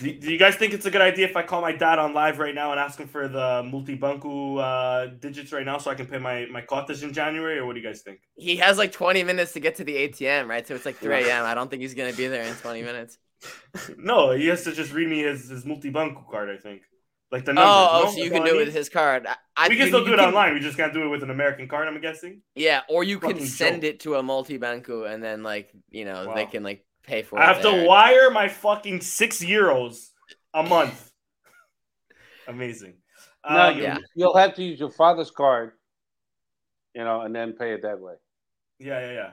Do, 0.00 0.12
do 0.12 0.32
you 0.32 0.38
guys 0.38 0.56
think 0.56 0.72
it's 0.72 0.86
a 0.86 0.90
good 0.90 1.00
idea 1.00 1.26
if 1.26 1.36
I 1.36 1.42
call 1.42 1.60
my 1.60 1.72
dad 1.72 1.98
on 1.98 2.14
live 2.14 2.38
right 2.38 2.54
now 2.54 2.70
and 2.70 2.80
ask 2.80 2.98
him 2.98 3.08
for 3.08 3.28
the 3.28 3.68
multi-banco 3.70 4.58
uh, 4.58 5.06
digits 5.06 5.52
right 5.52 5.64
now 5.64 5.78
so 5.78 5.90
I 5.90 5.94
can 5.94 6.06
pay 6.06 6.18
my 6.18 6.46
my 6.46 6.62
cotas 6.62 7.02
in 7.02 7.12
January, 7.12 7.58
or 7.58 7.66
what 7.66 7.74
do 7.74 7.80
you 7.80 7.86
guys 7.86 8.02
think? 8.02 8.20
He 8.36 8.56
has 8.56 8.78
like 8.78 8.92
20 8.92 9.24
minutes 9.24 9.52
to 9.52 9.60
get 9.60 9.76
to 9.76 9.84
the 9.84 9.94
ATM, 9.94 10.48
right? 10.48 10.66
So 10.66 10.74
it's 10.74 10.86
like 10.86 10.96
3 10.96 11.14
a.m. 11.28 11.44
I 11.44 11.54
don't 11.54 11.70
think 11.70 11.82
he's 11.82 11.94
gonna 11.94 12.12
be 12.12 12.26
there 12.28 12.44
in 12.44 12.54
20 12.54 12.82
minutes. 12.82 13.18
no, 13.96 14.30
he 14.32 14.46
has 14.48 14.64
to 14.64 14.72
just 14.72 14.92
read 14.92 15.08
me 15.08 15.22
his 15.22 15.48
his 15.48 15.64
multi-banco 15.64 16.26
card. 16.30 16.50
I 16.50 16.56
think, 16.56 16.82
like 17.30 17.44
the 17.44 17.52
numbers. 17.52 17.72
Oh, 17.72 17.88
oh, 17.90 18.04
no? 18.04 18.10
so 18.10 18.16
you 18.18 18.30
That's 18.30 18.44
can 18.44 18.44
do 18.44 18.60
it 18.60 18.66
with 18.66 18.74
his 18.74 18.88
card. 18.88 19.26
I, 19.56 19.68
We 19.68 19.76
can 19.76 19.88
still 19.88 20.04
do 20.04 20.12
it 20.12 20.20
online. 20.20 20.54
We 20.54 20.60
just 20.60 20.76
can't 20.76 20.92
do 20.92 21.02
it 21.04 21.08
with 21.08 21.22
an 21.22 21.30
American 21.30 21.68
card. 21.68 21.88
I'm 21.88 22.00
guessing. 22.00 22.42
Yeah, 22.54 22.82
or 22.88 23.04
you 23.04 23.18
can 23.18 23.40
send 23.40 23.82
joke. 23.82 23.90
it 23.90 24.00
to 24.00 24.14
a 24.16 24.22
multi 24.22 24.58
banco 24.58 25.04
and 25.04 25.22
then 25.22 25.42
like 25.42 25.72
you 25.90 26.04
know 26.04 26.34
they 26.34 26.46
can 26.46 26.62
like 26.62 26.84
pay 27.02 27.22
for 27.22 27.38
it. 27.38 27.42
I 27.42 27.50
it. 27.50 27.54
have 27.54 27.62
to 27.62 27.84
wire 27.86 28.30
my 28.30 28.48
fucking 28.48 29.00
six 29.00 29.38
euros 29.40 30.08
a 30.54 30.62
month. 30.62 31.10
Amazing. 32.48 32.94
No, 33.48 33.56
Uh, 33.56 33.70
you, 33.70 33.82
yeah. 33.82 33.98
you'll 34.14 34.36
have 34.36 34.54
to 34.54 34.62
use 34.62 34.78
your 34.80 34.90
father's 34.90 35.30
card, 35.30 35.72
you 36.94 37.04
know, 37.04 37.22
and 37.22 37.34
then 37.34 37.52
pay 37.54 37.72
it 37.72 37.82
that 37.82 37.98
way. 38.00 38.14
yeah, 38.78 39.00
yeah, 39.00 39.12
yeah. 39.12 39.30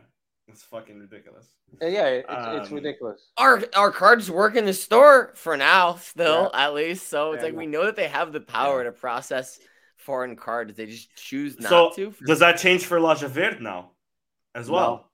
It's 0.48 0.64
fucking 0.64 0.98
ridiculous. 1.00 1.46
Yeah, 1.80 2.08
it's, 2.08 2.26
it's 2.28 2.70
Um, 2.70 2.76
ridiculous. 2.76 3.30
Our 3.38 3.62
our 3.76 3.92
cards 3.92 4.32
work 4.32 4.56
in 4.56 4.66
the 4.66 4.74
store 4.74 5.32
for 5.36 5.56
now, 5.56 5.96
still 5.98 6.50
at 6.56 6.74
least. 6.74 7.08
So 7.08 7.34
it's 7.34 7.42
Yeah, 7.42 7.46
like 7.46 7.54
no. 7.54 7.60
we 7.60 7.68
know 7.68 7.86
that 7.86 7.96
they 7.96 8.08
have 8.08 8.34
the 8.34 8.40
power 8.42 8.80
Yeah. 8.80 8.86
to 8.90 8.92
process 8.92 9.60
foreign 9.98 10.36
cards. 10.36 10.74
They 10.76 10.88
just 10.88 11.16
choose 11.16 11.60
not 11.60 11.70
so 11.70 11.92
to. 11.92 12.16
does 12.26 12.40
that 12.40 12.58
change 12.58 12.84
for 12.86 12.98
Loja 13.00 13.28
Verde 13.30 13.60
now, 13.62 13.92
as 14.56 14.72
well? 14.72 15.09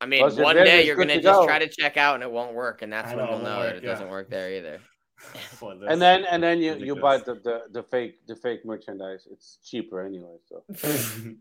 I 0.00 0.06
mean, 0.06 0.22
Well, 0.22 0.36
one 0.36 0.56
day 0.56 0.86
you're 0.86 0.96
gonna 0.96 1.14
to 1.14 1.22
just 1.22 1.40
go. 1.40 1.46
try 1.46 1.58
to 1.58 1.68
check 1.68 1.96
out 1.96 2.14
and 2.14 2.22
it 2.22 2.30
won't 2.30 2.54
work, 2.54 2.82
and 2.82 2.92
that's 2.92 3.12
I 3.12 3.16
when 3.16 3.24
know, 3.24 3.30
we'll 3.32 3.40
know 3.40 3.62
that 3.62 3.74
work, 3.74 3.82
it 3.82 3.86
doesn't 3.86 4.08
work 4.08 4.30
there 4.30 4.50
either. 4.52 4.80
Boy, 5.60 5.76
And 5.88 6.00
then 6.00 6.24
and 6.30 6.40
then 6.40 6.60
you, 6.60 6.76
you 6.76 6.94
buy 6.94 7.18
the, 7.18 7.34
the, 7.34 7.62
the 7.72 7.82
fake 7.82 8.24
the 8.28 8.36
fake 8.36 8.64
merchandise. 8.64 9.26
It's 9.30 9.58
cheaper 9.64 10.00
anyway. 10.06 10.36
So 10.48 10.62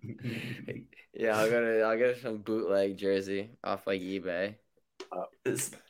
Yeah, 1.14 1.38
I'll 1.38 1.50
go 1.50 1.62
to 1.62 1.82
I'll 1.82 1.98
get 1.98 2.20
some 2.22 2.38
bootleg 2.38 2.98
jersey 2.98 3.52
off 3.64 3.86
like 3.86 4.02
eBay. 4.02 4.56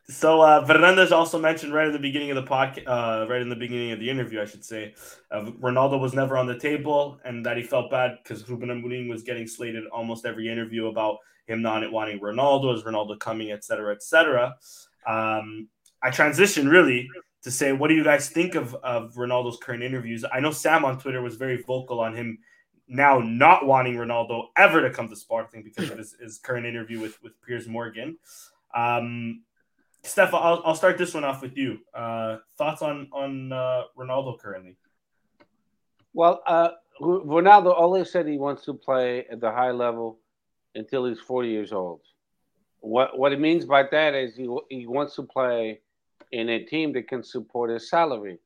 So 0.09 0.41
uh, 0.41 0.65
Fernandez 0.65 1.11
also 1.11 1.39
mentioned 1.39 1.73
right 1.73 1.87
at 1.87 1.93
the 1.93 1.99
beginning 1.99 2.29
of 2.31 2.35
the 2.35 2.43
podcast, 2.43 2.87
uh, 2.87 3.27
right 3.27 3.41
in 3.41 3.49
the 3.49 3.55
beginning 3.55 3.91
of 3.91 3.99
the 3.99 4.09
interview, 4.09 4.41
I 4.41 4.45
should 4.45 4.63
say, 4.63 4.93
uh, 5.31 5.51
Ronaldo 5.59 5.99
was 5.99 6.13
never 6.13 6.37
on 6.37 6.45
the 6.47 6.57
table, 6.57 7.19
and 7.25 7.45
that 7.45 7.57
he 7.57 7.63
felt 7.63 7.89
bad 7.91 8.19
because 8.23 8.47
Ruben 8.49 8.69
Amorim 8.69 9.09
was 9.09 9.23
getting 9.23 9.47
slated 9.47 9.85
almost 9.87 10.25
every 10.25 10.49
interview 10.49 10.87
about 10.87 11.17
him 11.47 11.61
not 11.61 11.89
wanting 11.91 12.19
Ronaldo, 12.19 12.75
is 12.75 12.83
Ronaldo 12.83 13.19
coming, 13.19 13.51
etc., 13.51 13.95
etc. 13.95 14.55
Um, 15.07 15.69
I 16.03 16.11
transition 16.11 16.67
really 16.67 17.09
to 17.43 17.51
say, 17.51 17.71
what 17.71 17.87
do 17.87 17.95
you 17.95 18.03
guys 18.03 18.29
think 18.29 18.55
of 18.55 18.75
of 18.75 19.13
Ronaldo's 19.15 19.57
current 19.57 19.83
interviews? 19.83 20.23
I 20.31 20.39
know 20.39 20.51
Sam 20.51 20.85
on 20.85 20.99
Twitter 20.99 21.21
was 21.21 21.35
very 21.35 21.63
vocal 21.63 21.99
on 21.99 22.15
him 22.15 22.39
now 22.87 23.19
not 23.19 23.65
wanting 23.65 23.95
Ronaldo 23.95 24.47
ever 24.55 24.81
to 24.81 24.89
come 24.89 25.09
to 25.09 25.15
Sporting 25.15 25.63
because 25.63 25.89
of 25.89 25.97
his, 25.97 26.15
his 26.19 26.37
current 26.37 26.65
interview 26.65 26.99
with 26.99 27.21
with 27.23 27.33
Piers 27.41 27.67
Morgan. 27.67 28.17
Um, 28.75 29.43
Steph, 30.03 30.33
I'll, 30.33 30.61
I'll 30.65 30.75
start 30.75 30.97
this 30.97 31.13
one 31.13 31.25
off 31.25 31.41
with 31.41 31.57
you. 31.57 31.79
Uh, 31.93 32.37
thoughts 32.57 32.81
on 32.81 33.09
on 33.11 33.51
uh, 33.51 33.83
Ronaldo 33.97 34.39
currently? 34.39 34.77
Well, 36.13 36.41
uh, 36.47 36.69
Ronaldo 37.01 37.73
always 37.73 38.11
said 38.11 38.27
he 38.27 38.37
wants 38.37 38.65
to 38.65 38.73
play 38.73 39.25
at 39.29 39.39
the 39.39 39.51
high 39.51 39.71
level 39.71 40.19
until 40.77 41.05
he's 41.05 41.19
40 41.19 41.49
years 41.49 41.73
old. 41.73 42.01
What 42.79 43.17
what 43.17 43.33
it 43.33 43.39
means 43.39 43.65
by 43.65 43.83
that 43.91 44.13
is 44.13 44.35
he 44.35 44.47
he 44.69 44.85
wants 44.85 45.15
to 45.15 45.23
play 45.23 45.81
in 46.31 46.49
a 46.49 46.63
team 46.63 46.93
that 46.93 47.07
can 47.07 47.23
support 47.23 47.71
his 47.71 47.89
salary. 47.89 48.37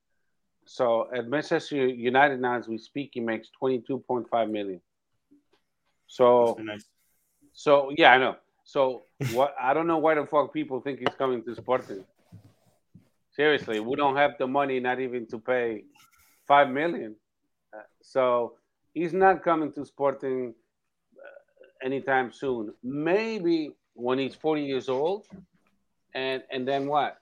So 0.66 1.10
at 1.14 1.28
Manchester 1.28 1.88
United 1.88 2.40
now, 2.40 2.56
as 2.58 2.68
we 2.68 2.78
speak, 2.78 3.12
he 3.14 3.20
makes 3.20 3.50
22.5 3.62 4.50
million. 4.50 4.80
So, 6.08 6.58
nice. 6.62 6.86
so 7.52 7.92
yeah, 7.98 8.14
I 8.14 8.18
know. 8.18 8.36
So 8.64 9.04
what? 9.34 9.54
I 9.62 9.74
don't 9.74 9.88
know 9.88 9.98
why 9.98 10.16
the 10.16 10.26
fuck 10.26 10.54
people 10.54 10.80
think 10.80 11.00
he's 11.00 11.16
coming 11.18 11.44
to 11.44 11.56
Sporting. 11.56 12.06
Seriously, 13.36 13.80
we 13.80 13.96
don't 13.96 14.16
have 14.16 14.32
the 14.40 14.48
money, 14.48 14.80
not 14.80 15.00
even 15.00 15.26
to 15.28 15.40
pay 15.40 15.84
five 16.48 16.70
million. 16.70 17.16
Uh, 17.74 17.82
so 18.02 18.54
he's 18.94 19.14
not 19.14 19.44
coming 19.44 19.72
to 19.74 19.86
Sporting 19.86 20.54
anytime 21.84 22.32
soon. 22.32 22.74
Maybe 22.84 23.74
when 23.94 24.20
he's 24.20 24.36
40 24.36 24.64
years 24.64 24.90
old, 24.90 25.26
and 26.14 26.44
and 26.52 26.68
then 26.68 26.88
what? 26.88 27.18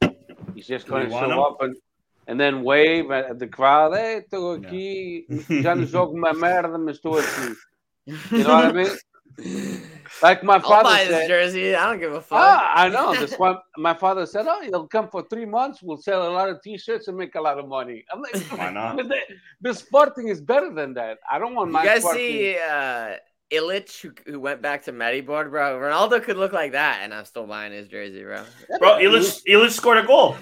He's 0.56 0.68
just 0.68 0.88
going 0.88 1.06
to 1.06 1.12
show 1.12 1.44
up 1.44 1.62
and 1.62 1.76
and 2.28 2.40
then 2.40 2.64
wave 2.64 3.12
at 3.12 3.40
the 3.40 3.48
crowd. 3.48 3.96
Hey, 3.96 4.20
estou 4.20 4.54
aqui, 4.54 5.26
já 5.62 5.76
não 5.76 5.86
jogo 5.86 6.16
uma 6.16 6.34
merda, 6.34 6.78
mas 6.78 6.98
estou 6.98 7.18
aqui. 7.18 7.56
You 8.32 8.44
know 8.44 8.56
what 8.56 8.66
I 8.66 8.72
mean? 8.74 9.82
Like 10.22 10.44
my 10.44 10.60
father 10.60 10.90
I'll 10.90 11.06
buy 11.06 11.06
said, 11.06 11.28
jersey. 11.28 11.76
I 11.76 11.86
don't 11.90 12.00
give 12.00 12.14
a 12.14 12.22
fuck. 12.22 12.40
Ah, 12.42 12.74
I 12.76 12.90
know. 12.90 13.14
That's 13.20 13.36
why 13.36 13.56
my 13.78 13.94
father 13.94 14.26
said, 14.26 14.46
"Oh, 14.48 14.62
he'll 14.62 14.88
come 14.88 15.08
for 15.08 15.24
three 15.30 15.46
months. 15.46 15.82
We'll 15.82 15.98
sell 15.98 16.28
a 16.28 16.32
lot 16.32 16.50
of 16.50 16.62
T-shirts 16.62 17.08
and 17.08 17.18
make 17.18 17.36
a 17.36 17.42
lot 17.42 17.58
of 17.58 17.68
money." 17.68 18.04
I'm 18.12 18.22
like, 18.22 18.36
why 18.48 18.72
not? 18.72 18.98
But 18.98 19.08
the, 19.14 19.20
the 19.62 19.74
Sporting 19.74 20.28
is 20.28 20.42
better 20.42 20.74
than 20.74 20.94
that. 20.96 21.20
I 21.32 21.40
don't 21.40 21.56
want 21.56 21.72
my. 21.72 21.84
You 21.84 21.90
guys 21.90 22.02
Sporting... 22.02 22.22
see 22.22 22.58
uh, 22.58 23.16
Illich 23.52 24.02
who, 24.02 24.12
who 24.32 24.40
went 24.40 24.62
back 24.62 24.84
to 24.84 24.94
Maribor, 24.94 25.50
bro? 25.50 25.80
Ronaldo 25.80 26.22
could 26.22 26.38
look 26.38 26.54
like 26.54 26.74
that, 26.74 27.00
and 27.02 27.14
I'm 27.14 27.26
still 27.26 27.48
buying 27.48 27.72
his 27.72 27.88
jersey, 27.88 28.24
bro. 28.24 28.44
Bro, 28.80 29.00
Illich, 29.00 29.42
Illich 29.48 29.72
scored 29.72 29.98
a 29.98 30.08
goal. 30.08 30.38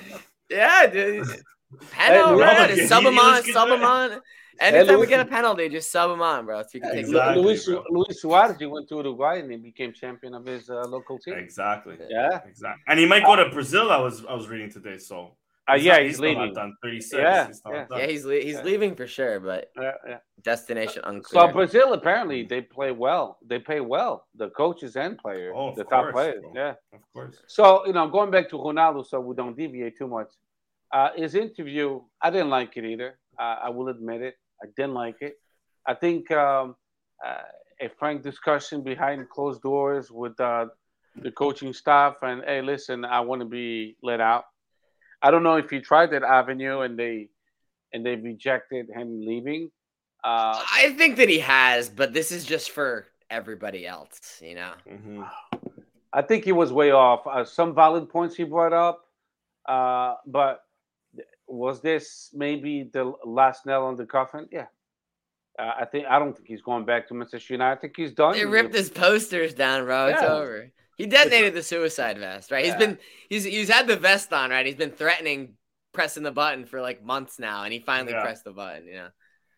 Yeah, 0.50 0.88
dude. 0.88 1.28
Penalty, 1.92 2.44
hey, 2.44 2.76
bro. 2.76 2.86
Sub 2.88 3.04
him 3.04 3.20
on, 3.20 3.44
sub 3.44 3.70
him 3.70 3.84
on. 3.84 4.22
Anytime 4.60 5.00
we 5.00 5.08
get 5.08 5.20
a 5.20 5.26
penalty, 5.26 5.70
just 5.70 5.92
sub 5.92 6.10
him 6.10 6.22
on, 6.22 6.46
bro. 6.46 6.62
So 6.64 6.70
you 6.74 6.82
can 6.82 6.92
take 6.92 7.02
exactly, 7.02 7.44
Luis, 7.44 7.68
Luis 7.68 8.22
Suarez, 8.22 8.58
he 8.58 8.66
went 8.66 8.90
to 8.90 8.96
Uruguay 8.96 9.40
and 9.40 9.52
he 9.52 9.58
became 9.58 9.94
champion 9.94 10.34
of 10.34 10.46
his 10.46 10.70
uh, 10.70 10.84
local 10.88 11.20
team. 11.20 11.36
Exactly. 11.36 11.98
Yeah. 12.10 12.40
Exactly. 12.48 12.82
And 12.88 13.00
he 13.00 13.06
might 13.06 13.24
go 13.24 13.36
to 13.36 13.50
Brazil. 13.50 13.92
I 13.92 13.98
was 13.98 14.26
I 14.26 14.34
was 14.34 14.48
reading 14.48 14.72
today. 14.72 14.98
So. 14.98 15.36
Uh, 15.70 15.76
yeah, 15.76 15.94
not, 15.94 16.02
he's, 16.04 16.12
he's 16.12 16.20
leaving. 16.20 16.54
Done. 16.54 16.76
Thirty-six. 16.82 17.14
Yeah, 17.14 17.48
he's 17.48 17.62
yeah. 17.70 17.86
yeah. 17.92 18.08
He's 18.08 18.26
le- 18.26 18.40
he's 18.40 18.54
yeah. 18.56 18.64
leaving 18.64 18.96
for 18.96 19.06
sure, 19.06 19.40
but 19.40 19.70
yeah, 19.78 19.92
yeah. 20.08 20.18
destination 20.42 21.04
unclear. 21.06 21.48
So 21.48 21.54
Brazil 21.54 21.94
apparently 21.94 22.44
they 22.44 22.62
play 22.62 22.92
well. 22.92 23.38
They 23.46 23.60
pay 23.60 23.82
well. 23.82 24.26
The 24.36 24.50
coaches 24.52 24.96
and 24.96 25.18
players, 25.18 25.54
oh, 25.56 25.74
the 25.76 25.84
course, 25.84 26.06
top 26.06 26.14
players. 26.14 26.42
Bro. 26.42 26.54
Yeah, 26.56 26.74
of 26.94 27.02
course. 27.14 27.42
So 27.48 27.86
you 27.86 27.94
know, 27.94 28.08
going 28.08 28.32
back 28.32 28.50
to 28.52 28.56
Ronaldo, 28.56 29.06
so 29.06 29.20
we 29.20 29.36
don't 29.36 29.58
deviate 29.58 29.98
too 29.98 30.08
much. 30.08 30.30
Uh, 30.94 31.10
his 31.18 31.36
interview, 31.36 32.02
I 32.22 32.30
didn't 32.30 32.50
like 32.50 32.78
it 32.78 32.86
either. 32.86 33.20
Uh, 33.38 33.58
I 33.64 33.70
will 33.70 33.90
admit 33.90 34.22
it. 34.22 34.36
I 34.64 34.68
didn't 34.78 34.94
like 34.94 35.18
it. 35.22 35.34
I 35.86 35.94
think 35.94 36.32
um, 36.32 36.76
uh, 37.26 37.42
a 37.82 37.90
frank 38.00 38.24
discussion 38.24 38.84
behind 38.84 39.30
closed 39.30 39.62
doors 39.62 40.10
with 40.10 40.40
uh, 40.40 40.68
the 41.22 41.32
coaching 41.32 41.74
staff 41.74 42.16
and 42.22 42.42
hey, 42.46 42.62
listen, 42.62 43.04
I 43.04 43.20
want 43.20 43.42
to 43.42 43.48
be 43.48 43.98
let 44.02 44.22
out. 44.22 44.46
I 45.22 45.32
don't 45.32 45.44
know 45.44 45.58
if 45.58 45.70
he 45.70 45.80
tried 45.80 46.12
that 46.12 46.24
avenue 46.24 46.82
and 46.82 46.98
they 46.98 47.30
and 47.94 48.06
they 48.06 48.16
rejected 48.16 48.90
him 48.90 49.22
leaving. 49.26 49.72
Uh, 50.24 50.62
I 50.74 50.94
think 50.98 51.18
that 51.18 51.30
he 51.30 51.40
has, 51.40 51.90
but 51.90 52.14
this 52.14 52.32
is 52.32 52.46
just 52.46 52.72
for 52.72 53.08
everybody 53.30 53.88
else, 53.88 54.42
you 54.42 54.56
know. 54.56 54.74
Mm-hmm. 54.90 55.24
I 56.14 56.22
think 56.22 56.44
he 56.44 56.52
was 56.52 56.74
way 56.74 56.92
off. 56.92 57.26
Uh, 57.28 57.46
some 57.46 57.76
valid 57.76 58.10
points 58.10 58.36
he 58.36 58.44
brought 58.44 58.74
up, 58.74 59.06
uh, 59.68 60.16
but 60.26 60.62
was 61.48 61.82
this 61.82 62.30
maybe 62.34 62.90
the 62.92 63.14
last 63.26 63.66
nail 63.66 63.84
on 63.84 63.96
the 63.96 64.06
coffin? 64.06 64.48
Yeah. 64.52 64.66
Uh, 65.58 65.72
I 65.82 65.86
think 65.86 66.06
I 66.08 66.20
don't 66.20 66.36
think 66.36 66.48
he's 66.48 66.62
going 66.62 66.86
back 66.86 67.08
to 67.08 67.14
Manchester 67.14 67.54
United. 67.54 67.78
I 67.78 67.82
think 67.82 67.94
he's 67.96 68.14
done. 68.14 68.34
They 68.34 68.46
ripped 68.46 68.76
his 68.76 68.90
posters 68.90 69.54
down, 69.54 69.86
bro. 69.86 70.08
It's 70.08 70.22
over. 70.22 70.72
He 70.98 71.06
detonated 71.06 71.54
the 71.54 71.64
suicide 71.64 72.18
vest, 72.18 72.52
right? 72.52 72.66
Yeah. 72.66 72.72
He's 72.72 72.86
been 72.86 72.98
he's 73.30 73.44
he's 73.44 73.70
had 73.70 73.88
the 73.88 73.96
vest 73.96 74.34
on, 74.34 74.50
right? 74.50 74.66
He's 74.66 74.76
been 74.76 74.92
threatening 74.92 75.54
pressing 75.94 76.24
the 76.24 76.32
button 76.32 76.66
for 76.66 76.82
like 76.82 77.04
months 77.04 77.40
now, 77.40 77.64
and 77.64 77.72
he 77.72 77.80
finally 77.80 78.14
yeah. 78.14 78.22
pressed 78.22 78.44
the 78.44 78.52
button. 78.52 78.88
You 78.88 78.94
know. 78.94 79.10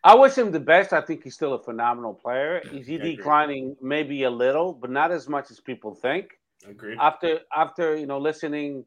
I 0.04 0.16
wish 0.16 0.38
him 0.38 0.52
the 0.52 0.60
best. 0.60 0.94
I 0.94 1.02
think 1.02 1.24
he's 1.24 1.36
still 1.36 1.54
a 1.54 1.64
phenomenal 1.64 2.14
player. 2.14 2.62
Is 2.72 2.88
he 2.88 2.98
declining 2.98 3.76
maybe 3.82 4.24
a 4.24 4.30
little, 4.30 4.74
but 4.74 4.90
not 4.90 5.12
as 5.12 5.28
much 5.28 5.52
as 5.52 5.60
people 5.60 5.94
think. 5.96 6.32
Agreed. 6.68 6.98
After 7.00 7.40
after 7.56 7.96
you 7.96 8.06
know 8.06 8.20
listening 8.20 8.86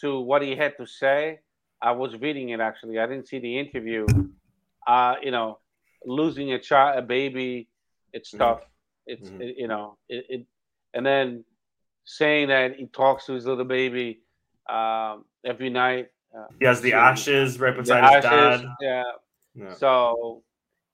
to 0.00 0.20
what 0.20 0.42
he 0.42 0.56
had 0.56 0.76
to 0.78 0.86
say, 0.86 1.40
I 1.80 1.92
was 1.92 2.16
reading 2.16 2.50
it 2.50 2.60
actually. 2.60 2.98
I 2.98 3.06
didn't 3.06 3.28
see 3.28 3.38
the 3.38 3.58
interview. 3.58 4.06
Uh, 4.86 5.14
you 5.22 5.30
know, 5.30 5.58
losing 6.04 6.52
a 6.52 6.58
child, 6.58 6.98
a 6.98 7.02
baby, 7.02 7.68
it's 8.12 8.30
mm-hmm. 8.30 8.38
tough. 8.38 8.62
It's 9.06 9.28
mm-hmm. 9.28 9.42
it, 9.42 9.54
you 9.58 9.68
know, 9.68 9.96
it, 10.08 10.26
it, 10.28 10.46
and 10.94 11.04
then 11.06 11.44
saying 12.04 12.48
that 12.48 12.76
he 12.76 12.86
talks 12.86 13.26
to 13.26 13.32
his 13.32 13.46
little 13.46 13.64
baby 13.64 14.20
um, 14.68 15.24
every 15.44 15.70
night. 15.70 16.08
Uh, 16.36 16.46
he 16.58 16.66
has 16.66 16.80
the 16.80 16.92
ashes 16.92 17.60
right 17.60 17.76
beside 17.76 18.02
his 18.16 18.24
ashes, 18.24 18.62
dad. 18.62 18.74
Yeah. 18.80 19.02
yeah. 19.54 19.74
So 19.74 20.42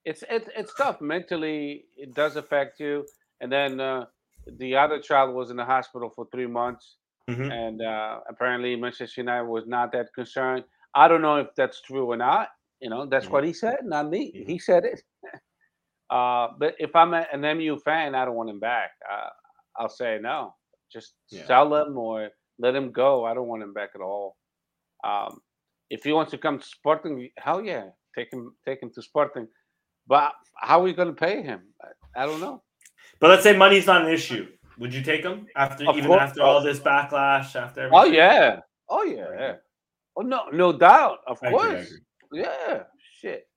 it's 0.04 0.24
it's 0.30 0.48
it's 0.56 0.74
tough 0.74 1.00
mentally. 1.00 1.84
It 1.96 2.14
does 2.14 2.36
affect 2.36 2.80
you. 2.80 3.06
And 3.40 3.52
then 3.52 3.80
uh, 3.80 4.06
the 4.58 4.76
other 4.76 5.00
child 5.00 5.34
was 5.34 5.50
in 5.50 5.56
the 5.56 5.64
hospital 5.64 6.10
for 6.14 6.26
three 6.32 6.46
months, 6.46 6.96
mm-hmm. 7.30 7.50
and 7.50 7.82
uh, 7.82 8.20
apparently 8.28 8.74
Manchester 8.74 9.20
United 9.20 9.46
was 9.46 9.66
not 9.66 9.92
that 9.92 10.12
concerned. 10.14 10.64
I 10.94 11.06
don't 11.06 11.22
know 11.22 11.36
if 11.36 11.48
that's 11.56 11.80
true 11.82 12.06
or 12.06 12.16
not. 12.16 12.48
You 12.80 12.90
know, 12.90 13.06
that's 13.06 13.26
mm-hmm. 13.26 13.34
what 13.34 13.44
he 13.44 13.52
said, 13.52 13.78
not 13.84 14.08
me. 14.08 14.32
Mm-hmm. 14.32 14.50
He 14.50 14.58
said 14.58 14.84
it. 14.84 15.02
uh, 16.10 16.48
but 16.58 16.74
if 16.78 16.94
I'm 16.96 17.12
a, 17.14 17.26
an 17.32 17.40
MU 17.58 17.78
fan, 17.78 18.14
I 18.14 18.24
don't 18.24 18.34
want 18.34 18.50
him 18.50 18.60
back. 18.60 18.90
Uh, 19.10 19.28
I'll 19.76 19.88
say 19.88 20.18
no. 20.20 20.54
Just 20.92 21.14
yeah. 21.30 21.46
sell 21.46 21.74
him 21.74 21.96
or 21.96 22.30
let 22.58 22.74
him 22.74 22.90
go. 22.92 23.24
I 23.24 23.34
don't 23.34 23.48
want 23.48 23.62
him 23.62 23.72
back 23.72 23.90
at 23.94 24.00
all. 24.00 24.36
Um, 25.04 25.40
if 25.90 26.04
he 26.04 26.12
wants 26.12 26.30
to 26.32 26.38
come 26.38 26.58
to 26.58 26.66
Sporting, 26.66 27.30
hell 27.38 27.62
yeah, 27.62 27.86
take 28.16 28.32
him, 28.32 28.54
take 28.66 28.82
him 28.82 28.90
to 28.94 29.02
Sporting. 29.02 29.48
But 30.06 30.32
how 30.56 30.80
are 30.80 30.82
we 30.82 30.92
going 30.92 31.08
to 31.08 31.14
pay 31.14 31.42
him? 31.42 31.62
I, 31.82 32.22
I, 32.22 32.26
don't 32.26 32.40
know. 32.40 32.62
But 33.20 33.30
let's 33.30 33.42
say 33.42 33.56
money's 33.56 33.86
not 33.86 34.04
an 34.06 34.12
issue. 34.12 34.48
Would 34.78 34.94
you 34.94 35.02
take 35.02 35.22
him 35.22 35.46
after 35.56 35.88
of 35.88 35.96
even 35.96 36.08
course. 36.08 36.22
after 36.22 36.42
all 36.42 36.62
this 36.62 36.78
backlash? 36.78 37.56
After 37.56 37.90
oh, 37.92 37.98
everything? 37.98 37.98
oh 37.98 38.04
yeah, 38.04 38.60
oh 38.88 39.02
yeah. 39.02 39.54
Oh 40.16 40.22
no, 40.22 40.44
no 40.52 40.72
doubt. 40.72 41.18
Of 41.26 41.38
I 41.42 41.50
course. 41.50 41.92
Agree, 42.32 42.42
yeah. 42.42 42.82
Shit. 43.20 43.48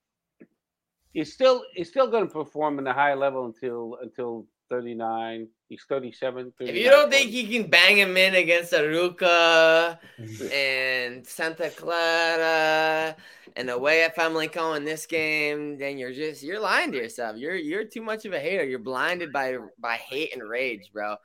He's 1.12 1.32
still 1.32 1.64
he's 1.74 1.88
still 1.88 2.10
going 2.10 2.26
to 2.26 2.32
perform 2.32 2.78
in 2.78 2.84
the 2.84 2.92
high 2.92 3.14
level 3.14 3.46
until 3.46 3.98
until 4.02 4.46
39. 4.72 5.48
He's 5.68 5.84
37. 5.86 6.54
If 6.60 6.74
you 6.74 6.88
don't 6.88 7.10
think 7.10 7.30
he 7.30 7.46
can 7.46 7.68
bang 7.68 7.98
him 7.98 8.16
in 8.16 8.34
against 8.34 8.72
Arouca 8.72 9.98
and 10.50 11.26
Santa 11.26 11.68
Clara 11.68 13.14
and 13.54 13.68
away 13.68 14.02
at 14.02 14.16
Famalicão 14.16 14.74
in 14.78 14.84
this 14.84 15.04
game, 15.04 15.76
then 15.76 15.98
you're 15.98 16.14
just 16.14 16.42
you're 16.42 16.58
lying 16.58 16.90
to 16.92 16.96
yourself. 16.96 17.36
You're 17.36 17.54
you're 17.54 17.84
too 17.84 18.00
much 18.00 18.24
of 18.24 18.32
a 18.32 18.40
hater. 18.40 18.64
You're 18.64 18.78
blinded 18.78 19.30
by 19.30 19.58
by 19.78 19.96
hate 19.96 20.32
and 20.32 20.42
rage, 20.42 20.90
bro. 20.90 21.16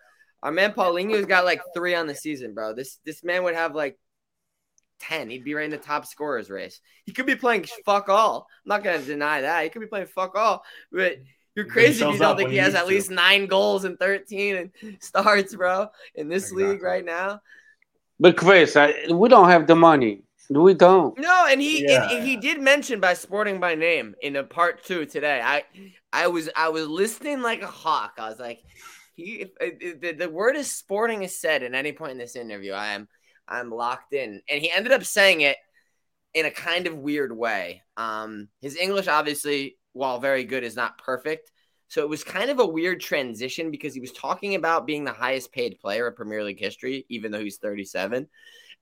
Our 0.43 0.51
man 0.51 0.73
Paulinho's 0.73 1.25
got 1.25 1.45
like 1.45 1.61
three 1.73 1.95
on 1.95 2.07
the 2.07 2.15
season, 2.15 2.53
bro. 2.53 2.73
This 2.73 2.99
this 3.05 3.23
man 3.23 3.43
would 3.43 3.55
have 3.55 3.75
like 3.75 3.97
10. 4.99 5.29
He'd 5.29 5.45
be 5.45 5.53
right 5.53 5.65
in 5.65 5.71
the 5.71 5.77
top 5.77 6.05
scorers 6.05 6.49
race. 6.49 6.81
He 7.05 7.13
could 7.13 7.25
be 7.25 7.35
playing 7.35 7.65
fuck 7.85 8.09
all. 8.09 8.47
I'm 8.65 8.69
not 8.69 8.83
going 8.83 8.99
to 8.99 9.05
deny 9.05 9.41
that. 9.41 9.63
He 9.63 9.69
could 9.69 9.79
be 9.79 9.87
playing 9.87 10.07
fuck 10.07 10.35
all, 10.35 10.63
but 10.91 11.17
you're 11.57 11.65
crazy 11.65 12.05
if 12.05 12.13
you 12.13 12.19
don't 12.19 12.37
think 12.37 12.51
he 12.51 12.57
has 12.57 12.75
at 12.75 12.87
least 12.87 13.09
nine 13.09 13.47
goals 13.47 13.83
and 13.83 13.97
13 13.99 14.55
and 14.55 14.97
starts, 15.01 15.55
bro, 15.55 15.87
in 16.15 16.29
this 16.29 16.43
exactly. 16.43 16.63
league 16.67 16.83
right 16.83 17.03
now. 17.03 17.41
But 18.19 18.37
Chris, 18.37 18.75
I, 18.75 18.93
we 19.11 19.27
don't 19.27 19.49
have 19.49 19.67
the 19.67 19.75
money. 19.75 20.21
We 20.49 20.73
don't. 20.75 21.17
No, 21.19 21.45
and 21.49 21.59
he 21.59 21.83
Yeah. 21.83 22.09
and 22.09 22.25
he 22.25 22.37
did 22.37 22.61
mention 22.61 23.01
by 23.01 23.15
sporting 23.15 23.59
by 23.59 23.75
name 23.75 24.15
in 24.21 24.37
a 24.37 24.43
part 24.43 24.83
two 24.83 25.05
today. 25.05 25.41
I 25.43 25.65
I 26.13 26.27
was 26.27 26.49
I 26.55 26.69
was 26.69 26.87
listening 26.87 27.41
like 27.41 27.61
a 27.61 27.67
hawk. 27.67 28.13
I 28.17 28.29
was 28.29 28.39
like, 28.39 28.59
he 29.15 29.41
if, 29.41 29.49
if 29.59 29.99
the, 29.99 30.13
the 30.13 30.29
word 30.29 30.55
is 30.55 30.73
sporting 30.73 31.23
is 31.23 31.37
said 31.37 31.63
at 31.63 31.73
any 31.73 31.91
point 31.91 32.13
in 32.13 32.17
this 32.17 32.37
interview. 32.37 32.71
I 32.71 32.93
am 32.93 33.09
I'm 33.47 33.71
locked 33.71 34.13
in, 34.13 34.41
and 34.49 34.61
he 34.61 34.71
ended 34.71 34.93
up 34.93 35.03
saying 35.03 35.41
it 35.41 35.57
in 36.33 36.45
a 36.45 36.51
kind 36.51 36.87
of 36.87 36.95
weird 36.97 37.35
way. 37.35 37.81
Um, 37.97 38.47
his 38.61 38.77
English, 38.77 39.07
obviously, 39.07 39.77
while 39.97 40.19
very 40.19 40.43
good, 40.43 40.63
is 40.63 40.75
not 40.75 40.97
perfect. 40.97 41.51
So 41.89 42.01
it 42.01 42.09
was 42.09 42.23
kind 42.23 42.49
of 42.49 42.59
a 42.59 42.65
weird 42.65 42.99
transition 42.99 43.71
because 43.71 43.93
he 43.93 44.01
was 44.01 44.11
talking 44.11 44.55
about 44.55 44.85
being 44.85 45.05
the 45.05 45.13
highest 45.13 45.51
paid 45.53 45.79
player 45.79 46.07
in 46.07 46.13
Premier 46.15 46.43
League 46.43 46.59
history, 46.59 47.05
even 47.09 47.31
though 47.31 47.43
he's 47.43 47.57
37. 47.57 48.27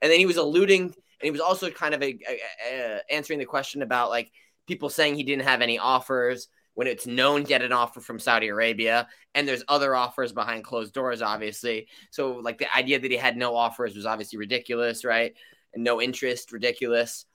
And 0.02 0.12
then 0.12 0.20
he 0.20 0.26
was 0.26 0.38
alluding, 0.38 0.82
and 0.84 0.94
he 1.22 1.32
was 1.32 1.42
also 1.42 1.70
kind 1.70 1.94
of 1.94 2.02
a, 2.02 2.18
a- 2.28 2.42
a- 2.72 3.14
answering 3.14 3.40
the 3.40 3.46
question 3.46 3.82
about 3.82 4.10
like 4.10 4.32
people 4.68 4.90
saying 4.90 5.16
he 5.16 5.24
didn't 5.24 5.44
have 5.46 5.62
any 5.62 5.78
offers 5.78 6.48
when 6.74 6.88
it's 6.88 7.08
known 7.08 7.46
he 7.46 7.54
had 7.54 7.62
an 7.62 7.72
offer 7.72 8.02
from 8.02 8.20
Saudi 8.20 8.50
Arabia, 8.50 9.08
and 9.34 9.48
there's 9.48 9.64
other 9.70 9.96
offers 9.96 10.34
behind 10.34 10.64
closed 10.64 10.94
doors, 10.94 11.22
obviously. 11.22 11.88
So 12.12 12.34
like 12.34 12.58
the 12.58 12.76
idea 12.76 13.00
that 13.00 13.10
he 13.12 13.18
had 13.18 13.38
no 13.38 13.56
offers 13.56 13.96
was 13.96 14.06
obviously 14.06 14.38
ridiculous, 14.40 15.06
right? 15.06 15.34
And 15.74 15.84
no 15.84 16.02
interest, 16.02 16.52
ridiculous. 16.52 17.26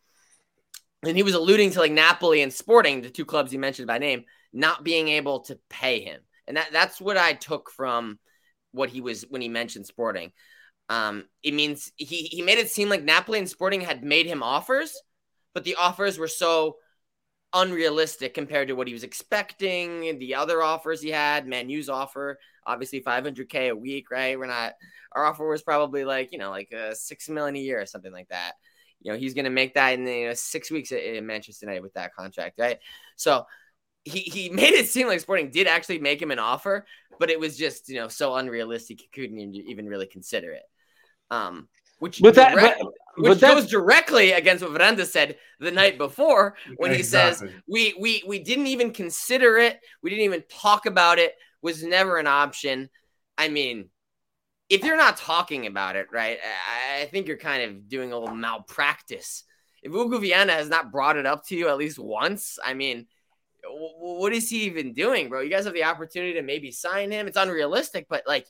And 1.02 1.16
he 1.16 1.22
was 1.22 1.34
alluding 1.34 1.70
to 1.72 1.78
like 1.78 1.92
Napoli 1.92 2.42
and 2.42 2.52
Sporting, 2.52 3.00
the 3.00 3.10
two 3.10 3.24
clubs 3.24 3.50
he 3.50 3.58
mentioned 3.58 3.86
by 3.86 3.98
name, 3.98 4.24
not 4.52 4.84
being 4.84 5.08
able 5.08 5.40
to 5.40 5.58
pay 5.68 6.00
him. 6.00 6.20
And 6.46 6.56
that, 6.56 6.68
that's 6.72 7.00
what 7.00 7.16
I 7.16 7.32
took 7.32 7.70
from 7.70 8.18
what 8.72 8.90
he 8.90 9.00
was 9.00 9.22
when 9.30 9.40
he 9.40 9.48
mentioned 9.48 9.86
Sporting. 9.86 10.32
Um, 10.88 11.24
it 11.42 11.54
means 11.54 11.92
he, 11.96 12.24
he 12.24 12.42
made 12.42 12.58
it 12.58 12.70
seem 12.70 12.88
like 12.88 13.02
Napoli 13.02 13.38
and 13.38 13.48
Sporting 13.48 13.80
had 13.80 14.02
made 14.02 14.26
him 14.26 14.42
offers, 14.42 15.00
but 15.54 15.64
the 15.64 15.76
offers 15.76 16.18
were 16.18 16.28
so 16.28 16.76
unrealistic 17.52 18.34
compared 18.34 18.68
to 18.68 18.74
what 18.74 18.86
he 18.86 18.92
was 18.92 19.04
expecting. 19.04 20.18
The 20.18 20.34
other 20.34 20.62
offers 20.62 21.00
he 21.00 21.10
had, 21.10 21.46
Manu's 21.46 21.88
offer, 21.88 22.38
obviously 22.66 23.00
500k 23.00 23.70
a 23.70 23.76
week, 23.76 24.10
right? 24.10 24.38
We're 24.38 24.46
not. 24.46 24.74
Our 25.12 25.24
offer 25.24 25.48
was 25.48 25.62
probably 25.62 26.04
like 26.04 26.32
you 26.32 26.38
know 26.38 26.50
like 26.50 26.72
uh, 26.72 26.94
six 26.94 27.28
million 27.28 27.56
a 27.56 27.60
year 27.60 27.80
or 27.80 27.86
something 27.86 28.12
like 28.12 28.28
that. 28.28 28.52
You 29.00 29.12
know 29.12 29.18
he's 29.18 29.34
going 29.34 29.44
to 29.46 29.50
make 29.50 29.74
that 29.74 29.90
in 29.94 30.06
you 30.06 30.28
know, 30.28 30.34
six 30.34 30.70
weeks 30.70 30.92
in- 30.92 31.26
Manchester 31.26 31.66
United 31.66 31.82
with 31.82 31.94
that 31.94 32.14
contract, 32.14 32.58
right? 32.58 32.78
So 33.16 33.46
he 34.04 34.20
he 34.20 34.48
made 34.60 34.74
it 34.74 34.88
seem 34.88 35.06
like 35.06 35.20
Sporting 35.20 35.50
did 35.50 35.66
actually 35.66 35.98
make 35.98 36.20
him 36.20 36.30
an 36.30 36.38
offer, 36.38 36.86
but 37.18 37.30
it 37.30 37.40
was 37.40 37.56
just 37.56 37.88
you 37.88 37.96
know 37.96 38.08
so 38.08 38.34
unrealistic 38.34 39.00
he 39.00 39.08
couldn't 39.12 39.38
even- 39.38 39.86
really 39.86 40.06
consider 40.06 40.52
it. 40.52 40.62
Um, 41.30 41.68
which 41.98 42.20
But 42.20 42.34
that, 42.36 42.54
direct- 42.54 42.78
but, 42.80 42.92
which 43.18 43.28
but 43.32 43.40
that, 43.40 43.54
goes 43.54 43.66
directly 43.70 44.32
against 44.32 44.64
what 44.64 44.72
Varanda 44.72 45.06
said 45.06 45.36
the 45.58 45.70
night 45.70 45.98
before 45.98 46.56
when 46.76 46.94
he 46.94 47.02
says 47.02 47.42
we 47.68 47.94
we 48.00 48.22
we 48.26 48.38
didn't 48.38 48.68
even 48.68 48.92
consider 48.92 49.58
it, 49.58 49.78
we 50.02 50.10
didn't 50.10 50.24
even 50.24 50.42
talk 50.48 50.86
about 50.86 51.18
it, 51.18 51.34
was 51.62 51.82
never 51.82 52.16
an 52.18 52.26
option. 52.26 52.88
I 53.36 53.48
mean, 53.48 53.90
if 54.70 54.84
you're 54.84 54.96
not 54.96 55.16
talking 55.16 55.66
about 55.66 55.96
it, 55.96 56.06
right? 56.12 56.38
I, 57.00 57.04
think 57.06 57.26
you're 57.26 57.36
kind 57.36 57.62
of 57.64 57.88
doing 57.88 58.12
a 58.12 58.18
little 58.18 58.34
malpractice. 58.34 59.44
If 59.82 59.92
Hugo 59.92 60.18
Viana 60.18 60.52
has 60.52 60.68
not 60.68 60.92
brought 60.92 61.16
it 61.16 61.26
up 61.26 61.44
to 61.48 61.56
you 61.56 61.68
at 61.68 61.76
least 61.76 61.98
once, 61.98 62.58
I 62.64 62.74
mean, 62.74 63.06
w- 63.64 63.94
what 63.96 64.32
is 64.32 64.48
he 64.48 64.62
even 64.64 64.92
doing, 64.92 65.28
bro? 65.28 65.40
You 65.40 65.50
guys 65.50 65.64
have 65.64 65.74
the 65.74 65.84
opportunity 65.84 66.34
to 66.34 66.42
maybe 66.42 66.70
sign 66.70 67.10
him. 67.10 67.26
It's 67.26 67.36
unrealistic, 67.36 68.06
but 68.08 68.22
like, 68.26 68.46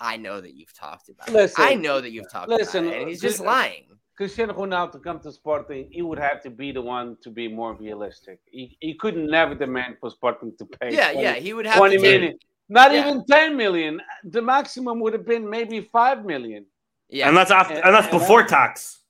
I 0.00 0.16
know 0.16 0.40
that 0.40 0.54
you've 0.54 0.74
talked 0.74 1.08
about 1.08 1.28
it. 1.28 1.34
Listen, 1.34 1.64
I 1.64 1.74
know 1.74 2.00
that 2.00 2.10
you've 2.10 2.30
talked 2.30 2.48
listen, 2.48 2.86
about 2.86 2.96
it, 2.96 3.00
and 3.02 3.08
he's 3.08 3.20
just 3.20 3.40
lying. 3.40 3.84
Cristiano 4.16 4.54
Ronaldo 4.54 4.92
to 4.92 4.98
come 4.98 5.20
to 5.20 5.32
Sporting, 5.32 5.88
he 5.90 6.02
would 6.02 6.18
have 6.18 6.42
to 6.42 6.50
be 6.50 6.72
the 6.72 6.82
one 6.82 7.16
to 7.22 7.30
be 7.30 7.48
more 7.48 7.74
realistic. 7.74 8.38
He, 8.50 8.76
he 8.80 8.94
could 8.94 9.16
never 9.16 9.54
demand 9.54 9.96
for 10.00 10.10
Sporting 10.10 10.52
to 10.58 10.66
pay. 10.66 10.94
Yeah, 10.94 11.12
20 11.12 11.22
yeah, 11.22 11.34
he 11.34 11.52
would 11.52 11.66
have 11.66 11.78
20 11.78 11.96
to 11.96 12.02
million. 12.02 12.38
Not 12.68 12.92
Yeah. 12.92 13.06
even 13.08 13.24
10 13.26 13.56
million. 13.56 14.00
The 14.24 14.40
maximum 14.42 15.00
would 15.00 15.12
have 15.12 15.26
been 15.26 15.48
maybe 15.48 15.80
5 15.82 16.24
million. 16.24 16.66
yeah, 17.08 17.28
And 17.28 17.36
that's 17.36 17.50
after, 17.50 17.74
and 17.74 17.94
that's 17.94 18.08
And- 18.08 18.18
before 18.18 18.44
tax. 18.44 19.00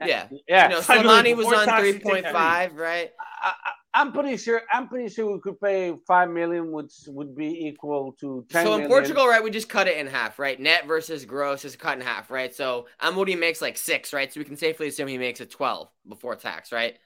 yeah. 0.00 0.28
Yeah. 0.48 0.64
You 0.68 1.02
know, 1.02 1.12
I 1.12 1.34
was 1.34 1.46
on 1.46 1.66
tax, 1.66 1.86
you 1.86 1.92
three 1.92 2.00
take 2.00 2.02
point 2.02 2.24
that 2.24 2.32
five, 2.32 2.74
right? 2.74 3.12
I, 3.20 3.48
I, 3.64 3.70
I'm 3.94 4.12
pretty 4.12 4.38
sure. 4.38 4.62
I'm 4.72 4.88
pretty 4.88 5.10
sure 5.10 5.30
we 5.34 5.38
could 5.40 5.60
pay 5.60 5.94
five 6.06 6.30
million, 6.30 6.72
which 6.72 6.92
would 7.08 7.36
be 7.36 7.66
equal 7.68 8.12
to 8.20 8.44
ten. 8.48 8.64
So 8.64 8.72
in 8.72 8.80
million. 8.80 8.88
Portugal, 8.88 9.28
right, 9.28 9.42
we 9.44 9.50
just 9.50 9.68
cut 9.68 9.86
it 9.86 9.98
in 9.98 10.06
half, 10.06 10.38
right? 10.38 10.58
Net 10.58 10.86
versus 10.86 11.26
gross 11.26 11.64
is 11.66 11.76
cut 11.76 11.98
in 11.98 12.00
half, 12.00 12.30
right? 12.30 12.54
So 12.54 12.86
Amudi 13.02 13.38
makes 13.38 13.60
like 13.60 13.76
six, 13.76 14.14
right? 14.14 14.32
So 14.32 14.40
we 14.40 14.44
can 14.44 14.56
safely 14.56 14.88
assume 14.88 15.08
he 15.08 15.18
makes 15.18 15.40
a 15.40 15.46
twelve 15.46 15.90
before 16.08 16.36
tax, 16.36 16.72
right? 16.72 16.96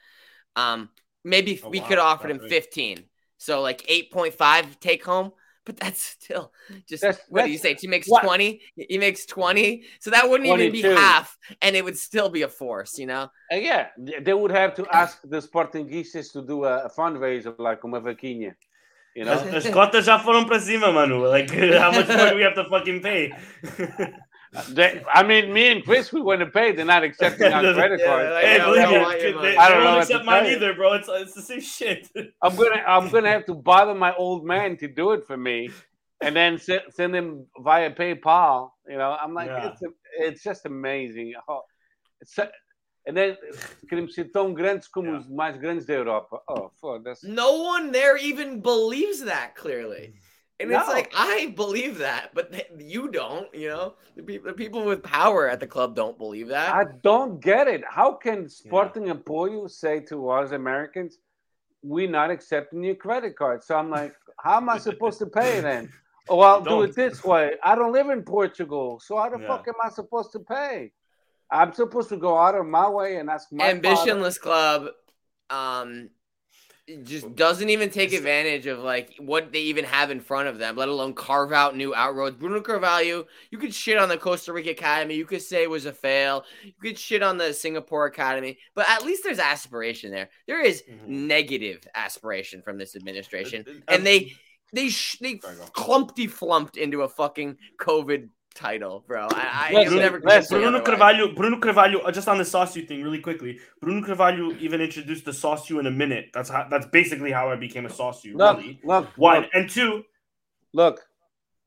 Um, 0.55 0.89
maybe 1.25 1.61
Oh, 1.65 1.71
we 1.71 1.81
wow. 1.81 1.87
could 1.89 1.99
offer 1.99 2.29
him 2.29 2.39
fifteen, 2.49 3.05
so 3.37 3.63
like 3.63 3.85
eight 3.89 4.13
point 4.13 4.35
five 4.35 4.79
take 4.79 5.05
home. 5.05 5.33
But 5.67 5.77
that's 5.79 6.01
still 6.01 6.53
just 6.89 7.03
That's- 7.03 7.21
what 7.29 7.45
do 7.45 7.51
you 7.51 7.59
say? 7.59 7.75
He 7.75 7.89
makes 7.89 8.07
what- 8.09 8.23
twenty. 8.23 8.63
He 8.77 8.99
makes 8.99 9.27
twenty, 9.27 9.85
so 9.99 10.11
that 10.11 10.31
wouldn't 10.31 10.49
even 10.49 10.71
be 10.73 10.83
half, 10.83 11.37
and 11.61 11.75
it 11.75 11.85
would 11.85 11.99
still 11.99 12.29
be 12.31 12.43
a 12.43 12.49
force, 12.49 12.99
you 12.99 13.07
know? 13.07 13.29
Uh, 13.53 13.57
yeah, 13.57 13.89
they 13.99 14.21
they 14.21 14.33
would 14.33 14.53
have 14.53 14.75
to 14.75 14.87
ask 14.93 15.19
the 15.25 15.43
sporting 15.43 15.87
Sportingistas 15.89 16.33
to 16.33 16.43
do 16.43 16.65
a, 16.65 16.85
a 16.87 16.91
fundraiser 16.91 17.53
like 17.59 17.85
uma 17.85 18.01
vaquinha. 18.01 18.55
You 19.17 19.25
know, 19.25 19.33
As, 19.33 19.67
as 19.67 19.73
cotas 19.73 20.05
já 20.05 20.19
foram 20.19 20.45
para 20.45 20.61
cima, 20.61 20.93
mano. 20.93 21.27
Like, 21.27 21.51
how 21.81 21.91
much 21.91 22.07
more 22.09 22.31
do 22.31 22.37
we 22.37 22.43
have 22.43 22.55
to 22.55 22.69
fucking 22.69 23.01
pay? 23.01 23.33
They- 24.71 25.03
I 25.13 25.23
mean, 25.23 25.53
me 25.53 25.71
and 25.73 25.85
Chris, 25.85 26.13
we 26.13 26.21
want 26.21 26.41
to 26.41 26.47
pay. 26.47 26.73
They're 26.73 26.85
not 26.85 27.05
accepting 27.05 27.53
our 27.53 27.63
credit 27.75 28.01
Yeah, 28.01 28.07
card. 28.07 28.31
like, 28.33 28.45
hey, 28.45 28.61
I 28.61 28.65
believe 28.65 28.83
don't 28.83 28.93
me, 29.43 29.49
they, 29.51 29.57
I 29.57 29.69
don't 29.69 29.85
know 29.85 29.91
won't 29.91 30.03
accept 30.03 30.25
mine 30.25 30.47
either, 30.47 30.75
bro. 30.75 30.95
It's, 30.95 31.09
it's 31.09 31.35
the 31.35 31.43
same 31.43 31.61
shit. 31.61 32.09
I'm 32.43 32.57
gonna, 32.57 32.83
I'm 32.87 33.09
gonna 33.15 33.31
have 33.31 33.45
to 33.47 33.55
bother 33.55 33.95
my 33.95 34.15
old 34.17 34.45
man 34.45 34.77
to 34.79 34.89
do 34.89 35.13
it 35.13 35.27
for 35.27 35.37
me, 35.37 35.71
and 36.21 36.35
then 36.35 36.59
send, 36.59 36.83
send 36.91 37.15
him 37.15 37.47
via 37.61 37.91
PayPal. 37.91 38.71
You 38.89 38.99
know, 38.99 39.17
I'm 39.21 39.35
like, 39.35 39.49
Yeah. 39.49 39.69
it's, 39.73 39.83
it's 40.19 40.43
just 40.43 40.67
amazing. 40.67 41.35
Oh, 41.49 41.63
it's, 42.21 42.39
and 43.09 43.17
then 43.17 43.37
queremos 43.91 44.15
ser 44.15 44.25
tão 44.35 44.53
grandes 44.53 44.89
como 44.89 45.13
Yeah. 45.13 45.19
os 45.21 45.29
mais 45.29 45.57
grandes 45.57 45.87
da 45.87 45.95
Europa. 45.95 46.41
Oh, 46.49 46.71
foda-se. 46.81 47.29
No 47.29 47.63
one 47.63 47.93
there 47.93 48.17
even 48.17 48.61
believes 48.61 49.23
that 49.25 49.55
clearly. 49.55 50.15
And 50.59 50.73
it's 50.73 50.89
like 50.89 51.13
I 51.15 51.53
believe 51.55 51.99
that, 51.99 52.31
but 52.35 52.51
th- 52.53 52.69
you 52.79 53.09
don't, 53.11 53.53
you 53.55 53.69
know? 53.69 53.95
The 54.17 54.23
people, 54.23 54.49
the 54.51 54.55
people 54.55 54.85
with 54.85 55.03
power 55.03 55.49
at 55.51 55.61
the 55.61 55.67
club 55.67 55.95
don't 55.95 56.17
believe 56.17 56.49
that. 56.49 56.75
I 56.75 56.85
don't 57.03 57.41
get 57.41 57.69
it. 57.69 57.85
How 57.87 58.13
can 58.13 58.49
Sporting 58.49 59.05
Apoio 59.05 59.71
say 59.71 60.01
to 60.01 60.31
us 60.31 60.53
Americans, 60.53 61.19
we're 61.83 62.09
not 62.11 62.31
accepting 62.31 62.83
your 62.83 62.95
credit 62.95 63.37
card? 63.37 63.63
So 63.63 63.77
I'm 63.77 63.91
like, 63.91 64.15
how 64.39 64.57
am 64.57 64.71
I 64.71 64.79
supposed 64.79 65.19
to 65.21 65.27
pay 65.27 65.61
then? 65.61 65.93
Oh, 66.29 66.41
I'll 66.41 66.61
do 66.61 66.83
it 66.83 66.87
Don't. 66.89 66.97
this 66.97 67.23
way. 67.23 67.53
I 67.63 67.77
don't 67.77 67.93
live 67.93 68.09
in 68.11 68.23
Portugal, 68.25 68.99
so 68.99 69.17
how 69.17 69.29
the 69.29 69.39
Yeah. 69.39 69.47
fuck 69.47 69.69
am 69.69 69.75
I 69.81 69.89
supposed 69.91 70.33
to 70.33 70.41
pay? 70.41 70.91
I'm 71.53 71.73
supposed 71.73 72.09
to 72.09 72.17
go 72.17 72.37
out 72.37 72.57
of 72.57 72.67
my 72.67 72.89
way 72.89 73.19
and 73.19 73.31
ask 73.31 73.53
my 73.53 73.73
father- 73.75 73.81
Ambitionless 73.81 74.41
club 74.41 74.89
um 75.51 75.93
it 76.03 76.11
just 77.03 77.35
doesn't 77.35 77.69
even 77.69 77.91
take 77.91 78.13
advantage 78.13 78.67
of 78.67 78.79
like 78.79 79.15
what 79.19 79.53
they 79.53 79.61
even 79.61 79.85
have 79.85 80.11
in 80.11 80.21
front 80.21 80.47
of 80.49 80.59
them, 80.59 80.77
let 80.77 80.89
alone 80.89 81.15
carve 81.15 81.53
out 81.53 81.77
new 81.77 81.93
outroads. 81.93 82.39
Bruno 82.39 82.61
Carvalho, 82.61 83.27
you 83.51 83.59
could 83.59 83.75
shit 83.75 83.99
on 83.99 84.09
the 84.09 84.17
Costa 84.17 84.53
Rica 84.53 84.71
Academy, 84.71 85.15
you 85.17 85.27
could 85.27 85.43
say 85.43 85.63
it 85.63 85.71
was 85.71 85.87
a 85.87 85.93
fail, 85.93 86.45
you 86.63 86.73
could 86.81 86.99
shit 86.99 87.23
on 87.23 87.39
the 87.39 87.53
Singapore 87.53 88.07
Academy, 88.07 88.59
but 88.75 88.89
at 88.89 89.05
least 89.05 89.25
there's 89.25 89.41
aspiration 89.41 90.13
there. 90.13 90.31
There 90.47 90.61
is 90.65 90.83
Mhm. 90.89 91.09
negative 91.09 91.87
aspiration 91.95 92.63
from 92.63 92.79
this 92.79 92.95
administration. 92.95 93.65
And 93.89 94.07
they 94.07 94.37
they 94.73 94.89
sh- 94.89 95.19
they 95.21 95.37
clumpty 95.37 96.29
flumped 96.29 96.77
into 96.77 97.03
a 97.03 97.09
fucking 97.09 97.57
COVID 97.79 98.29
title, 98.57 99.05
bro. 99.07 99.29
I, 99.31 99.69
I 99.71 99.73
Listen, 99.75 99.93
am 99.95 99.99
never 100.01 100.21
listen, 100.21 100.21
convinced 100.21 100.51
Bruno. 100.51 100.81
Carvalho, 100.81 101.35
Bruno 101.35 101.59
Carvalho, 101.61 101.99
uh, 102.01 102.11
just 102.11 102.27
on 102.29 102.39
the 102.39 102.45
Sauce 102.45 102.75
thing, 102.75 103.03
really 103.03 103.21
quickly. 103.21 103.61
Bruno 103.81 104.05
Carvalho 104.05 104.53
even 104.59 104.81
introduced 104.81 105.25
the 105.25 105.33
Sauce 105.33 105.71
in 105.71 105.87
a 105.87 105.91
minute. 105.91 106.31
That's 106.33 106.49
how. 106.49 106.67
That's 106.69 106.87
basically 106.87 107.31
how 107.33 107.51
I 107.51 107.57
became 107.57 107.87
a 107.87 107.91
Sauce 107.91 108.25
Look, 108.25 108.59
Really, 108.59 108.81
look, 108.83 109.07
one 109.17 109.43
look, 109.43 109.51
and 109.55 109.71
2 109.71 110.03
look. 110.73 111.01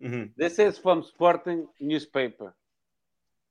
mhm, 0.01 0.31
This 0.35 0.59
is 0.59 0.77
from 0.77 1.03
Sporting 1.03 1.67
newspaper. 1.79 2.55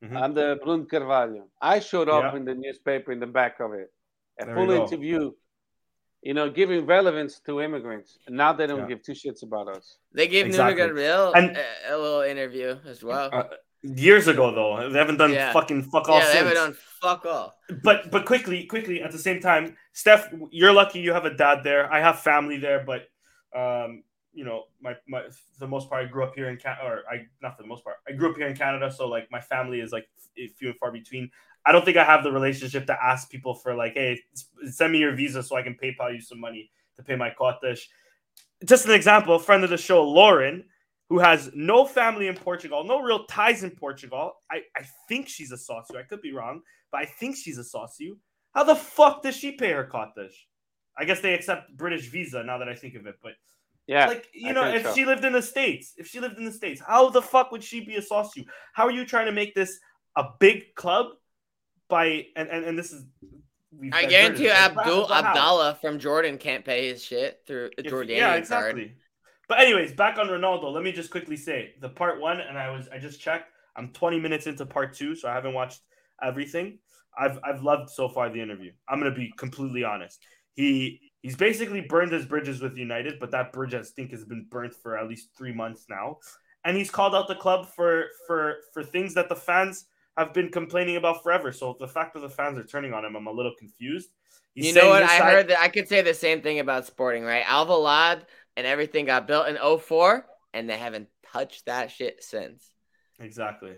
mhm. 0.04 0.16
I'm 0.20 0.34
the 0.34 0.58
Bruno 0.62 0.84
Carvalho. 0.84 1.48
I 1.60 1.80
showed 1.80 2.08
up 2.08 2.32
Yeah. 2.32 2.36
in 2.38 2.44
the 2.44 2.54
newspaper 2.54 3.12
in 3.12 3.20
the 3.20 3.26
back 3.40 3.60
of 3.60 3.72
it. 3.72 3.92
A 4.40 4.44
There 4.46 4.54
full 4.54 4.70
you 4.72 4.76
go. 4.78 4.84
interview, 4.84 5.32
you 6.28 6.34
know, 6.34 6.46
giving 6.60 6.80
relevance 6.96 7.32
to 7.46 7.52
immigrants. 7.66 8.10
And 8.26 8.36
now 8.42 8.50
they 8.52 8.66
don't 8.70 8.80
Yeah. 8.80 8.90
give 8.92 9.00
two 9.02 9.16
shits 9.22 9.42
about 9.48 9.66
us. 9.76 9.84
They 10.18 10.26
gave 10.34 10.44
Exactly. 10.46 10.74
Nuno 10.74 10.86
Gabriel 10.88 11.32
And- 11.38 11.56
a, 11.56 11.94
a 11.94 11.96
little 12.04 12.20
interview 12.34 12.70
as 12.92 12.98
well. 13.08 13.30
Uh, 13.32 13.44
years 14.08 14.26
ago 14.32 14.46
though, 14.58 14.90
they 14.90 14.98
haven't 15.04 15.16
done 15.24 15.32
Yeah. 15.32 15.52
fucking 15.58 15.80
fuck 15.92 16.06
all 16.10 16.18
yeah, 16.18 16.26
they 16.26 16.32
since. 16.32 16.38
haven't 16.48 16.54
done 16.64 16.74
fuck 17.04 17.22
all. 17.34 17.48
but 17.82 17.98
but 18.14 18.22
quickly, 18.32 18.58
quickly 18.74 18.96
at 19.06 19.10
the 19.16 19.22
same 19.28 19.40
time, 19.50 19.64
Steph, 20.02 20.24
you're 20.58 20.74
lucky 20.82 20.98
you 21.06 21.12
have 21.18 21.24
a 21.32 21.34
dad 21.44 21.58
there. 21.68 21.82
I 21.96 22.00
have 22.06 22.16
family 22.30 22.58
there, 22.66 22.80
but 22.90 23.00
um, 23.62 23.90
you 24.38 24.44
know, 24.48 24.58
my, 24.86 24.92
my 25.12 25.20
for 25.22 25.58
the 25.64 25.70
most 25.74 25.88
part, 25.88 25.98
I 26.04 26.06
grew 26.12 26.24
up 26.28 26.34
here 26.38 26.48
in 26.52 26.56
Canada, 26.64 26.82
or 26.88 26.96
I 27.12 27.14
not 27.42 27.56
for 27.56 27.62
the 27.66 27.70
most 27.72 27.82
part, 27.86 27.96
I 28.08 28.12
grew 28.18 28.28
up 28.30 28.36
here 28.36 28.48
in 28.52 28.56
Canada, 28.64 28.86
so 28.98 29.02
like 29.16 29.26
my 29.36 29.40
family 29.40 29.80
is 29.80 29.90
like 29.96 30.06
few 30.58 30.68
and 30.72 30.78
far 30.78 30.90
between. 31.00 31.30
I 31.68 31.72
don't 31.72 31.84
think 31.84 31.98
I 31.98 32.04
have 32.04 32.24
the 32.24 32.32
relationship 32.32 32.86
to 32.86 32.96
ask 33.04 33.28
people 33.28 33.54
for 33.54 33.74
like, 33.74 33.92
hey, 33.92 34.18
send 34.70 34.90
me 34.90 35.00
your 35.00 35.14
visa 35.14 35.42
so 35.42 35.54
I 35.54 35.60
can 35.60 35.74
PayPal 35.74 36.14
you 36.14 36.20
some 36.22 36.40
money 36.40 36.70
to 36.96 37.02
pay 37.02 37.14
my 37.14 37.28
cottage. 37.28 37.90
Just 38.64 38.86
an 38.86 38.92
example, 38.92 39.34
a 39.34 39.38
friend 39.38 39.62
of 39.62 39.68
the 39.68 39.76
show, 39.76 40.02
Lauren, 40.02 40.64
who 41.10 41.18
has 41.18 41.50
no 41.54 41.84
family 41.84 42.26
in 42.26 42.36
Portugal, 42.36 42.84
no 42.84 43.02
real 43.02 43.26
ties 43.26 43.64
in 43.64 43.70
Portugal. 43.70 44.32
I, 44.50 44.62
I 44.74 44.84
think 45.10 45.28
she's 45.28 45.52
a 45.52 45.58
socio. 45.58 45.98
I 45.98 46.04
could 46.04 46.22
be 46.22 46.32
wrong, 46.32 46.62
but 46.90 47.02
I 47.02 47.04
think 47.04 47.36
she's 47.36 47.58
a 47.58 47.64
socio. 47.64 48.16
How 48.54 48.64
the 48.64 48.74
fuck 48.74 49.22
does 49.22 49.36
she 49.36 49.52
pay 49.52 49.72
her 49.72 49.84
cottage? 49.84 50.48
I 50.96 51.04
guess 51.04 51.20
they 51.20 51.34
accept 51.34 51.76
British 51.76 52.08
visa 52.08 52.42
now 52.42 52.56
that 52.56 52.68
I 52.70 52.74
think 52.74 52.94
of 52.94 53.06
it, 53.06 53.16
but 53.22 53.32
yeah, 53.86 54.06
like 54.06 54.26
you 54.32 54.48
I 54.48 54.52
know, 54.52 54.64
if 54.64 54.84
so. 54.84 54.94
she 54.94 55.04
lived 55.04 55.24
in 55.24 55.34
the 55.34 55.42
states, 55.42 55.92
if 55.98 56.06
she 56.06 56.18
lived 56.18 56.38
in 56.38 56.46
the 56.46 56.52
states, 56.52 56.80
how 56.80 57.10
the 57.10 57.22
fuck 57.22 57.52
would 57.52 57.62
she 57.62 57.80
be 57.80 57.96
a 57.96 58.02
socio? 58.02 58.44
How 58.72 58.84
are 58.84 58.90
you 58.90 59.04
trying 59.04 59.26
to 59.26 59.32
make 59.32 59.54
this 59.54 59.78
a 60.16 60.24
big 60.40 60.74
club 60.74 61.08
by 61.88 62.26
and 62.36 62.48
and, 62.48 62.64
and 62.64 62.78
this 62.78 62.92
is 62.92 63.04
I 63.92 64.06
guarantee 64.06 64.44
you 64.44 64.50
Abdul 64.50 65.12
Abdallah 65.12 65.78
from 65.80 65.98
Jordan 65.98 66.38
can't 66.38 66.64
pay 66.64 66.88
his 66.88 67.04
shit 67.04 67.42
through 67.46 67.70
a 67.78 67.82
Jordanian 67.82 68.16
yeah, 68.16 68.34
exactly. 68.34 68.84
card. 68.86 68.94
But 69.48 69.60
anyways, 69.60 69.92
back 69.92 70.18
on 70.18 70.26
Ronaldo. 70.28 70.72
Let 70.72 70.82
me 70.82 70.92
just 70.92 71.10
quickly 71.10 71.36
say 71.36 71.74
the 71.80 71.88
part 71.88 72.20
one, 72.20 72.40
and 72.40 72.58
I 72.58 72.70
was 72.70 72.88
I 72.92 72.98
just 72.98 73.20
checked. 73.20 73.50
I'm 73.76 73.92
20 73.92 74.18
minutes 74.18 74.46
into 74.46 74.66
part 74.66 74.94
two, 74.94 75.14
so 75.14 75.28
I 75.28 75.34
haven't 75.34 75.54
watched 75.54 75.80
everything. 76.22 76.78
I've 77.18 77.38
I've 77.44 77.62
loved 77.62 77.90
so 77.90 78.08
far 78.08 78.30
the 78.30 78.40
interview. 78.40 78.72
I'm 78.88 78.98
gonna 78.98 79.14
be 79.14 79.32
completely 79.36 79.84
honest. 79.84 80.20
He 80.54 81.00
he's 81.22 81.36
basically 81.36 81.80
burned 81.80 82.12
his 82.12 82.26
bridges 82.26 82.60
with 82.60 82.76
United, 82.76 83.18
but 83.20 83.30
that 83.30 83.52
bridge 83.52 83.74
I 83.74 83.82
think 83.82 84.10
has 84.10 84.24
been 84.24 84.46
burnt 84.50 84.74
for 84.74 84.98
at 84.98 85.08
least 85.08 85.30
three 85.36 85.52
months 85.52 85.86
now. 85.88 86.18
And 86.64 86.76
he's 86.76 86.90
called 86.90 87.14
out 87.14 87.28
the 87.28 87.34
club 87.34 87.68
for 87.74 88.06
for 88.26 88.56
for 88.72 88.82
things 88.82 89.14
that 89.14 89.28
the 89.28 89.36
fans 89.36 89.86
have 90.18 90.34
been 90.34 90.50
complaining 90.50 90.96
about 90.96 91.22
forever. 91.22 91.52
So 91.52 91.76
the 91.78 91.88
fact 91.88 92.14
that 92.14 92.20
the 92.20 92.28
fans 92.28 92.58
are 92.58 92.64
turning 92.64 92.92
on 92.92 93.04
him, 93.04 93.16
I'm 93.16 93.26
a 93.26 93.32
little 93.32 93.54
confused. 93.58 94.10
He's 94.54 94.66
you 94.66 94.74
know 94.74 94.88
what? 94.88 95.02
I 95.02 95.18
side- 95.18 95.32
heard 95.32 95.48
that 95.48 95.60
I 95.60 95.68
could 95.68 95.88
say 95.88 96.02
the 96.02 96.14
same 96.14 96.42
thing 96.42 96.58
about 96.58 96.86
Sporting, 96.86 97.24
right? 97.24 97.44
Alvalade 97.44 98.22
and 98.56 98.66
everything 98.66 99.04
got 99.04 99.26
built 99.26 99.48
in 99.48 99.56
04 99.56 100.26
and 100.52 100.68
they 100.68 100.76
haven't 100.76 101.08
touched 101.32 101.66
that 101.66 101.90
shit 101.90 102.22
since. 102.22 102.70
Exactly. 103.20 103.76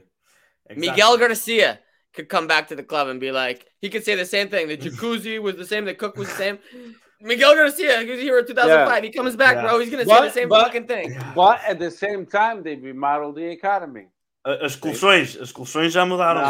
exactly. 0.69 0.89
Miguel 0.89 1.19
Garcia 1.19 1.81
could 2.15 2.29
come 2.29 2.47
back 2.47 2.69
to 2.69 2.77
the 2.77 2.83
club 2.83 3.09
and 3.09 3.21
be 3.21 3.31
like, 3.31 3.67
he 3.81 3.89
could 3.89 4.05
say 4.05 4.15
the 4.15 4.25
same 4.25 4.49
thing. 4.49 4.69
The 4.69 4.77
jacuzzi 4.77 5.41
was 5.41 5.57
the 5.57 5.67
same, 5.67 5.85
the 5.85 5.95
cook 5.95 6.17
was 6.17 6.29
the 6.29 6.35
same. 6.35 6.59
Miguel 7.23 7.55
Garcia, 7.55 8.01
he 8.01 8.11
was 8.11 8.21
here 8.21 8.39
in 8.39 8.47
2005. 8.47 9.05
Yeah. 9.05 9.07
He 9.07 9.13
comes 9.13 9.37
back, 9.37 9.57
yeah. 9.57 9.63
bro. 9.63 9.79
He's 9.79 9.91
gonna 9.91 10.07
but, 10.07 10.21
say 10.21 10.27
the 10.27 10.33
same 10.33 10.49
but, 10.49 10.65
fucking 10.65 10.87
thing. 10.87 11.19
But 11.35 11.61
at 11.67 11.79
the 11.79 11.91
same 11.91 12.25
time, 12.25 12.63
they 12.63 12.77
remodeled 12.77 13.37
the 13.37 13.51
academy. 13.51 14.07
As 14.43 14.73
expulsões, 14.73 15.37
expulsões 15.37 15.93
já 15.93 16.07
mudaram. 16.07 16.41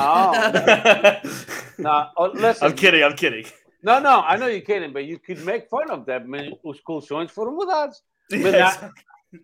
No, 1.78 1.90
no. 1.90 2.10
Oh, 2.16 2.26
listen. 2.26 2.68
I'm 2.68 2.74
kidding. 2.74 3.02
I'm 3.02 3.16
kidding. 3.16 3.44
No, 3.82 3.98
no, 3.98 4.20
I 4.20 4.36
know 4.36 4.46
you're 4.46 4.60
kidding, 4.60 4.92
but 4.92 5.04
you 5.04 5.18
could 5.18 5.44
make 5.44 5.68
fun 5.68 5.90
of 5.90 6.04
them. 6.06 6.32
Os 6.64 6.78
expulsões 6.78 7.30
foram 7.30 7.56
mudados. 7.56 7.96
But 8.30 8.52
not, 8.52 8.90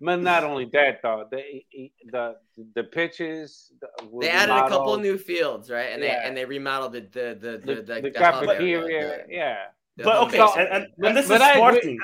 but 0.01 0.16
not 0.20 0.44
only 0.44 0.66
that, 0.66 1.01
though, 1.02 1.27
the 1.31 1.43
the 2.12 2.36
the 2.74 2.85
pitches. 2.85 3.73
The, 3.81 3.89
they 4.20 4.28
added 4.28 4.52
remodeled. 4.52 4.73
a 4.73 4.77
couple 4.77 4.97
new 4.98 5.18
fields, 5.18 5.70
right? 5.70 5.90
And 5.93 6.02
yeah. 6.02 6.20
they 6.20 6.28
and 6.28 6.36
they 6.36 6.44
remodeled 6.44 6.93
the 6.93 7.01
the 7.01 7.39
the 7.40 7.59
the, 7.59 7.82
the, 7.82 8.01
the, 8.02 8.10
cafeteria. 8.10 9.24
Yeah. 9.28 9.56
But 9.97 10.23
okay, 10.24 10.36
so, 10.36 10.55
and, 10.56 10.68
and, 10.68 10.86
and, 11.05 11.16
this 11.16 11.31
is 11.31 11.40
Sporting. 11.40 11.98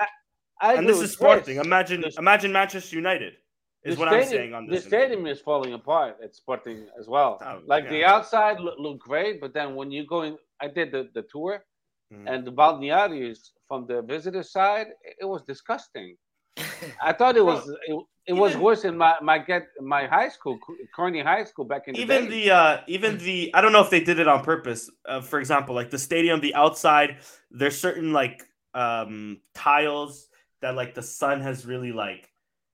I, 0.60 0.70
I 0.70 0.74
and 0.74 0.88
this 0.88 1.00
is 1.00 1.12
Sporting. 1.12 1.58
Imagine 1.58 2.04
imagine 2.18 2.52
Manchester 2.52 2.96
United. 2.96 3.34
Is 3.84 3.98
what 3.98 4.08
stadium, 4.08 4.22
I'm 4.22 4.30
saying 4.30 4.54
on 4.54 4.66
this. 4.68 4.84
The 4.84 4.88
stadium 4.88 5.26
is 5.26 5.40
falling 5.40 5.72
apart 5.72 6.18
at 6.22 6.34
Sporting 6.34 6.86
as 6.98 7.08
well. 7.08 7.40
Oh, 7.44 7.60
like 7.66 7.84
yeah. 7.84 7.90
the 7.90 8.04
outside 8.04 8.60
look, 8.60 8.76
look, 8.78 9.00
great, 9.00 9.40
but 9.40 9.52
then 9.52 9.74
when 9.74 9.90
you 9.90 10.06
go 10.06 10.22
in, 10.22 10.36
I 10.60 10.68
did 10.68 10.92
the, 10.92 11.08
the 11.14 11.22
tour, 11.22 11.64
mm. 12.12 12.32
and 12.32 12.46
the 12.46 12.52
balnearios 12.52 13.38
from 13.66 13.86
the 13.88 14.02
visitor 14.02 14.44
side, 14.44 14.88
it 15.20 15.24
was 15.24 15.42
disgusting. 15.42 16.16
I 17.02 17.12
thought 17.12 17.36
it 17.36 17.44
was 17.44 17.68
it, 17.86 17.96
it 18.28 18.32
was 18.34 18.56
worse 18.56 18.84
in 18.84 18.96
my 18.96 19.16
my 19.20 19.38
get 19.38 19.66
my 19.80 20.06
high 20.06 20.28
school, 20.28 20.60
Kearney 20.94 21.22
High 21.22 21.44
School 21.44 21.64
back 21.64 21.88
in 21.88 21.94
the 21.94 22.00
even 22.02 22.28
the 22.28 22.50
uh 22.52 22.80
even 22.86 23.18
the 23.18 23.50
I 23.52 23.60
don't 23.60 23.72
know 23.72 23.82
if 23.82 23.90
they 23.90 24.04
did 24.04 24.20
it 24.20 24.28
on 24.28 24.44
purpose. 24.44 24.88
Uh, 25.04 25.20
for 25.20 25.40
example, 25.40 25.74
like 25.74 25.90
the 25.90 25.98
stadium, 25.98 26.40
the 26.40 26.54
outside, 26.54 27.16
there's 27.50 27.80
certain 27.80 28.12
like 28.12 28.44
um 28.74 29.40
tiles 29.54 30.28
that 30.60 30.76
like 30.76 30.94
the 30.94 31.02
sun 31.02 31.40
has 31.40 31.66
really 31.66 31.90
like 31.90 32.28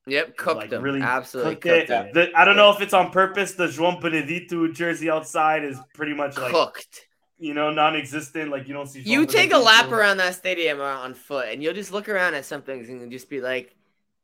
Yep, 0.08 0.36
cooked 0.36 0.56
like, 0.56 0.70
them. 0.70 0.82
Really 0.82 1.00
absolutely 1.00 1.56
cooked, 1.56 1.88
cooked 1.88 1.90
it. 1.90 2.14
The, 2.14 2.30
I 2.34 2.44
don't 2.44 2.56
know 2.56 2.70
if 2.70 2.80
it's 2.80 2.94
on 2.94 3.10
purpose. 3.10 3.54
The 3.54 3.66
João 3.66 4.00
Benedito 4.00 4.68
jersey 4.68 5.10
outside 5.10 5.64
is 5.64 5.78
pretty 5.94 6.14
much 6.14 6.36
like 6.36 6.52
cooked 6.52 7.08
you 7.38 7.54
know, 7.54 7.70
non-existent. 7.70 8.50
Like 8.50 8.68
you 8.68 8.74
don't 8.74 8.86
see. 8.86 9.00
You 9.00 9.26
take 9.26 9.52
a 9.52 9.58
lap 9.58 9.90
around 9.90 10.18
that 10.18 10.34
stadium 10.34 10.80
on 10.80 11.14
foot, 11.14 11.48
and 11.48 11.62
you'll 11.62 11.74
just 11.74 11.92
look 11.92 12.08
around 12.08 12.34
at 12.34 12.44
some 12.44 12.62
things 12.62 12.88
and 12.88 13.10
just 13.10 13.30
be 13.30 13.40
like, 13.40 13.74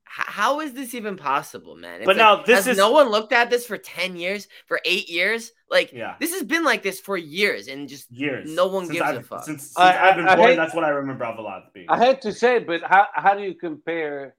"How 0.04 0.60
is 0.60 0.72
this 0.72 0.94
even 0.94 1.16
possible, 1.16 1.76
man?" 1.76 2.00
It's 2.00 2.06
but 2.06 2.16
like, 2.16 2.38
now 2.38 2.42
this 2.42 2.66
is 2.66 2.76
no 2.76 2.90
one 2.90 3.08
looked 3.10 3.32
at 3.32 3.50
this 3.50 3.66
for 3.66 3.78
ten 3.78 4.16
years, 4.16 4.48
for 4.66 4.80
eight 4.84 5.08
years. 5.08 5.52
Like, 5.70 5.92
yeah. 5.92 6.16
this 6.20 6.32
has 6.32 6.42
been 6.42 6.64
like 6.64 6.82
this 6.82 7.00
for 7.00 7.16
years, 7.16 7.68
and 7.68 7.88
just 7.88 8.10
years. 8.10 8.52
No 8.52 8.66
one 8.66 8.86
since 8.86 8.98
gives 8.98 9.10
I've, 9.10 9.16
a 9.18 9.22
fuck. 9.22 9.44
Since, 9.44 9.62
since 9.62 9.78
I, 9.78 9.92
have 9.92 10.16
been 10.16 10.28
I 10.28 10.36
born, 10.36 10.50
hate, 10.50 10.56
that's 10.56 10.74
what 10.74 10.84
I 10.84 10.90
remember 10.90 11.24
Alvalade 11.24 11.72
being. 11.72 11.86
I 11.88 11.98
hate 11.98 12.20
to 12.22 12.32
say 12.32 12.58
but 12.58 12.82
how 12.82 13.06
how 13.14 13.34
do 13.34 13.42
you 13.42 13.54
compare? 13.54 14.34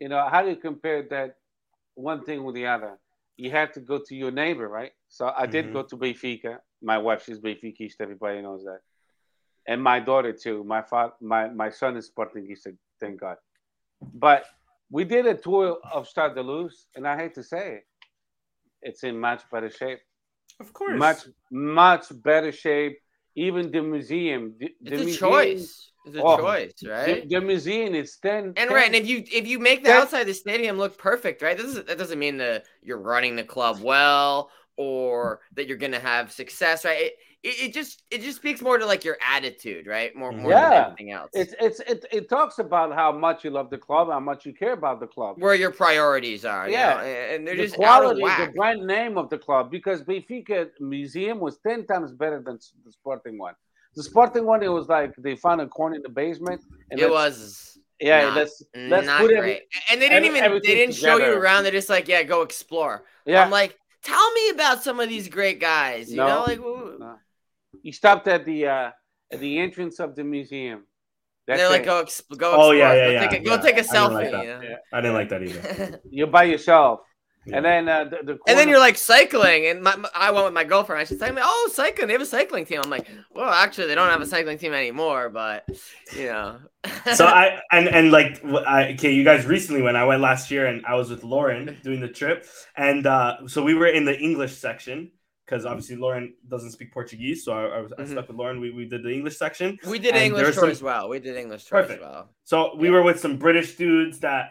You 0.00 0.08
know, 0.08 0.28
how 0.30 0.42
do 0.42 0.50
you 0.50 0.56
compare 0.56 1.02
that 1.10 1.36
one 1.94 2.24
thing 2.24 2.44
with 2.44 2.54
the 2.54 2.66
other? 2.66 2.98
You 3.36 3.50
have 3.50 3.72
to 3.72 3.80
go 3.80 3.98
to 3.98 4.14
your 4.14 4.30
neighbor, 4.30 4.68
right? 4.68 4.92
So 5.08 5.32
I 5.36 5.46
did 5.46 5.66
mm-hmm. 5.66 5.74
go 5.74 5.82
to 5.82 5.96
Benfica 5.96 6.58
my 6.82 6.98
wife, 6.98 7.24
she's 7.24 7.38
Benfiquista. 7.38 8.00
Everybody 8.00 8.42
knows 8.42 8.64
that. 8.64 8.80
And 9.66 9.82
my 9.82 9.98
daughter 10.00 10.32
too. 10.32 10.62
My 10.64 10.82
father, 10.82 11.12
my 11.20 11.48
my 11.48 11.70
son 11.70 11.96
is 11.96 12.10
Sportingista. 12.10 12.76
Thank 13.00 13.20
God. 13.20 13.36
But 14.14 14.44
we 14.90 15.04
did 15.04 15.26
a 15.26 15.34
tour 15.34 15.78
of 15.92 16.06
Stade 16.06 16.34
de 16.34 16.42
Luz, 16.42 16.86
and 16.94 17.06
I 17.06 17.16
hate 17.16 17.34
to 17.34 17.42
say 17.42 17.78
it, 17.78 17.86
it's 18.82 19.02
in 19.02 19.18
much 19.18 19.42
better 19.50 19.70
shape. 19.70 19.98
Of 20.60 20.72
course, 20.72 20.98
much 20.98 21.26
much 21.50 22.04
better 22.22 22.52
shape. 22.52 23.00
Even 23.36 23.70
the 23.70 23.82
museum. 23.82 24.54
The, 24.58 24.66
it's 24.66 24.90
the 24.90 24.94
a 24.94 25.04
museum, 25.04 25.30
choice. 25.30 25.92
It's 26.06 26.16
a 26.16 26.22
oh, 26.22 26.38
choice, 26.38 26.72
right? 26.86 27.28
The, 27.28 27.36
the, 27.36 27.40
museum 27.40 27.94
is 27.94 28.16
ten. 28.16 28.44
And 28.44 28.56
10, 28.56 28.72
right, 28.72 28.86
and 28.86 28.94
if 28.94 29.06
you 29.06 29.24
if 29.30 29.46
you 29.46 29.58
make 29.58 29.82
the 29.82 29.90
10, 29.90 30.02
outside 30.02 30.24
the 30.24 30.34
stadium 30.34 30.78
look 30.78 30.96
perfect, 30.96 31.42
right? 31.42 31.56
This 31.56 31.66
is, 31.66 31.84
that 31.84 31.98
doesn't 31.98 32.18
mean 32.18 32.38
that 32.38 32.64
you're 32.82 33.00
running 33.00 33.36
the 33.36 33.44
club 33.44 33.80
well 33.80 34.50
or 34.76 35.40
that 35.54 35.66
you're 35.66 35.76
gonna 35.76 36.00
have 36.00 36.32
success, 36.32 36.84
right? 36.84 37.06
It, 37.06 37.12
it, 37.46 37.66
it, 37.66 37.72
just 37.72 38.02
it 38.10 38.22
just 38.22 38.38
speaks 38.38 38.60
more 38.60 38.76
to 38.76 38.84
like 38.84 39.04
your 39.04 39.16
attitude, 39.24 39.86
right? 39.86 40.14
More 40.16 40.32
more 40.32 40.50
yeah. 40.50 40.70
than 40.70 40.84
anything 40.86 41.12
else. 41.12 41.30
It's 41.32 41.54
it's 41.60 41.80
it, 41.80 42.04
it 42.10 42.28
talks 42.28 42.58
about 42.58 42.92
how 42.92 43.12
much 43.12 43.44
you 43.44 43.50
love 43.50 43.70
the 43.70 43.78
club, 43.78 44.08
how 44.10 44.18
much 44.18 44.44
you 44.44 44.52
care 44.52 44.72
about 44.72 44.98
the 44.98 45.06
club, 45.06 45.36
where 45.38 45.54
your 45.54 45.70
priorities 45.70 46.44
are. 46.44 46.68
Yeah, 46.68 46.78
you 46.78 47.04
know? 47.04 47.34
and 47.34 47.46
they're 47.46 47.56
the 47.56 47.62
just 47.62 47.76
quality, 47.76 48.20
the 48.20 48.52
brand 48.56 48.84
name 48.84 49.16
of 49.16 49.30
the 49.30 49.38
club, 49.38 49.70
because 49.70 50.02
Benfica 50.02 50.70
Museum 50.80 51.38
was 51.38 51.58
ten 51.58 51.86
times 51.86 52.12
better 52.12 52.42
than 52.44 52.58
the 52.84 52.90
Sporting 52.90 53.38
one. 53.38 53.54
The 53.94 54.02
Sporting 54.02 54.44
one, 54.44 54.64
it 54.64 54.72
was 54.72 54.88
like 54.88 55.14
they 55.16 55.36
found 55.36 55.60
a 55.60 55.68
corner 55.68 55.94
in 55.94 56.02
the 56.02 56.08
basement. 56.08 56.62
And 56.90 57.00
it 57.00 57.10
was. 57.10 57.78
Yeah, 57.98 58.24
not, 58.24 58.36
let's 58.36 58.62
let's 58.74 59.08
put 59.18 59.30
it. 59.30 59.62
And 59.90 60.02
they 60.02 60.10
didn't 60.10 60.26
even 60.26 60.52
they 60.52 60.60
didn't 60.60 60.94
together. 60.96 61.18
show 61.20 61.26
you 61.26 61.32
around. 61.32 61.62
They're 61.62 61.72
just 61.72 61.88
like, 61.88 62.08
yeah, 62.08 62.24
go 62.24 62.42
explore. 62.42 63.04
Yeah. 63.24 63.42
I'm 63.42 63.50
like, 63.50 63.78
Tell 64.06 64.32
me 64.34 64.50
about 64.50 64.84
some 64.84 65.00
of 65.00 65.08
these 65.08 65.28
great 65.28 65.58
guys. 65.58 66.12
You 66.12 66.18
no, 66.18 66.28
know, 66.28 66.44
like 66.46 66.60
no. 67.86 67.88
you 67.88 67.92
stopped 67.92 68.28
at 68.28 68.44
the 68.44 68.66
uh, 68.66 68.90
at 69.32 69.40
the 69.40 69.58
entrance 69.58 70.00
of 70.00 70.14
the 70.14 70.24
museum. 70.24 70.84
That's 71.46 71.60
they're 71.60 71.70
like, 71.70 71.84
go, 71.84 72.04
exp- 72.04 72.36
go. 72.36 72.54
Oh 72.56 72.70
yeah, 72.72 72.92
yeah, 72.92 73.08
yeah. 73.08 73.24
Go 73.24 73.30
take 73.30 73.40
a, 73.40 73.44
yeah. 73.44 73.56
go 73.56 73.62
take 73.62 73.78
a 73.78 73.82
selfie. 73.82 74.16
I 74.16 74.22
didn't 74.22 74.38
like 74.38 74.48
that, 74.48 74.68
yeah. 74.68 74.76
I 74.92 75.00
didn't 75.00 75.14
like 75.14 75.28
that 75.28 75.42
either. 75.42 76.00
You're 76.10 76.26
by 76.26 76.44
yourself. 76.44 77.00
Yeah. 77.46 77.58
And 77.58 77.64
then 77.64 77.88
uh, 77.88 78.04
the, 78.04 78.10
the 78.10 78.16
corner- 78.16 78.40
and 78.48 78.58
then 78.58 78.68
you're 78.68 78.80
like 78.80 78.96
cycling, 78.96 79.66
and 79.66 79.80
my, 79.80 79.94
my, 79.94 80.08
I 80.16 80.32
went 80.32 80.46
with 80.46 80.52
my 80.52 80.64
girlfriend. 80.64 81.00
I 81.00 81.04
should 81.04 81.20
say, 81.20 81.30
oh, 81.32 81.70
cycling. 81.72 82.08
They 82.08 82.14
have 82.14 82.20
a 82.20 82.26
cycling 82.26 82.64
team. 82.64 82.80
I'm 82.82 82.90
like, 82.90 83.08
well, 83.32 83.50
actually, 83.50 83.86
they 83.86 83.94
don't 83.94 84.10
have 84.10 84.20
a 84.20 84.26
cycling 84.26 84.58
team 84.58 84.72
anymore, 84.74 85.30
but 85.30 85.64
you 86.16 86.24
know. 86.24 86.58
so 87.14 87.24
I 87.24 87.60
and 87.70 87.88
and 87.88 88.10
like 88.10 88.44
I, 88.44 88.94
okay, 88.94 89.12
you 89.12 89.22
guys 89.22 89.46
recently 89.46 89.80
went. 89.80 89.96
I 89.96 90.04
went 90.04 90.22
last 90.22 90.50
year, 90.50 90.66
and 90.66 90.84
I 90.86 90.96
was 90.96 91.08
with 91.08 91.22
Lauren 91.22 91.76
doing 91.84 92.00
the 92.00 92.08
trip, 92.08 92.46
and 92.76 93.06
uh, 93.06 93.46
so 93.46 93.62
we 93.62 93.74
were 93.74 93.86
in 93.86 94.04
the 94.04 94.18
English 94.18 94.56
section 94.56 95.12
because 95.46 95.64
obviously 95.64 95.96
Lauren 95.96 96.34
doesn't 96.48 96.72
speak 96.72 96.92
Portuguese, 96.92 97.44
so 97.44 97.52
I, 97.52 97.76
I 97.76 97.80
was 97.80 97.92
mm-hmm. 97.92 98.10
stuck 98.10 98.28
with 98.28 98.36
Lauren. 98.36 98.60
We, 98.60 98.72
we 98.72 98.84
did 98.84 99.04
the 99.04 99.12
English 99.12 99.36
section. 99.36 99.78
We 99.86 99.98
did 99.98 100.16
English 100.16 100.42
tour 100.42 100.52
some... 100.54 100.70
as 100.70 100.82
well. 100.82 101.08
We 101.08 101.20
did 101.20 101.36
English 101.36 101.64
tour 101.64 101.82
Perfect. 101.82 102.02
as 102.02 102.08
well. 102.08 102.30
So 102.44 102.74
we 102.76 102.88
yeah. 102.88 102.94
were 102.94 103.02
with 103.02 103.20
some 103.20 103.36
British 103.36 103.76
dudes 103.76 104.18
that 104.20 104.50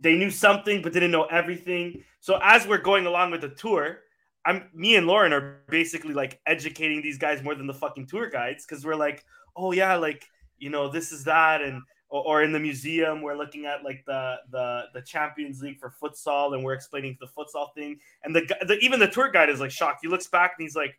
they 0.00 0.16
knew 0.16 0.30
something 0.30 0.80
but 0.80 0.92
didn't 0.92 1.10
know 1.10 1.24
everything. 1.24 2.02
So 2.20 2.38
as 2.42 2.66
we're 2.66 2.78
going 2.78 3.06
along 3.06 3.32
with 3.32 3.42
the 3.42 3.50
tour, 3.50 3.98
I'm 4.46 4.70
me 4.74 4.96
and 4.96 5.06
Lauren 5.06 5.32
are 5.32 5.60
basically 5.68 6.14
like 6.14 6.40
educating 6.46 7.02
these 7.02 7.18
guys 7.18 7.42
more 7.42 7.54
than 7.54 7.66
the 7.66 7.74
fucking 7.74 8.06
tour 8.06 8.28
guides 8.30 8.64
because 8.64 8.84
we're 8.84 8.96
like, 8.96 9.24
oh 9.56 9.72
yeah, 9.72 9.96
like 9.96 10.26
you 10.58 10.70
know 10.70 10.88
this 10.90 11.12
is 11.12 11.24
that 11.24 11.60
and 11.60 11.82
or, 12.12 12.22
or 12.26 12.42
in 12.42 12.52
the 12.52 12.60
museum, 12.60 13.22
we're 13.22 13.36
looking 13.36 13.64
at 13.66 13.82
like 13.82 14.04
the 14.06 14.36
the 14.50 14.84
the 14.94 15.00
Champions 15.02 15.62
League 15.62 15.78
for 15.80 15.92
futsal, 16.00 16.54
and 16.54 16.62
we're 16.62 16.74
explaining 16.74 17.16
the 17.20 17.26
futsal 17.26 17.74
thing. 17.74 17.98
And 18.22 18.36
the, 18.36 18.42
the 18.66 18.78
even 18.80 19.00
the 19.00 19.08
tour 19.08 19.30
guide 19.30 19.48
is 19.48 19.58
like 19.60 19.70
shocked. 19.70 20.00
He 20.02 20.08
looks 20.08 20.26
back 20.28 20.52
and 20.58 20.62
he's 20.64 20.76
like, 20.76 20.98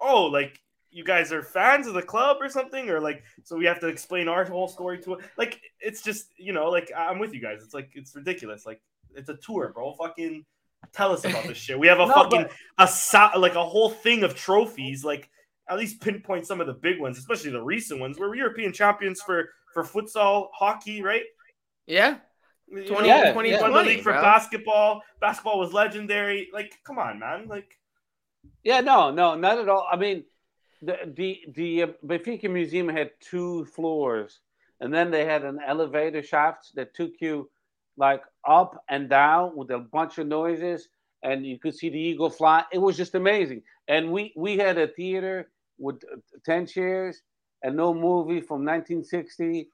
"Oh, 0.00 0.24
like 0.24 0.60
you 0.90 1.04
guys 1.04 1.32
are 1.32 1.42
fans 1.42 1.86
of 1.86 1.94
the 1.94 2.02
club 2.02 2.38
or 2.40 2.48
something, 2.48 2.90
or 2.90 3.00
like 3.00 3.22
so 3.44 3.56
we 3.56 3.66
have 3.66 3.78
to 3.80 3.86
explain 3.86 4.26
our 4.26 4.44
whole 4.44 4.68
story 4.68 4.98
to 5.02 5.14
it. 5.14 5.20
Like 5.36 5.60
it's 5.80 6.02
just 6.02 6.32
you 6.36 6.52
know, 6.52 6.68
like 6.70 6.90
I'm 6.96 7.18
with 7.20 7.32
you 7.32 7.40
guys. 7.40 7.62
It's 7.62 7.74
like 7.74 7.90
it's 7.94 8.14
ridiculous. 8.16 8.66
Like 8.66 8.80
it's 9.14 9.28
a 9.28 9.36
tour, 9.36 9.70
bro. 9.72 9.92
Fucking 9.94 10.44
tell 10.92 11.12
us 11.12 11.24
about 11.24 11.44
this 11.44 11.56
shit. 11.56 11.78
We 11.78 11.86
have 11.86 12.00
a 12.00 12.06
No, 12.08 12.14
fucking 12.14 12.42
but- 12.42 12.52
a 12.84 12.88
so- 12.88 13.30
like 13.38 13.54
a 13.54 13.64
whole 13.64 13.90
thing 13.90 14.24
of 14.24 14.34
trophies. 14.34 15.04
Like 15.04 15.30
at 15.70 15.76
least 15.78 16.00
pinpoint 16.00 16.46
some 16.46 16.60
of 16.62 16.66
the 16.66 16.72
big 16.72 16.98
ones, 16.98 17.18
especially 17.18 17.50
the 17.50 17.62
recent 17.62 18.00
ones. 18.00 18.18
We're 18.18 18.34
European 18.34 18.72
champions 18.72 19.20
for 19.20 19.50
for 19.72 19.82
futsal, 19.84 20.48
hockey, 20.54 21.02
right? 21.02 21.24
Yeah. 21.86 22.18
You 22.70 22.84
20 22.86 23.08
know, 23.08 23.14
Yeah, 23.14 23.36
we 23.36 23.50
yeah. 23.50 23.62
won 23.62 23.72
the 23.72 23.82
league 23.82 24.02
for 24.02 24.12
bro. 24.12 24.20
basketball. 24.20 25.02
Basketball 25.20 25.58
was 25.58 25.72
legendary. 25.72 26.48
Like, 26.52 26.72
come 26.84 26.98
on, 26.98 27.18
man. 27.18 27.48
Like, 27.48 27.78
Yeah, 28.62 28.80
no, 28.80 29.10
no, 29.10 29.34
not 29.34 29.58
at 29.58 29.68
all. 29.68 29.86
I 29.90 29.96
mean, 29.96 30.24
the 30.82 30.96
the 31.16 31.40
the 31.54 31.82
uh, 31.82 31.86
Benfica 32.06 32.48
Museum 32.50 32.88
had 32.88 33.10
two 33.20 33.64
floors, 33.66 34.40
and 34.80 34.92
then 34.94 35.10
they 35.10 35.24
had 35.24 35.44
an 35.44 35.58
elevator 35.66 36.22
shaft 36.22 36.74
that 36.74 36.94
took 36.94 37.12
you 37.20 37.50
like 37.96 38.22
up 38.46 38.84
and 38.88 39.08
down 39.08 39.56
with 39.56 39.70
a 39.70 39.78
bunch 39.78 40.18
of 40.18 40.26
noises, 40.28 40.88
and 41.22 41.44
you 41.44 41.58
could 41.58 41.74
see 41.74 41.88
the 41.88 41.98
eagle 41.98 42.30
fly. 42.30 42.62
It 42.72 42.78
was 42.78 42.96
just 42.96 43.14
amazing. 43.16 43.62
And 43.88 44.12
we 44.12 44.32
we 44.36 44.56
had 44.56 44.78
a 44.78 44.86
theater 44.86 45.50
with 45.78 45.96
uh, 46.04 46.16
ten 46.44 46.66
chairs 46.66 47.22
and 47.62 47.76
no 47.76 47.92
movie 47.94 48.40
from 48.40 48.64
1960, 48.64 49.68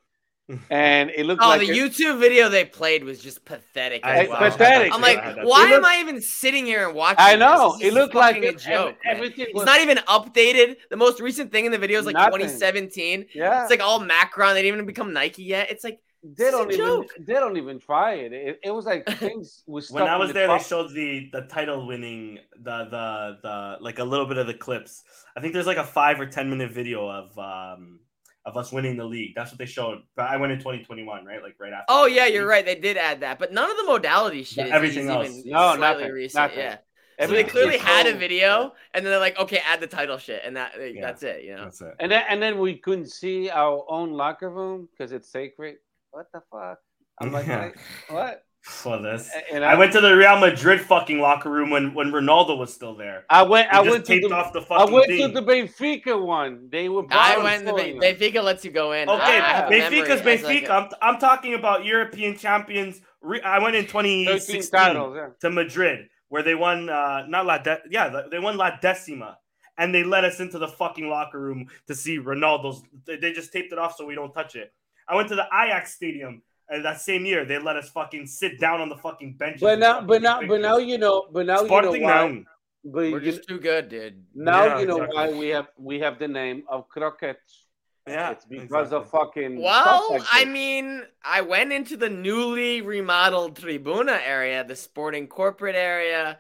and 0.71 1.11
it 1.11 1.25
looked 1.25 1.43
Oh, 1.43 1.49
like 1.49 1.61
the 1.61 1.71
a- 1.71 1.75
YouTube 1.75 2.19
video 2.21 2.49
they 2.51 2.65
played 2.67 3.03
was 3.03 3.19
just 3.23 3.45
pathetic. 3.47 4.05
I- 4.05 4.17
as 4.17 4.21
It's 4.23 4.31
well. 4.31 4.51
pathetic. 4.51 4.93
I'm 4.93 5.01
like, 5.01 5.19
had 5.23 5.37
that 5.39 5.47
why 5.47 5.61
looked- 5.63 5.73
am 5.75 5.85
I 5.87 5.99
even 6.01 6.21
sitting 6.21 6.67
here 6.67 6.87
and 6.87 6.95
watching? 6.95 7.17
I 7.19 7.35
know 7.37 7.73
this? 7.73 7.79
This 7.79 7.83
it 7.83 7.89
is 7.89 7.95
looked 7.95 8.15
like 8.15 8.35
fucking 8.37 8.49
a 8.51 8.53
joke. 8.59 8.97
man. 9.05 9.17
everything 9.17 9.47
It's 9.49 9.55
was 9.55 9.65
not 9.65 9.81
even 9.81 9.97
updated. 9.99 10.77
The 10.91 10.97
most 10.97 11.21
recent 11.21 11.51
thing 11.51 11.65
in 11.65 11.73
the 11.73 11.79
video 11.79 11.99
is 11.99 12.05
like 12.07 12.15
Nothing. 12.15 12.41
2017. 12.41 13.27
yeah. 13.35 13.63
It's 13.63 13.71
like 13.71 13.81
all 13.81 14.01
Macron. 14.01 14.55
They 14.55 14.63
didn't 14.63 14.75
even 14.77 14.87
become 14.87 15.13
Nike 15.15 15.45
yet. 15.45 15.71
It's 15.71 15.83
like 15.85 15.99
they 16.25 16.45
It's 16.45 16.53
don't 16.53 16.71
a 16.71 16.75
even 16.75 16.87
joke. 16.87 17.07
they 17.21 17.35
don't 17.35 17.57
even 17.57 17.79
try 17.79 18.15
it. 18.15 18.33
It, 18.33 18.61
it 18.65 18.71
was 18.71 18.87
like 18.87 19.07
things 19.19 19.63
was 19.67 19.91
when 19.91 20.05
I 20.05 20.17
was 20.17 20.33
there, 20.33 20.47
the 20.49 20.57
they 20.57 20.63
showed 20.65 20.93
the 20.95 21.29
the 21.33 21.43
title 21.43 21.87
winning 21.87 22.39
the 22.57 22.85
the 22.91 23.39
the 23.43 23.77
like 23.81 23.99
a 23.99 24.05
little 24.05 24.27
bit 24.27 24.39
of 24.39 24.47
the 24.47 24.55
clips. 24.55 25.05
I 25.37 25.41
think 25.41 25.53
there's 25.53 25.67
like 25.67 25.77
a 25.77 25.85
five 25.85 26.19
or 26.21 26.27
ten 26.27 26.49
minute 26.51 26.71
video 26.73 27.09
of 27.09 27.37
um 27.39 28.01
of 28.47 28.57
us 28.57 28.73
winning 28.73 28.97
the 28.97 29.05
league. 29.05 29.35
That's 29.35 29.51
what 29.51 29.59
they 29.59 29.67
showed. 29.67 30.03
But 30.17 30.29
I 30.29 30.37
went 30.37 30.53
in 30.53 30.59
2021, 30.59 31.25
right? 31.25 31.43
Like 31.43 31.57
right 31.59 31.73
after. 31.73 31.85
Oh 31.89 32.07
yeah, 32.07 32.27
you're 32.27 32.47
right. 32.47 32.65
They 32.65 32.75
did 32.75 32.97
add 32.97 33.21
that, 33.21 33.39
but 33.39 33.53
none 33.53 33.71
of 33.71 33.77
the 33.77 33.85
modality 33.85 34.45
shit. 34.45 34.59
Yeah, 34.59 34.65
is 34.67 34.73
everything 34.73 35.05
even 35.05 35.17
else. 35.27 35.43
No, 35.45 35.77
nothing, 35.77 36.11
recent. 36.11 36.43
nothing. 36.43 36.59
Yeah. 36.59 36.77
So 37.21 37.29
they 37.29 37.45
clearly 37.45 37.79
had 37.79 38.07
a 38.09 38.13
video, 38.15 38.73
and 38.93 39.05
then 39.07 39.13
they're 39.13 39.21
like, 39.21 39.39
okay, 39.39 39.59
add 39.65 39.81
the 39.81 39.87
title 39.87 40.19
shit, 40.19 40.43
and 40.45 40.57
that 40.57 40.73
Yeah. 40.77 41.01
that's 41.01 41.23
it. 41.23 41.45
You 41.45 41.55
know. 41.55 41.65
That's 41.65 41.81
it. 41.81 41.95
And 42.01 42.11
then 42.11 42.25
and 42.29 42.43
then 42.43 42.59
we 42.59 42.77
couldn't 42.77 43.07
see 43.11 43.51
our 43.51 43.85
own 43.89 44.13
locker 44.15 44.51
room 44.51 44.89
because 44.91 45.13
it's 45.13 45.31
sacred. 45.31 45.77
What 46.15 46.27
the 46.33 46.41
fuck? 46.51 46.79
I'm 47.21 47.33
like, 47.33 47.47
Yeah. 47.49 47.65
"Wait, 47.65 47.75
what? 48.09 48.43
For 48.63 48.97
this. 48.99 49.29
And 49.53 49.63
I 49.63 49.75
went 49.75 49.93
to 49.93 50.01
the 50.01 50.17
Real 50.17 50.39
Madrid 50.39 50.81
fucking 50.81 51.19
locker 51.19 51.51
room 51.51 51.69
when 51.71 51.93
when 51.93 52.13
Ronaldo 52.13 52.57
was 52.57 52.73
still 52.73 52.95
there. 52.95 53.25
I 53.29 53.43
went. 53.43 53.69
He 53.71 53.77
I 53.77 53.81
went 53.83 54.07
to 54.07 54.13
taped 54.15 54.29
the. 54.29 54.35
off 54.35 54.53
the 54.55 54.63
I 54.73 54.85
went 54.85 55.07
thing. 55.09 55.21
to 55.35 55.41
the 55.41 55.43
Benfica 55.43 56.25
one. 56.25 56.69
They 56.71 56.89
were. 56.89 57.03
I 57.11 57.37
went 57.43 57.61
to 57.67 57.67
filling 57.75 57.99
Be- 58.01 58.13
them. 58.13 58.17
Benfica 58.17 58.43
lets 58.43 58.65
you 58.65 58.71
go 58.71 58.93
in. 58.93 59.09
Okay, 59.09 59.39
I 59.41 59.53
have 59.57 59.69
a 59.71 59.75
Benfica's 59.75 60.25
memory 60.25 60.33
as 60.35 60.43
like 60.45 60.65
Benfica. 60.65 60.69
a- 60.69 60.73
I'm, 60.73 60.89
I'm 61.03 61.19
talking 61.21 61.55
about 61.55 61.85
European 61.85 62.39
champions. 62.39 63.01
I 63.45 63.59
went 63.59 63.75
in 63.77 63.85
2016 63.87 64.71
titles. 64.71 65.15
Yeah. 65.17 65.29
to 65.41 65.51
Madrid 65.51 66.07
where 66.29 66.43
they 66.43 66.55
won 66.55 66.89
uh 66.89 67.27
not 67.29 67.45
La 67.47 67.59
De- 67.59 67.83
yeah 67.91 68.23
they 68.31 68.39
won 68.39 68.57
La 68.57 68.71
Decima 68.81 69.37
and 69.79 69.95
they 69.95 70.03
let 70.05 70.25
us 70.25 70.41
into 70.41 70.59
the 70.59 70.69
fucking 70.69 71.09
locker 71.09 71.39
room 71.41 71.67
to 71.87 71.95
see 71.95 72.19
Ronaldo's 72.19 72.83
they 73.07 73.17
they 73.17 73.33
just 73.33 73.53
taped 73.53 73.73
it 73.73 73.79
off 73.79 73.95
so 73.97 74.07
we 74.07 74.15
don't 74.15 74.33
touch 74.33 74.57
it. 74.57 74.73
I 75.09 75.15
went 75.17 75.29
to 75.29 75.35
the 75.35 75.47
Ajax 75.47 75.95
stadium 75.95 76.43
and 76.69 76.85
that 76.85 77.01
same 77.01 77.27
year 77.27 77.45
they 77.45 77.59
let 77.59 77.77
us 77.77 77.91
fucking 77.91 78.27
sit 78.27 78.59
down 78.59 78.81
on 78.81 78.89
the 78.89 78.97
fucking 78.97 79.37
benches. 79.39 79.61
But 79.61 79.79
now, 79.79 80.01
but 80.01 80.23
now, 80.23 80.41
but 80.47 80.61
now 80.61 80.79
you 80.79 80.99
know. 80.99 81.27
But 81.33 81.47
now 81.47 81.65
Sporting 81.65 81.95
you 81.95 82.01
know 82.01 82.07
why. 82.07 82.29
now. 82.29 82.43
But 82.87 83.13
We're 83.13 83.23
you, 83.23 83.33
just 83.33 83.49
too 83.49 83.59
good, 83.59 83.89
dude. 83.89 84.25
now 84.35 84.65
Yeah, 84.67 84.81
you 84.81 84.87
know 84.87 84.97
exactly. 85.03 85.17
why 85.35 85.39
we 85.39 85.49
have 85.49 85.69
we 85.79 86.01
have 86.01 86.19
the 86.19 86.29
name 86.29 86.65
of 86.69 86.89
croquettes. 86.89 87.67
Yeah, 88.07 88.33
it's 88.33 88.45
because 88.45 88.93
of 88.93 89.09
fucking. 89.11 89.63
Well, 89.63 90.07
like 90.11 90.23
I 90.31 90.45
mean, 90.45 91.03
I 91.25 91.41
went 91.41 91.73
into 91.73 91.97
the 91.97 92.11
newly 92.11 92.83
remodeled 92.83 93.59
Tribuna 93.59 94.19
area, 94.23 94.63
the 94.65 94.77
sporting 94.77 95.27
corporate 95.27 95.75
area. 95.77 96.39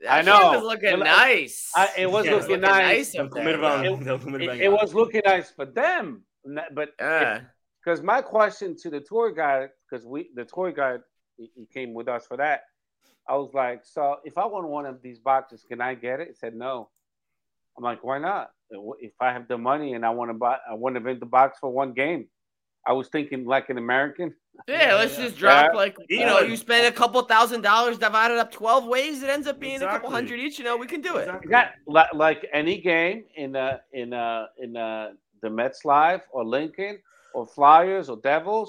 That 0.00 0.10
I 0.12 0.16
shit 0.18 0.26
know. 0.26 0.50
was 0.58 0.62
looking 0.64 0.90
Well, 0.98 1.04
nice. 1.04 1.70
I, 1.76 1.88
it 1.98 2.10
was 2.10 2.26
Yeah, 2.26 2.32
looking 2.32 2.48
looking 2.48 2.60
nice. 2.62 3.14
nice 3.14 3.18
up 3.20 3.30
there. 3.30 3.44
Comervan- 3.44 3.82
bro. 3.84 3.96
they'll 4.04 4.18
comer 4.18 4.40
It, 4.40 4.60
it 4.62 4.72
was 4.72 4.92
looking 4.94 5.22
nice 5.24 5.50
for 5.52 5.64
them, 5.64 6.24
but 6.72 6.90
Yeah. 6.98 7.42
Because 7.86 8.02
my 8.02 8.20
question 8.20 8.76
to 8.82 8.90
the 8.90 8.98
tour 9.00 9.30
guide, 9.30 9.68
because 9.88 10.04
we 10.04 10.28
the 10.34 10.44
tour 10.44 10.72
guide 10.72 11.00
he, 11.36 11.50
he 11.54 11.66
came 11.72 11.94
with 11.94 12.08
us 12.08 12.26
for 12.26 12.36
that. 12.36 12.62
I 13.28 13.36
was 13.36 13.50
like, 13.54 13.82
so 13.84 14.16
if 14.24 14.36
I 14.38 14.44
want 14.46 14.66
one 14.68 14.86
of 14.86 15.00
these 15.02 15.20
boxes, 15.20 15.64
can 15.68 15.80
I 15.80 15.94
get 15.94 16.18
it? 16.20 16.28
He 16.28 16.34
said 16.34 16.54
no. 16.56 16.90
I'm 17.78 17.84
like, 17.84 18.02
why 18.02 18.18
not? 18.18 18.50
If 18.98 19.12
I 19.20 19.32
have 19.32 19.46
the 19.46 19.58
money 19.58 19.94
and 19.94 20.04
I 20.04 20.10
want 20.10 20.30
to 20.30 20.34
buy, 20.34 20.56
I 20.68 20.74
want 20.74 20.96
to 20.96 21.00
rent 21.00 21.20
the 21.20 21.26
box 21.26 21.58
for 21.60 21.70
one 21.70 21.92
game. 21.92 22.26
I 22.84 22.92
was 22.92 23.08
thinking 23.08 23.44
like 23.44 23.70
an 23.70 23.78
American. 23.78 24.34
Yeah, 24.66 24.94
let's 24.94 25.18
Yeah. 25.18 25.24
just 25.26 25.36
drop 25.36 25.70
Yeah. 25.70 25.76
like 25.76 25.96
you 26.08 26.24
know, 26.24 26.40
you 26.40 26.56
spend 26.56 26.86
a 26.86 26.92
couple 26.92 27.20
thousand 27.22 27.60
dollars 27.60 27.98
divided 27.98 28.38
up 28.38 28.50
twelve 28.50 28.86
ways, 28.86 29.22
it 29.22 29.28
ends 29.30 29.46
up 29.46 29.60
being 29.60 29.82
a 29.82 29.86
couple 29.86 30.10
hundred 30.10 30.40
each. 30.40 30.58
You 30.58 30.64
know, 30.64 30.76
we 30.78 30.86
can 30.86 31.02
do 31.02 31.16
it. 31.18 31.28
Exactly. 31.28 31.50
Got 31.50 31.68
li- 31.86 32.18
like 32.18 32.46
any 32.52 32.80
game 32.80 33.24
in 33.36 33.54
uh 33.54 33.78
in 33.92 34.12
uh 34.14 34.46
in 34.58 34.76
uh 34.76 35.10
the 35.42 35.48
MetLife 35.48 36.22
or 36.32 36.42
Lincoln 36.44 36.98
or 37.36 37.44
Flyers 37.58 38.06
or 38.12 38.16
Devils, 38.32 38.68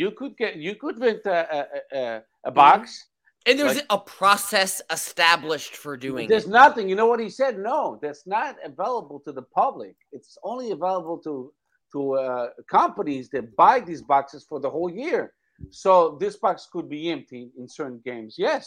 you 0.00 0.08
could 0.18 0.34
get 0.42 0.52
you 0.66 0.74
could 0.82 0.96
rent 1.06 1.22
a 1.26 1.38
a, 1.58 1.60
a, 2.00 2.02
a 2.50 2.52
box. 2.62 2.80
And 3.46 3.54
there's 3.58 3.76
Like- 3.76 3.86
a 3.98 4.00
process 4.20 4.72
established 4.98 5.74
for 5.82 5.92
doing 5.96 6.24
There's 6.28 6.50
it. 6.52 6.60
nothing. 6.62 6.84
You 6.90 6.96
know 7.00 7.06
what 7.12 7.20
he 7.26 7.30
said? 7.40 7.52
No, 7.72 7.80
that's 8.02 8.24
not 8.36 8.52
available 8.72 9.18
to 9.26 9.30
the 9.38 9.46
public. 9.62 9.94
It's 10.16 10.34
only 10.50 10.68
available 10.78 11.18
to 11.26 11.34
to 11.94 12.00
uh, 12.24 12.46
companies 12.80 13.24
that 13.34 13.44
buy 13.64 13.76
these 13.88 14.02
boxes 14.14 14.40
for 14.50 14.58
the 14.64 14.70
whole 14.76 14.92
year. 15.06 15.22
So 15.84 15.92
this 16.22 16.34
box 16.44 16.56
could 16.72 16.88
be 16.96 17.00
empty 17.16 17.42
in 17.60 17.64
certain 17.80 18.00
games. 18.10 18.32
Yes, 18.48 18.64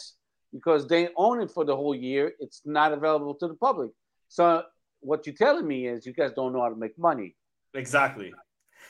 because 0.56 0.82
they 0.92 1.02
own 1.24 1.36
it 1.44 1.50
for 1.56 1.64
the 1.70 1.76
whole 1.80 1.94
year. 2.10 2.24
It's 2.44 2.60
not 2.78 2.90
available 2.98 3.34
to 3.40 3.46
the 3.52 3.58
public. 3.68 3.90
So 4.38 4.44
what 5.08 5.18
you're 5.24 5.40
telling 5.46 5.66
me 5.74 5.78
is 5.92 5.96
you 6.08 6.14
guys 6.20 6.32
don't 6.38 6.52
know 6.54 6.62
how 6.64 6.72
to 6.76 6.80
make 6.86 6.96
money. 7.10 7.28
Exactly. 7.82 8.30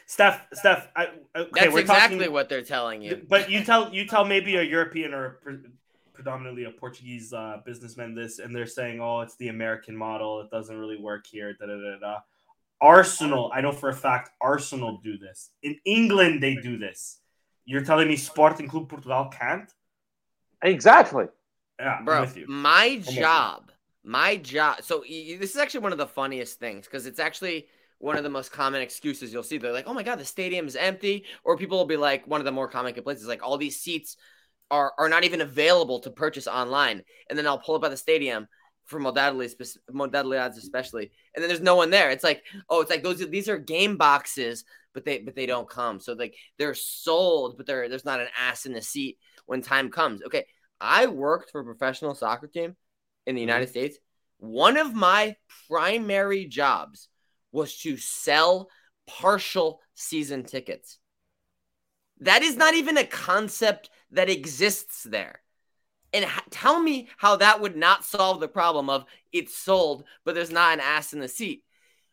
Steph, 0.06 0.46
Steph, 0.52 0.88
I, 0.94 1.06
okay, 1.36 1.48
That's 1.52 1.72
we're 1.72 1.80
exactly 1.80 2.18
talking, 2.18 2.32
what 2.32 2.48
they're 2.48 2.62
telling 2.62 3.02
you. 3.02 3.24
But 3.28 3.50
you 3.50 3.64
tell 3.64 3.92
you 3.92 4.06
tell 4.06 4.24
maybe 4.24 4.56
a 4.56 4.62
European 4.62 5.14
or 5.14 5.38
pre- 5.42 5.58
predominantly 6.12 6.64
a 6.64 6.70
Portuguese 6.70 7.32
uh, 7.32 7.58
businessman 7.64 8.14
this, 8.14 8.38
and 8.38 8.54
they're 8.54 8.66
saying, 8.66 9.00
"Oh, 9.00 9.20
it's 9.20 9.36
the 9.36 9.48
American 9.48 9.96
model. 9.96 10.40
It 10.40 10.50
doesn't 10.50 10.76
really 10.76 10.98
work 10.98 11.26
here." 11.26 11.54
Da 11.54 11.66
da 11.66 11.76
da 11.76 11.98
da. 11.98 12.18
Arsenal, 12.80 13.50
I 13.54 13.60
know 13.60 13.70
for 13.72 13.90
a 13.90 13.94
fact, 13.94 14.30
Arsenal 14.40 14.98
do 15.04 15.16
this. 15.16 15.50
In 15.62 15.78
England, 15.84 16.42
they 16.42 16.56
do 16.56 16.76
this. 16.76 17.20
You're 17.64 17.84
telling 17.84 18.08
me 18.08 18.16
Sporting 18.16 18.66
Club 18.68 18.88
Portugal 18.88 19.30
can't? 19.32 19.70
Exactly. 20.62 21.26
Yeah, 21.78 21.96
I'm 21.98 22.04
Bro, 22.04 22.22
with 22.22 22.36
you. 22.36 22.46
my 22.48 22.96
with 22.98 23.14
you. 23.14 23.20
job, 23.20 23.70
my 24.04 24.36
job. 24.36 24.82
So 24.82 24.98
y- 24.98 25.26
y- 25.30 25.36
this 25.40 25.50
is 25.50 25.56
actually 25.56 25.80
one 25.80 25.92
of 25.92 25.98
the 25.98 26.06
funniest 26.06 26.58
things 26.58 26.86
because 26.86 27.06
it's 27.06 27.20
actually 27.20 27.66
one 28.02 28.16
of 28.16 28.24
the 28.24 28.30
most 28.30 28.50
common 28.50 28.82
excuses 28.82 29.32
you'll 29.32 29.44
see. 29.44 29.58
They're 29.58 29.72
like, 29.72 29.86
"Oh 29.86 29.94
my 29.94 30.02
god, 30.02 30.18
the 30.18 30.24
stadium 30.24 30.66
is 30.66 30.74
empty," 30.74 31.24
or 31.44 31.56
people 31.56 31.78
will 31.78 31.86
be 31.86 31.96
like, 31.96 32.26
one 32.26 32.40
of 32.40 32.44
the 32.44 32.50
more 32.50 32.66
common 32.68 32.92
complaints 32.94 33.22
is 33.22 33.28
like, 33.28 33.44
"All 33.44 33.56
these 33.56 33.80
seats 33.80 34.16
are 34.72 34.92
are 34.98 35.08
not 35.08 35.22
even 35.22 35.40
available 35.40 36.00
to 36.00 36.10
purchase 36.10 36.48
online," 36.48 37.04
and 37.30 37.38
then 37.38 37.46
I'll 37.46 37.60
pull 37.60 37.76
up 37.76 37.84
at 37.84 37.90
the 37.92 37.96
stadium 37.96 38.48
for 38.86 38.98
modalities, 38.98 39.54
modalidades 39.88 40.56
especially, 40.56 41.12
and 41.34 41.42
then 41.42 41.48
there's 41.48 41.60
no 41.60 41.76
one 41.76 41.90
there. 41.90 42.10
It's 42.10 42.24
like, 42.24 42.42
oh, 42.68 42.80
it's 42.80 42.90
like 42.90 43.04
those 43.04 43.18
these 43.30 43.48
are 43.48 43.58
game 43.58 43.96
boxes, 43.96 44.64
but 44.94 45.04
they 45.04 45.20
but 45.20 45.36
they 45.36 45.46
don't 45.46 45.70
come. 45.70 46.00
So 46.00 46.14
like 46.14 46.34
they're 46.58 46.74
sold, 46.74 47.56
but 47.56 47.66
there 47.66 47.88
there's 47.88 48.04
not 48.04 48.20
an 48.20 48.28
ass 48.36 48.66
in 48.66 48.72
the 48.72 48.82
seat 48.82 49.18
when 49.46 49.62
time 49.62 49.90
comes. 49.90 50.22
Okay, 50.24 50.46
I 50.80 51.06
worked 51.06 51.52
for 51.52 51.60
a 51.60 51.64
professional 51.64 52.16
soccer 52.16 52.48
team 52.48 52.76
in 53.26 53.36
the 53.36 53.42
mm-hmm. 53.42 53.48
United 53.48 53.68
States. 53.68 53.96
One 54.38 54.76
of 54.76 54.92
my 54.92 55.36
primary 55.68 56.46
jobs 56.46 57.08
was 57.52 57.76
to 57.78 57.96
sell 57.96 58.68
partial 59.06 59.80
season 59.94 60.44
tickets. 60.44 60.98
That 62.20 62.42
is 62.42 62.56
not 62.56 62.74
even 62.74 62.96
a 62.96 63.04
concept 63.04 63.90
that 64.12 64.30
exists 64.30 65.02
there. 65.02 65.40
And 66.12 66.24
h- 66.24 66.30
tell 66.50 66.80
me 66.80 67.08
how 67.16 67.36
that 67.36 67.60
would 67.60 67.76
not 67.76 68.04
solve 68.04 68.40
the 68.40 68.48
problem 68.48 68.90
of 68.90 69.04
it's 69.32 69.56
sold, 69.56 70.04
but 70.24 70.34
there's 70.34 70.52
not 70.52 70.74
an 70.74 70.80
ass 70.80 71.12
in 71.12 71.20
the 71.20 71.28
seat. 71.28 71.64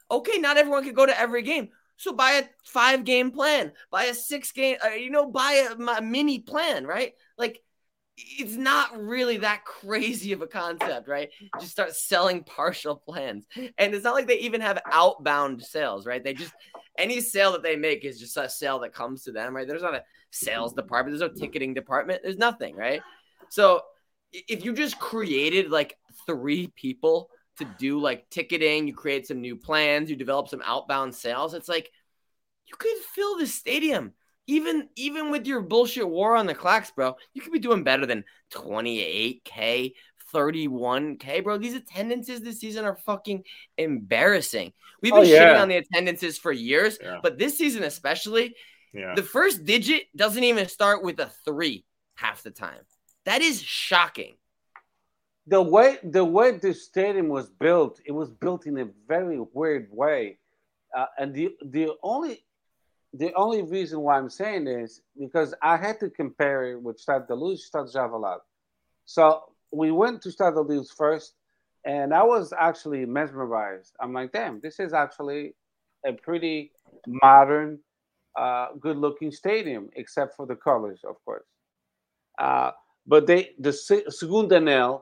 Okay, 0.10 0.40
not 0.40 0.58
everyone 0.58 0.84
could 0.84 0.96
go 0.96 1.06
to 1.06 1.20
every 1.20 1.44
game. 1.44 1.70
So 1.98 2.14
buy 2.14 2.32
a 2.32 2.44
five 2.64 3.04
game 3.04 3.32
plan, 3.32 3.74
buy 3.92 4.06
a 4.06 4.14
six 4.14 4.52
game, 4.52 4.78
uh, 4.84 4.90
you 4.90 5.10
know, 5.10 5.30
buy 5.30 5.68
a, 5.70 5.84
a 5.98 6.02
mini 6.02 6.40
plan, 6.40 6.88
right? 6.88 7.14
Like 7.38 7.62
it's 8.22 8.56
not 8.56 9.00
really 9.00 9.38
that 9.38 9.66
crazy 9.66 10.32
of 10.34 10.42
a 10.42 10.48
concept, 10.48 11.08
right? 11.08 11.30
Just 11.60 11.72
start 11.72 11.96
selling 11.96 12.44
partial 12.44 12.96
plans. 12.96 13.46
And 13.78 13.94
it's 13.94 14.04
not 14.04 14.14
like 14.14 14.28
they 14.28 14.40
even 14.40 14.62
have 14.62 14.82
outbound 14.92 15.64
sales, 15.64 16.06
right? 16.06 16.24
They 16.24 16.34
just 16.34 16.54
any 16.98 17.22
sale 17.22 17.54
that 17.54 17.64
they 17.64 17.76
make 17.76 18.04
is 18.04 18.20
just 18.20 18.38
a 18.38 18.50
sale 18.50 18.80
that 18.80 18.94
comes 18.94 19.24
to 19.24 19.32
them, 19.32 19.56
right? 19.56 19.68
There's 19.68 19.82
not 19.82 19.96
a 19.96 20.04
sales 20.32 20.74
department, 20.74 21.18
there's 21.18 21.32
no 21.32 21.36
ticketing 21.36 21.74
department, 21.74 22.22
there's 22.24 22.38
nothing, 22.38 22.76
right? 22.76 23.02
So 23.50 23.82
if 24.32 24.64
you 24.64 24.74
just 24.74 25.00
created 25.00 25.72
like 25.72 25.98
three 26.26 26.68
people 26.68 27.30
to 27.58 27.66
do 27.78 28.00
like 28.00 28.30
ticketing, 28.30 28.88
you 28.88 28.94
create 28.94 29.28
some 29.28 29.42
new 29.42 29.56
plans, 29.56 30.10
you 30.10 30.16
develop 30.16 30.50
some 30.50 30.62
outbound 30.66 31.16
sales, 31.16 31.54
it's 31.54 31.70
like 31.70 31.90
you 32.66 32.76
could 32.78 32.98
fill 33.14 33.38
the 33.38 33.48
stadium 33.48 34.14
even 34.50 34.90
even 34.96 35.30
with 35.30 35.46
your 35.46 35.62
bullshit 35.62 36.10
war 36.10 36.36
on 36.36 36.48
the 36.48 36.56
clocks, 36.56 36.90
bro, 36.90 37.16
you 37.34 37.42
could 37.42 37.54
be 37.54 37.60
doing 37.60 37.84
better 37.84 38.08
than 38.08 38.24
28k, 38.52 39.94
31k, 40.34 41.44
bro. 41.44 41.60
These 41.60 41.76
attendances 41.76 42.42
this 42.42 42.60
season 42.60 42.84
are 42.84 42.96
fucking 43.06 43.44
embarrassing. 43.78 44.74
We've 45.04 45.14
been 45.14 45.22
oh, 45.22 45.26
yeah. 45.26 45.54
shitting 45.54 45.62
on 45.62 45.70
the 45.70 45.78
attendances 45.78 46.40
for 46.40 46.52
years, 46.52 46.98
yeah. 47.00 47.20
but 47.22 47.38
this 47.38 47.60
season 47.60 47.84
especially, 47.84 48.56
yeah. 48.92 49.14
the 49.16 49.22
first 49.22 49.66
digit 49.66 50.06
doesn't 50.16 50.44
even 50.44 50.68
start 50.68 51.04
with 51.04 51.20
a 51.20 51.30
three 51.46 51.86
half 52.16 52.42
the 52.42 52.52
time. 52.52 52.82
That 53.26 53.44
is 53.44 53.62
shocking. 53.62 54.36
The 55.46 55.62
way 55.62 56.00
the 56.04 56.26
way 56.26 56.58
the 56.58 56.74
stadium 56.74 57.28
was 57.28 57.52
built, 57.52 58.00
it 58.04 58.14
was 58.14 58.32
built 58.32 58.66
in 58.66 58.80
a 58.80 58.88
very 59.08 59.40
weird 59.54 59.90
way, 59.92 60.40
uh, 60.98 61.06
and 61.20 61.36
the 61.36 61.52
the 61.64 61.92
only 62.02 62.44
the 63.14 63.34
only 63.34 63.64
reason 63.64 64.02
why 64.02 64.18
I'm 64.18 64.30
saying 64.30 64.66
this 64.66 65.02
because 65.20 65.54
I 65.62 65.78
had 65.78 66.00
to 66.02 66.10
compare 66.10 66.72
it 66.72 66.82
with 66.82 67.00
Stade 67.00 67.28
de 67.28 67.36
Luz, 67.36 67.66
Stade 67.66 67.92
Javelot. 67.92 68.42
So 69.06 69.44
we 69.72 69.92
went 69.92 70.22
to 70.24 70.32
Stade 70.32 70.54
de 70.54 70.62
Luz 70.62 70.92
first, 70.92 71.34
and 71.86 72.14
I 72.14 72.24
was 72.24 72.54
actually 72.58 73.06
mesmerized. 73.06 73.96
I'm 74.00 74.14
like, 74.14 74.32
damn, 74.32 74.60
this 74.60 74.80
is 74.80 74.94
actually 74.94 75.56
a 76.06 76.14
pretty 76.14 76.72
modern, 77.08 77.80
uh, 78.38 78.68
good-looking 78.80 79.32
stadium, 79.32 79.90
except 79.96 80.36
for 80.36 80.46
the 80.46 80.56
colors, 80.56 81.02
of 81.04 81.16
course. 81.26 81.46
Uh, 82.38 82.72
but 83.08 83.26
they 83.26 83.52
the 83.58 83.74
Segunda 83.74 84.60
Anel, 84.60 85.02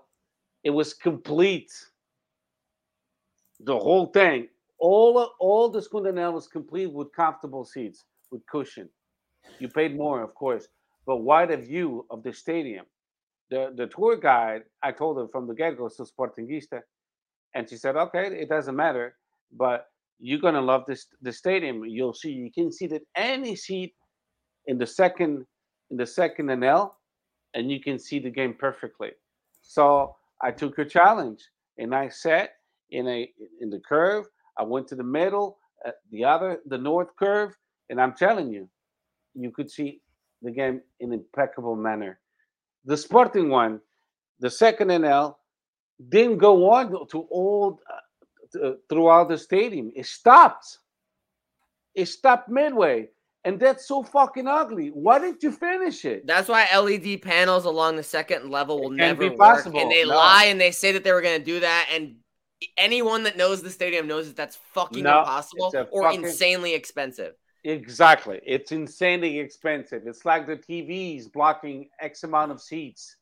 it 0.63 0.69
was 0.69 0.93
complete. 0.93 1.71
The 3.59 3.77
whole 3.77 4.07
thing, 4.07 4.47
all 4.79 5.31
all 5.39 5.69
the 5.69 5.81
Segunda 5.81 6.11
Anel 6.11 6.33
was 6.33 6.47
complete 6.47 6.91
with 6.91 7.11
comfortable 7.13 7.65
seats 7.65 8.05
with 8.31 8.45
cushion. 8.47 8.89
You 9.59 9.69
paid 9.69 9.95
more, 9.95 10.21
of 10.21 10.33
course, 10.35 10.67
but 11.05 11.17
wide 11.17 11.49
view 11.65 12.05
of 12.09 12.23
the 12.23 12.33
stadium? 12.33 12.85
The 13.49 13.73
the 13.75 13.87
tour 13.87 14.17
guide, 14.17 14.63
I 14.83 14.91
told 14.91 15.17
her 15.17 15.27
from 15.31 15.47
the 15.47 15.55
get 15.55 15.77
go, 15.77 15.87
so 15.87 16.05
Sportingista, 16.05 16.81
and 17.55 17.69
she 17.69 17.77
said, 17.77 17.95
okay, 17.95 18.27
it 18.27 18.49
doesn't 18.49 18.75
matter, 18.75 19.15
but 19.51 19.85
you're 20.19 20.39
gonna 20.39 20.61
love 20.61 20.83
this 20.87 21.07
the 21.21 21.31
stadium. 21.31 21.85
You'll 21.85 22.13
see, 22.13 22.31
you 22.31 22.51
can 22.51 22.71
see 22.71 22.87
that 22.87 23.03
any 23.15 23.55
seat 23.55 23.93
in 24.65 24.77
the 24.77 24.85
second 24.85 25.45
in 25.89 25.97
the 25.97 26.05
second 26.05 26.47
anel, 26.47 26.91
and 27.53 27.71
you 27.71 27.79
can 27.81 27.97
see 27.97 28.19
the 28.19 28.29
game 28.29 28.53
perfectly. 28.53 29.11
So 29.61 30.15
I 30.41 30.51
took 30.51 30.75
her 30.75 30.85
challenge, 30.85 31.41
and 31.77 31.95
I 31.95 32.09
sat 32.09 32.49
in 32.91 33.07
a 33.07 33.31
in 33.61 33.69
the 33.69 33.79
curve 33.79 34.25
I 34.57 34.63
went 34.63 34.87
to 34.89 34.95
the 34.95 35.03
middle, 35.03 35.57
uh, 35.85 35.91
the 36.11 36.25
other, 36.25 36.59
the 36.65 36.77
north 36.77 37.15
curve, 37.17 37.55
and 37.89 38.01
I'm 38.01 38.13
telling 38.13 38.51
you, 38.51 38.69
you 39.33 39.51
could 39.51 39.69
see 39.69 40.01
the 40.41 40.51
game 40.51 40.81
in 40.99 41.13
impeccable 41.13 41.75
manner. 41.75 42.19
The 42.85 42.97
Sporting 42.97 43.49
one, 43.49 43.79
the 44.39 44.49
second 44.49 44.89
anel, 44.89 45.35
didn't 46.09 46.37
go 46.37 46.71
on 46.71 47.07
to 47.09 47.19
all 47.29 47.79
uh, 48.61 48.71
throughout 48.89 49.29
the 49.29 49.37
stadium. 49.37 49.91
It 49.95 50.05
stopped. 50.05 50.79
It 51.95 52.05
stopped 52.05 52.49
midway. 52.49 53.09
And 53.43 53.59
that's 53.59 53.87
so 53.87 54.03
fucking 54.03 54.47
ugly. 54.47 54.89
Why 54.89 55.19
didn't 55.19 55.41
you 55.41 55.51
finish 55.51 56.03
it? 56.03 56.27
That's 56.27 56.49
why 56.49 56.67
LED 56.75 57.21
panels 57.21 57.65
along 57.65 57.95
the 57.95 58.03
second 58.03 58.49
level 58.49 58.81
will 58.81 58.89
never 58.89 59.29
be 59.29 59.35
work. 59.35 59.65
And 59.65 59.89
they 59.89 60.03
no. 60.03 60.15
lie 60.15 60.45
and 60.49 60.59
they 60.59 60.71
say 60.71 60.91
that 60.91 61.03
they 61.03 61.13
were 61.13 61.21
going 61.21 61.39
to 61.39 61.45
do 61.45 61.61
that. 61.61 61.87
And 61.91 62.15
anyone 62.77 63.23
that 63.23 63.37
knows 63.37 63.61
the 63.61 63.69
stadium 63.69 64.07
knows 64.07 64.27
that 64.27 64.35
that's 64.35 64.57
fucking 64.73 65.03
no, 65.03 65.19
impossible 65.19 65.73
or 65.91 66.03
fucking, 66.03 66.23
insanely 66.23 66.73
expensive. 66.73 67.33
Exactly. 67.63 68.39
It's 68.45 68.71
insanely 68.71 69.39
expensive. 69.39 70.03
It's 70.05 70.25
like 70.25 70.47
the 70.47 70.55
TVs 70.55 71.31
blocking 71.31 71.89
X 71.99 72.23
amount 72.23 72.51
of 72.51 72.61
seats. 72.61 73.17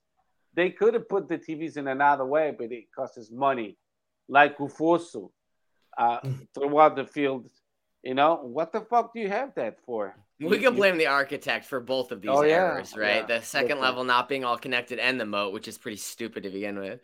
They 0.53 0.70
could 0.70 0.94
have 0.94 1.10
put 1.10 1.28
the 1.28 1.38
TVs 1.38 1.78
in 1.78 1.88
another 1.88 2.26
way, 2.26 2.56
but 2.57 2.72
it 2.72 2.86
costs 2.95 3.32
money. 3.32 3.78
Like 4.28 4.57
Ufosu 4.57 5.30
uh, 5.98 6.20
throughout 6.53 6.95
the 6.95 7.06
field. 7.06 7.49
You 8.03 8.14
know, 8.14 8.36
what 8.36 8.72
the 8.72 8.82
fuck 8.82 9.14
do 9.14 9.20
you 9.20 9.30
have 9.30 9.56
that 9.56 9.80
for? 9.86 10.16
We 10.40 10.60
can 10.60 10.76
blame 10.76 10.98
the 10.98 11.07
architect 11.07 11.66
for 11.66 11.80
both 11.80 12.12
of 12.12 12.22
these 12.22 12.30
oh, 12.32 12.41
errors, 12.41 12.94
yeah, 12.95 13.02
right? 13.02 13.26
Yeah, 13.28 13.40
the 13.40 13.41
second 13.41 13.80
level 13.80 14.03
not 14.03 14.30
being 14.30 14.44
all 14.44 14.57
connected 14.57 14.99
and 14.99 15.20
the 15.20 15.26
moat, 15.26 15.53
which 15.53 15.68
is 15.68 15.78
pretty 15.78 15.98
stupid 15.98 16.44
to 16.44 16.49
begin 16.49 16.78
with. 16.78 16.99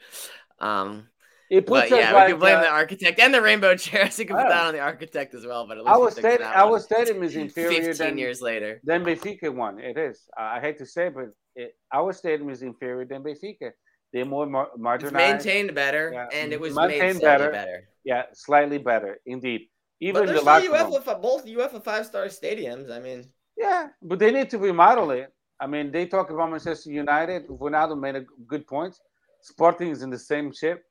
Um, 0.60 1.08
it 1.52 1.68
puts 1.68 1.90
but 1.90 2.00
yeah, 2.00 2.14
like, 2.14 2.28
we 2.28 2.32
can 2.32 2.40
blame 2.40 2.60
uh, 2.60 2.62
the 2.62 2.70
architect 2.70 3.20
and 3.20 3.34
the 3.34 3.42
rainbow 3.42 3.76
chairs. 3.76 4.18
We 4.18 4.24
can 4.24 4.38
put 4.38 4.48
that 4.48 4.68
on 4.68 4.74
the 4.74 4.80
architect 4.80 5.34
as 5.34 5.46
well. 5.46 5.68
But 5.68 5.80
at 5.80 5.84
least 5.84 5.98
our 5.98 6.10
stadium, 6.10 6.50
our 6.54 6.80
stadium 6.80 7.24
is 7.24 7.36
inferior. 7.36 7.84
Fifteen 7.84 8.08
than, 8.08 8.18
years 8.18 8.42
later, 8.42 8.80
than 8.86 9.04
Benfica 9.04 9.54
one. 9.54 9.78
It 9.78 9.98
is. 9.98 10.22
Uh, 10.40 10.44
I 10.44 10.62
hate 10.62 10.78
to 10.78 10.86
say, 10.86 11.10
but 11.10 11.26
it, 11.58 11.76
our 11.94 12.14
stadium 12.14 12.50
is 12.50 12.62
inferior 12.62 13.06
than 13.06 13.22
Benfica. 13.22 13.72
They're 14.14 14.24
more 14.24 14.46
mar- 14.46 14.70
marginalized. 14.80 15.04
It's 15.04 15.12
maintained 15.46 15.76
better, 15.76 16.12
yeah. 16.14 16.28
and 16.32 16.54
it 16.54 16.60
was 16.60 16.74
maintained 16.74 17.20
better. 17.20 17.52
better. 17.52 17.90
Yeah, 18.06 18.24
slightly 18.32 18.78
better, 18.78 19.20
indeed. 19.26 19.68
Even 20.00 20.28
but 20.28 20.34
the 20.34 20.42
UEFA, 20.42 21.22
both 21.22 21.46
UEFA 21.46 21.84
five 21.84 22.06
star 22.06 22.28
stadiums. 22.28 22.90
I 22.90 23.00
mean, 23.02 23.26
yeah, 23.58 23.90
but 24.02 24.20
they 24.20 24.32
need 24.32 24.50
to 24.52 24.58
remodel 24.58 25.12
it. 25.12 25.34
I 25.60 25.68
mean, 25.68 25.92
they 25.92 26.06
talk 26.06 26.30
about 26.30 26.50
Manchester 26.50 26.92
United. 26.92 27.50
Ronaldo 27.50 28.00
made 28.00 28.16
a 28.16 28.24
good 28.48 28.66
point. 28.68 28.96
Sporting 29.42 29.90
is 29.90 30.02
in 30.02 30.10
the 30.10 30.18
same 30.18 30.54
ship 30.54 30.86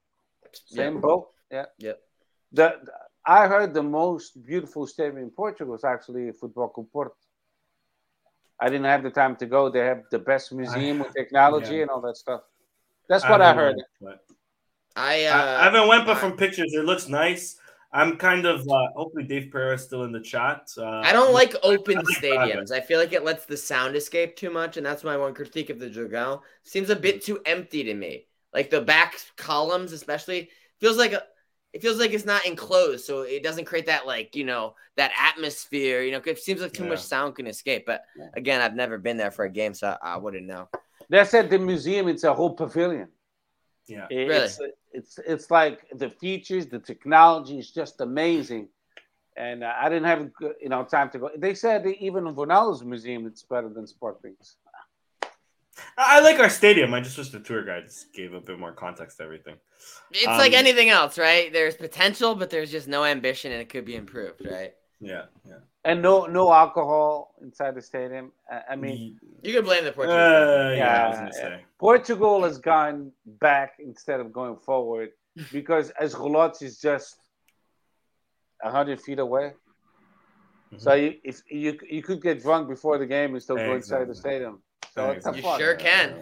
same 0.67 0.95
yep. 0.95 1.03
boat. 1.03 1.29
Yeah. 1.51 1.67
Yeah. 1.79 1.93
The, 2.53 2.79
the, 2.85 2.93
I 3.25 3.47
heard 3.47 3.75
the 3.75 3.83
most 3.83 4.45
beautiful 4.45 4.87
stadium 4.87 5.19
in 5.19 5.31
Portugal 5.31 5.73
was 5.73 5.85
actually 5.85 6.33
Football 6.33 6.69
Club 6.69 6.87
Porto. 6.93 7.15
I 8.59 8.69
didn't 8.69 8.85
have 8.85 9.03
the 9.03 9.11
time 9.11 9.37
to 9.37 9.47
go. 9.47 9.71
They 9.71 9.81
have 9.81 10.05
the 10.11 10.19
best 10.19 10.53
museum 10.53 11.01
I, 11.01 11.05
with 11.05 11.15
technology 11.15 11.77
yeah. 11.77 11.83
and 11.83 11.91
all 11.91 12.01
that 12.03 12.17
stuff. 12.17 12.43
That's 13.09 13.25
what 13.25 13.41
I, 13.41 13.51
I 13.51 13.55
heard. 13.55 13.77
Went, 14.01 14.19
I, 14.97 15.25
uh, 15.25 15.61
I, 15.61 15.65
haven't 15.65 15.89
went, 15.89 16.07
but 16.07 16.19
from 16.19 16.37
pictures, 16.37 16.73
it 16.75 16.85
looks 16.85 17.09
nice. 17.09 17.57
I'm 17.93 18.17
kind 18.17 18.47
of 18.47 18.61
uh, 18.69 18.89
hopefully 18.95 19.25
Dave 19.25 19.51
Pereira 19.51 19.75
is 19.75 19.83
still 19.83 20.05
in 20.05 20.13
the 20.13 20.21
chat. 20.21 20.71
Uh, 20.79 21.01
I 21.01 21.13
don't 21.13 21.33
like 21.33 21.55
open 21.63 22.03
stadiums. 22.19 22.71
I 22.71 22.81
feel 22.81 23.01
like 23.01 23.13
it 23.13 23.25
lets 23.25 23.47
the 23.47 23.57
sound 23.57 23.97
escape 23.97 24.37
too 24.37 24.51
much, 24.51 24.77
and 24.77 24.87
that's 24.87 25.03
my 25.03 25.17
one 25.17 25.35
critique 25.35 25.71
of 25.71 25.81
the 25.81 25.91
Dragão. 25.91 26.41
Seems 26.63 26.91
a 26.91 26.97
bit 26.97 27.25
too 27.25 27.41
empty 27.45 27.83
to 27.85 27.95
me. 27.95 28.27
Like 28.53 28.71
the 28.71 28.81
back 28.81 29.17
columns, 29.37 29.93
especially, 29.93 30.51
feels 30.79 30.97
like 30.97 31.13
a, 31.13 31.23
it 31.73 31.83
feels 31.83 31.99
like 31.99 32.13
it's 32.13 32.25
not 32.25 32.47
enclosed, 32.47 33.05
so 33.05 33.23
it 33.23 33.43
doesn't 33.43 33.65
create 33.65 33.87
that 33.87 34.07
like 34.07 34.35
you 34.35 34.45
know 34.45 34.75
that 34.97 35.13
atmosphere. 35.19 36.03
You 36.03 36.13
know, 36.13 36.23
it 36.25 36.39
seems 36.39 36.61
like 36.61 36.73
too 36.73 36.85
yeah. 36.85 36.91
much 36.91 37.01
sound 37.01 37.37
can 37.37 37.47
escape. 37.47 37.87
But 37.87 38.03
again, 38.35 38.61
I've 38.61 38.75
never 38.75 38.99
been 38.99 39.17
there 39.17 39.31
for 39.31 39.45
a 39.45 39.51
game, 39.51 39.75
so 39.75 39.97
I, 40.03 40.15
I 40.15 40.17
wouldn't 40.17 40.47
know. 40.47 40.69
That's 41.09 41.33
at 41.35 41.51
the 41.51 41.59
museum. 41.59 42.09
It's 42.09 42.25
a 42.25 42.35
whole 42.35 42.55
pavilion. 42.55 43.09
Yeah, 43.87 44.07
it's, 44.11 44.59
really. 44.59 44.73
It's 44.93 45.19
it's 45.27 45.51
like 45.51 45.87
the 45.93 46.11
features, 46.11 46.67
the 46.67 46.79
technology 46.79 47.59
is 47.59 47.71
just 47.71 48.01
amazing. 48.01 48.69
And 49.37 49.63
uh, 49.63 49.73
I 49.81 49.89
didn't 49.89 50.07
have 50.07 50.31
you 50.61 50.69
know 50.69 50.85
time 50.85 51.11
to 51.11 51.19
go. 51.19 51.31
They 51.37 51.55
said 51.55 51.87
even 51.87 52.27
in 52.27 52.35
Ronaldo's 52.35 52.85
museum, 52.85 53.27
it's 53.27 53.43
better 53.45 53.69
than 53.69 53.87
Sporting's. 53.87 54.57
I 55.97 56.20
like 56.20 56.39
our 56.39 56.51
stadium. 56.51 56.94
I 56.94 57.01
just 57.01 57.16
wish 57.19 57.31
the 57.31 57.40
tour 57.40 57.65
guides 57.65 58.07
gave 58.15 58.35
a 58.35 58.40
bit 58.40 58.59
more 58.59 58.73
context 58.73 59.19
to 59.19 59.24
everything. 59.24 59.57
It's 60.11 60.27
um, 60.27 60.39
like 60.39 60.52
anything 60.52 60.90
else, 60.90 61.19
right? 61.19 61.52
There's 61.52 61.74
potential, 61.74 62.35
but 62.35 62.51
there's 62.51 62.70
just 62.70 62.89
no 62.89 63.05
ambition, 63.05 63.52
and 63.52 63.61
it 63.61 63.69
could 63.69 63.85
be 63.85 63.97
improved, 63.97 64.43
right? 64.44 64.74
Yeah, 65.01 65.24
yeah. 65.47 65.55
And 65.85 66.02
no, 66.02 66.27
no 66.27 66.52
alcohol 66.52 67.35
inside 67.40 67.74
the 67.74 67.81
stadium. 67.82 68.32
I 68.69 68.77
mean, 68.77 69.19
you 69.43 69.55
can 69.55 69.65
blame 69.65 69.85
the 69.85 69.93
Portuguese. 69.93 70.15
Uh, 70.15 70.74
yeah, 70.77 71.31
yeah 71.32 71.59
Portugal 71.78 72.43
has 72.43 72.59
gone 72.59 73.12
back 73.40 73.74
instead 73.78 74.20
of 74.20 74.31
going 74.31 74.57
forward 74.57 75.11
because 75.52 75.90
as 75.90 76.15
Rolotes 76.15 76.62
is 76.62 76.78
just 76.81 77.16
hundred 78.62 79.01
feet 79.01 79.19
away. 79.19 79.55
Mm-hmm. 80.66 80.78
So 80.78 80.94
you, 80.94 81.15
if 81.24 81.43
you 81.51 81.78
you 81.89 82.02
could 82.02 82.20
get 82.23 82.43
drunk 82.43 82.69
before 82.69 82.98
the 82.98 83.07
game 83.07 83.32
and 83.32 83.43
still 83.43 83.57
exactly. 83.57 83.73
go 83.73 83.77
inside 83.77 84.09
the 84.09 84.15
stadium. 84.15 84.62
So 84.95 85.11
it's 85.11 85.27
a 85.27 85.35
you 85.35 85.43
sure 85.43 85.75
can. 85.77 86.15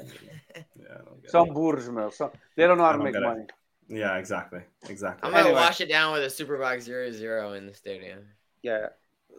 yeah, 0.55 0.99
Some 1.27 1.51
boors, 1.51 1.89
man. 1.89 2.11
So 2.12 2.32
they 2.57 2.66
don't 2.66 2.78
know 2.78 2.85
how 2.85 2.93
to 2.93 2.99
make 2.99 3.15
money. 3.15 3.43
It. 3.43 3.51
Yeah, 3.89 4.16
exactly, 4.16 4.61
exactly. 4.89 5.27
I'm 5.27 5.32
gonna 5.32 5.49
anyway. 5.49 5.61
wash 5.61 5.81
it 5.81 5.89
down 5.89 6.12
with 6.12 6.23
a 6.23 6.31
Super 6.31 6.59
Bock 6.59 6.81
zero 6.81 7.11
zero 7.11 7.55
in 7.55 7.66
the 7.66 7.73
stadium. 7.73 8.20
Yeah. 8.62 8.89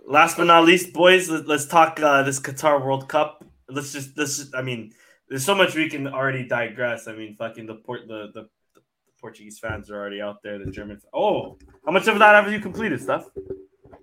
Last 0.07 0.37
but 0.37 0.45
not 0.45 0.65
least, 0.65 0.93
boys, 0.93 1.29
let, 1.29 1.47
us 1.49 1.67
talk 1.67 1.99
uh, 1.99 2.23
this 2.23 2.39
Qatar 2.39 2.83
World 2.83 3.07
Cup. 3.07 3.43
Let's 3.67 3.93
just 3.93 4.17
let's 4.17 4.37
just, 4.37 4.55
I 4.55 4.63
mean, 4.63 4.91
there's 5.27 5.45
so 5.45 5.53
much 5.53 5.75
we 5.75 5.89
can 5.89 6.07
already 6.07 6.47
digress. 6.47 7.07
I 7.07 7.13
mean, 7.13 7.35
fucking 7.35 7.67
the 7.67 7.75
port 7.75 8.07
the, 8.07 8.31
the 8.33 8.49
the 8.73 8.81
Portuguese 9.21 9.59
fans 9.59 9.91
are 9.91 9.97
already 9.97 10.21
out 10.21 10.41
there. 10.41 10.57
The 10.57 10.71
German. 10.71 10.99
Oh, 11.13 11.57
how 11.85 11.91
much 11.91 12.07
of 12.07 12.17
that 12.17 12.33
have 12.33 12.51
you 12.51 12.59
completed, 12.59 13.01
Steph? 13.01 13.25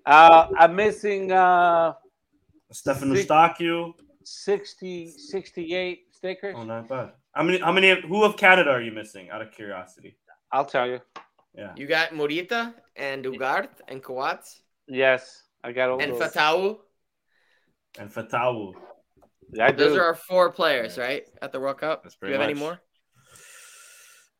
Uh, 0.04 0.46
I'm 0.56 0.76
missing 0.76 1.32
uh, 1.32 1.94
Stephen 2.70 3.12
Eustáquio. 3.12 3.94
60, 4.26 5.12
68 5.12 6.06
stickers. 6.10 6.54
Oh, 6.58 6.64
not 6.64 6.88
bad. 6.88 7.12
How 7.32 7.44
many? 7.44 7.60
How 7.60 7.70
many? 7.70 8.00
Who 8.00 8.24
of 8.24 8.36
Canada 8.36 8.70
are 8.70 8.82
you 8.82 8.90
missing? 8.90 9.30
Out 9.30 9.40
of 9.40 9.52
curiosity. 9.52 10.16
I'll 10.50 10.64
tell 10.64 10.88
you. 10.88 11.00
Yeah. 11.54 11.72
You 11.76 11.86
got 11.86 12.10
Morita 12.10 12.74
and 12.96 13.24
Ugarte 13.24 13.80
and 13.88 14.02
Coates. 14.02 14.62
Yes, 14.88 15.44
I 15.62 15.70
got 15.72 15.90
all 15.90 16.00
and 16.00 16.12
those. 16.12 16.20
Fatawu. 16.20 16.78
And 17.98 18.12
Fatawu. 18.12 18.74
Yeah, 19.52 19.66
I 19.66 19.72
Those 19.72 19.96
are 19.96 20.02
our 20.02 20.14
four 20.14 20.50
players, 20.50 20.98
right, 20.98 21.22
at 21.40 21.52
the 21.52 21.60
World 21.60 21.78
Cup. 21.78 22.02
That's 22.02 22.16
Do 22.16 22.26
you 22.26 22.32
have 22.32 22.40
pretty 22.40 22.52
any 22.52 22.60
more? 22.60 22.80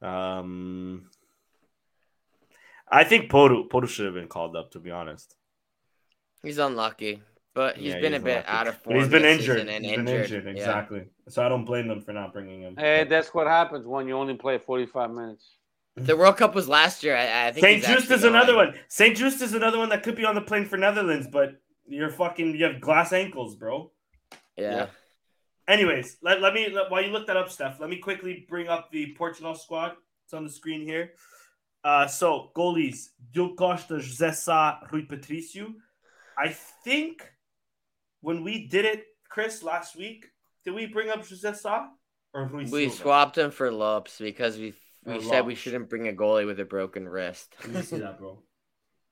Um, 0.03 1.11
I 2.91 3.05
think 3.05 3.31
Podu 3.31 3.69
Podu 3.69 3.89
should 3.89 4.07
have 4.07 4.15
been 4.15 4.29
called 4.29 4.57
up. 4.57 4.73
To 4.73 4.81
be 4.81 4.91
honest, 4.91 5.37
He's 6.43 6.59
unlucky, 6.59 7.23
but 7.57 7.77
he's 7.79 7.95
Yeah, 7.95 8.01
been 8.01 8.13
he's 8.13 8.21
a 8.21 8.25
bit 8.25 8.31
unlucky. 8.47 8.49
out 8.49 8.67
of 8.69 8.75
but 8.75 8.85
form. 8.85 8.97
he's 8.99 9.09
been 9.09 9.25
injured. 9.25 9.61
season 9.67 9.83
He's 9.83 9.93
and 9.97 10.07
been 10.07 10.21
injured. 10.21 10.45
Yeah. 10.45 10.51
Exactly. 10.51 11.05
So 11.29 11.45
I 11.45 11.49
don't 11.49 11.65
blame 11.65 11.89
them 11.89 12.03
for 12.03 12.13
not 12.13 12.33
bringing 12.35 12.61
him. 12.61 12.77
Hey, 12.77 13.05
that's 13.05 13.33
what 13.35 13.47
happens 13.47 13.87
when 13.87 14.07
you 14.07 14.15
only 14.17 14.35
play 14.35 14.59
45 14.59 15.11
minutes. 15.11 15.57
The 15.97 16.15
World 16.15 16.37
Cup 16.37 16.55
was 16.55 16.69
last 16.69 17.03
year. 17.03 17.17
I, 17.17 17.47
I 17.49 17.53
think 17.53 17.83
St. 17.83 17.85
Juste 17.85 18.11
is 18.11 18.25
another 18.25 18.53
going. 18.53 18.69
one. 18.73 18.79
St. 18.89 19.17
Juste 19.17 19.41
is 19.41 19.55
another 19.55 19.79
one 19.79 19.89
that 19.89 20.03
could 20.03 20.15
be 20.17 20.27
on 20.27 20.35
the 20.35 20.43
plane 20.43 20.67
for 20.67 20.77
Netherlands, 20.77 21.27
but 21.33 21.55
you're 21.89 22.11
fucking 22.11 22.55
you 22.55 22.65
have 22.67 22.81
glass 22.83 23.15
ankles, 23.15 23.57
bro. 23.57 23.91
Yeah. 24.59 24.71
Yeah. 24.77 24.87
Anyways, 25.67 26.19
let, 26.23 26.43
let 26.43 26.53
me 26.53 26.69
let, 26.71 26.91
while 26.91 27.03
you 27.03 27.11
look 27.11 27.27
that 27.27 27.37
up, 27.39 27.49
Steph, 27.51 27.81
let 27.81 27.89
me 27.89 27.97
quickly 27.99 28.45
bring 28.49 28.69
up 28.69 28.91
the 28.93 29.15
Portugal 29.17 29.55
squad. 29.55 29.93
It's 30.25 30.35
on 30.35 30.45
the 30.45 30.51
screen 30.51 30.83
here. 30.83 31.13
Uh, 31.83 32.07
so 32.07 32.51
goalies: 32.55 33.09
Diogo 33.33 33.55
Costa, 33.55 33.95
José 33.95 34.35
Sá, 34.35 34.81
Rui 34.93 35.07
Patricio. 35.07 35.73
I 36.39 36.49
think 36.85 37.33
when 38.27 38.43
we 38.43 38.67
did 38.67 38.85
it, 38.85 39.05
Chris, 39.29 39.63
last 39.63 39.95
week, 39.95 40.27
did 40.65 40.75
we 40.75 40.87
bring 40.87 41.11
up 41.11 41.21
José 41.21 41.55
Sá 41.55 41.87
or 42.35 42.47
Rui 42.47 42.67
We 42.69 42.89
swapped 42.89 43.39
him 43.39 43.53
for 43.53 43.71
Lopes 43.71 44.19
because 44.19 44.59
we 44.59 44.75
we 45.05 45.19
Or 45.19 45.23
said 45.23 45.47
we 45.47 45.55
shouldn't 45.55 45.89
bring 45.89 46.09
a 46.09 46.13
goalie 46.13 46.45
with 46.45 46.59
a 46.59 46.65
broken 46.65 47.09
wrist. 47.09 47.55
Let 47.63 47.73
me 47.73 47.83
see 47.83 47.99
that, 47.99 48.19
bro. 48.19 48.43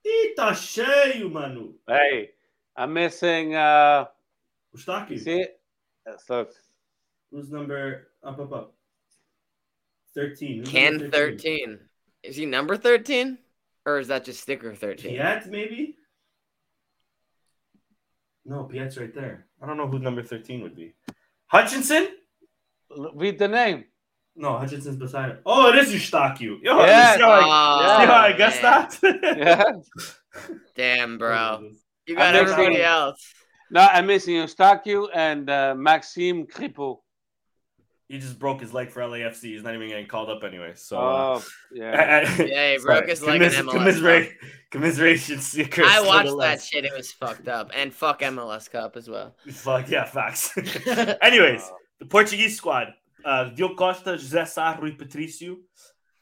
Ih, 0.04 0.34
tá 0.36 0.50
cheio, 0.50 1.30
mano. 1.30 1.74
Hey, 1.86 2.30
I'm 2.74 2.92
missing. 2.92 3.54
Uh, 3.54 4.06
Eustáquio. 4.76 5.20
see 5.20 5.42
it? 5.42 5.60
So 6.26 6.48
Who's 7.30 7.52
number 7.52 8.08
up, 8.24 8.40
up, 8.40 8.52
up? 8.52 8.74
13. 10.16 10.58
Who's 10.58 10.68
Can 10.68 10.96
number 10.96 11.10
13. 11.10 11.78
Is 12.24 12.34
he 12.34 12.46
number 12.46 12.76
13? 12.76 13.38
Or 13.86 14.00
is 14.00 14.08
that 14.08 14.24
just 14.24 14.40
sticker 14.40 14.74
13? 14.74 15.12
Piette, 15.12 15.46
maybe? 15.46 15.98
No, 18.44 18.64
Piette's 18.64 18.98
right 18.98 19.14
there. 19.14 19.46
I 19.62 19.66
don't 19.66 19.76
know 19.76 19.86
who 19.88 19.98
number 19.98 20.22
13 20.22 20.62
would 20.62 20.76
be. 20.76 20.94
Hutchinson? 21.46 22.08
read 23.14 23.38
the 23.38 23.48
name. 23.48 23.84
No, 24.36 24.58
Hutchinson's 24.58 24.96
beside 24.96 25.30
him. 25.30 25.38
Oh, 25.46 25.68
it 25.70 25.76
is 25.76 25.92
Eustáquio. 25.92 26.58
Yo, 26.62 26.78
Yeah. 26.84 27.14
see 27.14 27.20
how 27.22 27.30
I, 27.30 27.40
Oh, 27.44 28.00
see 28.00 28.06
how 28.06 28.14
I 28.14 28.32
guessed 28.32 28.62
that? 28.62 28.98
Yeah. 29.38 29.64
Damn, 30.74 31.18
bro. 31.18 31.70
You 32.06 32.16
I 32.16 32.18
got 32.18 32.34
everybody 32.34 32.82
up. 32.82 33.08
else. 33.08 33.32
No, 33.70 33.80
I'm 33.80 34.06
missing 34.06 34.34
Eustáquio 34.34 35.08
and 35.14 35.48
uh, 35.48 35.74
Maxime 35.76 36.46
Crépeau. 36.46 36.98
He 38.14 38.20
just 38.20 38.38
broke 38.38 38.60
his 38.60 38.72
leg 38.72 38.92
for 38.92 39.02
LAFC. 39.02 39.42
He's 39.42 39.64
not 39.64 39.74
even 39.74 39.88
getting 39.88 40.06
called 40.06 40.30
up 40.30 40.44
anyway. 40.44 40.74
So, 40.76 40.98
uh, 40.98 41.40
Oh, 41.40 41.44
yeah. 41.72 42.20
Yeah, 42.44 42.72
he 42.74 42.78
broke 42.78 43.08
his 43.08 43.20
leg 43.24 43.42
in 43.42 43.50
MLS 43.50 43.72
Commiserate, 43.72 44.32
commiserations. 44.70 45.50
Chris, 45.68 45.90
I 45.90 46.00
watched 46.00 46.28
the 46.28 46.36
that 46.36 46.62
shit. 46.62 46.84
It 46.84 46.92
was 46.96 47.10
fucked 47.10 47.48
up. 47.48 47.72
And 47.74 47.92
fuck 47.92 48.20
MLS 48.20 48.70
Cup 48.70 48.96
as 48.96 49.10
well. 49.10 49.34
Fuck 49.50 49.90
yeah, 49.90 50.04
facts. 50.04 50.56
Anyways, 51.22 51.68
the 51.98 52.06
Portuguese 52.06 52.56
squad: 52.56 52.94
uh, 53.24 53.48
Diogo 53.48 53.74
Costa, 53.74 54.10
José 54.10 54.46
Sá, 54.46 54.78
Rui 54.80 54.92
Patricio. 54.92 55.56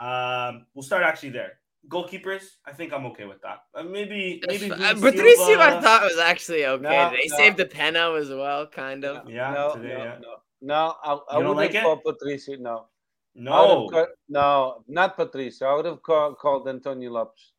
Um, 0.01 0.65
we'll 0.73 0.85
start 0.85 1.03
actually 1.03 1.31
there. 1.33 1.59
Goalkeepers, 1.89 2.45
I 2.65 2.73
think 2.73 2.95
I'm 2.95 3.05
okay 3.07 3.27
with 3.27 3.43
that. 3.43 3.65
Uh, 3.75 3.83
maybe, 3.83 4.41
maybe. 4.49 4.73
Uh, 4.73 4.95
Rui 4.95 5.13
Patricio, 5.13 5.61
I 5.61 5.79
thought 5.79 6.05
was 6.05 6.17
actually 6.17 6.65
okay. 6.65 6.83
No, 6.83 7.11
they 7.11 7.29
no. 7.29 7.37
saved 7.37 7.59
the 7.59 7.67
Peno 7.67 8.15
as 8.15 8.31
well, 8.31 8.67
kind 8.67 9.05
of. 9.05 9.29
Yeah, 9.29 9.53
no, 9.53 9.75
today, 9.75 9.89
no, 9.89 10.05
yeah. 10.05 10.19
No, 10.63 10.75
no. 10.75 10.97
I, 11.03 11.35
I 11.35 11.37
You 11.39 11.43
don't 11.45 11.49
would 11.49 11.57
like 11.57 11.73
have 11.75 11.83
it? 11.83 11.85
called 11.85 12.01
Patricio. 12.05 12.57
No, 12.57 12.87
No, 13.35 13.89
called, 13.91 14.09
no, 14.29 14.85
not 14.89 15.17
Patricio. 15.17 15.67
I 15.69 15.75
would 15.77 15.85
have 15.87 16.03
called, 16.03 16.39
called 16.39 16.69
Antonio 16.69 17.11
Lopes. 17.11 17.53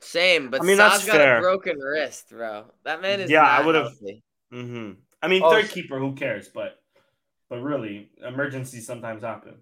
Same, 0.00 0.50
but 0.50 0.60
I 0.60 0.64
mean, 0.64 0.76
Sa's 0.76 0.92
that's 0.92 1.06
got 1.06 1.16
fair. 1.16 1.38
a 1.38 1.40
broken 1.40 1.78
wrist, 1.78 2.28
bro. 2.30 2.66
That 2.84 3.00
man 3.02 3.20
is 3.20 3.30
Yeah, 3.30 3.42
yeah, 3.42 3.48
I 3.50 3.62
I 3.62 3.66
would've- 3.66 3.82
healthy. 3.86 4.22
hmm 4.50 4.92
I 5.22 5.28
mean, 5.28 5.42
Oh, 5.42 5.50
third 5.50 5.70
keeper, 5.70 5.98
who 5.98 6.14
cares? 6.14 6.48
But, 6.48 6.78
but 7.48 7.60
really, 7.62 8.10
emergencies 8.22 8.86
sometimes 8.86 9.22
happen. 9.22 9.56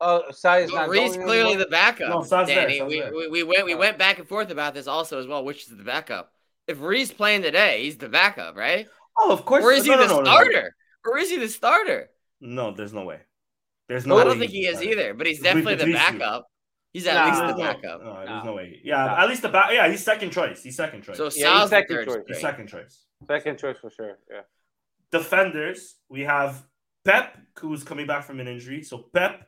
Oh, 0.00 0.30
Sai 0.30 0.60
is 0.60 0.70
But 0.70 0.76
not 0.76 0.88
Reese 0.88 1.14
clearly 1.16 1.40
anymore? 1.52 1.56
the 1.64 1.66
backup. 1.70 2.08
No, 2.08 2.22
Sa's 2.22 2.46
there, 2.46 2.62
Danny, 2.62 2.78
Sa's 2.78 2.88
we, 2.88 3.00
there. 3.00 3.12
we, 3.12 3.28
we 3.28 3.42
went 3.42 3.64
we 3.66 3.74
went 3.74 3.98
back 3.98 4.18
and 4.18 4.28
forth 4.28 4.50
about 4.50 4.72
this 4.72 4.86
also 4.86 5.18
as 5.18 5.26
well. 5.26 5.44
Which 5.44 5.64
is 5.68 5.76
the 5.76 5.82
backup? 5.84 6.32
If 6.66 6.80
Reese 6.80 7.12
playing 7.12 7.42
today, 7.42 7.82
he's 7.84 7.98
the 7.98 8.08
backup, 8.08 8.56
right? 8.56 8.86
Oh, 9.18 9.32
of 9.32 9.44
course. 9.44 9.64
Or 9.64 9.72
is 9.72 9.84
he 9.84 9.90
no, 9.90 9.96
no, 9.96 10.02
the 10.02 10.08
no, 10.08 10.14
no, 10.16 10.22
no. 10.22 10.30
starter? 10.30 10.76
Or 11.08 11.18
is 11.18 11.30
he 11.30 11.36
the 11.38 11.48
starter? 11.48 12.10
No, 12.40 12.70
there's 12.72 12.92
no 12.92 13.04
way. 13.04 13.20
There's 13.88 14.06
no. 14.06 14.18
I 14.18 14.24
don't 14.24 14.38
think 14.38 14.52
he 14.52 14.66
is 14.66 14.76
starter. 14.78 14.90
either, 14.90 15.14
but 15.14 15.26
he's 15.26 15.40
definitely 15.40 15.74
the 15.76 15.92
backup. 15.92 16.46
He's 16.92 17.06
at 17.06 17.14
Nah. 17.14 17.26
least 17.26 17.56
the 17.56 17.62
backup. 17.62 18.02
No, 18.02 18.14
there's 18.16 18.28
No. 18.28 18.42
no 18.44 18.54
way. 18.54 18.80
Yeah, 18.82 19.04
No. 19.06 19.16
at 19.16 19.28
least 19.28 19.42
the 19.42 19.48
back. 19.48 19.72
Yeah, 19.72 19.88
he's 19.88 20.02
second 20.02 20.30
choice. 20.30 20.62
He's 20.62 20.76
second 20.76 21.02
choice. 21.02 21.16
So 21.16 21.24
Yeah, 21.24 21.30
Sal's 21.30 21.70
second 21.70 22.04
choice. 22.06 22.22
he's 22.26 22.40
second 22.40 22.66
choice. 22.68 23.04
Second 23.26 23.58
choice 23.58 23.78
for 23.78 23.90
sure. 23.90 24.18
Yeah. 24.30 24.42
Defenders, 25.10 25.96
we 26.08 26.22
have 26.22 26.66
Pepe, 27.04 27.38
who's 27.60 27.82
coming 27.84 28.06
back 28.06 28.24
from 28.24 28.40
an 28.40 28.48
injury. 28.48 28.82
So 28.82 28.98
Pepe, 29.12 29.42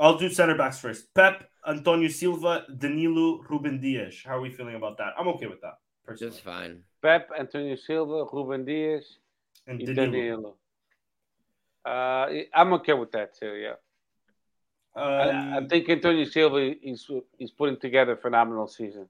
I'll 0.00 0.16
do 0.18 0.28
center 0.28 0.56
backs 0.56 0.78
first. 0.80 1.12
Pepe, 1.14 1.44
Antonio 1.66 2.08
Silva, 2.08 2.64
Danilo, 2.76 3.42
Ruben 3.48 3.80
Dias. 3.80 4.22
How 4.24 4.36
are 4.38 4.40
we 4.40 4.50
feeling 4.50 4.74
about 4.74 4.98
that? 4.98 5.14
I'm 5.18 5.28
okay 5.28 5.46
with 5.46 5.60
that. 5.62 5.74
Personally. 6.04 6.30
Just 6.32 6.44
fine. 6.44 6.82
Pepe, 7.02 7.26
Antonio 7.38 7.76
Silva, 7.76 8.24
Ruben 8.32 8.64
Dias, 8.64 9.18
and 9.66 9.80
and 9.80 9.94
Danilo. 9.96 10.12
Danilo. 10.12 10.56
Uh, 11.88 12.42
I'm 12.54 12.72
okay 12.74 12.92
with 12.92 13.12
that 13.12 13.38
too. 13.38 13.54
Yeah. 13.54 13.74
I, 14.94 15.00
I 15.02 15.56
Um, 15.58 15.68
think 15.68 15.88
Antonio 15.88 16.24
Silva 16.24 16.74
is 16.82 17.08
he's 17.38 17.50
putting 17.52 17.78
together 17.78 18.12
a 18.12 18.16
phenomenal 18.16 18.66
season. 18.66 19.08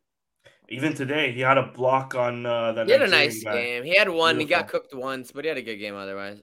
even 0.69 0.93
today, 0.95 1.33
he 1.33 1.41
had 1.41 1.57
a 1.59 1.67
block 1.73 2.15
on 2.15 2.45
uh, 2.45 2.73
that. 2.73 2.87
He 2.87 2.93
had 2.93 3.03
a 3.03 3.09
nice 3.09 3.43
guy. 3.43 3.55
game. 3.55 3.85
He 3.85 3.97
had 3.97 4.09
one. 4.09 4.39
He 4.39 4.45
got 4.45 4.69
cooked 4.69 4.95
once, 4.95 5.33
but 5.33 5.45
he 5.45 5.49
had 5.49 5.57
a 5.59 5.63
good 5.63 5.77
game 5.77 5.97
otherwise. 5.97 6.43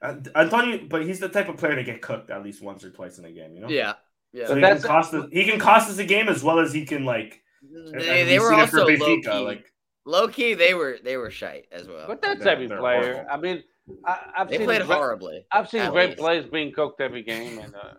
Uh, 0.00 0.16
Antonio, 0.34 0.80
but 0.88 1.04
he's 1.06 1.20
the 1.20 1.28
type 1.28 1.48
of 1.48 1.56
player 1.58 1.76
to 1.76 1.84
get 1.84 2.00
cooked 2.02 2.30
at 2.30 2.42
least 2.42 2.62
once 2.62 2.82
or 2.82 2.90
twice 2.90 3.18
in 3.18 3.24
a 3.24 3.30
game. 3.30 3.54
You 3.54 3.60
know. 3.62 3.68
Yeah. 3.68 3.94
Yeah. 4.32 4.46
So 4.46 4.54
he 4.56 4.60
That's- 4.62 4.80
can 4.82 4.88
cost 4.90 5.14
us. 5.14 5.26
He 5.30 5.44
can 5.44 5.60
cost 5.60 5.90
us 5.90 5.98
a 5.98 6.04
game 6.04 6.28
as 6.28 6.42
well 6.42 6.58
as 6.58 6.72
he 6.72 6.84
can 6.86 7.04
like. 7.04 7.42
they, 7.62 8.24
they 8.24 8.38
were 8.40 8.50
seen 8.50 8.58
it 8.58 8.62
also 8.62 8.86
low 8.86 8.96
key. 9.20 9.28
Like 9.44 9.72
low 10.06 10.26
key, 10.28 10.54
they 10.54 10.72
were 10.74 10.98
they 11.04 11.16
were 11.18 11.30
shite 11.30 11.66
as 11.70 11.86
well. 11.86 12.06
But 12.08 12.22
that's 12.22 12.42
They're- 12.42 12.52
every 12.54 12.68
player. 12.68 13.12
horrible. 13.14 13.30
I 13.30 13.36
mean, 13.36 13.62
I, 14.04 14.18
I've 14.38 14.48
they 14.48 14.58
seen 14.58 14.66
played 14.66 14.86
great, 14.86 14.96
horribly. 14.96 15.46
I've 15.50 15.68
seen 15.68 15.90
great 15.90 16.10
least. 16.10 16.20
players 16.20 16.46
being 16.46 16.72
cooked 16.72 17.00
every 17.00 17.22
game, 17.22 17.58
and 17.58 17.74
uh, 17.74 17.94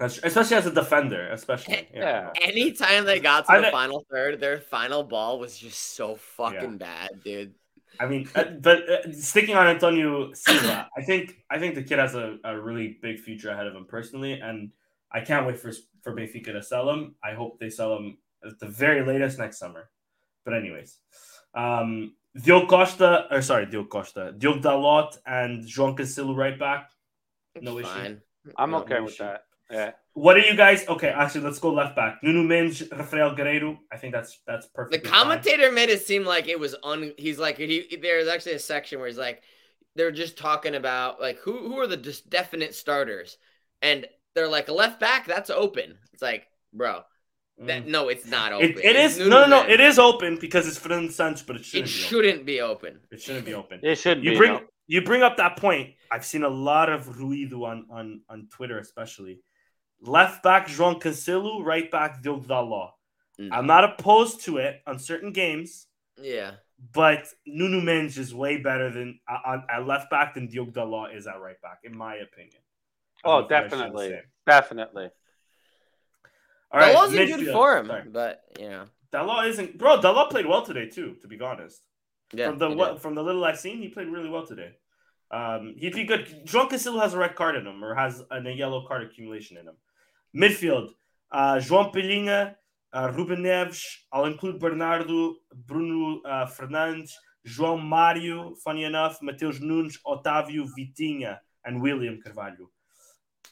especially 0.00 0.56
as 0.56 0.66
a 0.66 0.72
defender, 0.72 1.28
especially. 1.30 1.88
Yeah. 1.92 2.30
Anytime 2.40 3.04
they 3.04 3.20
got 3.20 3.46
to 3.46 3.52
I 3.52 3.58
the 3.58 3.64
thi- 3.64 3.70
final 3.70 4.06
third, 4.10 4.40
their 4.40 4.60
final 4.60 5.02
ball 5.02 5.38
was 5.38 5.58
just 5.58 5.96
so 5.96 6.16
fucking 6.16 6.78
bad, 6.78 7.10
dude. 7.24 7.54
I 8.00 8.06
mean, 8.06 8.28
uh, 8.34 8.44
but 8.60 8.88
uh, 8.88 9.12
sticking 9.12 9.56
on 9.56 9.66
Antonio 9.66 10.32
Silva, 10.32 10.88
I 10.96 11.02
think 11.02 11.36
I 11.50 11.58
think 11.58 11.74
the 11.74 11.82
kid 11.82 11.98
has 11.98 12.14
a, 12.14 12.38
a 12.44 12.60
really 12.60 12.98
big 13.02 13.18
future 13.18 13.50
ahead 13.50 13.66
of 13.66 13.74
him 13.74 13.86
personally, 13.86 14.34
and 14.34 14.70
I 15.10 15.20
can't 15.20 15.46
wait 15.46 15.58
for 15.58 15.72
for 16.02 16.14
Benfica 16.14 16.52
to 16.52 16.62
sell 16.62 16.88
him. 16.90 17.16
I 17.24 17.32
hope 17.32 17.58
they 17.58 17.70
sell 17.70 17.96
him 17.96 18.18
at 18.44 18.58
the 18.60 18.68
very 18.68 19.04
latest 19.04 19.38
next 19.38 19.58
summer. 19.58 19.90
But 20.44 20.54
anyways, 20.54 20.98
um, 21.54 22.14
Diogo 22.42 22.66
Costa, 22.66 23.26
or 23.30 23.42
sorry, 23.42 23.66
Diogo 23.66 23.88
Costa, 23.88 24.32
Diogo 24.36 24.60
Dalot, 24.60 25.16
and 25.26 25.64
João 25.64 25.96
Cancelo 25.96 26.36
right 26.36 26.58
back. 26.58 26.90
It's 27.54 27.64
No 27.64 27.78
issue. 27.78 27.88
fine. 27.92 28.22
I'm 28.56 28.70
No, 28.70 28.78
okay 28.78 28.94
no 28.94 29.04
with 29.04 29.14
issue. 29.14 29.24
that. 29.24 29.42
Yeah. 29.70 29.92
What 30.14 30.36
are 30.36 30.40
you 30.40 30.56
guys? 30.56 30.86
Okay, 30.88 31.08
actually, 31.08 31.42
let's 31.42 31.58
go 31.58 31.72
left 31.72 31.94
back. 31.94 32.18
Nuno 32.22 32.42
Mendes, 32.42 32.82
Rafael 32.90 33.34
Guerreiro. 33.36 33.78
I 33.92 33.96
think 33.98 34.12
that's 34.14 34.40
that's 34.46 34.66
perfect. 34.66 35.04
The 35.04 35.10
perfect. 35.10 35.14
commentator 35.14 35.70
made 35.72 35.90
it 35.90 36.02
seem 36.02 36.24
like 36.24 36.48
it 36.48 36.58
was 36.58 36.74
un. 36.82 37.12
He's 37.18 37.38
like 37.38 37.58
he. 37.58 37.98
There's 38.00 38.28
actually 38.28 38.52
a 38.54 38.58
section 38.58 38.98
where 38.98 39.08
he's 39.08 39.18
like, 39.18 39.42
they're 39.94 40.10
just 40.12 40.38
talking 40.38 40.74
about 40.74 41.20
like 41.20 41.38
who 41.40 41.68
who 41.68 41.78
are 41.78 41.86
the 41.86 41.96
just 41.96 42.28
definite 42.30 42.74
starters, 42.74 43.36
and 43.82 44.06
they're 44.34 44.48
like 44.48 44.68
left 44.68 44.98
back 45.00 45.26
that's 45.26 45.50
open. 45.50 45.98
It's 46.12 46.22
like, 46.22 46.46
bro, 46.72 47.02
That, 47.60 47.86
no, 47.88 48.08
it's 48.08 48.24
not 48.26 48.52
open. 48.52 48.70
It, 48.70 48.78
it 48.78 48.96
It's 48.96 49.16
is 49.18 49.28
no, 49.28 49.46
no, 49.46 49.62
no. 49.62 49.68
It 49.68 49.80
is 49.80 49.98
open 49.98 50.38
because 50.40 50.68
it's 50.68 50.78
Fernando 50.78 51.10
Santos, 51.10 51.42
but 51.42 51.56
it 51.56 51.62
It 51.74 51.88
shouldn't. 51.88 51.88
be 51.88 51.88
open. 51.90 52.08
shouldn't 52.12 52.46
be 52.46 52.60
open. 52.60 53.00
It 53.10 53.20
shouldn't 53.20 53.44
be 53.46 53.54
open. 53.54 53.80
It 53.82 53.96
should 53.96 54.22
You 54.24 54.30
be. 54.32 54.36
bring 54.36 54.52
no? 54.52 54.60
you 54.86 55.02
bring 55.02 55.22
up 55.22 55.36
that 55.38 55.56
point. 55.56 55.94
I've 56.10 56.24
seen 56.24 56.44
a 56.44 56.48
lot 56.48 56.88
of 56.88 57.06
ruido 57.06 57.62
on 57.66 57.86
on 57.90 58.20
on 58.28 58.48
Twitter, 58.50 58.78
especially 58.78 59.40
left 60.00 60.42
back 60.44 60.68
João 60.68 61.00
Cancelo, 61.00 61.64
right 61.64 61.90
back 61.90 62.22
Diogo 62.22 62.46
Dalot. 62.46 62.90
Mm. 63.40 63.48
I'm 63.52 63.66
not 63.66 63.82
opposed 63.84 64.42
to 64.44 64.58
it 64.58 64.80
on 64.86 64.98
certain 65.00 65.32
games, 65.32 65.86
Yeah. 66.16 66.52
but 66.92 67.26
Nuno 67.46 67.80
Mendes 67.80 68.18
is 68.18 68.32
way 68.34 68.58
better 68.58 68.90
than 68.90 69.18
on 69.28 69.64
at 69.68 69.84
left 69.86 70.10
back 70.10 70.34
than 70.34 70.46
Diogo 70.48 70.70
Dalot 70.70 71.16
is 71.16 71.26
at 71.26 71.40
right 71.40 71.60
back, 71.60 71.80
in 71.82 71.96
my 71.96 72.14
opinion. 72.16 72.62
Oh, 73.24 73.40
don't 73.40 73.50
know 73.50 73.56
if 73.58 73.64
you 73.64 73.70
guys 73.70 73.70
feel 73.70 73.78
the 73.78 73.84
definitely. 73.86 74.20
Definitely. 74.46 75.08
All 76.70 76.80
that 76.80 76.86
right, 76.86 76.94
wasn't 76.94 77.28
good 77.28 77.40
midfield. 77.40 77.52
for 77.52 77.78
him, 77.78 77.86
Sorry. 77.86 78.02
but 78.10 78.42
you 78.58 78.68
know. 78.68 78.84
Dalot 79.12 79.48
isn't, 79.48 79.78
bro. 79.78 80.00
Dalot 80.00 80.30
played 80.30 80.46
well 80.46 80.62
today 80.64 80.86
too. 80.88 81.16
To 81.22 81.28
be 81.28 81.40
honest, 81.40 81.80
Yeah. 82.32 82.48
from 82.48 82.58
the 82.58 82.70
what 82.70 83.00
from 83.00 83.14
the 83.14 83.22
little 83.22 83.44
I've 83.44 83.58
seen, 83.58 83.78
he 83.78 83.88
played 83.88 84.08
really 84.08 84.28
well 84.28 84.46
today. 84.46 84.72
Um, 85.30 85.74
he'd 85.78 85.94
be 85.94 86.04
good. 86.04 86.26
João 86.46 86.68
Cancelo 86.70 87.00
has 87.02 87.14
a 87.14 87.18
red 87.18 87.34
card 87.34 87.56
in 87.56 87.66
him, 87.66 87.82
or 87.84 87.94
has 87.94 88.22
a, 88.30 88.36
a 88.36 88.50
yellow 88.52 88.86
card 88.86 89.02
accumulation 89.02 89.56
in 89.56 89.66
him. 89.68 89.76
Midfield: 90.36 90.90
uh, 91.32 91.56
João 91.56 91.92
Palhinha, 91.92 92.54
uh, 92.92 93.12
Ruben 93.16 93.42
Neves. 93.42 93.82
I'll 94.12 94.26
include 94.26 94.58
Bernardo, 94.58 95.36
Bruno 95.54 96.20
uh, 96.22 96.46
Fernandes, 96.46 97.12
João 97.46 97.80
Mário. 97.82 98.56
Funny 98.58 98.84
enough, 98.84 99.22
Mateus 99.22 99.58
Nunes, 99.60 99.98
Otávio, 100.06 100.66
Vitinha, 100.78 101.38
and 101.64 101.80
William 101.82 102.18
Carvalho. 102.22 102.70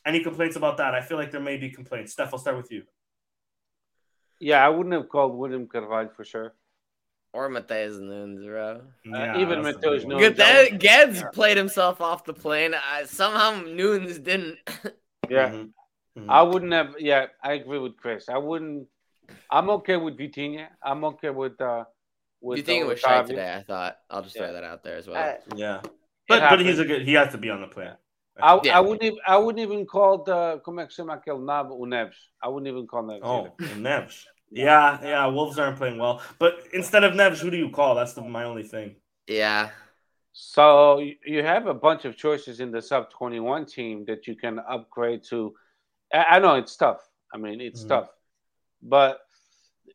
Any 0.04 0.20
complaints 0.22 0.56
about 0.56 0.76
that? 0.76 0.94
I 0.94 1.00
feel 1.00 1.16
like 1.16 1.30
there 1.30 1.40
may 1.40 1.56
be 1.56 1.70
complaints. 1.70 2.12
Steph, 2.12 2.32
I'll 2.32 2.38
start 2.38 2.56
with 2.58 2.70
you. 2.70 2.84
Yeah, 4.40 4.64
I 4.64 4.68
wouldn't 4.68 4.94
have 4.94 5.08
called 5.08 5.34
William 5.34 5.66
Carvalho 5.66 6.10
for 6.16 6.24
sure. 6.24 6.54
Or 7.32 7.48
Mateus 7.48 7.98
Nunes, 7.98 8.44
bro. 8.44 8.80
Yeah, 9.04 9.38
even 9.38 9.62
that's 9.62 9.76
a 9.76 9.78
Mateus. 9.80 10.04
Nunes. 10.04 10.20
Good 10.20 10.36
that 10.36 10.78
Geds 10.80 11.20
Yeah. 11.20 11.28
played 11.32 11.56
himself 11.56 12.00
off 12.00 12.24
the 12.24 12.32
plane. 12.32 12.72
Uh, 12.74 13.04
somehow 13.06 13.60
Nunes 13.62 14.18
didn't. 14.18 14.58
Yeah, 15.28 15.48
Mhm. 15.50 15.72
Mhm. 16.16 16.30
I 16.30 16.42
wouldn't 16.42 16.72
have. 16.72 16.94
Yeah, 17.00 17.26
I 17.42 17.54
agree 17.54 17.80
with 17.80 17.96
Chris. 17.96 18.28
I 18.28 18.38
wouldn't. 18.38 18.86
I'm 19.50 19.68
okay 19.70 19.96
with 19.96 20.16
Vitinha. 20.16 20.68
I'm 20.80 21.02
okay 21.04 21.30
with. 21.30 21.60
uh 21.60 21.84
with 22.40 22.58
you 22.58 22.62
think 22.64 22.82
it 22.82 22.84
uh, 22.84 22.88
was 22.90 23.00
shite 23.00 23.24
Otavio. 23.24 23.28
today? 23.28 23.54
I 23.54 23.62
thought. 23.64 23.96
I'll 24.08 24.22
just 24.22 24.36
Yeah. 24.36 24.42
throw 24.44 24.52
that 24.52 24.62
out 24.62 24.84
there 24.84 24.96
as 24.98 25.08
well. 25.08 25.16
I, 25.16 25.38
Yeah, 25.56 25.80
but 26.28 26.48
but 26.48 26.60
he's 26.60 26.78
a 26.78 26.84
good. 26.84 27.02
He 27.02 27.14
has 27.14 27.32
to 27.32 27.38
be 27.38 27.50
on 27.50 27.60
the 27.60 27.66
plan. 27.66 27.96
I, 28.42 28.60
Yeah. 28.62 28.76
I 28.78 28.80
wouldn't. 28.80 29.02
Even, 29.02 29.18
I 29.26 29.36
wouldn't 29.38 29.60
even 29.62 29.86
call 29.86 30.22
the 30.24 30.60
como 30.64 30.80
é 30.80 30.86
que 30.86 30.94
chama 30.94 31.16
aquele 31.20 31.40
Nab 31.44 31.70
o 31.70 31.84
Neves. 31.86 32.16
I 32.42 32.48
wouldn't 32.48 32.68
even 32.68 32.86
call 32.86 33.02
Neves. 33.04 33.20
Oh. 33.24 33.54
Neves. 33.76 34.24
Yeah, 34.50 34.98
yeah. 35.02 35.26
Wolves 35.26 35.58
aren't 35.58 35.76
playing 35.78 35.98
well, 35.98 36.20
but 36.38 36.54
instead 36.72 37.02
of 37.02 37.14
Neves, 37.14 37.40
who 37.40 37.50
do 37.50 37.56
you 37.56 37.70
call? 37.70 37.94
That's 37.94 38.12
the, 38.12 38.22
my 38.22 38.44
only 38.44 38.62
thing. 38.62 38.96
yeah. 39.26 39.70
So 40.38 40.98
you- 40.98 41.16
you 41.24 41.42
have 41.42 41.66
a 41.66 41.72
bunch 41.72 42.04
of 42.04 42.14
choices 42.16 42.60
in 42.60 42.70
the 42.70 42.82
sub 42.82 43.08
21 43.10 43.64
team 43.64 44.04
that 44.04 44.26
you 44.26 44.36
can 44.36 44.58
upgrade 44.58 45.22
to. 45.30 45.54
I 46.12 46.36
I 46.36 46.38
know 46.40 46.56
it's 46.56 46.76
tough. 46.76 47.00
I 47.32 47.38
mean, 47.38 47.60
it's 47.60 47.84
Mhm. 47.84 47.88
tough, 47.88 48.10
but 48.82 49.20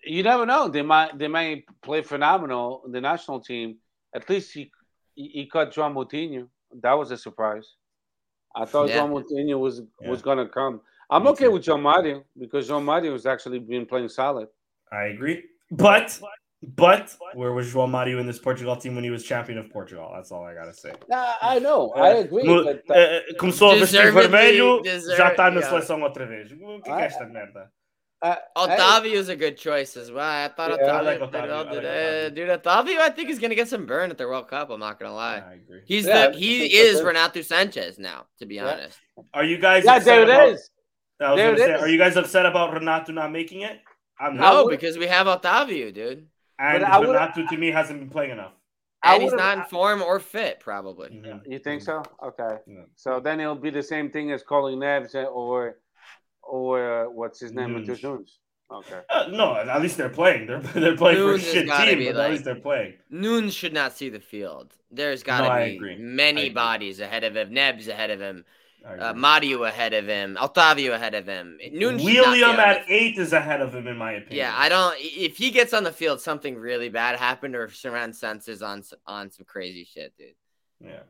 you 0.03 0.23
never 0.23 0.45
know. 0.47 0.67
They 0.67 0.81
might 0.81 1.17
they 1.19 1.27
might 1.27 1.65
play 1.83 2.01
phenomenal 2.01 2.81
in 2.85 2.91
the 2.91 3.01
national 3.01 3.39
team. 3.41 3.77
At 4.15 4.27
least 4.29 4.51
he 4.53 4.71
he, 5.15 5.27
he 5.27 5.45
cut 5.45 5.71
João 5.71 5.93
Moutinho. 5.93 6.47
That 6.81 6.93
was 6.97 7.11
a 7.11 7.17
surprise. 7.17 7.67
I 8.55 8.65
thought 8.65 8.89
Yeah. 8.89 8.99
João 9.01 9.09
Moutinho 9.11 9.59
was 9.59 9.79
Yeah. 10.01 10.09
was 10.11 10.21
gonna 10.21 10.47
come. 10.47 10.81
I'm 11.09 11.23
Me 11.23 11.29
okay 11.31 11.45
too. 11.45 11.51
with 11.53 11.63
João 11.63 11.81
Mario 11.81 12.23
because 12.37 12.67
João 12.69 12.81
Mario 12.83 13.11
has 13.13 13.25
actually 13.25 13.59
been 13.59 13.85
playing 13.85 14.09
solid. 14.09 14.47
I 14.91 15.05
agree, 15.13 15.43
but 15.71 16.19
but 16.63 17.15
where 17.33 17.51
was 17.53 17.67
João 17.73 17.89
Mario 17.89 18.19
in 18.19 18.27
this 18.27 18.39
Portugal 18.39 18.75
team 18.77 18.95
when 18.95 19.03
he 19.03 19.09
was 19.09 19.23
champion 19.23 19.57
of 19.57 19.69
Portugal? 19.71 20.11
That's 20.13 20.31
all 20.31 20.43
I 20.45 20.53
gotta 20.53 20.73
say. 20.73 20.93
Nah, 21.09 21.33
I 21.41 21.59
know, 21.59 21.91
I 21.95 22.19
agree. 22.19 22.43
Mo- 22.43 22.63
but, 22.63 22.83
uh, 22.89 22.93
eh, 22.93 23.33
começou 23.39 23.71
a 23.71 23.75
vestir 23.75 24.11
vermelho, 24.13 24.81
deserve- 24.81 25.17
já 25.17 25.29
está 25.31 25.49
na 25.49 25.61
seleção 25.61 26.01
outra 26.03 26.25
vez. 26.25 26.51
O 26.51 26.81
que 26.81 26.89
é 26.91 26.93
I- 27.01 27.03
esta 27.05 27.25
merda? 27.25 27.71
Uh, 28.21 28.35
I- 28.55 28.61
I- 28.63 28.77
Otavio 28.77 29.13
is 29.13 29.29
a 29.29 29.35
good 29.35 29.57
choice 29.57 29.97
as 29.97 30.11
well. 30.11 30.27
I 30.29 30.47
thought 30.49 30.77
Yeah, 30.79 30.85
I 30.97 31.01
like 31.01 31.17
played 31.19 31.31
Otavio. 31.31 31.47
well 31.47 31.53
I 31.59 31.61
like 31.63 31.71
today. 31.73 32.29
Otavio. 32.31 32.35
Dude, 32.35 32.49
Otavio, 32.63 32.97
I 32.99 33.09
think 33.09 33.29
he's 33.29 33.39
gonna 33.39 33.55
get 33.55 33.67
some 33.67 33.85
burn 33.87 34.11
at 34.11 34.17
the 34.17 34.27
World 34.27 34.47
Cup. 34.47 34.69
I'm 34.69 34.79
not 34.79 34.99
gonna 34.99 35.13
lie. 35.15 35.37
I 35.47 35.53
agree. 35.53 35.81
He's 35.85 36.05
Yeah, 36.05 36.27
the 36.29 36.37
he 36.37 36.59
that's 36.59 36.73
is 36.73 36.97
good. 37.01 37.07
Renato 37.07 37.39
Sanches 37.39 37.97
now. 37.97 38.27
To 38.39 38.45
be 38.45 38.55
Yeah. 38.55 38.67
honest, 38.71 38.99
Are 39.33 39.43
you 39.43 39.57
guys? 39.57 39.85
yeah, 39.85 39.95
upset 39.95 40.05
there 40.05 40.21
it 40.21 40.29
about- 40.29 40.47
is. 40.49 40.69
I 41.19 41.29
was 41.31 41.37
There 41.37 41.51
gonna 41.51 41.63
it 41.63 41.65
say, 41.67 41.73
is. 41.75 41.81
are 41.81 41.87
you 41.87 41.97
guys 41.97 42.15
upset 42.17 42.45
about 42.45 42.73
Renato 42.73 43.11
not 43.11 43.31
making 43.31 43.61
it? 43.61 43.79
I'm 44.19 44.35
not. 44.37 44.53
no, 44.53 44.67
because 44.69 44.97
we 44.97 45.07
have 45.07 45.27
Otavio, 45.27 45.91
dude, 45.93 46.27
And 46.59 46.83
But 46.83 47.01
Renato 47.07 47.43
to 47.47 47.57
me 47.57 47.71
hasn't 47.71 47.99
been 47.99 48.09
playing 48.11 48.29
enough. 48.31 48.53
And 49.03 49.23
he's 49.23 49.33
not 49.33 49.57
in 49.57 49.63
form 49.63 50.03
or 50.03 50.19
fit, 50.19 50.59
probably. 50.59 51.09
You 51.47 51.57
think 51.57 51.81
so? 51.81 52.03
Okay. 52.23 52.57
Yeah. 52.67 52.83
So 52.95 53.19
then 53.19 53.39
it'll 53.39 53.55
be 53.55 53.71
the 53.71 53.81
same 53.81 54.11
thing 54.11 54.31
as 54.31 54.43
calling 54.43 54.77
Neves 54.77 55.15
or 55.15 55.79
or 56.43 57.05
uh, 57.05 57.09
what's 57.09 57.39
his 57.39 57.51
name? 57.53 57.73
Nunes. 57.73 57.87
Mateus 57.87 58.03
Nunes. 58.03 58.37
Okay. 58.71 59.01
Uh, 59.09 59.27
no, 59.31 59.55
at 59.55 59.81
least 59.81 59.97
they're 59.97 60.09
playing. 60.09 60.47
They're 60.47 60.59
they're 60.75 60.95
playing 60.95 61.17
for 61.17 61.33
a 61.35 61.39
shit 61.39 61.67
team, 61.69 61.99
be 61.99 62.05
but 62.07 62.15
like- 62.15 62.25
at 62.25 62.31
least 62.31 62.43
they're 62.45 62.55
playing. 62.55 62.93
Nunes 63.09 63.53
should 63.53 63.73
not 63.73 63.93
see 63.97 64.09
the 64.09 64.19
field. 64.21 64.73
There's 64.91 65.23
got 65.23 65.41
to 65.41 65.47
No, 65.73 65.79
be 65.79 65.95
many 65.97 66.49
bodies 66.49 66.99
ahead 66.99 67.23
of 67.23 67.35
him. 67.35 67.53
Nebs 67.53 67.87
ahead 67.87 68.09
of 68.11 68.19
him. 68.19 68.45
Uh. 68.83 69.13
Mario 69.13 69.63
ahead 69.63 69.93
of 69.93 70.07
him. 70.07 70.35
Otavio 70.41 70.93
ahead 70.93 71.13
of 71.13 71.27
him. 71.27 71.59
Nunes 71.71 72.01
should 72.01 72.15
not 72.15 72.33
be 72.33 72.41
William 72.41 72.59
at 72.59 72.83
eight 72.89 73.17
is 73.17 73.31
ahead 73.31 73.61
of 73.61 73.75
him, 73.75 73.87
in 73.87 73.95
my 73.95 74.13
opinion. 74.13 74.37
Yeah, 74.37 74.53
I 74.57 74.69
don't. 74.69 74.95
If 74.99 75.37
he 75.37 75.51
gets 75.51 75.73
on 75.73 75.83
the 75.83 75.91
field, 75.91 76.19
something 76.19 76.55
really 76.57 76.89
bad 76.89 77.19
happened, 77.19 77.55
or 77.55 77.65
if 77.65 77.75
Saran 77.75 78.15
Sense 78.15 78.47
is 78.47 78.61
on 78.63 78.83
on 79.05 79.29
some 79.29 79.45
crazy 79.45 79.85
shit, 79.85 80.13
dude. 80.17 80.33
Yeah. 80.83 81.01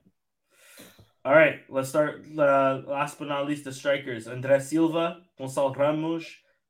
All 1.23 1.33
right, 1.33 1.59
let's 1.69 1.89
start. 1.89 2.25
Uh, 2.37 2.81
last 2.87 3.19
but 3.19 3.27
not 3.27 3.47
least, 3.47 3.63
the 3.63 3.71
strikers: 3.71 4.25
André 4.27 4.59
Silva, 4.61 5.21
Gonçalo 5.39 5.75
Ramos, 5.75 6.25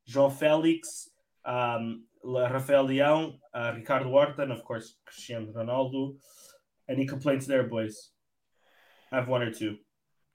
João 0.06 0.30
Félix, 0.30 1.08
um, 1.46 2.02
Rafael 2.22 2.86
Leão, 2.86 3.38
uh, 3.54 3.72
Ricardo 3.74 4.10
Horta, 4.10 4.42
and 4.42 4.52
of 4.52 4.62
course 4.62 4.96
Cristiano 5.06 5.50
Ronaldo. 5.52 6.16
Any 6.88 7.06
complaints 7.06 7.46
there, 7.46 7.62
boys? 7.62 8.10
I 9.10 9.16
have 9.16 9.28
one 9.28 9.42
or 9.42 9.50
two. 9.52 9.78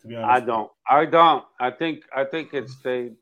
To 0.02 0.08
be 0.08 0.16
honest, 0.16 0.44
I 0.44 0.46
don't. 0.46 0.72
I 0.90 1.06
don't. 1.06 1.44
I 1.60 1.70
think. 1.70 2.04
I 2.16 2.24
think 2.24 2.54
it's 2.54 2.76
the. 2.82 3.16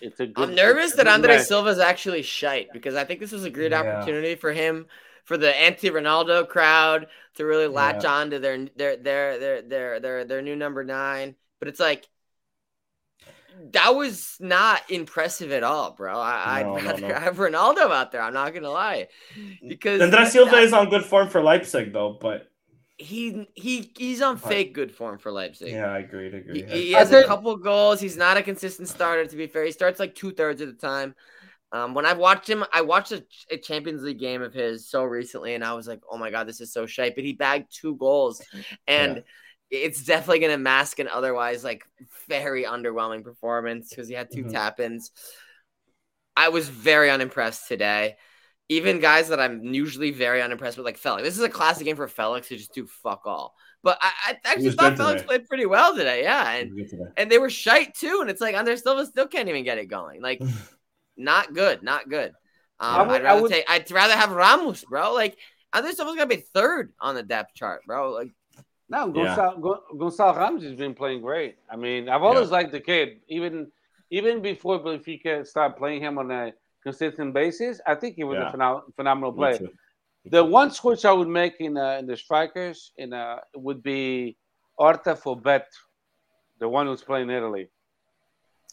It's 0.00 0.18
a 0.18 0.26
good. 0.26 0.48
I'm 0.50 0.54
nervous 0.56 0.94
that 0.94 1.06
Andre 1.06 1.38
Silva 1.38 1.68
is 1.70 1.78
actually 1.78 2.22
shite 2.22 2.72
because 2.72 2.96
I 2.96 3.04
think 3.04 3.20
this 3.20 3.30
was 3.32 3.44
a 3.44 3.50
great 3.50 3.70
Yeah. 3.70 3.80
opportunity 3.80 4.34
for 4.34 4.52
him, 4.52 4.86
for 5.24 5.36
the 5.36 5.54
anti-Ronaldo 5.54 6.48
crowd 6.48 7.06
to 7.36 7.44
really 7.46 7.66
latch 7.68 8.04
on 8.04 8.30
to 8.30 8.38
their 8.38 8.66
their 8.76 8.96
their 8.96 9.38
their 9.38 9.62
their 9.62 10.00
their 10.00 10.24
their 10.24 10.42
new 10.42 10.56
number 10.56 10.84
nine. 10.84 11.34
But 11.58 11.68
it's 11.68 11.80
like 11.80 12.08
that 13.72 13.90
was 13.94 14.36
not 14.40 14.80
impressive 14.90 15.52
at 15.52 15.62
all, 15.62 15.92
bro. 15.92 16.18
I, 16.18 16.62
No, 16.62 16.76
I'd 16.76 16.84
rather 16.84 17.08
no. 17.08 17.14
have 17.18 17.36
Ronaldo 17.36 17.90
out 17.90 18.10
there. 18.12 18.22
I'm 18.22 18.32
not 18.32 18.54
gonna 18.54 18.70
lie, 18.70 19.08
because 19.66 20.00
André 20.00 20.26
Silva 20.26 20.56
is 20.56 20.72
on 20.72 20.88
good 20.88 21.04
form 21.04 21.28
for 21.28 21.42
Leipzig, 21.42 21.92
though. 21.92 22.16
But 22.20 22.50
he 22.96 23.46
he 23.54 23.92
he's 23.96 24.22
on 24.22 24.36
But- 24.36 24.48
fake 24.48 24.74
good 24.74 24.92
form 24.92 25.18
for 25.18 25.30
Leipzig. 25.30 25.72
yeah, 25.72 25.86
I 25.92 25.98
agree. 25.98 26.32
I 26.32 26.36
agree. 26.38 26.62
He, 26.62 26.82
he 26.86 26.92
has 26.92 27.10
think- 27.10 27.24
a 27.24 27.28
couple 27.28 27.54
goals. 27.56 28.00
He's 28.00 28.16
not 28.16 28.36
a 28.36 28.42
consistent 28.42 28.88
starter. 28.88 29.26
To 29.26 29.36
be 29.36 29.46
fair, 29.46 29.64
he 29.64 29.72
starts 29.72 30.00
like 30.00 30.14
two 30.14 30.32
thirds 30.32 30.60
of 30.60 30.68
the 30.68 30.74
time. 30.74 31.14
Um, 31.72 31.94
when 31.94 32.04
I've 32.04 32.18
watched 32.18 32.48
him, 32.48 32.64
I 32.72 32.82
watched 32.82 33.12
a, 33.12 33.24
a 33.50 33.56
Champions 33.56 34.02
League 34.02 34.18
game 34.18 34.42
of 34.42 34.52
his 34.52 34.88
so 34.90 35.04
recently, 35.04 35.54
and 35.54 35.64
I 35.64 35.72
was 35.72 35.88
like, 35.88 36.00
"Oh 36.10 36.18
my 36.18 36.30
god, 36.30 36.46
this 36.46 36.60
is 36.60 36.72
so 36.72 36.84
shite." 36.86 37.14
But 37.14 37.24
he 37.24 37.32
bagged 37.32 37.72
two 37.74 37.96
goals, 37.96 38.42
and 38.86 39.24
it's 39.70 40.04
definitely 40.04 40.40
going 40.40 40.52
to 40.52 40.58
mask 40.58 40.98
an 40.98 41.08
otherwise 41.08 41.64
like 41.64 41.82
very 42.28 42.64
underwhelming 42.64 43.24
performance 43.24 43.88
because 43.88 44.06
he 44.06 44.14
had 44.14 44.28
2 44.30 44.44
Mhm. 44.44 44.52
tap-ins. 44.52 45.10
I 46.36 46.50
was 46.50 46.68
very 46.68 47.10
unimpressed 47.10 47.68
today. 47.68 48.16
Even 48.68 49.00
guys 49.00 49.28
that 49.28 49.40
I'm 49.40 49.62
usually 49.64 50.10
very 50.12 50.40
unimpressed 50.42 50.76
with, 50.78 50.84
like 50.86 50.96
Felix. 50.98 51.22
This 51.24 51.36
is 51.36 51.42
a 51.42 51.48
classic 51.48 51.84
game 51.86 51.96
for 51.96 52.06
Felix 52.08 52.48
to 52.48 52.56
just 52.56 52.74
do 52.74 52.86
fuck 52.86 53.22
all. 53.26 53.54
But 53.82 53.98
I, 54.00 54.12
I 54.28 54.36
actually 54.44 54.70
thought 54.72 54.96
Felix 54.96 55.22
today. 55.22 55.26
played 55.26 55.48
pretty 55.48 55.66
well 55.66 55.94
today. 55.96 56.22
Yeah, 56.22 56.50
and 56.52 56.70
We'll 56.70 56.84
get 56.84 56.90
to 56.90 56.96
that. 56.98 57.12
and 57.16 57.30
they 57.30 57.38
were 57.38 57.50
shite 57.50 57.94
too. 57.94 58.18
And 58.20 58.28
it's 58.30 58.40
like 58.40 58.54
Andre 58.54 58.76
Silva 58.76 59.04
still 59.06 59.26
can't 59.26 59.48
even 59.48 59.64
get 59.64 59.78
it 59.78 59.86
going. 59.86 60.22
Like, 60.22 60.40
not 61.16 61.54
good, 61.54 61.82
not 61.82 62.08
good. 62.08 62.30
Um, 62.80 62.94
I 63.00 63.02
would- 63.02 63.10
I'd 63.16 63.22
rather 63.24 63.42
would- 63.42 63.50
take. 63.52 63.64
I'd 63.70 63.90
rather 63.90 64.14
have 64.14 64.32
Ramos, 64.32 64.84
bro. 64.84 65.12
Like 65.14 65.38
Andre 65.72 65.92
Silva's 65.92 66.14
gonna 66.16 66.26
be 66.26 66.36
third 66.36 66.92
on 67.00 67.14
the 67.14 67.22
depth 67.22 67.54
chart, 67.54 67.82
bro. 67.86 68.12
Like, 68.12 68.30
No, 68.88 69.06
Yeah. 69.06 69.34
Gonçalo, 69.34 69.60
Gon- 69.62 69.82
Gonçalo 69.98 70.36
Ramos 70.36 70.62
has 70.64 70.74
been 70.74 70.94
playing 70.94 71.22
great. 71.22 71.56
I 71.70 71.76
mean, 71.76 72.10
I've 72.10 72.22
always 72.22 72.50
liked 72.50 72.72
the 72.72 72.80
kid, 72.80 73.22
even 73.28 73.72
even 74.10 74.42
before 74.42 74.78
Benfica 74.80 75.46
started 75.46 75.78
playing 75.78 76.02
him 76.02 76.18
on 76.18 76.30
a 76.30 76.52
consistent 76.82 77.32
basis. 77.32 77.80
I 77.86 77.94
think 77.94 78.16
he 78.16 78.24
was 78.24 78.36
Yeah. 78.36 78.50
a 78.50 78.52
phenom- 78.52 78.94
phenomenal 78.96 79.32
player. 79.32 79.58
The 80.26 80.44
one 80.44 80.70
switch 80.70 81.06
I 81.06 81.12
would 81.12 81.28
make 81.28 81.54
in 81.60 81.78
uh, 81.78 81.96
in 82.00 82.06
the 82.06 82.16
strikers 82.18 82.92
in 82.98 83.14
uh, 83.14 83.40
would 83.54 83.82
be 83.82 84.36
Horta 84.78 85.16
for 85.16 85.40
Bet, 85.40 85.68
the 86.58 86.68
one 86.68 86.86
who's 86.86 87.02
playing 87.02 87.30
Italy. 87.30 87.70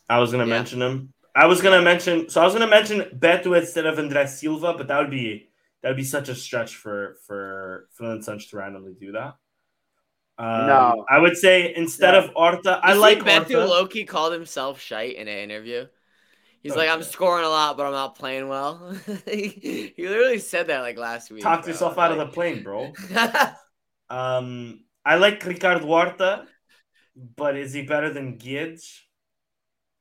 I 0.10 0.20
was 0.20 0.32
gonna 0.32 0.44
Yeah. 0.45 0.49
mention 0.57 0.82
him. 0.82 1.14
I 1.35 1.45
was 1.45 1.61
gonna 1.61 1.81
mention. 1.81 2.30
So 2.30 2.41
I 2.41 2.45
was 2.45 2.53
gonna 2.53 2.68
mention 2.68 3.01
Beto 3.18 3.57
instead 3.57 3.85
of 3.85 3.97
Andres 3.99 4.39
Silva, 4.39 4.73
but 4.77 4.88
that 4.88 4.99
would 4.99 5.11
be 5.11 5.49
that 5.81 5.89
would 5.89 5.97
be 5.97 6.03
such 6.03 6.30
a 6.30 6.35
stretch 6.35 6.76
for 6.76 7.18
for 7.26 7.88
Finland 7.97 8.26
Such 8.26 8.49
to 8.49 8.57
randomly 8.57 8.93
do 8.99 9.11
that. 9.14 9.35
Um, 10.38 10.68
No. 10.68 11.06
I 11.10 11.19
would 11.19 11.38
say 11.38 11.73
instead 11.76 12.14
Yeah. 12.14 12.23
of 12.23 12.30
Horta, 12.34 12.80
I 12.84 12.93
You 12.93 12.99
like 12.99 13.19
Betu 13.19 13.53
Horta. 13.56 13.65
Loki 13.68 14.06
called 14.06 14.34
himself 14.34 14.80
shite 14.81 15.15
in 15.15 15.27
an 15.27 15.38
interview. 15.38 15.85
He's 16.61 16.76
like, 16.76 16.89
I'm 16.89 17.03
scoring 17.03 17.45
a 17.45 17.49
lot, 17.49 17.77
but 17.77 17.85
I'm 17.85 17.93
not 17.93 18.15
playing 18.15 18.49
well. 18.49 18.93
he, 19.26 19.93
he 19.95 20.07
literally 20.10 20.39
said 20.39 20.68
that 20.68 20.81
like 20.81 20.97
last 20.97 21.31
week. 21.31 21.41
Talked 21.41 21.64
bro. 21.64 21.72
yourself 21.72 21.97
out 21.97 22.11
of 22.11 22.18
the 22.18 22.27
plane, 22.27 22.64
bro. 22.64 22.91
Um, 24.10 24.84
I 25.06 25.15
like 25.18 25.45
Ricardo 25.45 25.85
Horta, 25.85 26.47
but 27.15 27.56
is 27.56 27.73
he 27.73 27.84
better 27.84 28.11
than 28.11 28.38
Gibbs? 28.38 29.03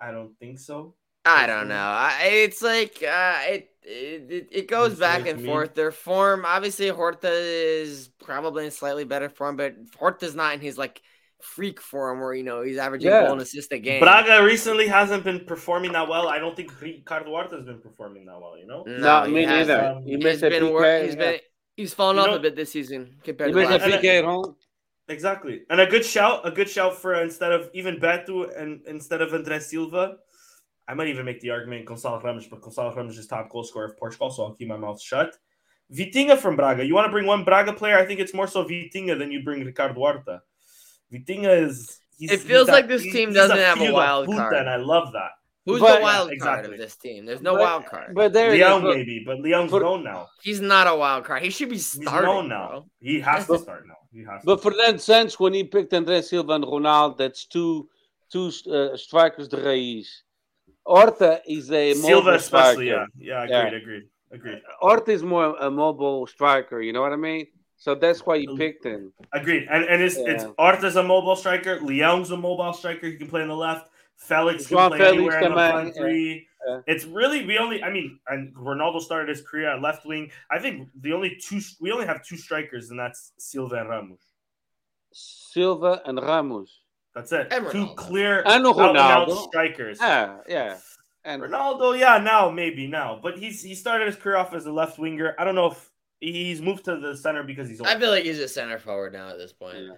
I 0.00 0.10
don't 0.12 0.34
think 0.38 0.58
so. 0.58 0.94
I 1.28 1.46
don't 1.46 1.68
know. 1.68 1.74
I, 1.74 2.18
it's 2.44 2.62
like 2.62 3.02
uh, 3.02 3.34
it, 3.46 3.70
it 3.82 4.30
it- 4.30 4.48
it 4.50 4.68
goes 4.68 4.92
It's 4.92 5.00
back 5.00 5.26
and 5.26 5.40
me. 5.40 5.46
forth. 5.46 5.74
Their 5.74 5.92
form, 5.92 6.44
obviously, 6.46 6.88
Horta 6.88 7.30
is 7.30 8.10
probably 8.22 8.64
in 8.66 8.70
slightly 8.70 9.04
better 9.04 9.28
form, 9.28 9.56
but 9.56 9.74
Horta's 9.98 10.34
not 10.34 10.54
in 10.54 10.60
his 10.60 10.76
like 10.78 11.00
freak 11.40 11.80
form 11.80 12.18
where 12.20 12.34
you 12.34 12.42
know 12.42 12.62
he's 12.62 12.78
averaging 12.78 13.10
Yeah. 13.10 13.22
goal 13.22 13.32
and 13.34 13.40
assist 13.42 13.72
a 13.72 13.78
game. 13.78 14.00
Braga 14.00 14.42
recently 14.44 14.88
hasn't 14.88 15.22
been 15.24 15.44
performing 15.44 15.92
that 15.92 16.08
well. 16.08 16.28
I 16.28 16.38
don't 16.38 16.56
think 16.56 16.68
Ricardo 16.80 17.30
Horta's 17.30 17.64
been 17.64 17.80
performing 17.80 18.26
that 18.26 18.40
well. 18.40 18.58
You 18.58 18.66
know. 18.66 18.82
No, 18.86 19.24
he 19.24 19.32
me 19.32 19.42
hasn't. 19.44 19.68
neither. 19.68 19.86
Um, 19.96 20.02
He 20.04 20.14
He's 20.16 20.24
missed 20.24 20.42
a 20.42 20.50
been 20.50 20.70
wor- 20.70 20.82
PK. 20.82 21.04
He's 21.04 21.14
yeah. 21.14 21.20
been 21.20 21.40
he's 21.76 21.94
fallen 21.94 22.16
You 22.16 22.22
off 22.22 22.28
know- 22.28 22.36
a 22.36 22.40
bit 22.40 22.56
this 22.56 22.70
season 22.72 23.16
compared 23.22 23.50
He 23.50 23.54
to 23.54 23.58
missed 23.68 23.70
last. 23.86 24.02
PK 24.02 24.18
at 24.18 24.24
home. 24.24 24.56
Exactly, 25.10 25.62
and 25.70 25.80
a 25.80 25.86
good 25.86 26.04
shout, 26.04 26.46
a 26.46 26.50
good 26.50 26.68
shout 26.68 26.94
for 27.00 27.14
instead 27.22 27.50
of 27.50 27.70
even 27.72 27.96
Beto 27.96 28.44
and 28.60 28.82
instead 28.86 29.22
of 29.22 29.32
Andres 29.32 29.70
Silva. 29.70 30.16
I 30.88 30.94
might 30.94 31.08
even 31.08 31.26
make 31.26 31.40
the 31.40 31.50
argument 31.50 31.84
Gonçalo 31.86 32.22
Ramos, 32.22 32.46
but 32.46 32.60
Gonçalo 32.62 32.96
Ramos 32.96 33.18
is 33.18 33.26
top 33.26 33.50
goal 33.50 33.62
scorer 33.62 33.86
of 33.86 33.96
Portugal, 33.98 34.30
so 34.30 34.44
I'll 34.44 34.54
keep 34.54 34.68
my 34.68 34.76
mouth 34.76 35.00
shut. 35.00 35.36
Vitinha 35.94 36.36
from 36.38 36.56
Braga. 36.56 36.84
You 36.84 36.94
want 36.94 37.06
to 37.06 37.12
bring 37.12 37.26
one 37.26 37.44
Braga 37.44 37.72
player? 37.74 37.98
I 37.98 38.06
think 38.06 38.20
it's 38.20 38.34
more 38.34 38.46
so 38.46 38.64
Vitinha 38.64 39.18
than 39.18 39.30
you 39.30 39.42
bring 39.42 39.64
Ricardo 39.64 39.94
Horta. 39.94 40.42
Vitinha 41.12 41.62
is. 41.64 41.98
He's, 42.18 42.32
It 42.32 42.40
feels 42.40 42.66
he's 42.66 42.72
like 42.72 42.88
that- 42.88 42.98
this 42.98 43.02
team 43.12 43.32
doesn't 43.32 43.56
have 43.56 43.76
a 43.76 43.80
feel 43.80 43.88
of 43.90 43.94
wild 43.94 44.26
puta, 44.26 44.38
card. 44.40 44.54
and 44.54 44.68
I 44.68 44.76
love 44.76 45.12
that. 45.12 45.30
Who's 45.66 45.80
But- 45.80 45.96
the 45.98 46.02
wild 46.02 46.26
card 46.28 46.32
exactly. 46.32 46.72
of 46.74 46.78
this 46.80 46.96
team? 46.96 47.26
There's 47.26 47.40
no 47.42 47.52
But- 47.54 47.60
wild 47.60 47.86
card. 47.86 48.14
But 48.14 48.32
there. 48.32 48.50
Leão 48.52 48.82
Look, 48.82 48.96
maybe, 48.96 49.22
but 49.24 49.38
Leão's 49.38 49.70
For- 49.70 49.80
known 49.80 50.02
now. 50.04 50.28
He's 50.42 50.60
not 50.60 50.86
a 50.88 50.96
wild 50.96 51.24
card. 51.24 51.42
He 51.42 51.50
should 51.50 51.68
be 51.68 51.76
He's 51.76 51.92
starting 51.92 52.24
known 52.28 52.48
now. 52.48 52.68
bro. 52.70 52.86
He 53.00 53.20
has 53.20 53.46
to 53.46 53.58
start 53.58 53.86
now. 53.86 53.94
He 54.12 54.24
has 54.24 54.40
to. 54.40 54.46
But 54.46 54.62
for 54.62 54.72
that 54.72 55.00
sense, 55.00 55.38
when 55.38 55.52
he 55.54 55.64
picked 55.64 55.92
André 55.92 56.24
Silva 56.24 56.52
and 56.54 56.64
Ronaldo, 56.64 57.18
that's 57.18 57.44
two 57.46 57.88
two 58.32 58.50
uh, 58.70 58.96
strikers 58.96 59.48
de 59.48 59.56
raiz. 59.58 60.06
Horta 60.88 61.42
is 61.46 61.70
a 61.70 61.92
Silva 61.94 62.34
especially, 62.34 62.88
striker. 62.88 63.08
yeah, 63.18 63.44
yeah, 63.44 63.50
Yeah. 63.50 63.66
agreed, 63.66 63.82
agreed, 63.82 64.04
agreed. 64.32 64.62
Horta 64.80 65.10
is 65.12 65.22
more 65.22 65.54
a 65.60 65.70
mobile 65.70 66.26
striker. 66.26 66.80
You 66.80 66.92
know 66.94 67.02
what 67.02 67.12
I 67.12 67.16
mean? 67.16 67.46
So 67.76 67.94
that's 67.94 68.24
why 68.26 68.36
you 68.36 68.56
picked 68.56 68.84
him. 68.84 69.12
Agreed. 69.32 69.68
And 69.70 69.84
and 69.84 70.02
it's 70.02 70.16
it's 70.16 70.44
Yeah. 70.44 70.52
Horta's 70.58 70.96
a 70.96 71.02
mobile 71.02 71.36
striker, 71.36 71.76
Leão's 71.78 72.30
a 72.30 72.36
mobile 72.36 72.72
striker, 72.72 73.06
he 73.06 73.16
can 73.16 73.28
play 73.28 73.42
on 73.42 73.48
the 73.48 73.54
left, 73.68 73.90
Felix 74.16 74.66
can 74.66 74.88
play 74.88 74.98
Felix 74.98 75.14
anywhere 75.14 75.40
in 75.42 75.50
the 75.50 75.70
front 75.70 75.94
three. 75.94 76.48
Yeah. 76.66 76.80
It's 76.92 77.04
really 77.04 77.44
we 77.46 77.58
only 77.58 77.82
I 77.84 77.90
mean 77.92 78.18
and 78.26 78.52
Ronaldo 78.56 79.00
started 79.00 79.28
his 79.28 79.42
career 79.48 79.68
at 79.74 79.82
left 79.82 80.06
wing. 80.06 80.30
I 80.50 80.58
think 80.58 80.88
the 81.04 81.12
only 81.12 81.36
two 81.46 81.60
we 81.80 81.92
only 81.92 82.06
have 82.06 82.24
two 82.28 82.36
strikers 82.36 82.90
and 82.90 82.98
that's 82.98 83.32
Silva 83.38 83.76
and 83.76 83.88
Ramos. 83.90 84.24
Silva 85.12 86.02
and 86.06 86.18
Ramos. 86.20 86.80
That's 87.14 87.32
it. 87.32 87.48
And 87.50 87.70
Two 87.70 87.86
Ronaldo. 87.86 87.96
clear 87.96 88.42
And 88.46 88.66
out 88.66 88.78
and 88.78 88.96
out 88.96 89.28
Ronaldo. 89.28 89.48
strikers. 89.48 89.98
Yeah, 90.00 90.36
yeah. 90.48 90.78
And 91.24 91.42
Ronaldo, 91.42 91.98
yeah, 91.98 92.18
now 92.18 92.50
maybe 92.50 92.86
now, 92.86 93.18
but 93.22 93.38
he's 93.38 93.62
he 93.62 93.74
started 93.74 94.06
his 94.06 94.16
career 94.16 94.36
off 94.36 94.54
as 94.54 94.66
a 94.66 94.72
left 94.72 94.98
winger. 94.98 95.34
I 95.38 95.44
don't 95.44 95.54
know 95.54 95.72
if 95.72 95.90
he's 96.20 96.62
moved 96.62 96.84
to 96.86 96.96
the 96.96 97.16
center 97.16 97.42
because 97.42 97.68
he's 97.68 97.80
old. 97.80 97.88
I 97.88 97.98
feel 97.98 98.10
like 98.10 98.24
he's 98.24 98.38
a 98.38 98.48
center 98.48 98.78
forward 98.78 99.12
now 99.12 99.28
at 99.28 99.38
this 99.38 99.52
point. 99.52 99.78
Yeah. 99.78 99.92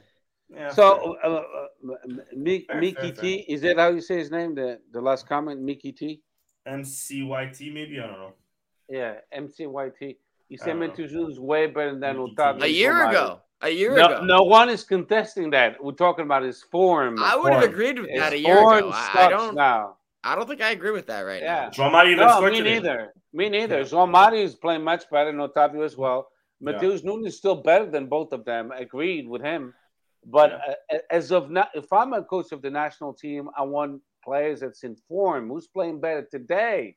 Yeah, 0.53 0.71
so 0.73 1.17
uh, 1.23 1.29
uh, 1.29 2.17
Mi- 2.35 2.65
Fair, 2.67 2.81
Mickey 2.81 3.13
fair, 3.13 3.23
T, 3.23 3.35
is 3.49 3.61
that 3.61 3.79
how 3.79 3.91
you 3.91 4.01
say 4.01 4.19
his 4.19 4.33
name? 4.33 4.57
The 4.57 4.81
the 4.91 5.01
last 5.01 5.29
comment, 5.29 5.61
Mickey 5.61 5.93
T. 5.93 6.23
MCYT 6.67 7.73
maybe 7.73 8.01
I 8.01 8.07
don't 8.07 8.19
know. 8.19 8.33
Yeah, 8.89 9.15
MCYT. 9.33 10.17
He 10.49 10.59
I 10.61 10.65
said 10.65 10.79
don't 10.81 10.99
is 10.99 11.39
way 11.39 11.69
better 11.69 11.97
than 11.97 12.17
Mickey 12.19 12.35
Otavio. 12.35 12.63
A 12.63 12.69
year 12.69 13.09
ago. 13.09 13.41
A 13.63 13.69
year 13.69 13.95
No, 13.95 14.07
ago. 14.07 14.25
no 14.25 14.43
one 14.43 14.69
is 14.71 14.85
contesting 14.85 15.51
that. 15.51 15.83
We're 15.83 15.93
talking 15.93 16.25
about 16.25 16.43
his 16.43 16.63
form. 16.63 17.19
I 17.23 17.37
would 17.37 17.53
have 17.53 17.63
agreed 17.63 17.99
with 17.99 18.09
His 18.11 18.21
that 18.21 18.33
a 18.33 18.39
year 18.39 18.57
ago. 18.59 18.91
I, 18.93 19.27
I 19.27 19.29
don't. 19.29 19.55
now. 19.55 19.97
I 20.25 20.35
don't 20.35 20.49
think 20.49 20.61
I 20.63 20.71
agree 20.71 20.91
with 20.91 21.07
that 21.07 21.23
right 21.23 21.43
Yeah. 21.43 21.71
João 21.71 21.93
Mario 21.93 22.13
even 22.13 22.27
No, 22.27 22.41
me 22.43 22.59
today. 22.59 22.75
neither. 22.75 23.13
Me 23.33 23.49
neither. 23.49 23.79
Yeah. 23.79 23.85
João 23.85 24.11
Mario 24.11 24.43
is 24.45 24.55
playing 24.55 24.83
much 24.85 25.09
better 25.11 25.31
and 25.31 25.39
Otavio 25.39 25.85
as 25.85 25.97
well. 25.97 26.29
Yeah. 26.61 26.73
Mateus 26.73 27.05
Nunes 27.05 27.27
is 27.27 27.37
still 27.39 27.57
better 27.57 27.87
than 27.87 28.07
both 28.07 28.33
of 28.33 28.45
them. 28.45 28.71
Agreed 28.73 29.29
with 29.29 29.43
him. 29.43 29.75
But 30.27 30.53
uh, 30.53 30.99
as 31.11 31.31
of 31.33 31.51
now, 31.51 31.69
if 31.75 31.91
I'm 31.93 32.13
a 32.13 32.23
coach 32.23 32.53
of 32.53 32.61
the 32.63 32.71
national 32.71 33.15
team, 33.15 33.49
I 33.57 33.63
want 33.63 34.03
players 34.23 34.61
that's 34.61 34.85
in 34.85 34.97
form. 35.09 35.49
Who's 35.49 35.67
playing 35.67 36.01
better 36.01 36.27
today? 36.31 36.97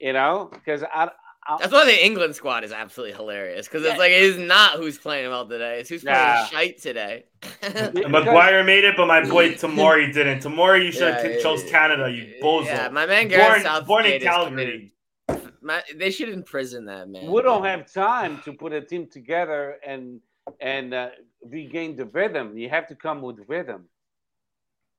You 0.00 0.12
know, 0.12 0.50
because 0.52 0.82
I, 0.82 1.04
now. 1.06 1.12
That's 1.58 1.72
why 1.72 1.84
the 1.84 2.04
England 2.04 2.34
squad 2.34 2.64
is 2.64 2.72
absolutely 2.72 3.14
hilarious 3.16 3.66
because 3.68 3.82
Yeah. 3.82 3.90
it's 3.90 3.98
like 3.98 4.12
it 4.12 4.22
is 4.22 4.38
not 4.38 4.76
who's 4.76 4.98
playing 4.98 5.28
well 5.30 5.46
today. 5.46 5.80
It's 5.80 5.88
who's 5.90 6.02
playing 6.02 6.18
Nah. 6.18 6.44
shite 6.46 6.80
today. 6.80 7.24
Because- 7.60 7.92
Maguire 8.08 8.64
made 8.64 8.84
it, 8.84 8.96
but 8.96 9.06
my 9.06 9.22
boy 9.28 9.50
Tamori 9.62 10.12
didn't. 10.12 10.42
Tamori, 10.42 10.86
you 10.86 10.92
should 10.92 11.14
have 11.14 11.24
Yeah, 11.24 11.38
chose 11.40 11.62
yeah, 11.64 11.70
Canada, 11.70 12.10
you 12.10 12.34
bozo. 12.42 12.66
Yeah, 12.66 12.88
my 12.88 13.04
man 13.06 13.28
Gareth 13.28 13.64
born, 13.64 13.84
born 13.84 14.06
in 14.06 14.20
Southgate 14.22 14.22
is 14.22 14.28
Calgary. 14.28 14.90
My, 15.60 15.82
they 15.96 16.10
should 16.10 16.28
imprison 16.28 16.84
that 16.86 17.08
man. 17.08 17.30
we 17.30 17.40
don't 17.42 17.64
have 17.64 17.90
time 17.92 18.40
to 18.44 18.52
put 18.52 18.72
a 18.72 18.80
team 18.82 19.06
together 19.06 19.78
and 19.86 20.20
and 20.60 20.92
uh, 20.92 21.08
regain 21.42 21.96
the 21.96 22.04
rhythm. 22.06 22.56
You 22.58 22.68
have 22.68 22.86
to 22.88 22.94
come 22.94 23.22
with 23.22 23.38
rhythm. 23.48 23.86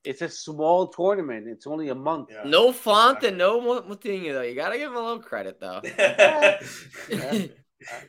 It's 0.05 0.21
a 0.21 0.29
small 0.29 0.87
tournament. 0.87 1.47
It's 1.47 1.67
only 1.67 1.89
a 1.89 1.95
month. 1.95 2.29
Yeah. 2.31 2.43
No 2.45 2.71
font 2.71 3.23
and 3.23 3.37
no 3.37 3.59
Moutinho 3.61 4.33
though. 4.33 4.41
You 4.41 4.55
gotta 4.55 4.77
give 4.77 4.91
him 4.91 4.97
a 4.97 5.01
little 5.01 5.19
credit 5.19 5.59
though. 5.59 5.81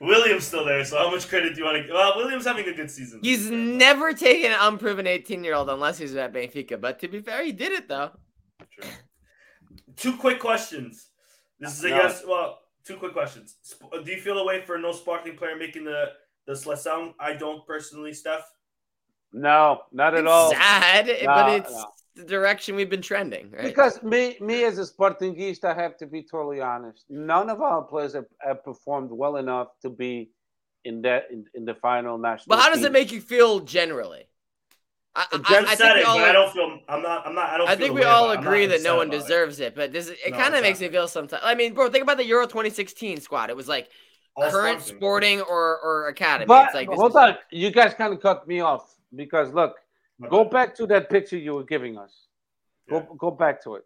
William's 0.01 0.47
still 0.47 0.64
there, 0.64 0.85
so 0.85 0.97
how 0.97 1.10
much 1.10 1.28
credit 1.28 1.55
do 1.55 1.60
you 1.60 1.64
want 1.64 1.77
to 1.78 1.82
give? 1.82 1.93
Well, 1.93 2.16
William's 2.16 2.47
having 2.47 2.66
a 2.68 2.73
good 2.73 2.90
season. 2.90 3.20
He's 3.23 3.51
never 3.51 4.12
taken 4.12 4.52
an 4.52 4.59
unproven 4.60 5.06
18 5.06 5.43
year 5.44 5.55
old 5.55 5.68
unless 5.68 5.98
he's 5.98 6.14
at 6.16 6.32
Benfica. 6.32 6.81
But 6.81 6.98
to 7.01 7.09
be 7.09 7.20
fair, 7.20 7.44
he 7.44 7.52
did 7.52 7.73
it 7.73 7.89
though. 7.89 8.10
True. 8.70 8.90
Two 9.97 10.16
quick 10.16 10.40
questions. 10.40 11.09
This 11.59 11.78
is 11.78 11.85
a 11.85 11.89
No. 11.89 11.97
yes. 11.97 12.23
Well, 12.27 12.60
two 12.85 12.97
quick 12.97 13.12
questions. 13.12 13.56
Do 14.05 14.10
you 14.10 14.20
feel 14.20 14.39
a 14.39 14.47
way 14.47 14.62
for 14.64 14.78
no 14.78 14.93
sparkling 14.93 15.36
player 15.36 15.56
making 15.56 15.85
the 15.85 16.12
the 16.47 16.52
seleção? 16.52 17.14
I 17.18 17.35
don't 17.35 17.66
personally, 17.66 18.12
Steph. 18.12 18.51
No, 19.32 19.82
not 19.92 20.14
at 20.14 20.20
It's 20.20 20.28
all. 20.30 20.50
sad, 20.50 21.06
No, 21.06 21.26
but 21.26 21.52
it's 21.52 21.72
no. 21.72 21.84
the 22.16 22.24
direction 22.24 22.74
we've 22.76 22.88
been 22.90 23.02
trending, 23.02 23.50
right? 23.50 23.62
Because 23.64 24.02
me, 24.02 24.36
me 24.40 24.64
as 24.64 24.78
a 24.78 24.82
Sportingista, 24.84 25.76
I 25.76 25.82
have 25.82 25.96
to 25.98 26.06
be 26.06 26.22
totally 26.22 26.60
honest. 26.60 27.04
None 27.10 27.50
of 27.50 27.60
our 27.60 27.82
players 27.82 28.14
have, 28.14 28.26
have 28.40 28.64
performed 28.64 29.10
well 29.12 29.36
enough 29.36 29.68
to 29.82 29.90
be 29.90 30.30
in 30.84 31.02
that 31.02 31.24
in, 31.30 31.44
in 31.54 31.64
the 31.64 31.74
final 31.74 32.16
national. 32.16 32.56
but 32.56 32.62
how 32.62 32.68
does 32.70 32.78
team. 32.78 32.86
it 32.86 32.92
make 32.92 33.12
you 33.12 33.20
feel 33.20 33.60
generally? 33.60 34.28
I, 35.18 35.24
I, 35.32 35.64
I 35.68 35.74
said 35.74 35.78
think 35.78 35.96
it, 35.96 35.96
we 35.96 36.04
all, 36.04 36.18
but 36.18 36.28
I 36.28 36.32
don't 36.32 36.52
feel. 36.52 36.78
I'm 36.88 37.02
not. 37.02 37.26
I'm 37.26 37.34
not. 37.34 37.50
I 37.50 37.56
don't. 37.58 37.68
I 37.68 37.74
think 37.76 37.94
we 37.94 38.04
all 38.04 38.30
about 38.30 38.34
it. 38.34 38.38
I'm 38.40 38.46
agree 38.46 38.66
that 38.66 38.82
no 38.82 38.96
one 38.96 39.06
about 39.08 39.16
it. 39.16 39.22
deserves 39.22 39.60
it. 39.60 39.74
But 39.74 39.92
does 39.92 40.10
it, 40.10 40.18
it 40.24 40.32
No, 40.32 40.36
kind 40.38 40.54
of 40.54 40.60
makes 40.62 40.78
me 40.80 40.88
feel 40.88 41.08
sometimes. 41.08 41.42
I 41.44 41.54
mean, 41.54 41.72
bro, 41.74 41.88
think 41.90 42.02
about 42.02 42.18
the 42.18 42.26
Euro 42.26 42.44
2016 42.46 43.20
squad. 43.20 43.48
It 43.48 43.56
was 43.56 43.66
like 43.66 43.88
All 44.36 44.50
current 44.50 44.80
sparkling. 44.82 44.98
sporting 44.98 45.40
or 45.40 45.78
or 45.80 46.08
academy. 46.08 46.44
But 46.46 46.66
it's 46.66 46.74
like 46.74 46.88
this 46.90 46.98
hold 46.98 47.12
is- 47.12 47.16
on, 47.16 47.36
you 47.50 47.70
guys 47.70 47.94
kind 47.94 48.12
of 48.12 48.20
cut 48.20 48.46
me 48.46 48.60
off 48.60 48.94
because 49.14 49.52
look, 49.52 49.76
My 50.18 50.28
go 50.28 50.44
back 50.44 50.74
to 50.76 50.86
that 50.88 51.08
picture 51.10 51.36
you 51.38 51.54
were 51.54 51.64
giving 51.64 51.96
us. 51.98 52.26
Go 52.88 52.98
Yeah. 52.98 53.06
go 53.18 53.30
back 53.30 53.62
to 53.64 53.76
it. 53.76 53.84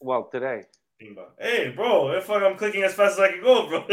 Well, 0.00 0.28
today. 0.32 0.64
Hey, 1.38 1.70
bro, 1.74 2.10
if 2.12 2.30
I'm 2.30 2.56
clicking 2.56 2.82
as 2.84 2.94
fast 2.94 3.18
as 3.18 3.20
I 3.20 3.28
can 3.32 3.42
go, 3.42 3.68
bro. 3.68 3.84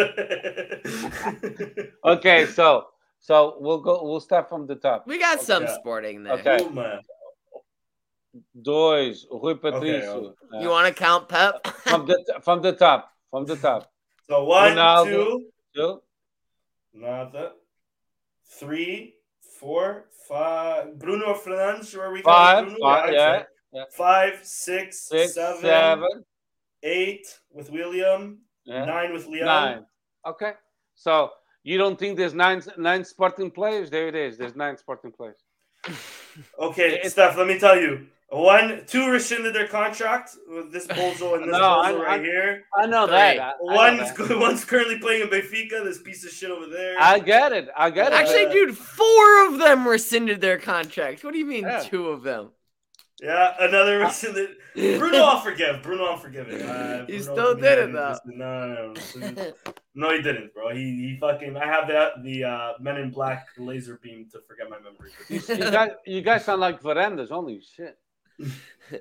Okay, 2.14 2.46
so 2.46 2.88
so 3.20 3.58
we'll 3.60 3.82
go. 3.82 4.04
We'll 4.04 4.20
start 4.20 4.48
from 4.48 4.66
the 4.68 4.76
top. 4.76 5.06
We 5.08 5.18
got 5.20 5.42
some 5.42 5.68
sporting 5.68 6.24
there. 6.24 6.34
Okay. 6.34 6.60
Oh, 6.62 6.70
man. 6.70 7.00
Dois, 8.62 9.26
Rui 9.32 9.56
Patrício. 9.56 10.16
okay. 10.16 10.62
You 10.62 10.70
want 10.70 10.88
to 10.88 10.94
count 10.94 11.28
Pep? 11.30 11.66
from 11.84 12.06
the 12.06 12.24
from 12.44 12.62
the 12.62 12.74
top, 12.74 13.12
from 13.32 13.46
the 13.46 13.56
top. 13.56 13.92
So 14.30 14.44
one, 14.46 14.74
Ronaldo. 14.76 15.06
two, 15.06 15.46
Two, 15.76 16.02
nada, 16.94 17.54
three, 18.60 19.16
four, 19.60 20.06
five. 20.28 20.98
Bruno 21.00 21.34
Fernandes, 21.34 21.96
where 21.96 22.12
we 22.12 22.22
Five, 22.22 22.66
Bruno? 22.66 22.80
five, 22.82 23.14
yeah, 23.14 23.44
yeah. 23.74 23.84
Five, 23.92 24.40
six, 24.44 25.02
six, 25.08 25.34
seven, 25.34 25.62
seven, 25.62 26.24
eight 26.84 27.28
with 27.52 27.72
William, 27.72 28.40
yeah, 28.66 28.86
nine 28.86 29.14
with 29.14 29.28
Leão. 29.28 29.46
nine. 29.46 29.86
Okay, 30.26 30.54
so 30.96 31.32
you 31.64 31.78
don't 31.78 31.98
think 32.00 32.18
there's 32.18 32.34
nine 32.34 32.62
nine 32.78 33.04
Sporting 33.04 33.52
players? 33.52 33.90
There 33.90 34.08
it 34.08 34.16
is. 34.16 34.38
There's 34.38 34.56
nine 34.56 34.78
Sporting 34.78 35.12
players. 35.12 35.38
Okay, 36.60 37.02
Steph, 37.08 37.38
let 37.38 37.48
me 37.48 37.58
tell 37.60 37.80
you. 37.80 38.08
One, 38.32 38.84
two 38.86 39.10
rescinded 39.10 39.56
their 39.56 39.68
contract 39.68 40.36
with 40.48 40.72
this 40.72 40.86
bozo 40.86 41.34
and 41.36 41.46
this 41.46 41.52
No, 41.58 41.60
bozo 41.60 41.84
I- 41.84 41.94
right 41.96 42.20
I- 42.20 42.24
here. 42.24 42.64
I 42.76 42.86
know 42.86 43.08
Three. 43.08 43.16
that. 43.16 43.40
I, 43.40 43.44
I 43.44 43.58
know 43.60 43.98
One's 43.98 44.14
that. 44.14 44.40
one's 44.40 44.66
currently 44.66 45.00
playing 45.00 45.24
in 45.24 45.28
Benfica. 45.30 45.84
This 45.84 46.02
piece 46.02 46.24
of 46.26 46.32
shit 46.32 46.52
over 46.52 46.68
there. 46.68 46.96
I 47.00 47.18
get 47.20 47.54
it. 47.54 47.70
I 47.76 47.90
get 47.90 48.08
it. 48.12 48.14
Actually, 48.14 48.46
Uh, 48.46 48.52
dude, 48.52 48.78
four 48.78 49.48
of 49.48 49.58
them 49.58 49.88
rescinded 49.88 50.42
their 50.42 50.60
contracts. 50.60 51.24
What 51.24 51.34
do 51.34 51.40
you 51.40 51.46
mean 51.46 51.64
Yeah. 51.64 51.80
two 51.80 52.10
of 52.10 52.22
them? 52.24 52.52
yeah, 53.22 53.54
another 53.60 53.98
rescinded. 54.00 54.50
Bruno, 54.76 55.18
I'll 55.24 55.42
forgive. 55.42 55.82
Bruno, 55.82 56.06
I'll 56.06 56.18
forgive 56.18 56.48
it. 56.50 56.62
Uh, 56.62 57.06
He 57.08 57.18
Bruno 57.18 57.22
still 57.24 57.56
committed 57.56 57.88
did 57.88 57.90
it, 57.90 57.94
though. 57.94 58.10
just- 58.10 58.22
No, 58.28 58.68
no, 58.68 58.94
no. 59.34 59.54
No, 59.96 60.16
he 60.16 60.22
didn't, 60.22 60.54
bro. 60.54 60.70
He, 60.74 60.80
he 60.84 61.18
fucking. 61.20 61.58
I 61.58 61.66
have 61.66 61.88
the 61.88 62.12
the 62.24 62.44
uh, 62.46 62.74
Men 62.80 62.98
in 62.98 63.10
Black 63.10 63.48
laser 63.58 64.00
beam 64.02 64.28
to 64.32 64.40
forget 64.48 64.70
my 64.70 64.78
memory. 64.78 65.12
you, 65.30 65.42
you 65.66 65.72
guys, 65.72 65.90
you 66.06 66.22
guys 66.22 66.46
sound 66.46 66.62
like 66.62 66.82
Varandas. 66.82 67.30
Holy 67.30 67.60
shit. 67.60 67.98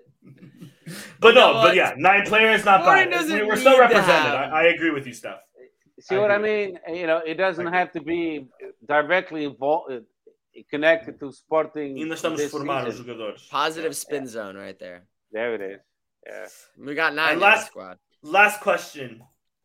But 1.20 1.28
You 1.28 1.35
no, 1.35 1.52
but 1.62 1.74
yeah, 1.74 1.94
nine 1.97 2.24
players, 2.24 2.65
not 2.65 2.82
Sporting 2.82 3.10
bad. 3.10 3.16
doesn't 3.19 3.39
We- 3.40 3.44
We're 3.47 3.56
still 3.56 3.78
represented. 3.78 4.06
have- 4.10 4.52
I, 4.52 4.62
I 4.62 4.65
agree 4.74 4.90
with 4.90 5.06
you, 5.06 5.12
Steph. 5.12 5.40
See 6.01 6.15
I 6.15 6.19
what 6.19 6.31
I 6.31 6.39
mean? 6.39 6.78
You 6.89 7.06
know, 7.06 7.19
it 7.19 7.35
doesn't 7.35 7.66
have 7.66 7.93
to 7.93 8.01
be 8.01 8.47
directly 8.86 9.44
involved, 9.44 9.93
connected 10.70 11.19
to 11.20 11.32
Sporting. 11.32 11.98
Ainda 11.98 12.15
estamos 12.15 12.40
a 12.40 12.48
formar 12.48 12.86
os 12.86 12.98
jogadores. 13.01 13.48
Positive 13.51 13.94
spin 13.97 14.27
zone 14.27 14.56
right 14.56 14.78
there. 14.78 15.06
There 15.32 15.55
it 15.55 15.60
is. 15.60 15.81
Yeah. 16.27 16.47
We 16.86 16.94
got 16.94 17.15
nine 17.15 17.32
And 17.32 17.40
last- 17.40 17.66
squad. 17.66 17.98
Last 18.23 18.60
question, 18.60 19.23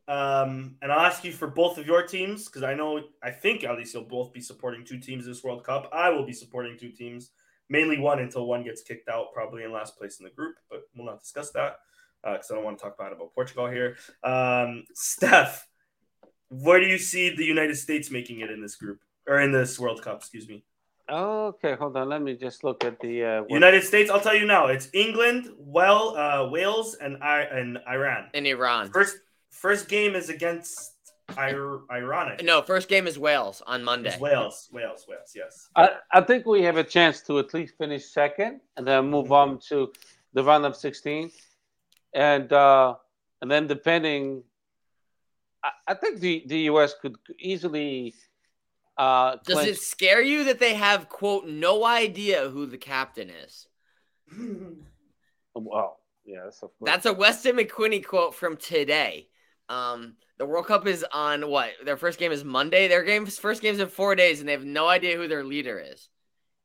um, 0.08 0.76
and 0.82 0.92
I'll 0.92 1.06
ask 1.06 1.24
you 1.24 1.32
for 1.32 1.48
both 1.48 1.78
of 1.78 1.86
your 1.88 2.04
teams 2.06 2.46
because 2.46 2.64
I 2.64 2.74
know, 2.76 3.02
I 3.24 3.32
think 3.32 3.64
at 3.64 3.76
least 3.78 3.94
you'll 3.94 4.04
both 4.04 4.32
be 4.34 4.42
supporting 4.42 4.84
two 4.86 5.00
teams 5.00 5.26
this 5.26 5.44
World 5.44 5.64
Cup. 5.64 5.90
I 5.94 6.10
will 6.10 6.26
be 6.26 6.34
supporting 6.34 6.78
two 6.78 6.92
teams, 6.92 7.32
mainly 7.70 8.00
one 8.00 8.20
until 8.20 8.46
one 8.46 8.64
gets 8.64 8.82
kicked 8.82 9.10
out, 9.10 9.34
probably 9.34 9.64
in 9.64 9.72
last 9.72 9.98
place 9.98 10.20
in 10.20 10.24
the 10.26 10.32
group. 10.32 10.56
But 10.70 10.84
we'll 10.96 11.06
not 11.06 11.22
discuss 11.22 11.52
that 11.52 11.78
because 12.24 12.52
I 12.52 12.56
don't 12.56 12.64
want 12.64 12.78
to 12.78 12.84
talk 12.84 12.98
bad 12.98 13.12
about 13.12 13.34
Portugal 13.34 13.68
here. 13.68 13.98
Um, 14.24 14.86
Steph, 14.94 15.68
where 16.50 16.80
do 16.80 16.86
you 16.86 16.98
see 16.98 17.36
the 17.36 17.46
United 17.46 17.76
States 17.76 18.12
making 18.12 18.40
it 18.42 18.50
in 18.50 18.62
this 18.62 18.76
group 18.76 19.00
or 19.28 19.40
in 19.40 19.52
this 19.52 19.80
World 19.80 20.02
Cup? 20.02 20.18
Excuse 20.18 20.48
me. 20.48 20.64
Okay, 21.10 21.76
hold 21.76 21.98
on. 21.98 22.08
Let 22.08 22.22
me 22.22 22.36
just 22.36 22.64
look 22.64 22.86
at 22.86 23.00
the. 23.02 23.24
Uh, 23.24 23.42
what- 23.42 23.52
United 23.52 23.84
States. 23.84 24.10
I'll 24.10 24.22
tell 24.22 24.36
you 24.36 24.46
now. 24.46 24.68
It's 24.68 24.90
England, 24.94 25.50
well, 25.58 26.16
uh, 26.18 26.50
Wales, 26.50 26.96
and 26.96 27.22
I 27.22 27.42
and 27.42 27.78
Iran. 27.90 28.30
In 28.34 28.46
Iran. 28.46 28.90
First, 28.90 29.18
first 29.50 29.90
game 29.90 30.16
is 30.16 30.30
against 30.30 30.93
Ir- 31.38 31.82
Iran. 31.92 32.28
I 32.28 32.36
think. 32.36 32.48
No, 32.48 32.62
first 32.62 32.90
game 32.90 33.08
is 33.08 33.18
Wales 33.18 33.62
on 33.66 33.84
Monday. 33.84 34.10
It's 34.10 34.20
Wales, 34.20 34.70
Wales, 34.72 35.06
Wales. 35.08 35.34
Yes. 35.36 35.70
I, 35.76 35.90
I 36.12 36.22
think 36.22 36.46
we 36.46 36.62
have 36.64 36.78
a 36.78 36.84
chance 36.84 37.22
to 37.22 37.40
at 37.40 37.54
least 37.54 37.78
finish 37.78 38.06
second 38.06 38.62
and 38.78 38.86
then 38.86 39.10
move 39.10 39.32
on 39.32 39.60
to 39.70 39.92
the 40.34 40.44
round 40.44 40.66
of 40.66 40.76
16. 40.76 41.32
And 42.14 42.52
uh, 42.54 42.96
and 43.42 43.50
then 43.50 43.68
depending, 43.68 44.44
I, 45.64 45.72
I 45.88 45.94
think 45.96 46.20
the, 46.20 46.44
the 46.46 46.60
U.S. 46.72 46.94
could 47.02 47.16
easily. 47.40 48.14
Uh, 48.96 49.38
Does 49.44 49.56
clinch- 49.56 49.70
it 49.70 49.78
scare 49.80 50.22
you 50.22 50.44
that 50.46 50.60
they 50.60 50.76
have 50.76 51.10
quote 51.10 51.48
no 51.48 51.84
idea 51.84 52.50
who 52.50 52.68
the 52.68 52.78
captain 52.78 53.32
is? 53.32 53.68
Well, 55.56 56.00
yes, 56.26 56.60
of 56.62 56.78
course. 56.78 56.86
That's 56.86 57.06
a 57.08 57.14
Weston 57.14 57.58
McKennie 57.58 58.06
quote 58.06 58.36
from 58.36 58.58
today. 58.58 59.30
Um, 59.70 60.16
the 60.38 60.46
World 60.46 60.68
Cup 60.68 60.88
is 60.88 61.06
on 61.12 61.50
what? 61.50 61.72
Their 61.86 61.98
first 61.98 62.20
game 62.20 62.32
is 62.32 62.44
Monday. 62.44 62.88
Their 62.88 63.04
game's 63.04 63.38
first 63.38 63.62
game's 63.62 63.80
in 63.80 63.88
four 63.88 64.16
days, 64.16 64.40
and 64.40 64.48
they 64.48 64.54
have 64.54 64.66
no 64.66 64.88
idea 64.88 65.16
who 65.16 65.28
their 65.28 65.44
leader 65.44 65.80
is. 65.80 66.10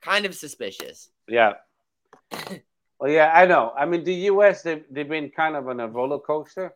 Kind 0.01 0.27
of 0.27 0.35
suspicious. 0.35 1.11
Yeah. 1.29 1.55
well, 2.99 3.11
yeah, 3.11 3.33
I 3.35 3.47
know. 3.47 3.73
I 3.77 3.85
mean, 3.87 4.05
the 4.05 4.15
U.S. 4.15 4.63
They've, 4.63 4.85
they've 4.91 5.09
been 5.09 5.31
kind 5.31 5.57
of 5.57 5.69
on 5.69 5.81
a 5.81 5.89
roller 5.89 6.19
coaster. 6.19 6.75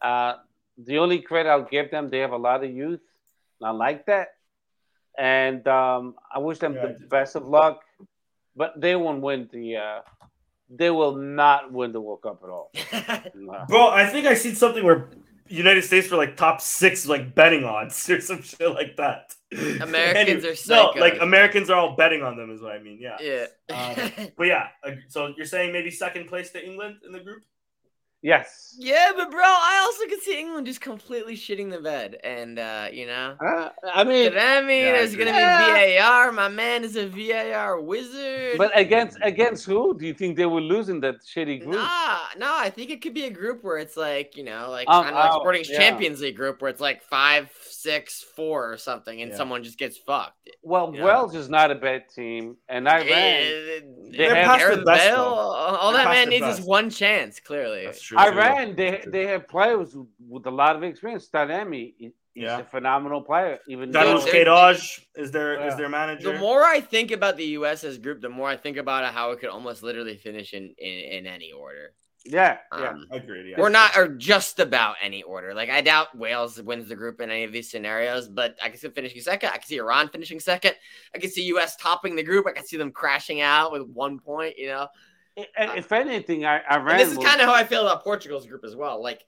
Uh, 0.00 0.34
the 0.76 0.98
only 0.98 1.20
credit 1.20 1.48
I'll 1.48 1.62
give 1.64 1.90
them, 1.90 2.08
they 2.08 2.18
have 2.18 2.32
a 2.32 2.36
lot 2.36 2.62
of 2.62 2.70
youth. 2.70 3.00
And 3.60 3.68
I 3.68 3.70
like 3.70 4.06
that, 4.06 4.28
and 5.18 5.66
um, 5.66 6.14
I 6.32 6.38
wish 6.38 6.58
them 6.58 6.74
Yeah, 6.74 6.92
the 6.98 7.06
best 7.06 7.34
of 7.34 7.46
luck. 7.46 7.80
But 8.54 8.80
they 8.80 8.94
won't 8.94 9.20
win 9.20 9.48
the. 9.52 9.76
Uh, 9.76 10.00
they 10.70 10.90
will 10.90 11.16
not 11.16 11.72
win 11.72 11.92
the 11.92 12.00
World 12.00 12.22
Cup 12.22 12.40
at 12.44 12.50
all. 12.50 12.70
No. 13.34 13.64
Bro, 13.68 13.88
I 13.88 14.06
think 14.06 14.26
I 14.26 14.34
seen 14.34 14.54
something 14.54 14.84
where 14.84 15.08
United 15.48 15.82
States 15.82 16.10
were 16.10 16.16
like 16.16 16.36
top 16.36 16.60
six, 16.60 17.06
like 17.06 17.34
betting 17.34 17.64
odds 17.64 18.08
or 18.10 18.20
some 18.20 18.42
shit 18.42 18.70
like 18.72 18.96
that. 18.96 19.34
Americans 19.80 20.44
are 20.44 20.74
no, 20.74 20.92
like 21.00 21.20
Americans 21.20 21.70
are 21.70 21.78
all 21.78 21.96
betting 21.96 22.22
on 22.22 22.36
them, 22.36 22.50
is 22.50 22.60
what 22.60 22.72
I 22.72 22.78
mean. 22.78 22.98
Yeah. 23.00 23.16
yeah. 23.20 23.46
Um, 23.74 24.28
But 24.36 24.46
yeah, 24.46 24.68
so 25.08 25.32
you're 25.36 25.46
saying 25.46 25.72
maybe 25.72 25.90
second 25.90 26.28
place 26.28 26.50
to 26.50 26.64
England 26.64 26.96
in 27.04 27.12
the 27.12 27.20
group? 27.20 27.42
Yes. 28.22 28.74
yeah, 28.80 29.12
but 29.16 29.30
bro, 29.30 29.42
I 29.44 29.80
also 29.84 30.08
could 30.10 30.22
see 30.22 30.38
England 30.38 30.66
just 30.66 30.80
completely 30.80 31.36
shitting 31.36 31.70
the 31.70 31.80
bed, 31.80 32.18
and 32.24 32.58
uh, 32.58 32.88
you 32.92 33.06
know. 33.06 33.36
Uh, 33.40 33.68
I 33.94 34.02
mean, 34.02 34.34
that 34.34 34.64
mean 34.64 34.86
Yeah, 34.86 34.92
there's 34.92 35.14
gonna 35.14 35.30
Yeah. 35.30 35.74
be 35.84 35.96
VAR? 35.98 36.32
My 36.32 36.48
man 36.48 36.82
is 36.82 36.96
a 36.96 37.06
VAR 37.06 37.80
wizard. 37.80 38.58
but 38.58 38.76
against 38.76 39.18
against 39.22 39.66
who 39.66 39.96
do 39.96 40.04
you 40.04 40.14
think 40.14 40.36
they 40.36 40.46
will 40.46 40.62
lose 40.62 40.88
in 40.88 40.98
that 41.00 41.20
shitty 41.22 41.60
group? 41.64 41.76
Nah, 41.76 42.18
no, 42.36 42.52
I 42.56 42.70
think 42.70 42.90
it 42.90 43.02
could 43.02 43.14
be 43.14 43.26
a 43.26 43.30
group 43.30 43.62
where 43.62 43.78
it's 43.78 43.96
like, 43.96 44.36
you 44.36 44.42
know, 44.44 44.68
like 44.70 44.88
Um, 44.88 45.04
kind 45.04 45.14
of 45.16 45.24
like 45.24 45.32
Sporting's 45.40 45.70
yeah. 45.70 45.78
Champions 45.78 46.20
League 46.20 46.36
group 46.36 46.60
where 46.60 46.70
it's 46.70 46.80
like 46.80 47.02
five, 47.04 47.50
six, 47.82 48.22
four 48.36 48.72
or 48.72 48.76
something, 48.76 49.22
and 49.22 49.30
Yeah. 49.30 49.36
someone 49.36 49.62
just 49.62 49.78
gets 49.78 49.96
fucked. 49.96 50.50
Well, 50.62 50.92
Yeah. 50.94 51.04
Wales 51.04 51.34
is 51.34 51.48
not 51.48 51.70
a 51.70 51.74
bad 51.76 52.08
team, 52.08 52.56
and 52.68 52.88
Iran. 52.88 53.06
Eh, 53.08 53.80
They're 54.10 54.34
eh, 54.36 54.44
past 54.44 54.58
the 54.60 54.70
Gareth 54.70 54.84
best, 54.84 55.04
Bale, 55.04 55.16
though. 55.16 55.22
all 55.80 55.92
They're 55.92 56.04
that 56.04 56.10
man 56.12 56.28
the 56.30 56.40
needs 56.40 56.58
is 56.58 56.64
one 56.64 56.90
chance. 56.90 57.38
Clearly, 57.40 57.84
That's 57.86 58.00
true. 58.02 58.18
Iran, 58.18 58.74
they 58.74 59.02
they 59.06 59.26
have 59.26 59.46
players 59.48 59.94
with, 59.94 60.08
with 60.28 60.46
a 60.46 60.50
lot 60.50 60.74
of 60.76 60.82
experience. 60.82 61.28
Taremi, 61.30 61.94
he- 61.98 62.12
he's 62.34 62.44
Yeah. 62.44 62.58
a 62.60 62.64
phenomenal 62.64 63.22
player. 63.22 63.58
Even 63.68 63.90
Daniel 63.92 64.18
though, 64.18 64.24
they're- 64.24 64.72
is 65.22 65.30
their 65.32 65.66
is 65.68 65.76
their 65.76 65.88
manager. 65.88 66.32
the 66.32 66.38
more 66.38 66.64
I 66.64 66.80
think 66.80 67.10
about 67.12 67.36
the 67.36 67.46
U.S. 67.60 67.84
as 67.84 67.98
group, 67.98 68.20
the 68.20 68.28
more 68.28 68.48
I 68.48 68.56
think 68.56 68.76
about 68.76 69.04
how 69.14 69.30
it 69.32 69.38
could 69.40 69.50
almost 69.50 69.82
literally 69.82 70.16
finish 70.16 70.52
in 70.52 70.74
in, 70.78 70.94
in 71.18 71.26
any 71.26 71.52
order. 71.52 71.94
Yeah, 72.28 72.58
yeah. 72.78 72.88
Um, 72.90 73.06
Agreed. 73.10 73.50
Yeah. 73.50 73.60
or 73.60 73.70
not, 73.70 73.96
or 73.96 74.08
just 74.08 74.60
about 74.60 74.96
any 75.02 75.22
order. 75.22 75.54
Like 75.54 75.70
I 75.70 75.80
doubt 75.80 76.16
Wales 76.16 76.60
wins 76.62 76.88
the 76.88 76.96
group 76.96 77.20
in 77.20 77.30
any 77.30 77.44
of 77.44 77.52
these 77.52 77.70
scenarios, 77.70 78.28
but 78.28 78.56
I 78.62 78.68
can 78.68 78.78
see 78.78 78.86
them 78.86 78.94
finishing 78.94 79.20
second. 79.20 79.50
I 79.50 79.58
can 79.58 79.66
see 79.66 79.78
Iran 79.78 80.08
finishing 80.08 80.40
second. 80.40 80.74
I 81.14 81.18
can 81.18 81.30
see 81.30 81.42
US 81.54 81.76
topping 81.76 82.16
the 82.16 82.22
group. 82.22 82.46
I 82.46 82.52
can 82.52 82.64
see 82.66 82.76
them 82.76 82.92
crashing 82.92 83.40
out 83.40 83.72
with 83.72 83.82
one 83.88 84.18
point. 84.18 84.58
You 84.58 84.68
know, 84.68 84.88
I- 85.56 85.76
If 85.76 85.90
anything, 85.92 86.44
I, 86.44 86.60
Iran. 86.70 86.98
this 86.98 87.10
is 87.10 87.18
kind 87.18 87.40
of 87.40 87.46
how 87.46 87.54
I 87.54 87.64
feel 87.64 87.82
about 87.82 88.02
Portugal's 88.04 88.46
group 88.46 88.64
as 88.64 88.76
well. 88.76 89.02
Like 89.02 89.24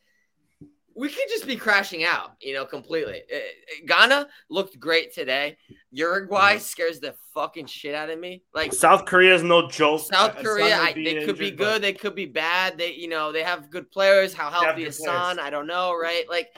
we 0.96 1.08
could 1.08 1.28
just 1.28 1.46
be 1.46 1.56
crashing 1.56 2.04
out, 2.04 2.32
you 2.40 2.52
know, 2.54 2.64
completely. 2.64 3.22
Uh, 3.32 3.38
Ghana 3.86 4.28
looked 4.48 4.78
great 4.78 5.14
today. 5.14 5.56
Uruguay 5.92 6.56
Mhm. 6.56 6.60
scares 6.60 7.00
the 7.00 7.14
fucking 7.34 7.66
shit 7.66 7.94
out 7.94 8.10
of 8.10 8.18
me. 8.18 8.42
Like 8.54 8.72
South 8.72 9.04
Korea 9.06 9.34
is 9.34 9.42
no 9.42 9.68
joke. 9.68 10.00
South 10.02 10.36
Uh, 10.38 10.42
Korea, 10.42 10.76
I, 10.78 10.92
they 10.92 11.24
could 11.24 11.38
be 11.38 11.46
injured, 11.46 11.58
but- 11.58 11.64
good, 11.64 11.82
they 11.82 11.92
could 11.92 12.14
be 12.14 12.26
bad. 12.26 12.76
They, 12.78 12.92
you 12.92 13.08
know, 13.08 13.32
they 13.32 13.42
have 13.42 13.70
good 13.70 13.90
players. 13.90 14.34
How 14.34 14.50
healthy 14.50 14.84
is 14.84 14.98
Son? 14.98 15.38
I 15.38 15.48
don't 15.50 15.66
know, 15.66 15.94
right? 15.96 16.28
Like 16.28 16.48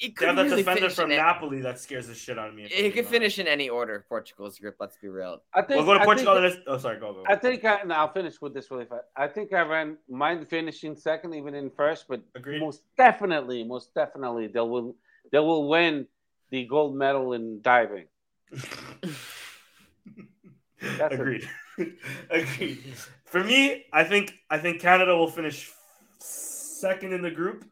it 0.00 0.06
They 0.06 0.08
could 0.12 0.28
have 0.28 0.36
that 0.36 0.44
really 0.44 0.56
defender 0.62 0.88
from 0.90 1.10
in 1.10 1.18
a- 1.18 1.22
Napoli 1.22 1.60
that 1.60 1.78
scares 1.78 2.06
the 2.08 2.14
shit 2.14 2.38
out 2.38 2.48
of 2.48 2.54
me. 2.54 2.64
if 2.64 2.72
I'm 2.78 2.84
It 2.86 2.94
could 2.94 3.06
finish 3.06 3.38
in 3.38 3.46
any 3.46 3.68
order. 3.68 4.04
Portugal's 4.08 4.58
group. 4.58 4.76
Let's 4.80 4.96
be 4.96 5.08
real. 5.08 5.42
I 5.54 5.62
think. 5.62 5.76
We'll 5.78 5.86
go 5.86 5.94
to 5.94 6.00
I 6.00 6.04
Portugal. 6.04 6.34
Think, 6.34 6.54
let's- 6.54 6.62
oh, 6.66 6.78
sorry. 6.78 6.98
Go 6.98 7.12
go. 7.12 7.24
I 7.28 7.36
think. 7.36 7.64
I, 7.64 7.76
and 7.82 7.92
I'll 7.92 8.12
finish 8.12 8.40
with 8.40 8.54
this 8.54 8.70
really 8.70 8.86
fast. 8.86 9.04
I 9.16 9.26
think 9.28 9.52
Iran 9.52 9.98
mind 10.08 10.48
finishing 10.48 10.96
second, 10.96 11.34
even 11.34 11.54
in 11.54 11.70
first, 11.70 12.06
but 12.08 12.22
Agreed. 12.34 12.60
most 12.60 12.82
definitely, 12.96 13.62
most 13.64 13.94
definitely, 13.94 14.46
they 14.48 14.60
will. 14.60 14.96
They 15.32 15.38
will 15.38 15.68
win 15.68 16.06
the 16.50 16.64
gold 16.66 16.96
medal 16.96 17.32
in 17.34 17.60
diving. 17.60 18.06
That's 20.98 21.12
a- 21.12 21.14
Agreed. 21.14 21.48
Agreed. 22.30 22.94
For 23.26 23.44
me, 23.44 23.84
I 23.92 24.04
think 24.04 24.34
I 24.48 24.58
think 24.58 24.80
Canada 24.80 25.14
will 25.16 25.30
finish 25.30 25.70
second 26.18 27.12
in 27.12 27.22
the 27.22 27.30
group, 27.30 27.64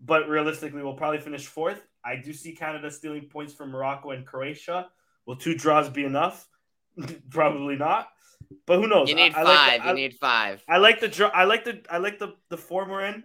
but 0.00 0.28
realistically, 0.28 0.82
we'll 0.82 0.94
probably 0.94 1.20
finish 1.20 1.46
fourth. 1.46 1.80
I 2.04 2.16
do 2.16 2.32
see 2.32 2.52
Canada 2.52 2.90
stealing 2.90 3.28
points 3.28 3.52
from 3.54 3.70
Morocco 3.70 4.10
and 4.10 4.26
Croatia. 4.26 4.88
Will 5.26 5.36
two 5.36 5.54
draws 5.54 5.88
be 5.88 6.04
enough? 6.04 6.46
probably 7.30 7.76
not. 7.76 8.08
But 8.66 8.80
who 8.80 8.86
knows? 8.86 9.08
You 9.08 9.16
need 9.16 9.34
I, 9.34 9.40
I 9.40 9.44
five. 9.44 9.46
like 9.46 9.80
the, 9.80 9.84
you 9.86 9.90
I, 9.90 9.94
need 9.94 10.14
five. 10.20 10.62
I 10.68 10.76
like 10.78 11.00
the 11.00 11.08
draw. 11.08 11.28
I 11.28 11.44
like 11.44 11.64
the 11.64 11.80
I 11.90 11.98
like 11.98 12.18
the 12.18 12.34
the 12.48 12.56
form 12.56 12.90
we're 12.90 13.04
in. 13.06 13.24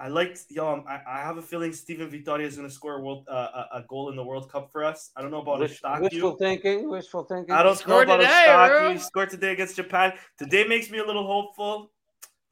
I 0.00 0.08
like 0.08 0.36
yo. 0.50 0.66
I'm- 0.66 0.84
I, 0.88 1.00
I 1.06 1.20
have 1.22 1.36
a 1.36 1.42
feeling 1.42 1.72
Steven 1.72 2.10
Vitória 2.10 2.40
is 2.42 2.56
going 2.56 2.68
to 2.68 2.74
score 2.74 2.96
a 2.96 3.00
world 3.00 3.26
uh, 3.30 3.64
a, 3.72 3.78
a 3.78 3.84
goal 3.88 4.10
in 4.10 4.16
the 4.16 4.24
World 4.24 4.50
Cup 4.50 4.72
for 4.72 4.82
us. 4.82 5.12
I 5.16 5.22
don't 5.22 5.30
know 5.30 5.40
about 5.42 5.60
Wish, 5.60 5.80
Eustáquio. 5.80 6.02
wishful 6.10 6.36
thinking. 6.36 6.90
Wishful 6.90 7.24
thinking. 7.24 7.54
I 7.54 7.62
don't 7.62 7.76
score 7.76 8.04
know 8.04 8.04
Scored 8.04 8.08
about 8.08 8.16
today, 8.22 8.44
Eustáquio. 8.48 8.68
bro. 8.80 8.92
He 8.92 8.98
scored 8.98 9.30
today 9.30 9.52
against 9.52 9.76
Japan. 9.76 10.14
Today 10.36 10.66
makes 10.66 10.90
me 10.90 10.98
a 10.98 11.04
little 11.06 11.26
hopeful. 11.26 11.92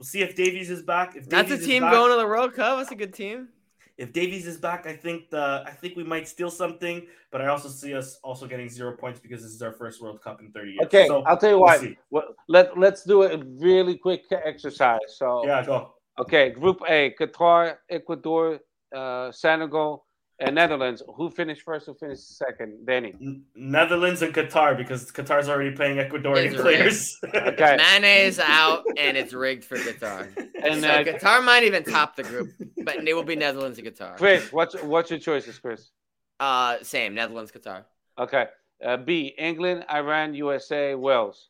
We'll 0.02 0.08
see 0.08 0.22
if 0.22 0.34
Davies 0.34 0.68
is 0.68 0.82
back. 0.82 1.14
If 1.14 1.28
That's 1.28 1.46
a 1.46 1.50
Davies 1.50 1.60
is 1.60 1.66
team 1.68 1.82
back- 1.82 1.92
going 1.92 2.10
to 2.10 2.16
the 2.16 2.26
World 2.26 2.54
Cup. 2.54 2.76
That's 2.78 2.90
a 2.90 2.96
good 2.96 3.14
team. 3.14 3.50
If 3.96 4.12
Davies 4.12 4.48
is 4.48 4.56
back, 4.56 4.84
I 4.84 4.94
think 4.96 5.30
the 5.30 5.62
I 5.64 5.70
think 5.70 5.94
we 5.96 6.02
might 6.02 6.26
steal 6.26 6.50
something. 6.50 7.06
But 7.30 7.40
I 7.40 7.46
also 7.46 7.68
see 7.68 7.94
us 7.94 8.18
also 8.24 8.48
getting 8.48 8.68
zero 8.68 8.96
points 8.96 9.20
because 9.20 9.44
this 9.44 9.52
is 9.52 9.62
our 9.62 9.70
first 9.70 10.02
World 10.02 10.20
Cup 10.20 10.40
in 10.40 10.50
30 10.50 10.70
years. 10.72 10.86
Okay, 10.86 11.06
So, 11.06 11.22
I'll 11.22 11.36
tell 11.36 11.50
you 11.50 11.56
we'll 11.58 11.66
what. 11.66 11.80
see. 11.80 11.96
Well, 12.10 12.34
let 12.48 12.76
let's 12.76 13.04
do 13.04 13.22
a 13.22 13.36
really 13.68 13.96
quick 13.96 14.24
exercise. 14.32 14.98
So 15.20 15.46
Yeah, 15.46 15.64
go. 15.64 15.94
okay, 16.18 16.50
Group 16.50 16.80
A: 16.88 17.14
Qatar, 17.20 17.76
Ecuador, 17.88 18.58
uh, 18.92 19.30
Senegal, 19.30 20.04
and 20.42 20.54
Netherlands. 20.54 21.02
Who 21.16 21.30
finished 21.30 21.62
first? 21.62 21.86
Who 21.86 21.94
finished 21.94 22.36
second? 22.36 22.86
Danny. 22.86 23.14
N- 23.20 23.44
Netherlands 23.54 24.22
and 24.22 24.34
Qatar 24.34 24.76
because 24.76 25.10
Qatar's 25.10 25.48
already 25.48 25.74
playing 25.74 25.98
Ecuadorian 25.98 26.52
It's 26.52 26.60
players. 26.60 27.18
Okay. 27.24 27.76
Mane's 28.00 28.38
out, 28.38 28.84
and 28.96 29.16
it's 29.16 29.32
rigged 29.32 29.64
for 29.64 29.76
Qatar. 29.76 30.28
And 30.62 30.80
so 30.80 30.88
uh, 30.88 31.02
Qatar 31.02 31.44
might 31.44 31.64
even 31.64 31.82
top 31.82 32.14
the 32.14 32.22
group, 32.22 32.52
but 32.84 33.08
it 33.08 33.14
will 33.14 33.24
be 33.24 33.34
Netherlands 33.34 33.80
and 33.80 33.88
Qatar. 33.88 34.16
Chris, 34.16 34.52
what's 34.52 34.80
what's 34.80 35.10
your 35.10 35.18
choices, 35.18 35.58
Chris? 35.58 35.90
Uh, 36.38 36.76
same 36.82 37.14
Netherlands, 37.14 37.50
Qatar. 37.50 37.82
Okay. 38.16 38.46
Uh, 38.80 38.96
B: 38.96 39.34
England, 39.36 39.84
Iran, 39.92 40.34
USA, 40.34 40.94
Wales. 40.94 41.48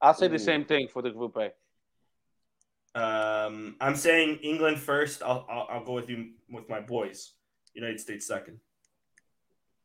I'll 0.00 0.14
say 0.14 0.28
the 0.28 0.38
same 0.38 0.64
thing 0.64 0.88
for 0.88 1.02
the 1.02 1.10
Group 1.10 1.36
A. 1.36 1.52
Um, 2.94 3.76
I'm 3.80 3.96
saying 3.96 4.38
England 4.42 4.78
first. 4.78 5.22
I'll, 5.22 5.46
I'll 5.50 5.66
I'll 5.70 5.84
go 5.84 5.92
with 5.92 6.08
you 6.08 6.30
with 6.50 6.68
my 6.70 6.80
boys. 6.80 7.34
United 7.74 8.00
States 8.00 8.26
second. 8.26 8.58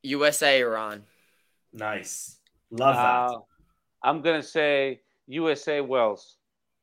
USA, 0.03 0.61
Iran. 0.61 1.03
Nice. 1.73 2.38
Love 2.72 2.95
that. 2.95 3.35
Uh, 3.35 3.39
I'm 4.03 4.22
gonna 4.22 4.43
say 4.43 5.01
USA, 5.27 5.81
Wales. 5.81 6.38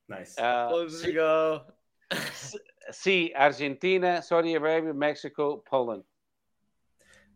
nice. 0.09 0.37
Uh, 0.37 0.69
Let's 0.73 1.01
C, 1.01 1.13
go. 1.13 1.61
C: 2.91 3.33
Argentina, 3.35 4.21
Saudi 4.21 4.55
Arabia, 4.55 4.93
Mexico, 4.93 5.63
Poland. 5.67 6.03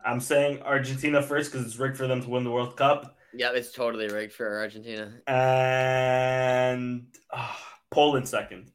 I'm 0.05 0.19
saying 0.19 0.61
Argentina 0.61 1.21
first 1.21 1.51
because 1.51 1.65
it's 1.65 1.77
rigged 1.77 1.97
for 1.97 2.07
them 2.07 2.21
to 2.21 2.29
win 2.29 2.43
the 2.43 2.51
World 2.51 2.77
Cup, 2.77 3.17
yeah, 3.33 3.51
it's 3.53 3.71
totally 3.71 4.07
rigged 4.07 4.33
for 4.33 4.59
Argentina. 4.59 5.13
and 5.27 7.05
ah, 7.31 7.79
Poland 7.91 8.27
second. 8.27 8.71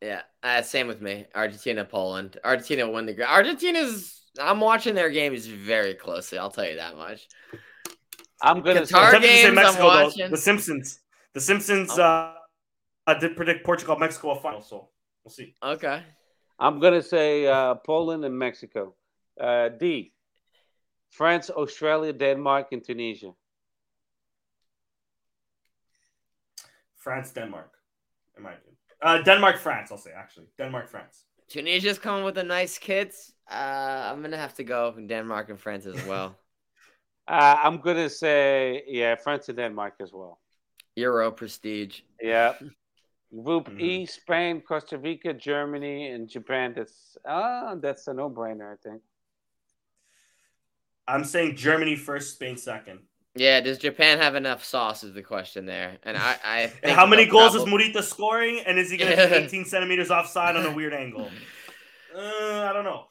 Yeah, 0.00 0.22
uh, 0.42 0.62
same 0.62 0.88
with 0.88 1.00
me. 1.00 1.26
Argentina, 1.34 1.84
Poland. 1.84 2.38
Argentina 2.44 2.86
will 2.86 2.94
win 2.94 3.06
the 3.06 3.14
group. 3.14 3.30
Argentina's. 3.30 4.20
I'm 4.40 4.60
watching 4.60 4.94
their 4.94 5.10
games 5.10 5.46
very 5.46 5.94
closely. 5.94 6.38
I'll 6.38 6.50
tell 6.50 6.68
you 6.68 6.76
that 6.76 6.96
much. 6.96 7.28
I'm 8.42 8.60
gonna 8.62 8.82
Qatar 8.82 8.86
say 8.86 8.96
I'm 8.98 9.10
tempted 9.12 9.22
to 9.22 9.28
say 9.28 9.42
games 9.42 9.48
I'm 9.48 9.54
Mexico 9.54 9.82
though. 9.90 10.04
watching. 10.04 10.30
The 10.30 10.36
Simpsons. 10.36 11.00
The 11.32 11.40
Simpsons 11.40 11.90
Oh. 11.98 12.02
uh, 12.02 12.34
uh, 13.06 13.14
did 13.14 13.36
predict 13.36 13.64
Portugal 13.64 13.96
Mexico 13.96 14.30
a 14.30 14.40
final, 14.40 14.60
so 14.62 14.88
we'll 15.24 15.32
see. 15.32 15.54
Okay. 15.62 16.02
I'm 16.58 16.78
gonna 16.80 17.02
say 17.02 17.46
uh, 17.46 17.74
Poland 17.76 18.24
and 18.24 18.36
Mexico. 18.38 18.94
Uh, 19.40 19.68
D: 19.68 20.12
France, 21.10 21.50
Australia, 21.50 22.12
Denmark, 22.12 22.68
and 22.72 22.84
Tunisia. 22.84 23.32
France, 26.98 27.30
Denmark. 27.32 27.70
In 28.36 28.42
my 28.42 28.52
opinion. 28.52 28.76
Uh, 29.02 29.22
Denmark, 29.22 29.58
France. 29.58 29.90
I'll 29.92 29.98
say 29.98 30.12
actually 30.16 30.46
Denmark, 30.58 30.88
France. 30.88 31.24
Tunisia's 31.48 31.98
coming 31.98 32.24
with 32.24 32.38
a 32.38 32.42
nice 32.42 32.78
kits. 32.78 33.33
Uh, 33.50 34.10
I'm 34.10 34.22
gonna 34.22 34.36
have 34.36 34.54
to 34.54 34.64
go 34.64 34.92
Denmark 34.92 35.50
and 35.50 35.60
France 35.60 35.86
as 35.86 36.04
well. 36.06 36.36
Uh, 37.26 37.56
I'm 37.64 37.78
gonna 37.78 38.10
say 38.10 38.82
yeah, 38.86 39.14
France 39.14 39.48
and 39.48 39.56
Denmark 39.56 39.94
as 39.98 40.12
well. 40.12 40.38
Euro 40.96 41.30
prestige. 41.30 42.02
Yeah. 42.20 42.52
Group 43.42 43.70
Mhm. 43.70 43.80
E: 43.80 44.06
Spain, 44.06 44.60
Costa 44.60 44.98
Rica, 44.98 45.32
Germany, 45.32 46.10
and 46.10 46.28
Japan. 46.28 46.74
That's 46.76 47.16
ah, 47.24 47.76
that's 47.80 48.06
a 48.08 48.12
no-brainer, 48.12 48.74
I 48.74 48.76
think. 48.76 49.00
I'm 51.08 51.24
saying 51.24 51.56
Germany 51.56 51.96
first, 51.96 52.34
Spain 52.34 52.58
second. 52.58 53.00
Yeah, 53.34 53.60
does 53.60 53.78
Japan 53.78 54.18
have 54.18 54.36
enough 54.36 54.62
sauce? 54.62 55.02
Is 55.02 55.12
the 55.14 55.22
question 55.22 55.66
there, 55.66 55.98
and 56.04 56.16
I, 56.16 56.36
I 56.44 56.72
And 56.84 56.92
how 56.92 57.06
many 57.06 57.24
they'll 57.24 57.32
goals 57.32 57.54
is 57.56 57.64
Morita 57.64 58.02
scoring? 58.02 58.60
And 58.66 58.78
is 58.78 58.90
he 58.90 58.96
going 58.96 59.10
to 59.10 59.16
be 59.16 59.34
18 59.34 59.64
centimeters 59.64 60.10
offside 60.10 60.56
on 60.56 60.66
a 60.66 60.72
weird 60.72 60.94
angle? 60.94 61.30
Uh, 62.14 62.68
I 62.68 62.72
don't 62.72 62.84
know. 62.84 63.06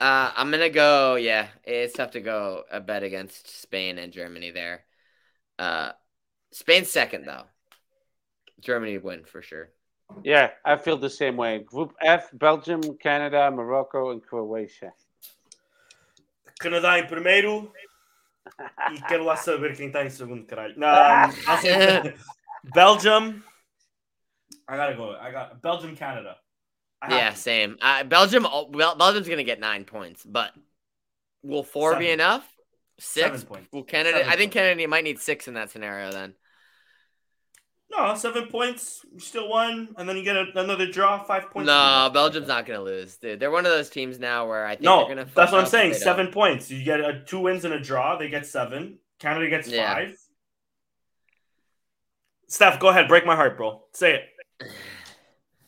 Uh, 0.00 0.32
I'm 0.34 0.50
gonna 0.50 0.70
go. 0.70 1.16
Yeah, 1.16 1.48
it's 1.64 1.92
tough 1.92 2.12
to 2.12 2.20
go 2.20 2.64
a 2.70 2.80
bet 2.80 3.02
against 3.02 3.60
Spain 3.60 3.98
and 3.98 4.12
Germany 4.12 4.50
there. 4.50 4.84
Uh, 5.58 5.92
Spain's 6.52 6.90
second 6.90 7.26
though. 7.26 7.44
Germany 8.60 8.96
win 8.98 9.24
for 9.24 9.42
sure. 9.42 9.70
Yeah, 10.24 10.50
I 10.64 10.76
feel 10.76 10.96
the 10.96 11.10
same 11.10 11.36
way. 11.36 11.58
Group 11.58 11.92
F: 12.00 12.30
Belgium, 12.32 12.80
Canada, 12.98 13.50
Morocco, 13.50 14.10
and 14.10 14.22
Croatia. 14.22 14.92
Canadá 16.58 16.98
em 16.98 17.06
primeiro. 17.06 17.72
E 18.92 19.00
quero 19.02 19.24
lá 19.24 19.36
saber 19.36 19.76
quem 19.76 19.88
está 19.88 20.04
em 20.04 20.10
segundo, 20.10 20.46
caralho. 20.46 20.74
No, 20.78 20.86
um, 20.86 22.12
Belgium. 22.74 23.42
I 24.68 24.76
gotta 24.76 24.94
go. 24.94 25.16
I 25.16 25.30
got 25.30 25.60
Belgium, 25.60 25.94
Canada. 25.94 26.36
I 27.02 27.16
Yeah, 27.16 27.30
to. 27.30 27.36
same. 27.36 27.78
Uh, 27.80 28.04
Belgium. 28.04 28.42
Bel- 28.42 28.96
Belgium's 28.96 29.28
gonna 29.28 29.44
get 29.44 29.60
nine 29.60 29.84
points, 29.84 30.24
but 30.24 30.52
will 31.42 31.62
four 31.64 31.96
be 31.98 32.10
enough? 32.10 32.46
Six. 32.98 33.24
Seven 33.26 33.42
points. 33.42 33.72
Will 33.72 33.82
Canada? 33.84 34.18
Seven 34.18 34.28
I 34.32 34.36
think 34.36 34.52
points. 34.52 34.54
Canada 34.54 34.88
might 34.88 35.04
need 35.04 35.18
six 35.18 35.48
in 35.48 35.54
that 35.54 35.70
scenario. 35.70 36.10
Then. 36.12 36.34
No, 37.90 38.14
seven 38.14 38.46
points. 38.48 39.04
Still 39.18 39.48
one, 39.48 39.88
and 39.96 40.08
then 40.08 40.16
you 40.16 40.22
get 40.22 40.36
a, 40.36 40.46
another 40.54 40.86
draw. 40.86 41.24
Five 41.24 41.50
points. 41.50 41.66
No, 41.66 42.10
Belgium's 42.12 42.46
not 42.46 42.66
gonna 42.66 42.82
lose, 42.82 43.16
dude. 43.16 43.40
They're 43.40 43.50
one 43.50 43.64
of 43.66 43.72
those 43.72 43.88
teams 43.90 44.18
now 44.18 44.46
where 44.46 44.64
I 44.66 44.72
think 44.72 44.82
No, 44.82 45.06
they're 45.06 45.16
gonna. 45.16 45.28
that's 45.34 45.50
what 45.50 45.60
I'm 45.62 45.66
saying. 45.66 45.92
they 45.92 45.98
don't. 45.98 46.04
Seven 46.04 46.26
points. 46.28 46.70
You 46.70 46.84
get 46.84 47.00
a 47.00 47.22
two 47.26 47.40
wins 47.40 47.64
and 47.64 47.72
a 47.74 47.80
draw. 47.80 48.16
They 48.16 48.28
get 48.28 48.46
seven. 48.46 48.98
Canada 49.18 49.48
gets 49.48 49.66
Yeah. 49.68 49.92
five. 49.94 50.16
Steph, 52.48 52.80
go 52.80 52.88
ahead. 52.88 53.08
Break 53.08 53.24
my 53.26 53.36
heart, 53.36 53.56
bro. 53.56 53.84
Say 53.92 54.14
it. 54.14 54.22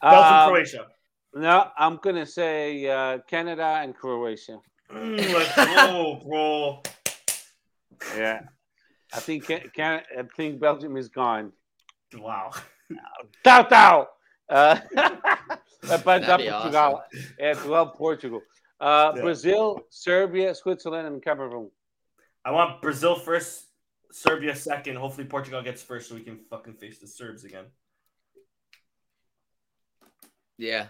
Belgium, 0.00 0.34
Um, 0.34 0.48
Croatia. 0.50 0.86
No, 1.34 1.70
I'm 1.78 1.96
gonna 1.96 2.26
say 2.26 2.86
uh, 2.88 3.18
Canada 3.26 3.80
and 3.82 3.94
Croatia. 3.94 4.58
Mm, 4.92 5.32
let's 5.32 5.56
go, 5.56 6.20
bro. 6.26 6.82
Yeah, 8.16 8.40
I 9.14 9.20
think 9.20 9.46
can, 9.46 9.62
can 9.74 10.02
I 10.18 10.22
think 10.36 10.60
Belgium 10.60 10.96
is 10.96 11.08
gone. 11.08 11.52
Wow. 12.14 12.50
Tau 13.44 13.62
tau. 13.62 14.08
Uh, 14.48 14.76
para 16.04 16.20
That'd 16.20 16.44
be 16.44 16.50
Portugal. 16.50 17.02
É 17.40 17.54
well 17.66 17.86
Portugal. 17.86 18.42
Uh, 18.78 19.12
Yeah. 19.14 19.22
Brazil, 19.22 19.86
Serbia, 19.90 20.54
Switzerland, 20.54 21.06
and 21.06 21.22
Cameroon. 21.22 21.70
I 22.44 22.50
want 22.50 22.82
Brazil 22.82 23.14
first, 23.14 23.68
Serbia 24.10 24.54
second. 24.56 24.96
Hopefully, 24.96 25.26
Portugal 25.26 25.62
gets 25.62 25.82
first 25.82 26.08
so 26.08 26.14
we 26.16 26.22
can 26.22 26.40
fucking 26.50 26.74
face 26.74 26.98
the 26.98 27.06
Serbs 27.06 27.44
again. 27.44 27.66
Yeah, 30.58 30.88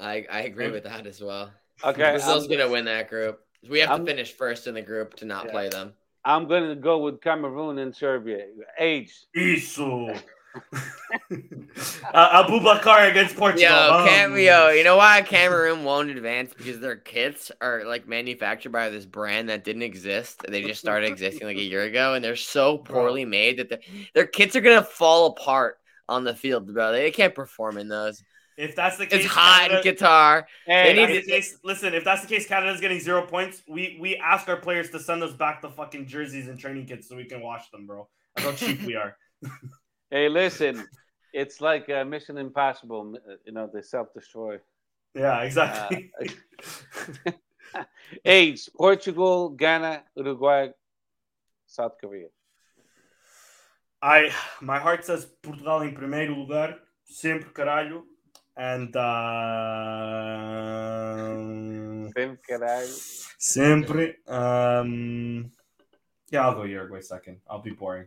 I 0.00 0.26
I 0.30 0.40
agree 0.42 0.70
with 0.70 0.84
that 0.84 1.06
as 1.06 1.20
well. 1.20 1.50
Okay, 1.82 2.02
Brazil's 2.02 2.44
I'm, 2.44 2.50
gonna 2.50 2.68
win 2.68 2.84
that 2.86 3.08
group. 3.08 3.40
We 3.68 3.80
have 3.80 3.90
I'm- 3.90 4.04
to 4.04 4.10
finish 4.12 4.32
first 4.32 4.66
in 4.66 4.74
the 4.74 4.82
group 4.82 5.14
to 5.16 5.24
not 5.24 5.46
Yeah. 5.46 5.50
play 5.52 5.68
them. 5.68 5.94
I'm 6.24 6.48
gonna 6.48 6.74
go 6.74 6.98
with 6.98 7.20
Cameroon 7.20 7.78
and 7.78 7.94
Serbia. 7.94 8.46
Age. 8.78 9.12
Isu. 9.36 10.18
uh, 12.14 12.44
Aboubakar 12.44 13.10
against 13.10 13.36
Portugal. 13.36 13.62
Yo, 13.68 14.24
Um, 14.24 14.36
you 14.76 14.84
know 14.84 14.96
why 14.96 15.20
Cameroon 15.22 15.84
won't 15.84 16.10
advance? 16.10 16.54
Because 16.56 16.80
their 16.80 16.96
kits 16.96 17.50
are 17.60 17.84
like 17.84 18.06
manufactured 18.06 18.70
by 18.70 18.88
this 18.88 19.04
brand 19.04 19.48
that 19.48 19.64
didn't 19.64 19.82
exist. 19.82 20.42
They 20.48 20.62
just 20.62 20.80
started 20.80 21.10
existing 21.10 21.46
like 21.46 21.56
a 21.56 21.62
year 21.62 21.82
ago, 21.82 22.14
and 22.14 22.24
they're 22.24 22.36
so 22.36 22.78
poorly 22.84 23.24
made 23.24 23.58
that 23.58 23.68
their 23.68 23.80
their 24.14 24.26
kits 24.26 24.54
are 24.56 24.60
gonna 24.60 24.82
fall 24.84 25.26
apart 25.26 25.78
on 26.08 26.24
the 26.24 26.34
field, 26.34 26.72
bro. 26.72 26.92
They 26.92 27.10
can't 27.10 27.34
perform 27.34 27.78
in 27.78 27.88
those. 27.88 28.22
If 28.56 28.76
that's 28.76 28.96
the 28.98 29.06
case, 29.06 29.24
It's 29.24 29.34
hot 29.34 29.70
in 29.70 29.82
Canada- 29.82 29.92
Qatar. 29.92 30.44
Hey, 30.66 30.94
They 30.94 31.02
If 31.02 31.08
need 31.08 31.16
that's 31.16 31.26
the 31.26 31.32
case, 31.32 31.58
listen, 31.64 31.94
if 31.94 32.04
that's 32.04 32.22
the 32.22 32.28
case, 32.28 32.46
Canada's 32.46 32.80
getting 32.80 33.00
zero 33.00 33.26
points. 33.26 33.62
We 33.66 33.96
we 34.00 34.16
ask 34.16 34.48
our 34.48 34.56
players 34.56 34.90
to 34.90 35.00
send 35.00 35.22
us 35.22 35.32
back 35.32 35.60
the 35.60 35.70
fucking 35.70 36.06
jerseys 36.06 36.46
and 36.48 36.58
training 36.58 36.86
kits 36.86 37.08
so 37.08 37.16
we 37.16 37.24
can 37.24 37.40
wash 37.40 37.68
them, 37.70 37.86
bro. 37.86 38.08
That's 38.36 38.46
how 38.48 38.54
cheap 38.54 38.82
we 38.82 38.94
are. 38.94 39.16
hey, 40.10 40.28
listen. 40.28 40.86
It's 41.32 41.60
like 41.60 41.90
uh, 41.90 42.04
Mission 42.04 42.38
Impossible. 42.38 43.16
uh, 43.16 43.34
You 43.44 43.52
know, 43.52 43.68
they 43.72 43.82
self-destroy. 43.82 44.60
Yeah, 45.14 45.42
exactly. 45.42 46.12
Age. 48.24 48.68
Portugal, 48.76 49.48
Ghana, 49.50 50.04
Uruguay, 50.16 50.68
South 51.66 51.94
Korea. 52.00 52.28
I 54.00 54.30
my 54.60 54.78
heart 54.78 55.04
says 55.04 55.24
Portugal 55.42 55.82
em 55.82 55.92
primeiro 55.94 56.34
lugar, 56.34 56.78
sempre 57.04 57.50
caralho, 57.50 58.04
and 58.56 58.94
uh, 58.96 59.04
Sempre, 62.16 62.38
caralho. 62.48 62.86
sempre. 63.38 64.16
Um, 64.28 65.50
yeah, 66.30 66.46
I'll 66.46 66.54
go 66.54 66.64
Uruguay 66.64 67.00
second. 67.00 67.38
I'll 67.48 67.62
be 67.62 67.72
boring. 67.72 68.06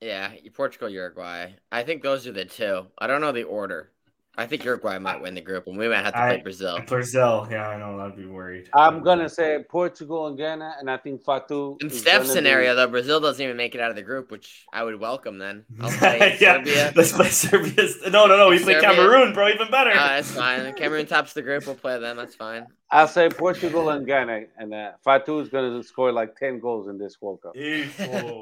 Yeah, 0.00 0.32
Portugal, 0.54 0.88
Uruguay. 0.88 1.52
I 1.70 1.82
think 1.82 2.02
those 2.02 2.26
are 2.26 2.32
the 2.32 2.44
two. 2.44 2.86
I 2.98 3.06
don't 3.06 3.20
know 3.20 3.32
the 3.32 3.44
order. 3.44 3.92
I 4.38 4.46
think 4.46 4.64
Uruguay 4.64 4.96
might 4.98 5.20
win 5.20 5.34
the 5.34 5.40
group, 5.40 5.66
and 5.66 5.76
we 5.76 5.88
might 5.88 5.96
have 6.04 6.14
to 6.14 6.18
play 6.20 6.38
I- 6.38 6.42
Brazil. 6.42 6.78
Brazil, 6.86 7.46
yeah, 7.50 7.68
I 7.68 7.76
know. 7.78 7.98
I'd 8.00 8.16
be 8.16 8.26
worried. 8.26 8.70
I'm 8.72 9.02
gonna 9.02 9.28
say 9.28 9.64
Portugal 9.68 10.28
and 10.28 10.38
Ghana, 10.38 10.76
and 10.78 10.90
I 10.90 10.96
think 10.96 11.22
Fatu. 11.24 11.76
In 11.80 11.88
is 11.88 11.98
Steph's 11.98 12.32
scenario, 12.32 12.72
be- 12.72 12.76
though, 12.76 12.86
Brazil 12.86 13.20
doesn't 13.20 13.42
even 13.42 13.56
make 13.56 13.74
it 13.74 13.80
out 13.80 13.90
of 13.90 13.96
the 13.96 14.02
group, 14.02 14.30
which 14.30 14.64
I 14.72 14.84
would 14.84 14.98
welcome. 15.00 15.38
Then 15.38 15.64
I'll 15.80 15.90
play 15.90 16.38
yeah, 16.40 16.54
Serbia. 16.58 16.92
let's 16.96 17.12
play 17.12 17.28
Serbia. 17.28 17.88
No, 18.10 18.26
no, 18.26 18.36
no. 18.36 18.48
We 18.48 18.60
play 18.60 18.74
Serbia. 18.74 18.88
Cameroon, 18.90 19.32
bro. 19.34 19.48
Even 19.48 19.70
better. 19.70 19.90
Uh, 19.90 19.94
that's 20.08 20.30
fine. 20.30 20.72
Cameroon 20.74 21.06
tops 21.06 21.32
the 21.32 21.42
group. 21.42 21.66
We'll 21.66 21.74
play 21.74 21.98
them. 21.98 22.16
That's 22.16 22.36
fine. 22.36 22.66
I'll 22.92 23.08
say 23.08 23.28
Portugal 23.28 23.90
and 23.90 24.06
Ghana, 24.06 24.44
and 24.58 24.72
uh, 24.72 24.92
Fatu 25.04 25.40
is 25.40 25.48
gonna 25.48 25.82
score 25.82 26.12
like 26.12 26.36
ten 26.36 26.60
goals 26.60 26.88
in 26.88 26.98
this 26.98 27.20
World 27.20 27.40
Cup. 27.42 27.56
Ew. 27.56 27.88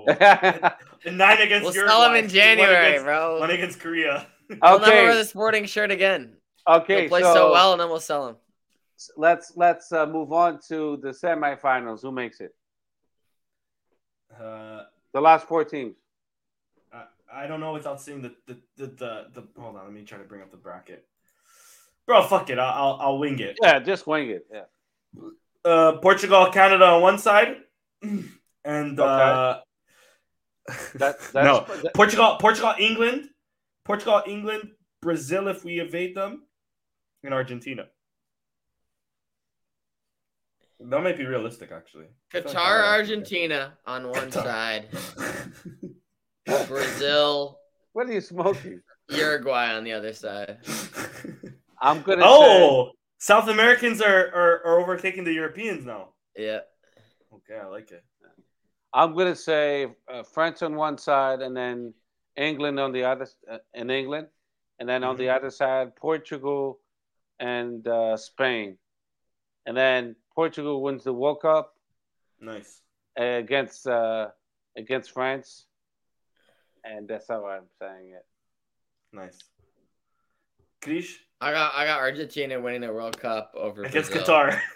And 1.05 1.17
nine 1.17 1.41
against 1.41 1.65
We'll 1.65 1.75
Uruguay. 1.75 1.93
sell 1.93 2.03
them 2.03 2.17
in 2.17 2.25
One 2.25 2.29
January, 2.29 2.87
against, 2.89 3.05
bro. 3.05 3.39
One 3.41 3.51
against 3.51 3.81
Korea. 3.81 4.27
We'll 4.63 4.81
never 4.81 4.91
wear 4.93 5.15
the 5.15 5.25
sporting 5.25 5.67
shirt 5.67 5.91
again. 5.91 6.37
okay. 6.67 7.01
They'll 7.03 7.09
play 7.09 7.23
so 7.23 7.35
so 7.35 7.53
well, 7.53 7.73
and 7.73 7.81
then 7.81 7.89
we'll 7.89 8.01
sell 8.01 8.27
them. 8.27 8.37
let's 9.17 9.53
let's 9.57 9.93
uh, 9.93 10.07
move 10.07 10.33
on 10.33 10.59
to 10.69 10.97
the 11.03 11.11
semifinals. 11.11 12.03
Who 12.03 12.11
makes 12.13 12.41
it? 12.41 12.55
Uh, 14.39 14.85
The 15.13 15.21
last 15.21 15.47
four 15.47 15.65
teams. 15.65 15.97
I, 16.93 17.05
I 17.33 17.47
don't 17.47 17.61
know 17.61 17.73
without 17.73 18.01
seeing 18.01 18.23
the 18.23 18.35
the, 18.47 18.57
the 18.77 18.87
the 18.87 19.13
the 19.35 19.61
Hold 19.61 19.77
on, 19.77 19.85
let 19.85 19.93
me 19.93 20.03
try 20.05 20.19
to 20.19 20.25
bring 20.25 20.43
up 20.43 20.51
the 20.51 20.57
bracket. 20.57 21.05
Bro, 22.07 22.23
fuck 22.25 22.49
it. 22.51 22.59
I'll 22.59 22.75
I'll, 22.83 22.99
I'll 23.01 23.19
wing 23.19 23.39
it. 23.41 23.57
Yeah, 23.63 23.79
just 23.81 24.07
wing 24.07 24.31
it. 24.31 24.47
Yeah. 24.53 24.65
Uh, 25.65 25.93
Portugal, 25.99 26.47
Canada 26.53 26.85
on 26.87 27.03
one 27.03 27.19
side, 27.19 27.57
and 28.65 28.99
uh, 29.01 29.61
That, 30.67 30.75
that's 30.95 31.35
no 31.35 31.65
that- 31.83 31.95
Portugal, 31.95 32.37
Portugal, 32.41 32.75
England, 32.79 33.29
Portugal, 33.89 34.23
England, 34.27 34.71
Brazil 35.01 35.49
if 35.49 35.65
we 35.65 35.81
evade 35.81 36.15
them, 36.15 36.43
and 37.25 37.33
Argentina. 37.33 37.87
That 40.79 41.03
might 41.03 41.17
be 41.17 41.25
realistic, 41.25 41.73
actually. 41.73 42.05
I 42.35 42.39
like 42.39 42.47
Qatar, 42.47 42.53
that 42.53 42.85
Argentina 42.85 43.79
on 43.87 44.09
one 44.09 44.31
Qatar. 44.31 44.43
side, 44.45 44.89
Brazil, 46.69 47.59
what 47.95 48.07
are 48.09 48.13
you 48.13 48.21
smoking? 48.21 48.83
Uruguay 49.09 49.75
on 49.75 49.85
the 49.85 49.93
other 49.93 50.13
side. 50.13 50.59
I'm 51.81 52.03
gonna. 52.03 52.23
oh, 52.25 52.91
South 53.17 53.49
Americans 53.49 54.03
are, 54.03 54.27
are 54.35 54.67
are 54.67 54.81
overtaking 54.81 55.25
the 55.25 55.33
Europeans 55.33 55.87
now. 55.87 56.11
Yeah. 56.37 56.61
Okay, 57.33 57.59
I 57.59 57.67
like 57.69 57.91
it. 57.91 58.05
I'm 58.93 59.17
gonna 59.17 59.35
say 59.35 59.87
uh, 60.13 60.25
France 60.25 60.61
on 60.61 60.77
one 60.77 60.99
side, 60.99 61.41
and 61.41 61.57
then 61.57 61.95
England 62.39 62.79
on 62.81 62.93
the 62.93 63.05
other, 63.05 63.27
uh, 63.51 63.59
in 63.75 63.91
England, 63.91 64.29
and 64.79 64.89
then 64.89 65.03
on 65.05 65.17
the 65.17 65.25
Mhm. 65.27 65.37
other 65.37 65.51
side 65.51 65.95
Portugal 65.97 66.81
and 67.41 67.87
uh, 67.87 68.17
Spain, 68.17 68.79
and 69.67 69.77
then 69.77 70.17
Portugal 70.35 70.81
wins 70.83 71.05
the 71.05 71.13
World 71.13 71.41
Cup 71.43 71.75
Nice. 72.41 72.81
uh, 73.19 73.23
against 73.45 73.87
uh, 73.87 74.31
against 74.77 75.11
France, 75.11 75.67
and 76.85 77.09
that's 77.09 77.27
how 77.29 77.45
I'm 77.47 77.69
saying 77.81 78.13
it. 78.13 78.25
Nice. 79.13 79.39
Krish 80.81 81.17
I 81.41 81.53
got 81.53 81.75
I 81.75 81.85
got 81.87 81.99
Argentina 82.01 82.61
winning 82.61 82.83
the 82.83 82.93
World 82.93 83.19
Cup 83.21 83.53
over 83.57 83.83
against 83.85 84.11
Brazil. 84.13 84.27
Qatar. 84.35 84.61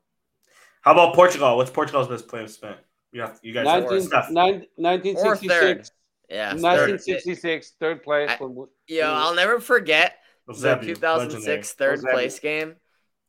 How 0.81 0.91
about 0.91 1.15
Portugal? 1.15 1.55
What's 1.57 1.71
Portugal's 1.71 2.09
best 2.09 2.27
placement? 2.27 2.77
You 3.13 3.21
have 3.21 3.39
you 3.41 3.53
guys 3.53 3.65
19, 3.65 4.01
Steph. 4.01 4.29
nine- 4.31 4.65
1966, 4.75 5.91
Yeah. 6.29 6.49
third. 6.51 6.61
1966, 6.61 7.71
third 7.79 8.03
place. 8.03 8.29
I- 8.31 8.43
when 8.43 8.67
Yo, 8.87 9.07
I'll 9.07 9.35
never 9.35 9.59
forget 9.61 10.17
the 10.47 10.53
Eusebio, 10.53 10.95
2006 10.95 11.79
legendary. 11.79 11.97
third 11.97 12.11
place 12.13 12.39
game. 12.39 12.75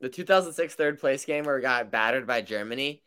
The 0.05 0.09
2006 0.11 0.75
third 0.75 0.99
place 0.99 1.25
game 1.25 1.45
where 1.45 1.55
we 1.55 1.63
got 1.63 1.89
battered 1.89 2.27
by 2.27 2.41
Germany 2.41 3.01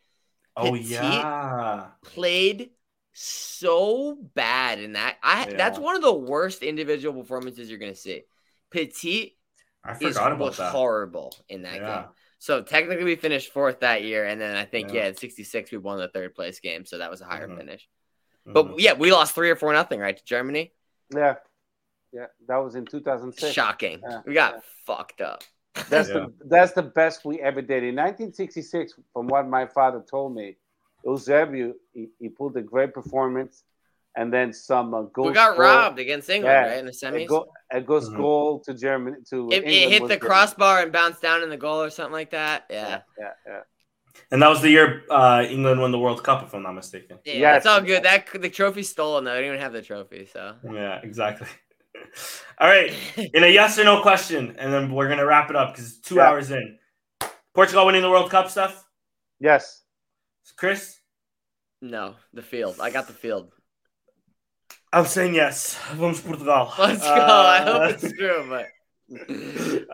Oh 0.56 0.72
Petit. 0.72 0.94
yeah. 0.94 1.86
played 2.02 2.70
so 3.12 4.16
bad 4.34 4.80
in 4.80 4.94
that. 4.94 5.16
I 5.22 5.44
that's 5.44 5.78
one 5.78 5.94
of 5.94 6.02
the 6.02 6.12
worst 6.12 6.64
individual 6.64 7.14
performances 7.22 7.70
you're 7.70 7.78
gonna 7.78 7.94
see. 7.94 8.24
Petit 8.72 9.38
I 9.84 9.92
is 9.92 9.98
forgot 9.98 10.32
about 10.32 10.40
was 10.48 10.56
that. 10.56 10.72
horrible 10.72 11.36
in 11.48 11.62
that 11.62 11.76
Yeah. 11.76 12.00
game. 12.02 12.10
So 12.40 12.62
technically 12.64 13.04
we 13.04 13.14
finished 13.14 13.52
fourth 13.52 13.78
that 13.78 14.02
year, 14.02 14.24
and 14.24 14.40
then 14.40 14.56
I 14.56 14.64
think 14.64 14.88
Yeah. 14.92 15.02
yeah, 15.02 15.06
in 15.10 15.14
'66 15.14 15.70
we 15.70 15.78
won 15.78 15.98
the 15.98 16.08
third 16.08 16.34
place 16.34 16.58
game, 16.58 16.84
so 16.84 16.98
that 16.98 17.12
was 17.12 17.20
a 17.20 17.26
higher 17.26 17.46
Mhm. 17.46 17.58
finish. 17.58 17.88
Mhm. 18.44 18.54
But 18.54 18.80
yeah, 18.80 18.94
we 18.94 19.12
lost 19.12 19.36
three 19.36 19.50
or 19.50 19.56
four 19.56 19.72
nothing, 19.72 20.00
right, 20.00 20.16
to 20.16 20.24
Germany. 20.24 20.74
yeah, 21.14 21.36
yeah, 22.12 22.26
that 22.48 22.56
was 22.56 22.74
in 22.74 22.86
2006. 22.86 23.52
Shocking. 23.54 24.00
Yeah, 24.02 24.22
We 24.26 24.34
got 24.34 24.54
yeah. 24.54 24.60
fucked 24.84 25.20
up. 25.20 25.44
That's 25.88 26.08
Yeah. 26.08 26.14
the 26.14 26.32
that's 26.46 26.72
the 26.72 26.82
best 26.82 27.24
we 27.24 27.40
ever 27.40 27.60
did. 27.62 27.82
In 27.84 27.94
1966, 27.96 28.94
from 29.12 29.26
what 29.28 29.46
my 29.48 29.66
father 29.66 30.02
told 30.08 30.34
me, 30.34 30.56
Eusebio 31.04 31.74
he, 31.94 32.08
he 32.18 32.28
pulled 32.28 32.56
a 32.56 32.62
great 32.62 32.92
performance, 32.92 33.64
and 34.16 34.32
then 34.32 34.52
some 34.52 34.94
uh, 34.94 35.02
goal. 35.02 35.26
we 35.28 35.32
got 35.32 35.52
score- 35.54 35.64
robbed 35.64 35.98
against 35.98 36.28
England, 36.28 36.52
Yeah. 36.52 36.68
right, 36.70 36.78
in 36.78 36.86
the 36.86 36.90
A, 36.92 36.94
semis. 36.94 37.26
go, 37.28 37.46
a 37.70 37.80
ghost 37.80 38.10
Mhm. 38.10 38.16
goal 38.16 38.60
to 38.60 38.74
Germany 38.74 39.18
to 39.30 39.48
It, 39.52 39.64
it 39.64 39.88
hit 39.90 40.02
the 40.02 40.16
good. 40.16 40.20
crossbar 40.28 40.82
and 40.82 40.90
bounced 40.92 41.22
down 41.22 41.42
in 41.42 41.50
the 41.50 41.56
goal 41.56 41.80
or 41.82 41.90
something 41.90 42.12
like 42.12 42.30
that. 42.30 42.64
Yeah. 42.70 43.02
yeah, 43.18 43.30
yeah. 43.46 43.60
And 44.32 44.42
that 44.42 44.48
was 44.48 44.60
the 44.60 44.70
year 44.70 45.04
uh, 45.10 45.44
England 45.48 45.80
won 45.80 45.92
the 45.92 45.98
World 45.98 46.24
Cup, 46.24 46.42
if 46.42 46.52
I'm 46.52 46.64
not 46.64 46.72
mistaken. 46.74 47.18
Yeah, 47.24 47.34
Yes. 47.34 47.56
it's 47.58 47.66
all 47.66 47.80
good. 47.80 48.02
That 48.02 48.26
the 48.34 48.50
trophy's 48.50 48.88
stolen 48.88 49.24
though. 49.24 49.32
I 49.32 49.36
don't 49.36 49.44
even 49.44 49.60
have 49.60 49.72
the 49.72 49.82
trophy, 49.82 50.26
so. 50.26 50.56
Yeah, 50.64 50.98
exactly. 51.02 51.46
All 52.60 52.68
right, 52.68 52.92
in 53.34 53.44
a 53.44 53.48
yes 53.48 53.78
or 53.78 53.84
no 53.84 54.02
question, 54.02 54.56
and 54.58 54.72
then 54.72 54.92
we're 54.92 55.08
gonna 55.08 55.24
wrap 55.26 55.50
it 55.50 55.56
up 55.56 55.72
because 55.72 55.88
it's 55.90 55.98
two 56.00 56.16
Yeah. 56.16 56.28
hours 56.28 56.50
in. 56.50 56.78
Portugal 57.54 57.86
winning 57.86 58.02
the 58.02 58.10
World 58.10 58.30
Cup 58.30 58.50
stuff. 58.50 58.84
Yes, 59.40 59.82
Chris, 60.56 60.98
no, 61.80 62.16
the 62.32 62.42
field. 62.42 62.76
I 62.80 62.90
got 62.90 63.06
the 63.06 63.12
field. 63.12 63.52
I'm 64.92 65.04
saying 65.06 65.34
yes. 65.34 65.78
Vamos 65.92 66.20
Portugal. 66.20 66.72
Let's 66.78 67.02
go. 67.02 67.12
I 67.14 67.58
Uh, 67.58 67.72
hope 67.88 68.02
it's 68.02 68.12
true, 68.16 68.46
but 68.48 68.66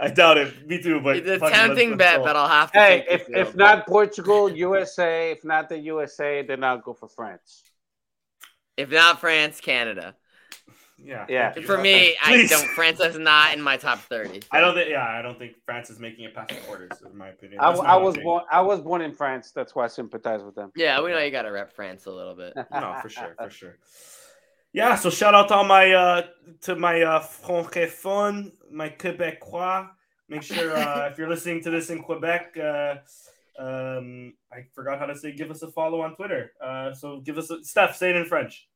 I 0.00 0.08
doubt 0.10 0.38
it. 0.38 0.66
Me 0.66 0.80
too. 0.80 1.00
But 1.00 1.16
it's 1.18 1.28
a 1.28 1.38
tempting 1.50 1.90
let's- 1.90 2.00
let's 2.00 2.12
bet, 2.12 2.18
go. 2.18 2.24
but 2.24 2.36
I'll 2.36 2.48
have 2.48 2.72
to. 2.72 2.78
Hey, 2.78 2.98
take 3.00 3.10
if, 3.20 3.26
field. 3.26 3.38
if 3.48 3.56
not 3.56 3.86
Portugal, 3.86 4.50
USA. 4.50 5.32
If 5.32 5.44
not 5.44 5.68
the 5.68 5.78
USA, 5.78 6.42
then 6.42 6.62
I'll 6.64 6.78
go 6.78 6.94
for 6.94 7.08
France. 7.08 7.62
if 8.76 8.90
not 8.90 9.20
France, 9.20 9.60
Canada. 9.60 10.14
Yeah, 11.04 11.26
Yeah. 11.28 11.52
For 11.52 11.78
me, 11.78 12.16
I 12.24 12.46
don't. 12.46 12.66
France 12.68 13.00
is 13.00 13.18
not 13.18 13.54
in 13.54 13.60
my 13.60 13.76
top 13.76 13.98
thirty. 14.00 14.42
I 14.50 14.60
don't 14.60 14.74
think. 14.74 14.90
Yeah, 14.90 15.06
I 15.06 15.22
don't 15.22 15.38
think 15.38 15.54
France 15.64 15.90
is 15.90 15.98
making 15.98 16.24
it 16.24 16.34
past 16.34 16.48
the 16.48 16.56
quarters. 16.56 16.92
In 17.04 17.16
my 17.16 17.28
opinion, 17.28 17.60
I, 17.60 17.70
I 17.70 17.96
was 17.96 18.14
opinion. 18.14 18.24
born. 18.24 18.44
I 18.50 18.60
was 18.62 18.80
born 18.80 19.02
in 19.02 19.12
France. 19.12 19.52
That's 19.54 19.74
why 19.74 19.84
I 19.84 19.88
sympathize 19.88 20.42
with 20.42 20.54
them. 20.54 20.72
Yeah, 20.76 21.00
we 21.02 21.10
know 21.10 21.18
you 21.18 21.30
got 21.30 21.42
to 21.42 21.50
rep 21.50 21.72
France 21.72 22.06
a 22.06 22.10
little 22.10 22.34
bit. 22.34 22.54
no, 22.72 22.96
for 23.02 23.08
sure, 23.08 23.34
for 23.38 23.50
sure. 23.50 23.78
Yeah, 24.72 24.96
so 24.96 25.10
shout 25.10 25.34
out 25.34 25.48
to 25.48 25.54
all 25.54 25.64
my 25.64 25.92
uh 25.92 26.22
to 26.62 26.76
my 26.76 27.02
uh 27.02 27.20
francophone, 27.20 28.52
my 28.70 28.88
Quebecois. 28.88 29.88
Make 30.28 30.42
sure 30.42 30.74
uh, 30.74 31.08
if 31.12 31.18
you're 31.18 31.28
listening 31.28 31.62
to 31.64 31.70
this 31.70 31.90
in 31.90 32.02
Quebec, 32.02 32.56
uh, 32.56 32.94
um, 33.58 34.32
I 34.50 34.64
forgot 34.74 34.98
how 34.98 35.06
to 35.06 35.16
say. 35.16 35.32
Give 35.32 35.50
us 35.50 35.62
a 35.62 35.70
follow 35.70 36.00
on 36.00 36.16
Twitter. 36.16 36.52
Uh, 36.64 36.94
so 36.94 37.20
give 37.20 37.36
us 37.36 37.50
a 37.50 37.62
Steph. 37.62 37.94
Say 37.94 38.10
it 38.10 38.16
in 38.16 38.24
French 38.24 38.66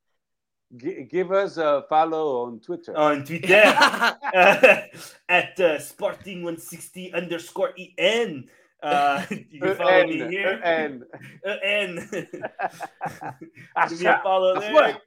G- 0.77 1.05
give 1.11 1.33
us 1.33 1.57
a 1.57 1.85
follow 1.89 2.45
on 2.47 2.61
Twitter. 2.61 2.97
on 2.97 3.25
Twitter 3.25 3.55
uh, 3.55 4.83
at 5.29 5.59
uh, 5.59 5.79
Sporting 5.79 6.43
160 6.43 7.15
underscore 7.15 7.73
en. 7.97 8.49
Uh, 8.83 9.25
you 9.31 9.61
can 9.61 9.75
follow 9.77 10.07
me 10.07 10.19
here. 10.29 10.61
Uh, 10.63 11.57
en. 11.63 12.09
Give 13.89 14.01
me 14.01 14.07
a 14.07 14.21
follow 14.23 14.61
there. 14.61 15.01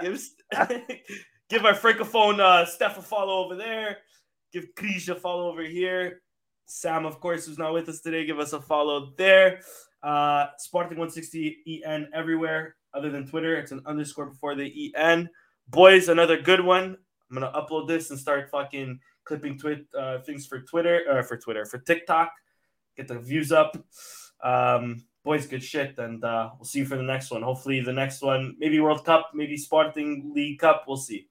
Give, 0.00 0.20
give 1.48 1.64
our 1.64 1.74
francophone 1.74 2.40
uh, 2.40 2.64
Steph 2.66 2.98
a 2.98 3.02
follow 3.02 3.44
over 3.44 3.54
there. 3.54 3.98
Give 4.52 4.66
Krish 4.74 5.08
a 5.08 5.14
follow 5.14 5.50
over 5.50 5.62
here. 5.62 6.22
Sam, 6.66 7.04
of 7.06 7.20
course, 7.20 7.46
who's 7.46 7.58
not 7.58 7.74
with 7.74 7.88
us 7.88 8.00
today, 8.00 8.24
give 8.24 8.40
us 8.40 8.54
a 8.54 8.60
follow 8.60 9.12
there. 9.16 9.60
Uh, 10.02 10.46
Sporting160 10.66 11.82
EN 11.84 12.08
everywhere 12.12 12.76
other 12.94 13.10
than 13.10 13.26
Twitter. 13.26 13.56
It's 13.56 13.72
an 13.72 13.82
underscore 13.86 14.26
before 14.26 14.54
the 14.54 14.92
EN. 14.96 15.28
Boys, 15.68 16.08
another 16.08 16.40
good 16.40 16.64
one. 16.64 16.96
I'm 17.30 17.34
gonna 17.34 17.52
upload 17.52 17.88
this 17.88 18.10
and 18.10 18.18
start 18.18 18.50
fucking 18.50 19.00
clipping 19.24 19.58
twit 19.58 19.86
uh, 19.98 20.18
things 20.20 20.46
for 20.46 20.60
Twitter 20.60 21.02
or 21.08 21.22
for 21.22 21.36
Twitter 21.36 21.64
for 21.64 21.78
TikTok. 21.78 22.30
Get 22.96 23.08
the 23.08 23.18
views 23.18 23.52
up. 23.52 23.76
Um, 24.42 25.04
boys, 25.24 25.46
good 25.46 25.62
shit, 25.62 25.98
and 25.98 26.22
uh, 26.24 26.50
we'll 26.58 26.64
see 26.64 26.80
you 26.80 26.84
for 26.86 26.96
the 26.96 27.02
next 27.02 27.30
one. 27.30 27.42
Hopefully, 27.42 27.80
the 27.80 27.92
next 27.92 28.22
one, 28.22 28.56
maybe 28.58 28.80
World 28.80 29.04
Cup, 29.04 29.30
maybe 29.34 29.56
Sporting 29.56 30.32
League 30.34 30.58
Cup. 30.58 30.84
We'll 30.86 30.96
see. 30.96 31.28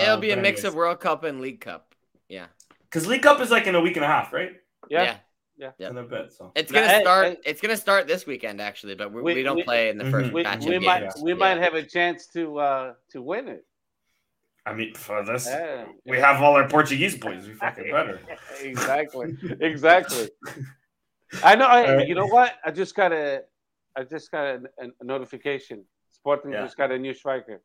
It'll 0.00 0.16
be 0.16 0.30
a 0.30 0.36
mix 0.36 0.64
of 0.64 0.74
World 0.74 1.00
Cup 1.00 1.24
and 1.24 1.40
League 1.40 1.60
Cup. 1.60 1.94
Yeah. 2.28 2.46
because 2.84 3.06
League 3.06 3.22
Cup 3.22 3.40
is 3.40 3.50
like 3.50 3.66
in 3.66 3.74
a 3.74 3.80
week 3.80 3.96
and 3.96 4.04
a 4.04 4.08
half, 4.08 4.32
right? 4.32 4.52
Yeah. 4.88 5.02
Yeah. 5.02 5.16
Yeah 5.56 5.70
in 5.78 5.96
a 5.96 6.02
bit. 6.02 6.32
So 6.32 6.52
It's 6.56 6.72
gonna 6.72 6.88
hey, 6.88 7.00
start. 7.02 7.26
hey. 7.28 7.36
It's 7.46 7.60
gonna 7.60 7.76
start 7.76 8.06
this 8.08 8.26
weekend 8.26 8.60
actually, 8.60 8.94
but 8.96 9.12
we, 9.12 9.22
We- 9.22 9.34
we, 9.34 9.42
don't 9.42 9.56
we- 9.56 9.62
play 9.62 9.88
in 9.88 9.98
the 9.98 10.10
first 10.10 10.30
Mhm. 10.30 10.34
We, 10.34 10.42
batch 10.42 10.64
we 10.64 10.76
of 10.76 10.82
might 10.82 11.00
games. 11.00 11.14
we 11.22 11.30
Yeah. 11.30 11.36
might 11.36 11.58
have 11.58 11.74
a 11.74 11.82
chance 11.82 12.26
to 12.28 12.58
uh 12.58 12.94
to 13.12 13.22
win 13.22 13.48
it. 13.48 13.64
I 14.66 14.72
mean, 14.72 14.94
for 14.94 15.22
this, 15.24 15.46
Yeah. 15.46 15.86
we 16.06 16.18
have 16.18 16.42
all 16.42 16.54
our 16.56 16.66
Portuguese 16.68 17.16
boys. 17.18 17.46
We 17.46 17.52
fucking 17.54 17.90
better. 17.90 18.18
exactly. 18.62 19.36
Exactly. 19.60 20.30
I 21.42 21.54
know. 21.54 21.66
I, 21.66 21.88
Alright. 21.90 22.08
You 22.08 22.14
know 22.14 22.26
what? 22.26 22.54
I 22.64 22.70
just 22.70 22.94
got 22.94 23.12
a, 23.12 23.42
I 23.94 24.04
just 24.04 24.30
got 24.30 24.44
a, 24.46 24.62
a 25.00 25.04
notification. 25.04 25.84
Sporting 26.12 26.52
Yeah. 26.52 26.62
just 26.64 26.76
got 26.78 26.90
a 26.90 26.98
new 26.98 27.12
striker. 27.14 27.60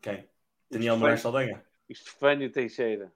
Okay, 0.00 0.24
Daniel 0.70 0.96
Marshall 0.96 1.32
Estranho 1.92 2.52
Teixeira. 2.52 3.08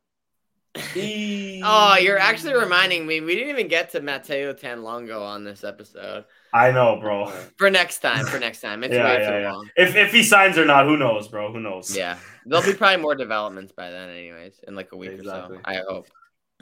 Oh, 1.64 1.96
you're 2.00 2.18
actually 2.18 2.54
reminding 2.54 3.06
me. 3.06 3.20
We 3.20 3.34
didn't 3.34 3.50
even 3.50 3.68
get 3.68 3.90
to 3.90 4.00
Mateo 4.00 4.52
Tanlongo 4.52 5.20
on 5.22 5.44
this 5.44 5.64
episode. 5.64 6.24
I 6.52 6.70
know, 6.72 6.98
bro. 7.00 7.26
For 7.56 7.70
next 7.70 7.98
time. 8.00 8.24
For 8.26 8.38
next 8.38 8.60
time. 8.60 8.82
It's 8.84 8.94
Yeah, 8.94 9.04
way 9.04 9.20
yeah, 9.22 9.30
too 9.30 9.40
yeah. 9.40 9.52
long. 9.52 9.70
If 9.76 9.96
if 9.96 10.12
he 10.12 10.22
signs 10.22 10.56
or 10.58 10.64
not, 10.64 10.86
who 10.86 10.96
knows, 10.96 11.28
bro? 11.28 11.52
Who 11.52 11.60
knows? 11.60 11.94
Yeah, 11.96 12.18
there'll 12.44 12.64
be 12.64 12.72
probably 12.78 13.02
more 13.02 13.14
developments 13.14 13.72
by 13.72 13.90
then, 13.90 14.10
anyways, 14.10 14.60
in 14.66 14.74
like 14.74 14.92
a 14.92 14.96
week 14.96 15.10
Exactly. 15.12 15.56
or 15.56 15.60
so. 15.60 15.62
I 15.64 15.76
hope. 15.88 16.06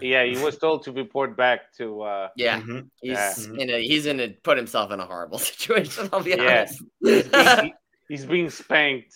Yeah, 0.01 0.25
he 0.25 0.37
was 0.43 0.59
told 0.59 0.83
to 0.85 0.93
report 0.93 1.37
back 1.37 1.73
to. 1.79 2.03
uh 2.03 2.29
Yeah, 2.37 2.61
Mhm. 2.61 2.89
he's 3.01 3.13
Yeah. 3.13 3.35
in 3.63 3.71
a 3.71 3.81
he's 3.81 4.07
in 4.07 4.19
a 4.21 4.29
put 4.43 4.57
himself 4.57 4.91
in 4.91 4.99
a 5.01 5.05
horrible 5.07 5.39
situation. 5.51 6.09
I'll 6.13 6.23
be 6.23 6.31
Yeah. 6.31 6.67
honest. 7.03 7.63
he- 7.63 7.75
he's 8.09 8.27
being 8.27 8.51
spanked. 8.51 9.15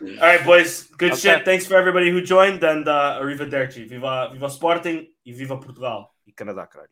All 0.00 0.16
right, 0.20 0.44
boys. 0.44 0.84
Good 0.96 1.12
okay. 1.12 1.20
shit. 1.20 1.44
Thanks 1.44 1.66
for 1.66 1.76
everybody 1.76 2.10
who 2.10 2.22
joined, 2.22 2.62
and 2.62 2.86
uh, 2.86 3.18
arrivederci. 3.20 3.88
Viva, 3.88 4.30
viva 4.32 4.48
Sporting 4.48 5.06
e 5.24 5.32
viva 5.32 5.56
Portugal. 5.58 6.14
E 6.24 6.32
Canadá, 6.32 6.68
caralho. 6.68 6.90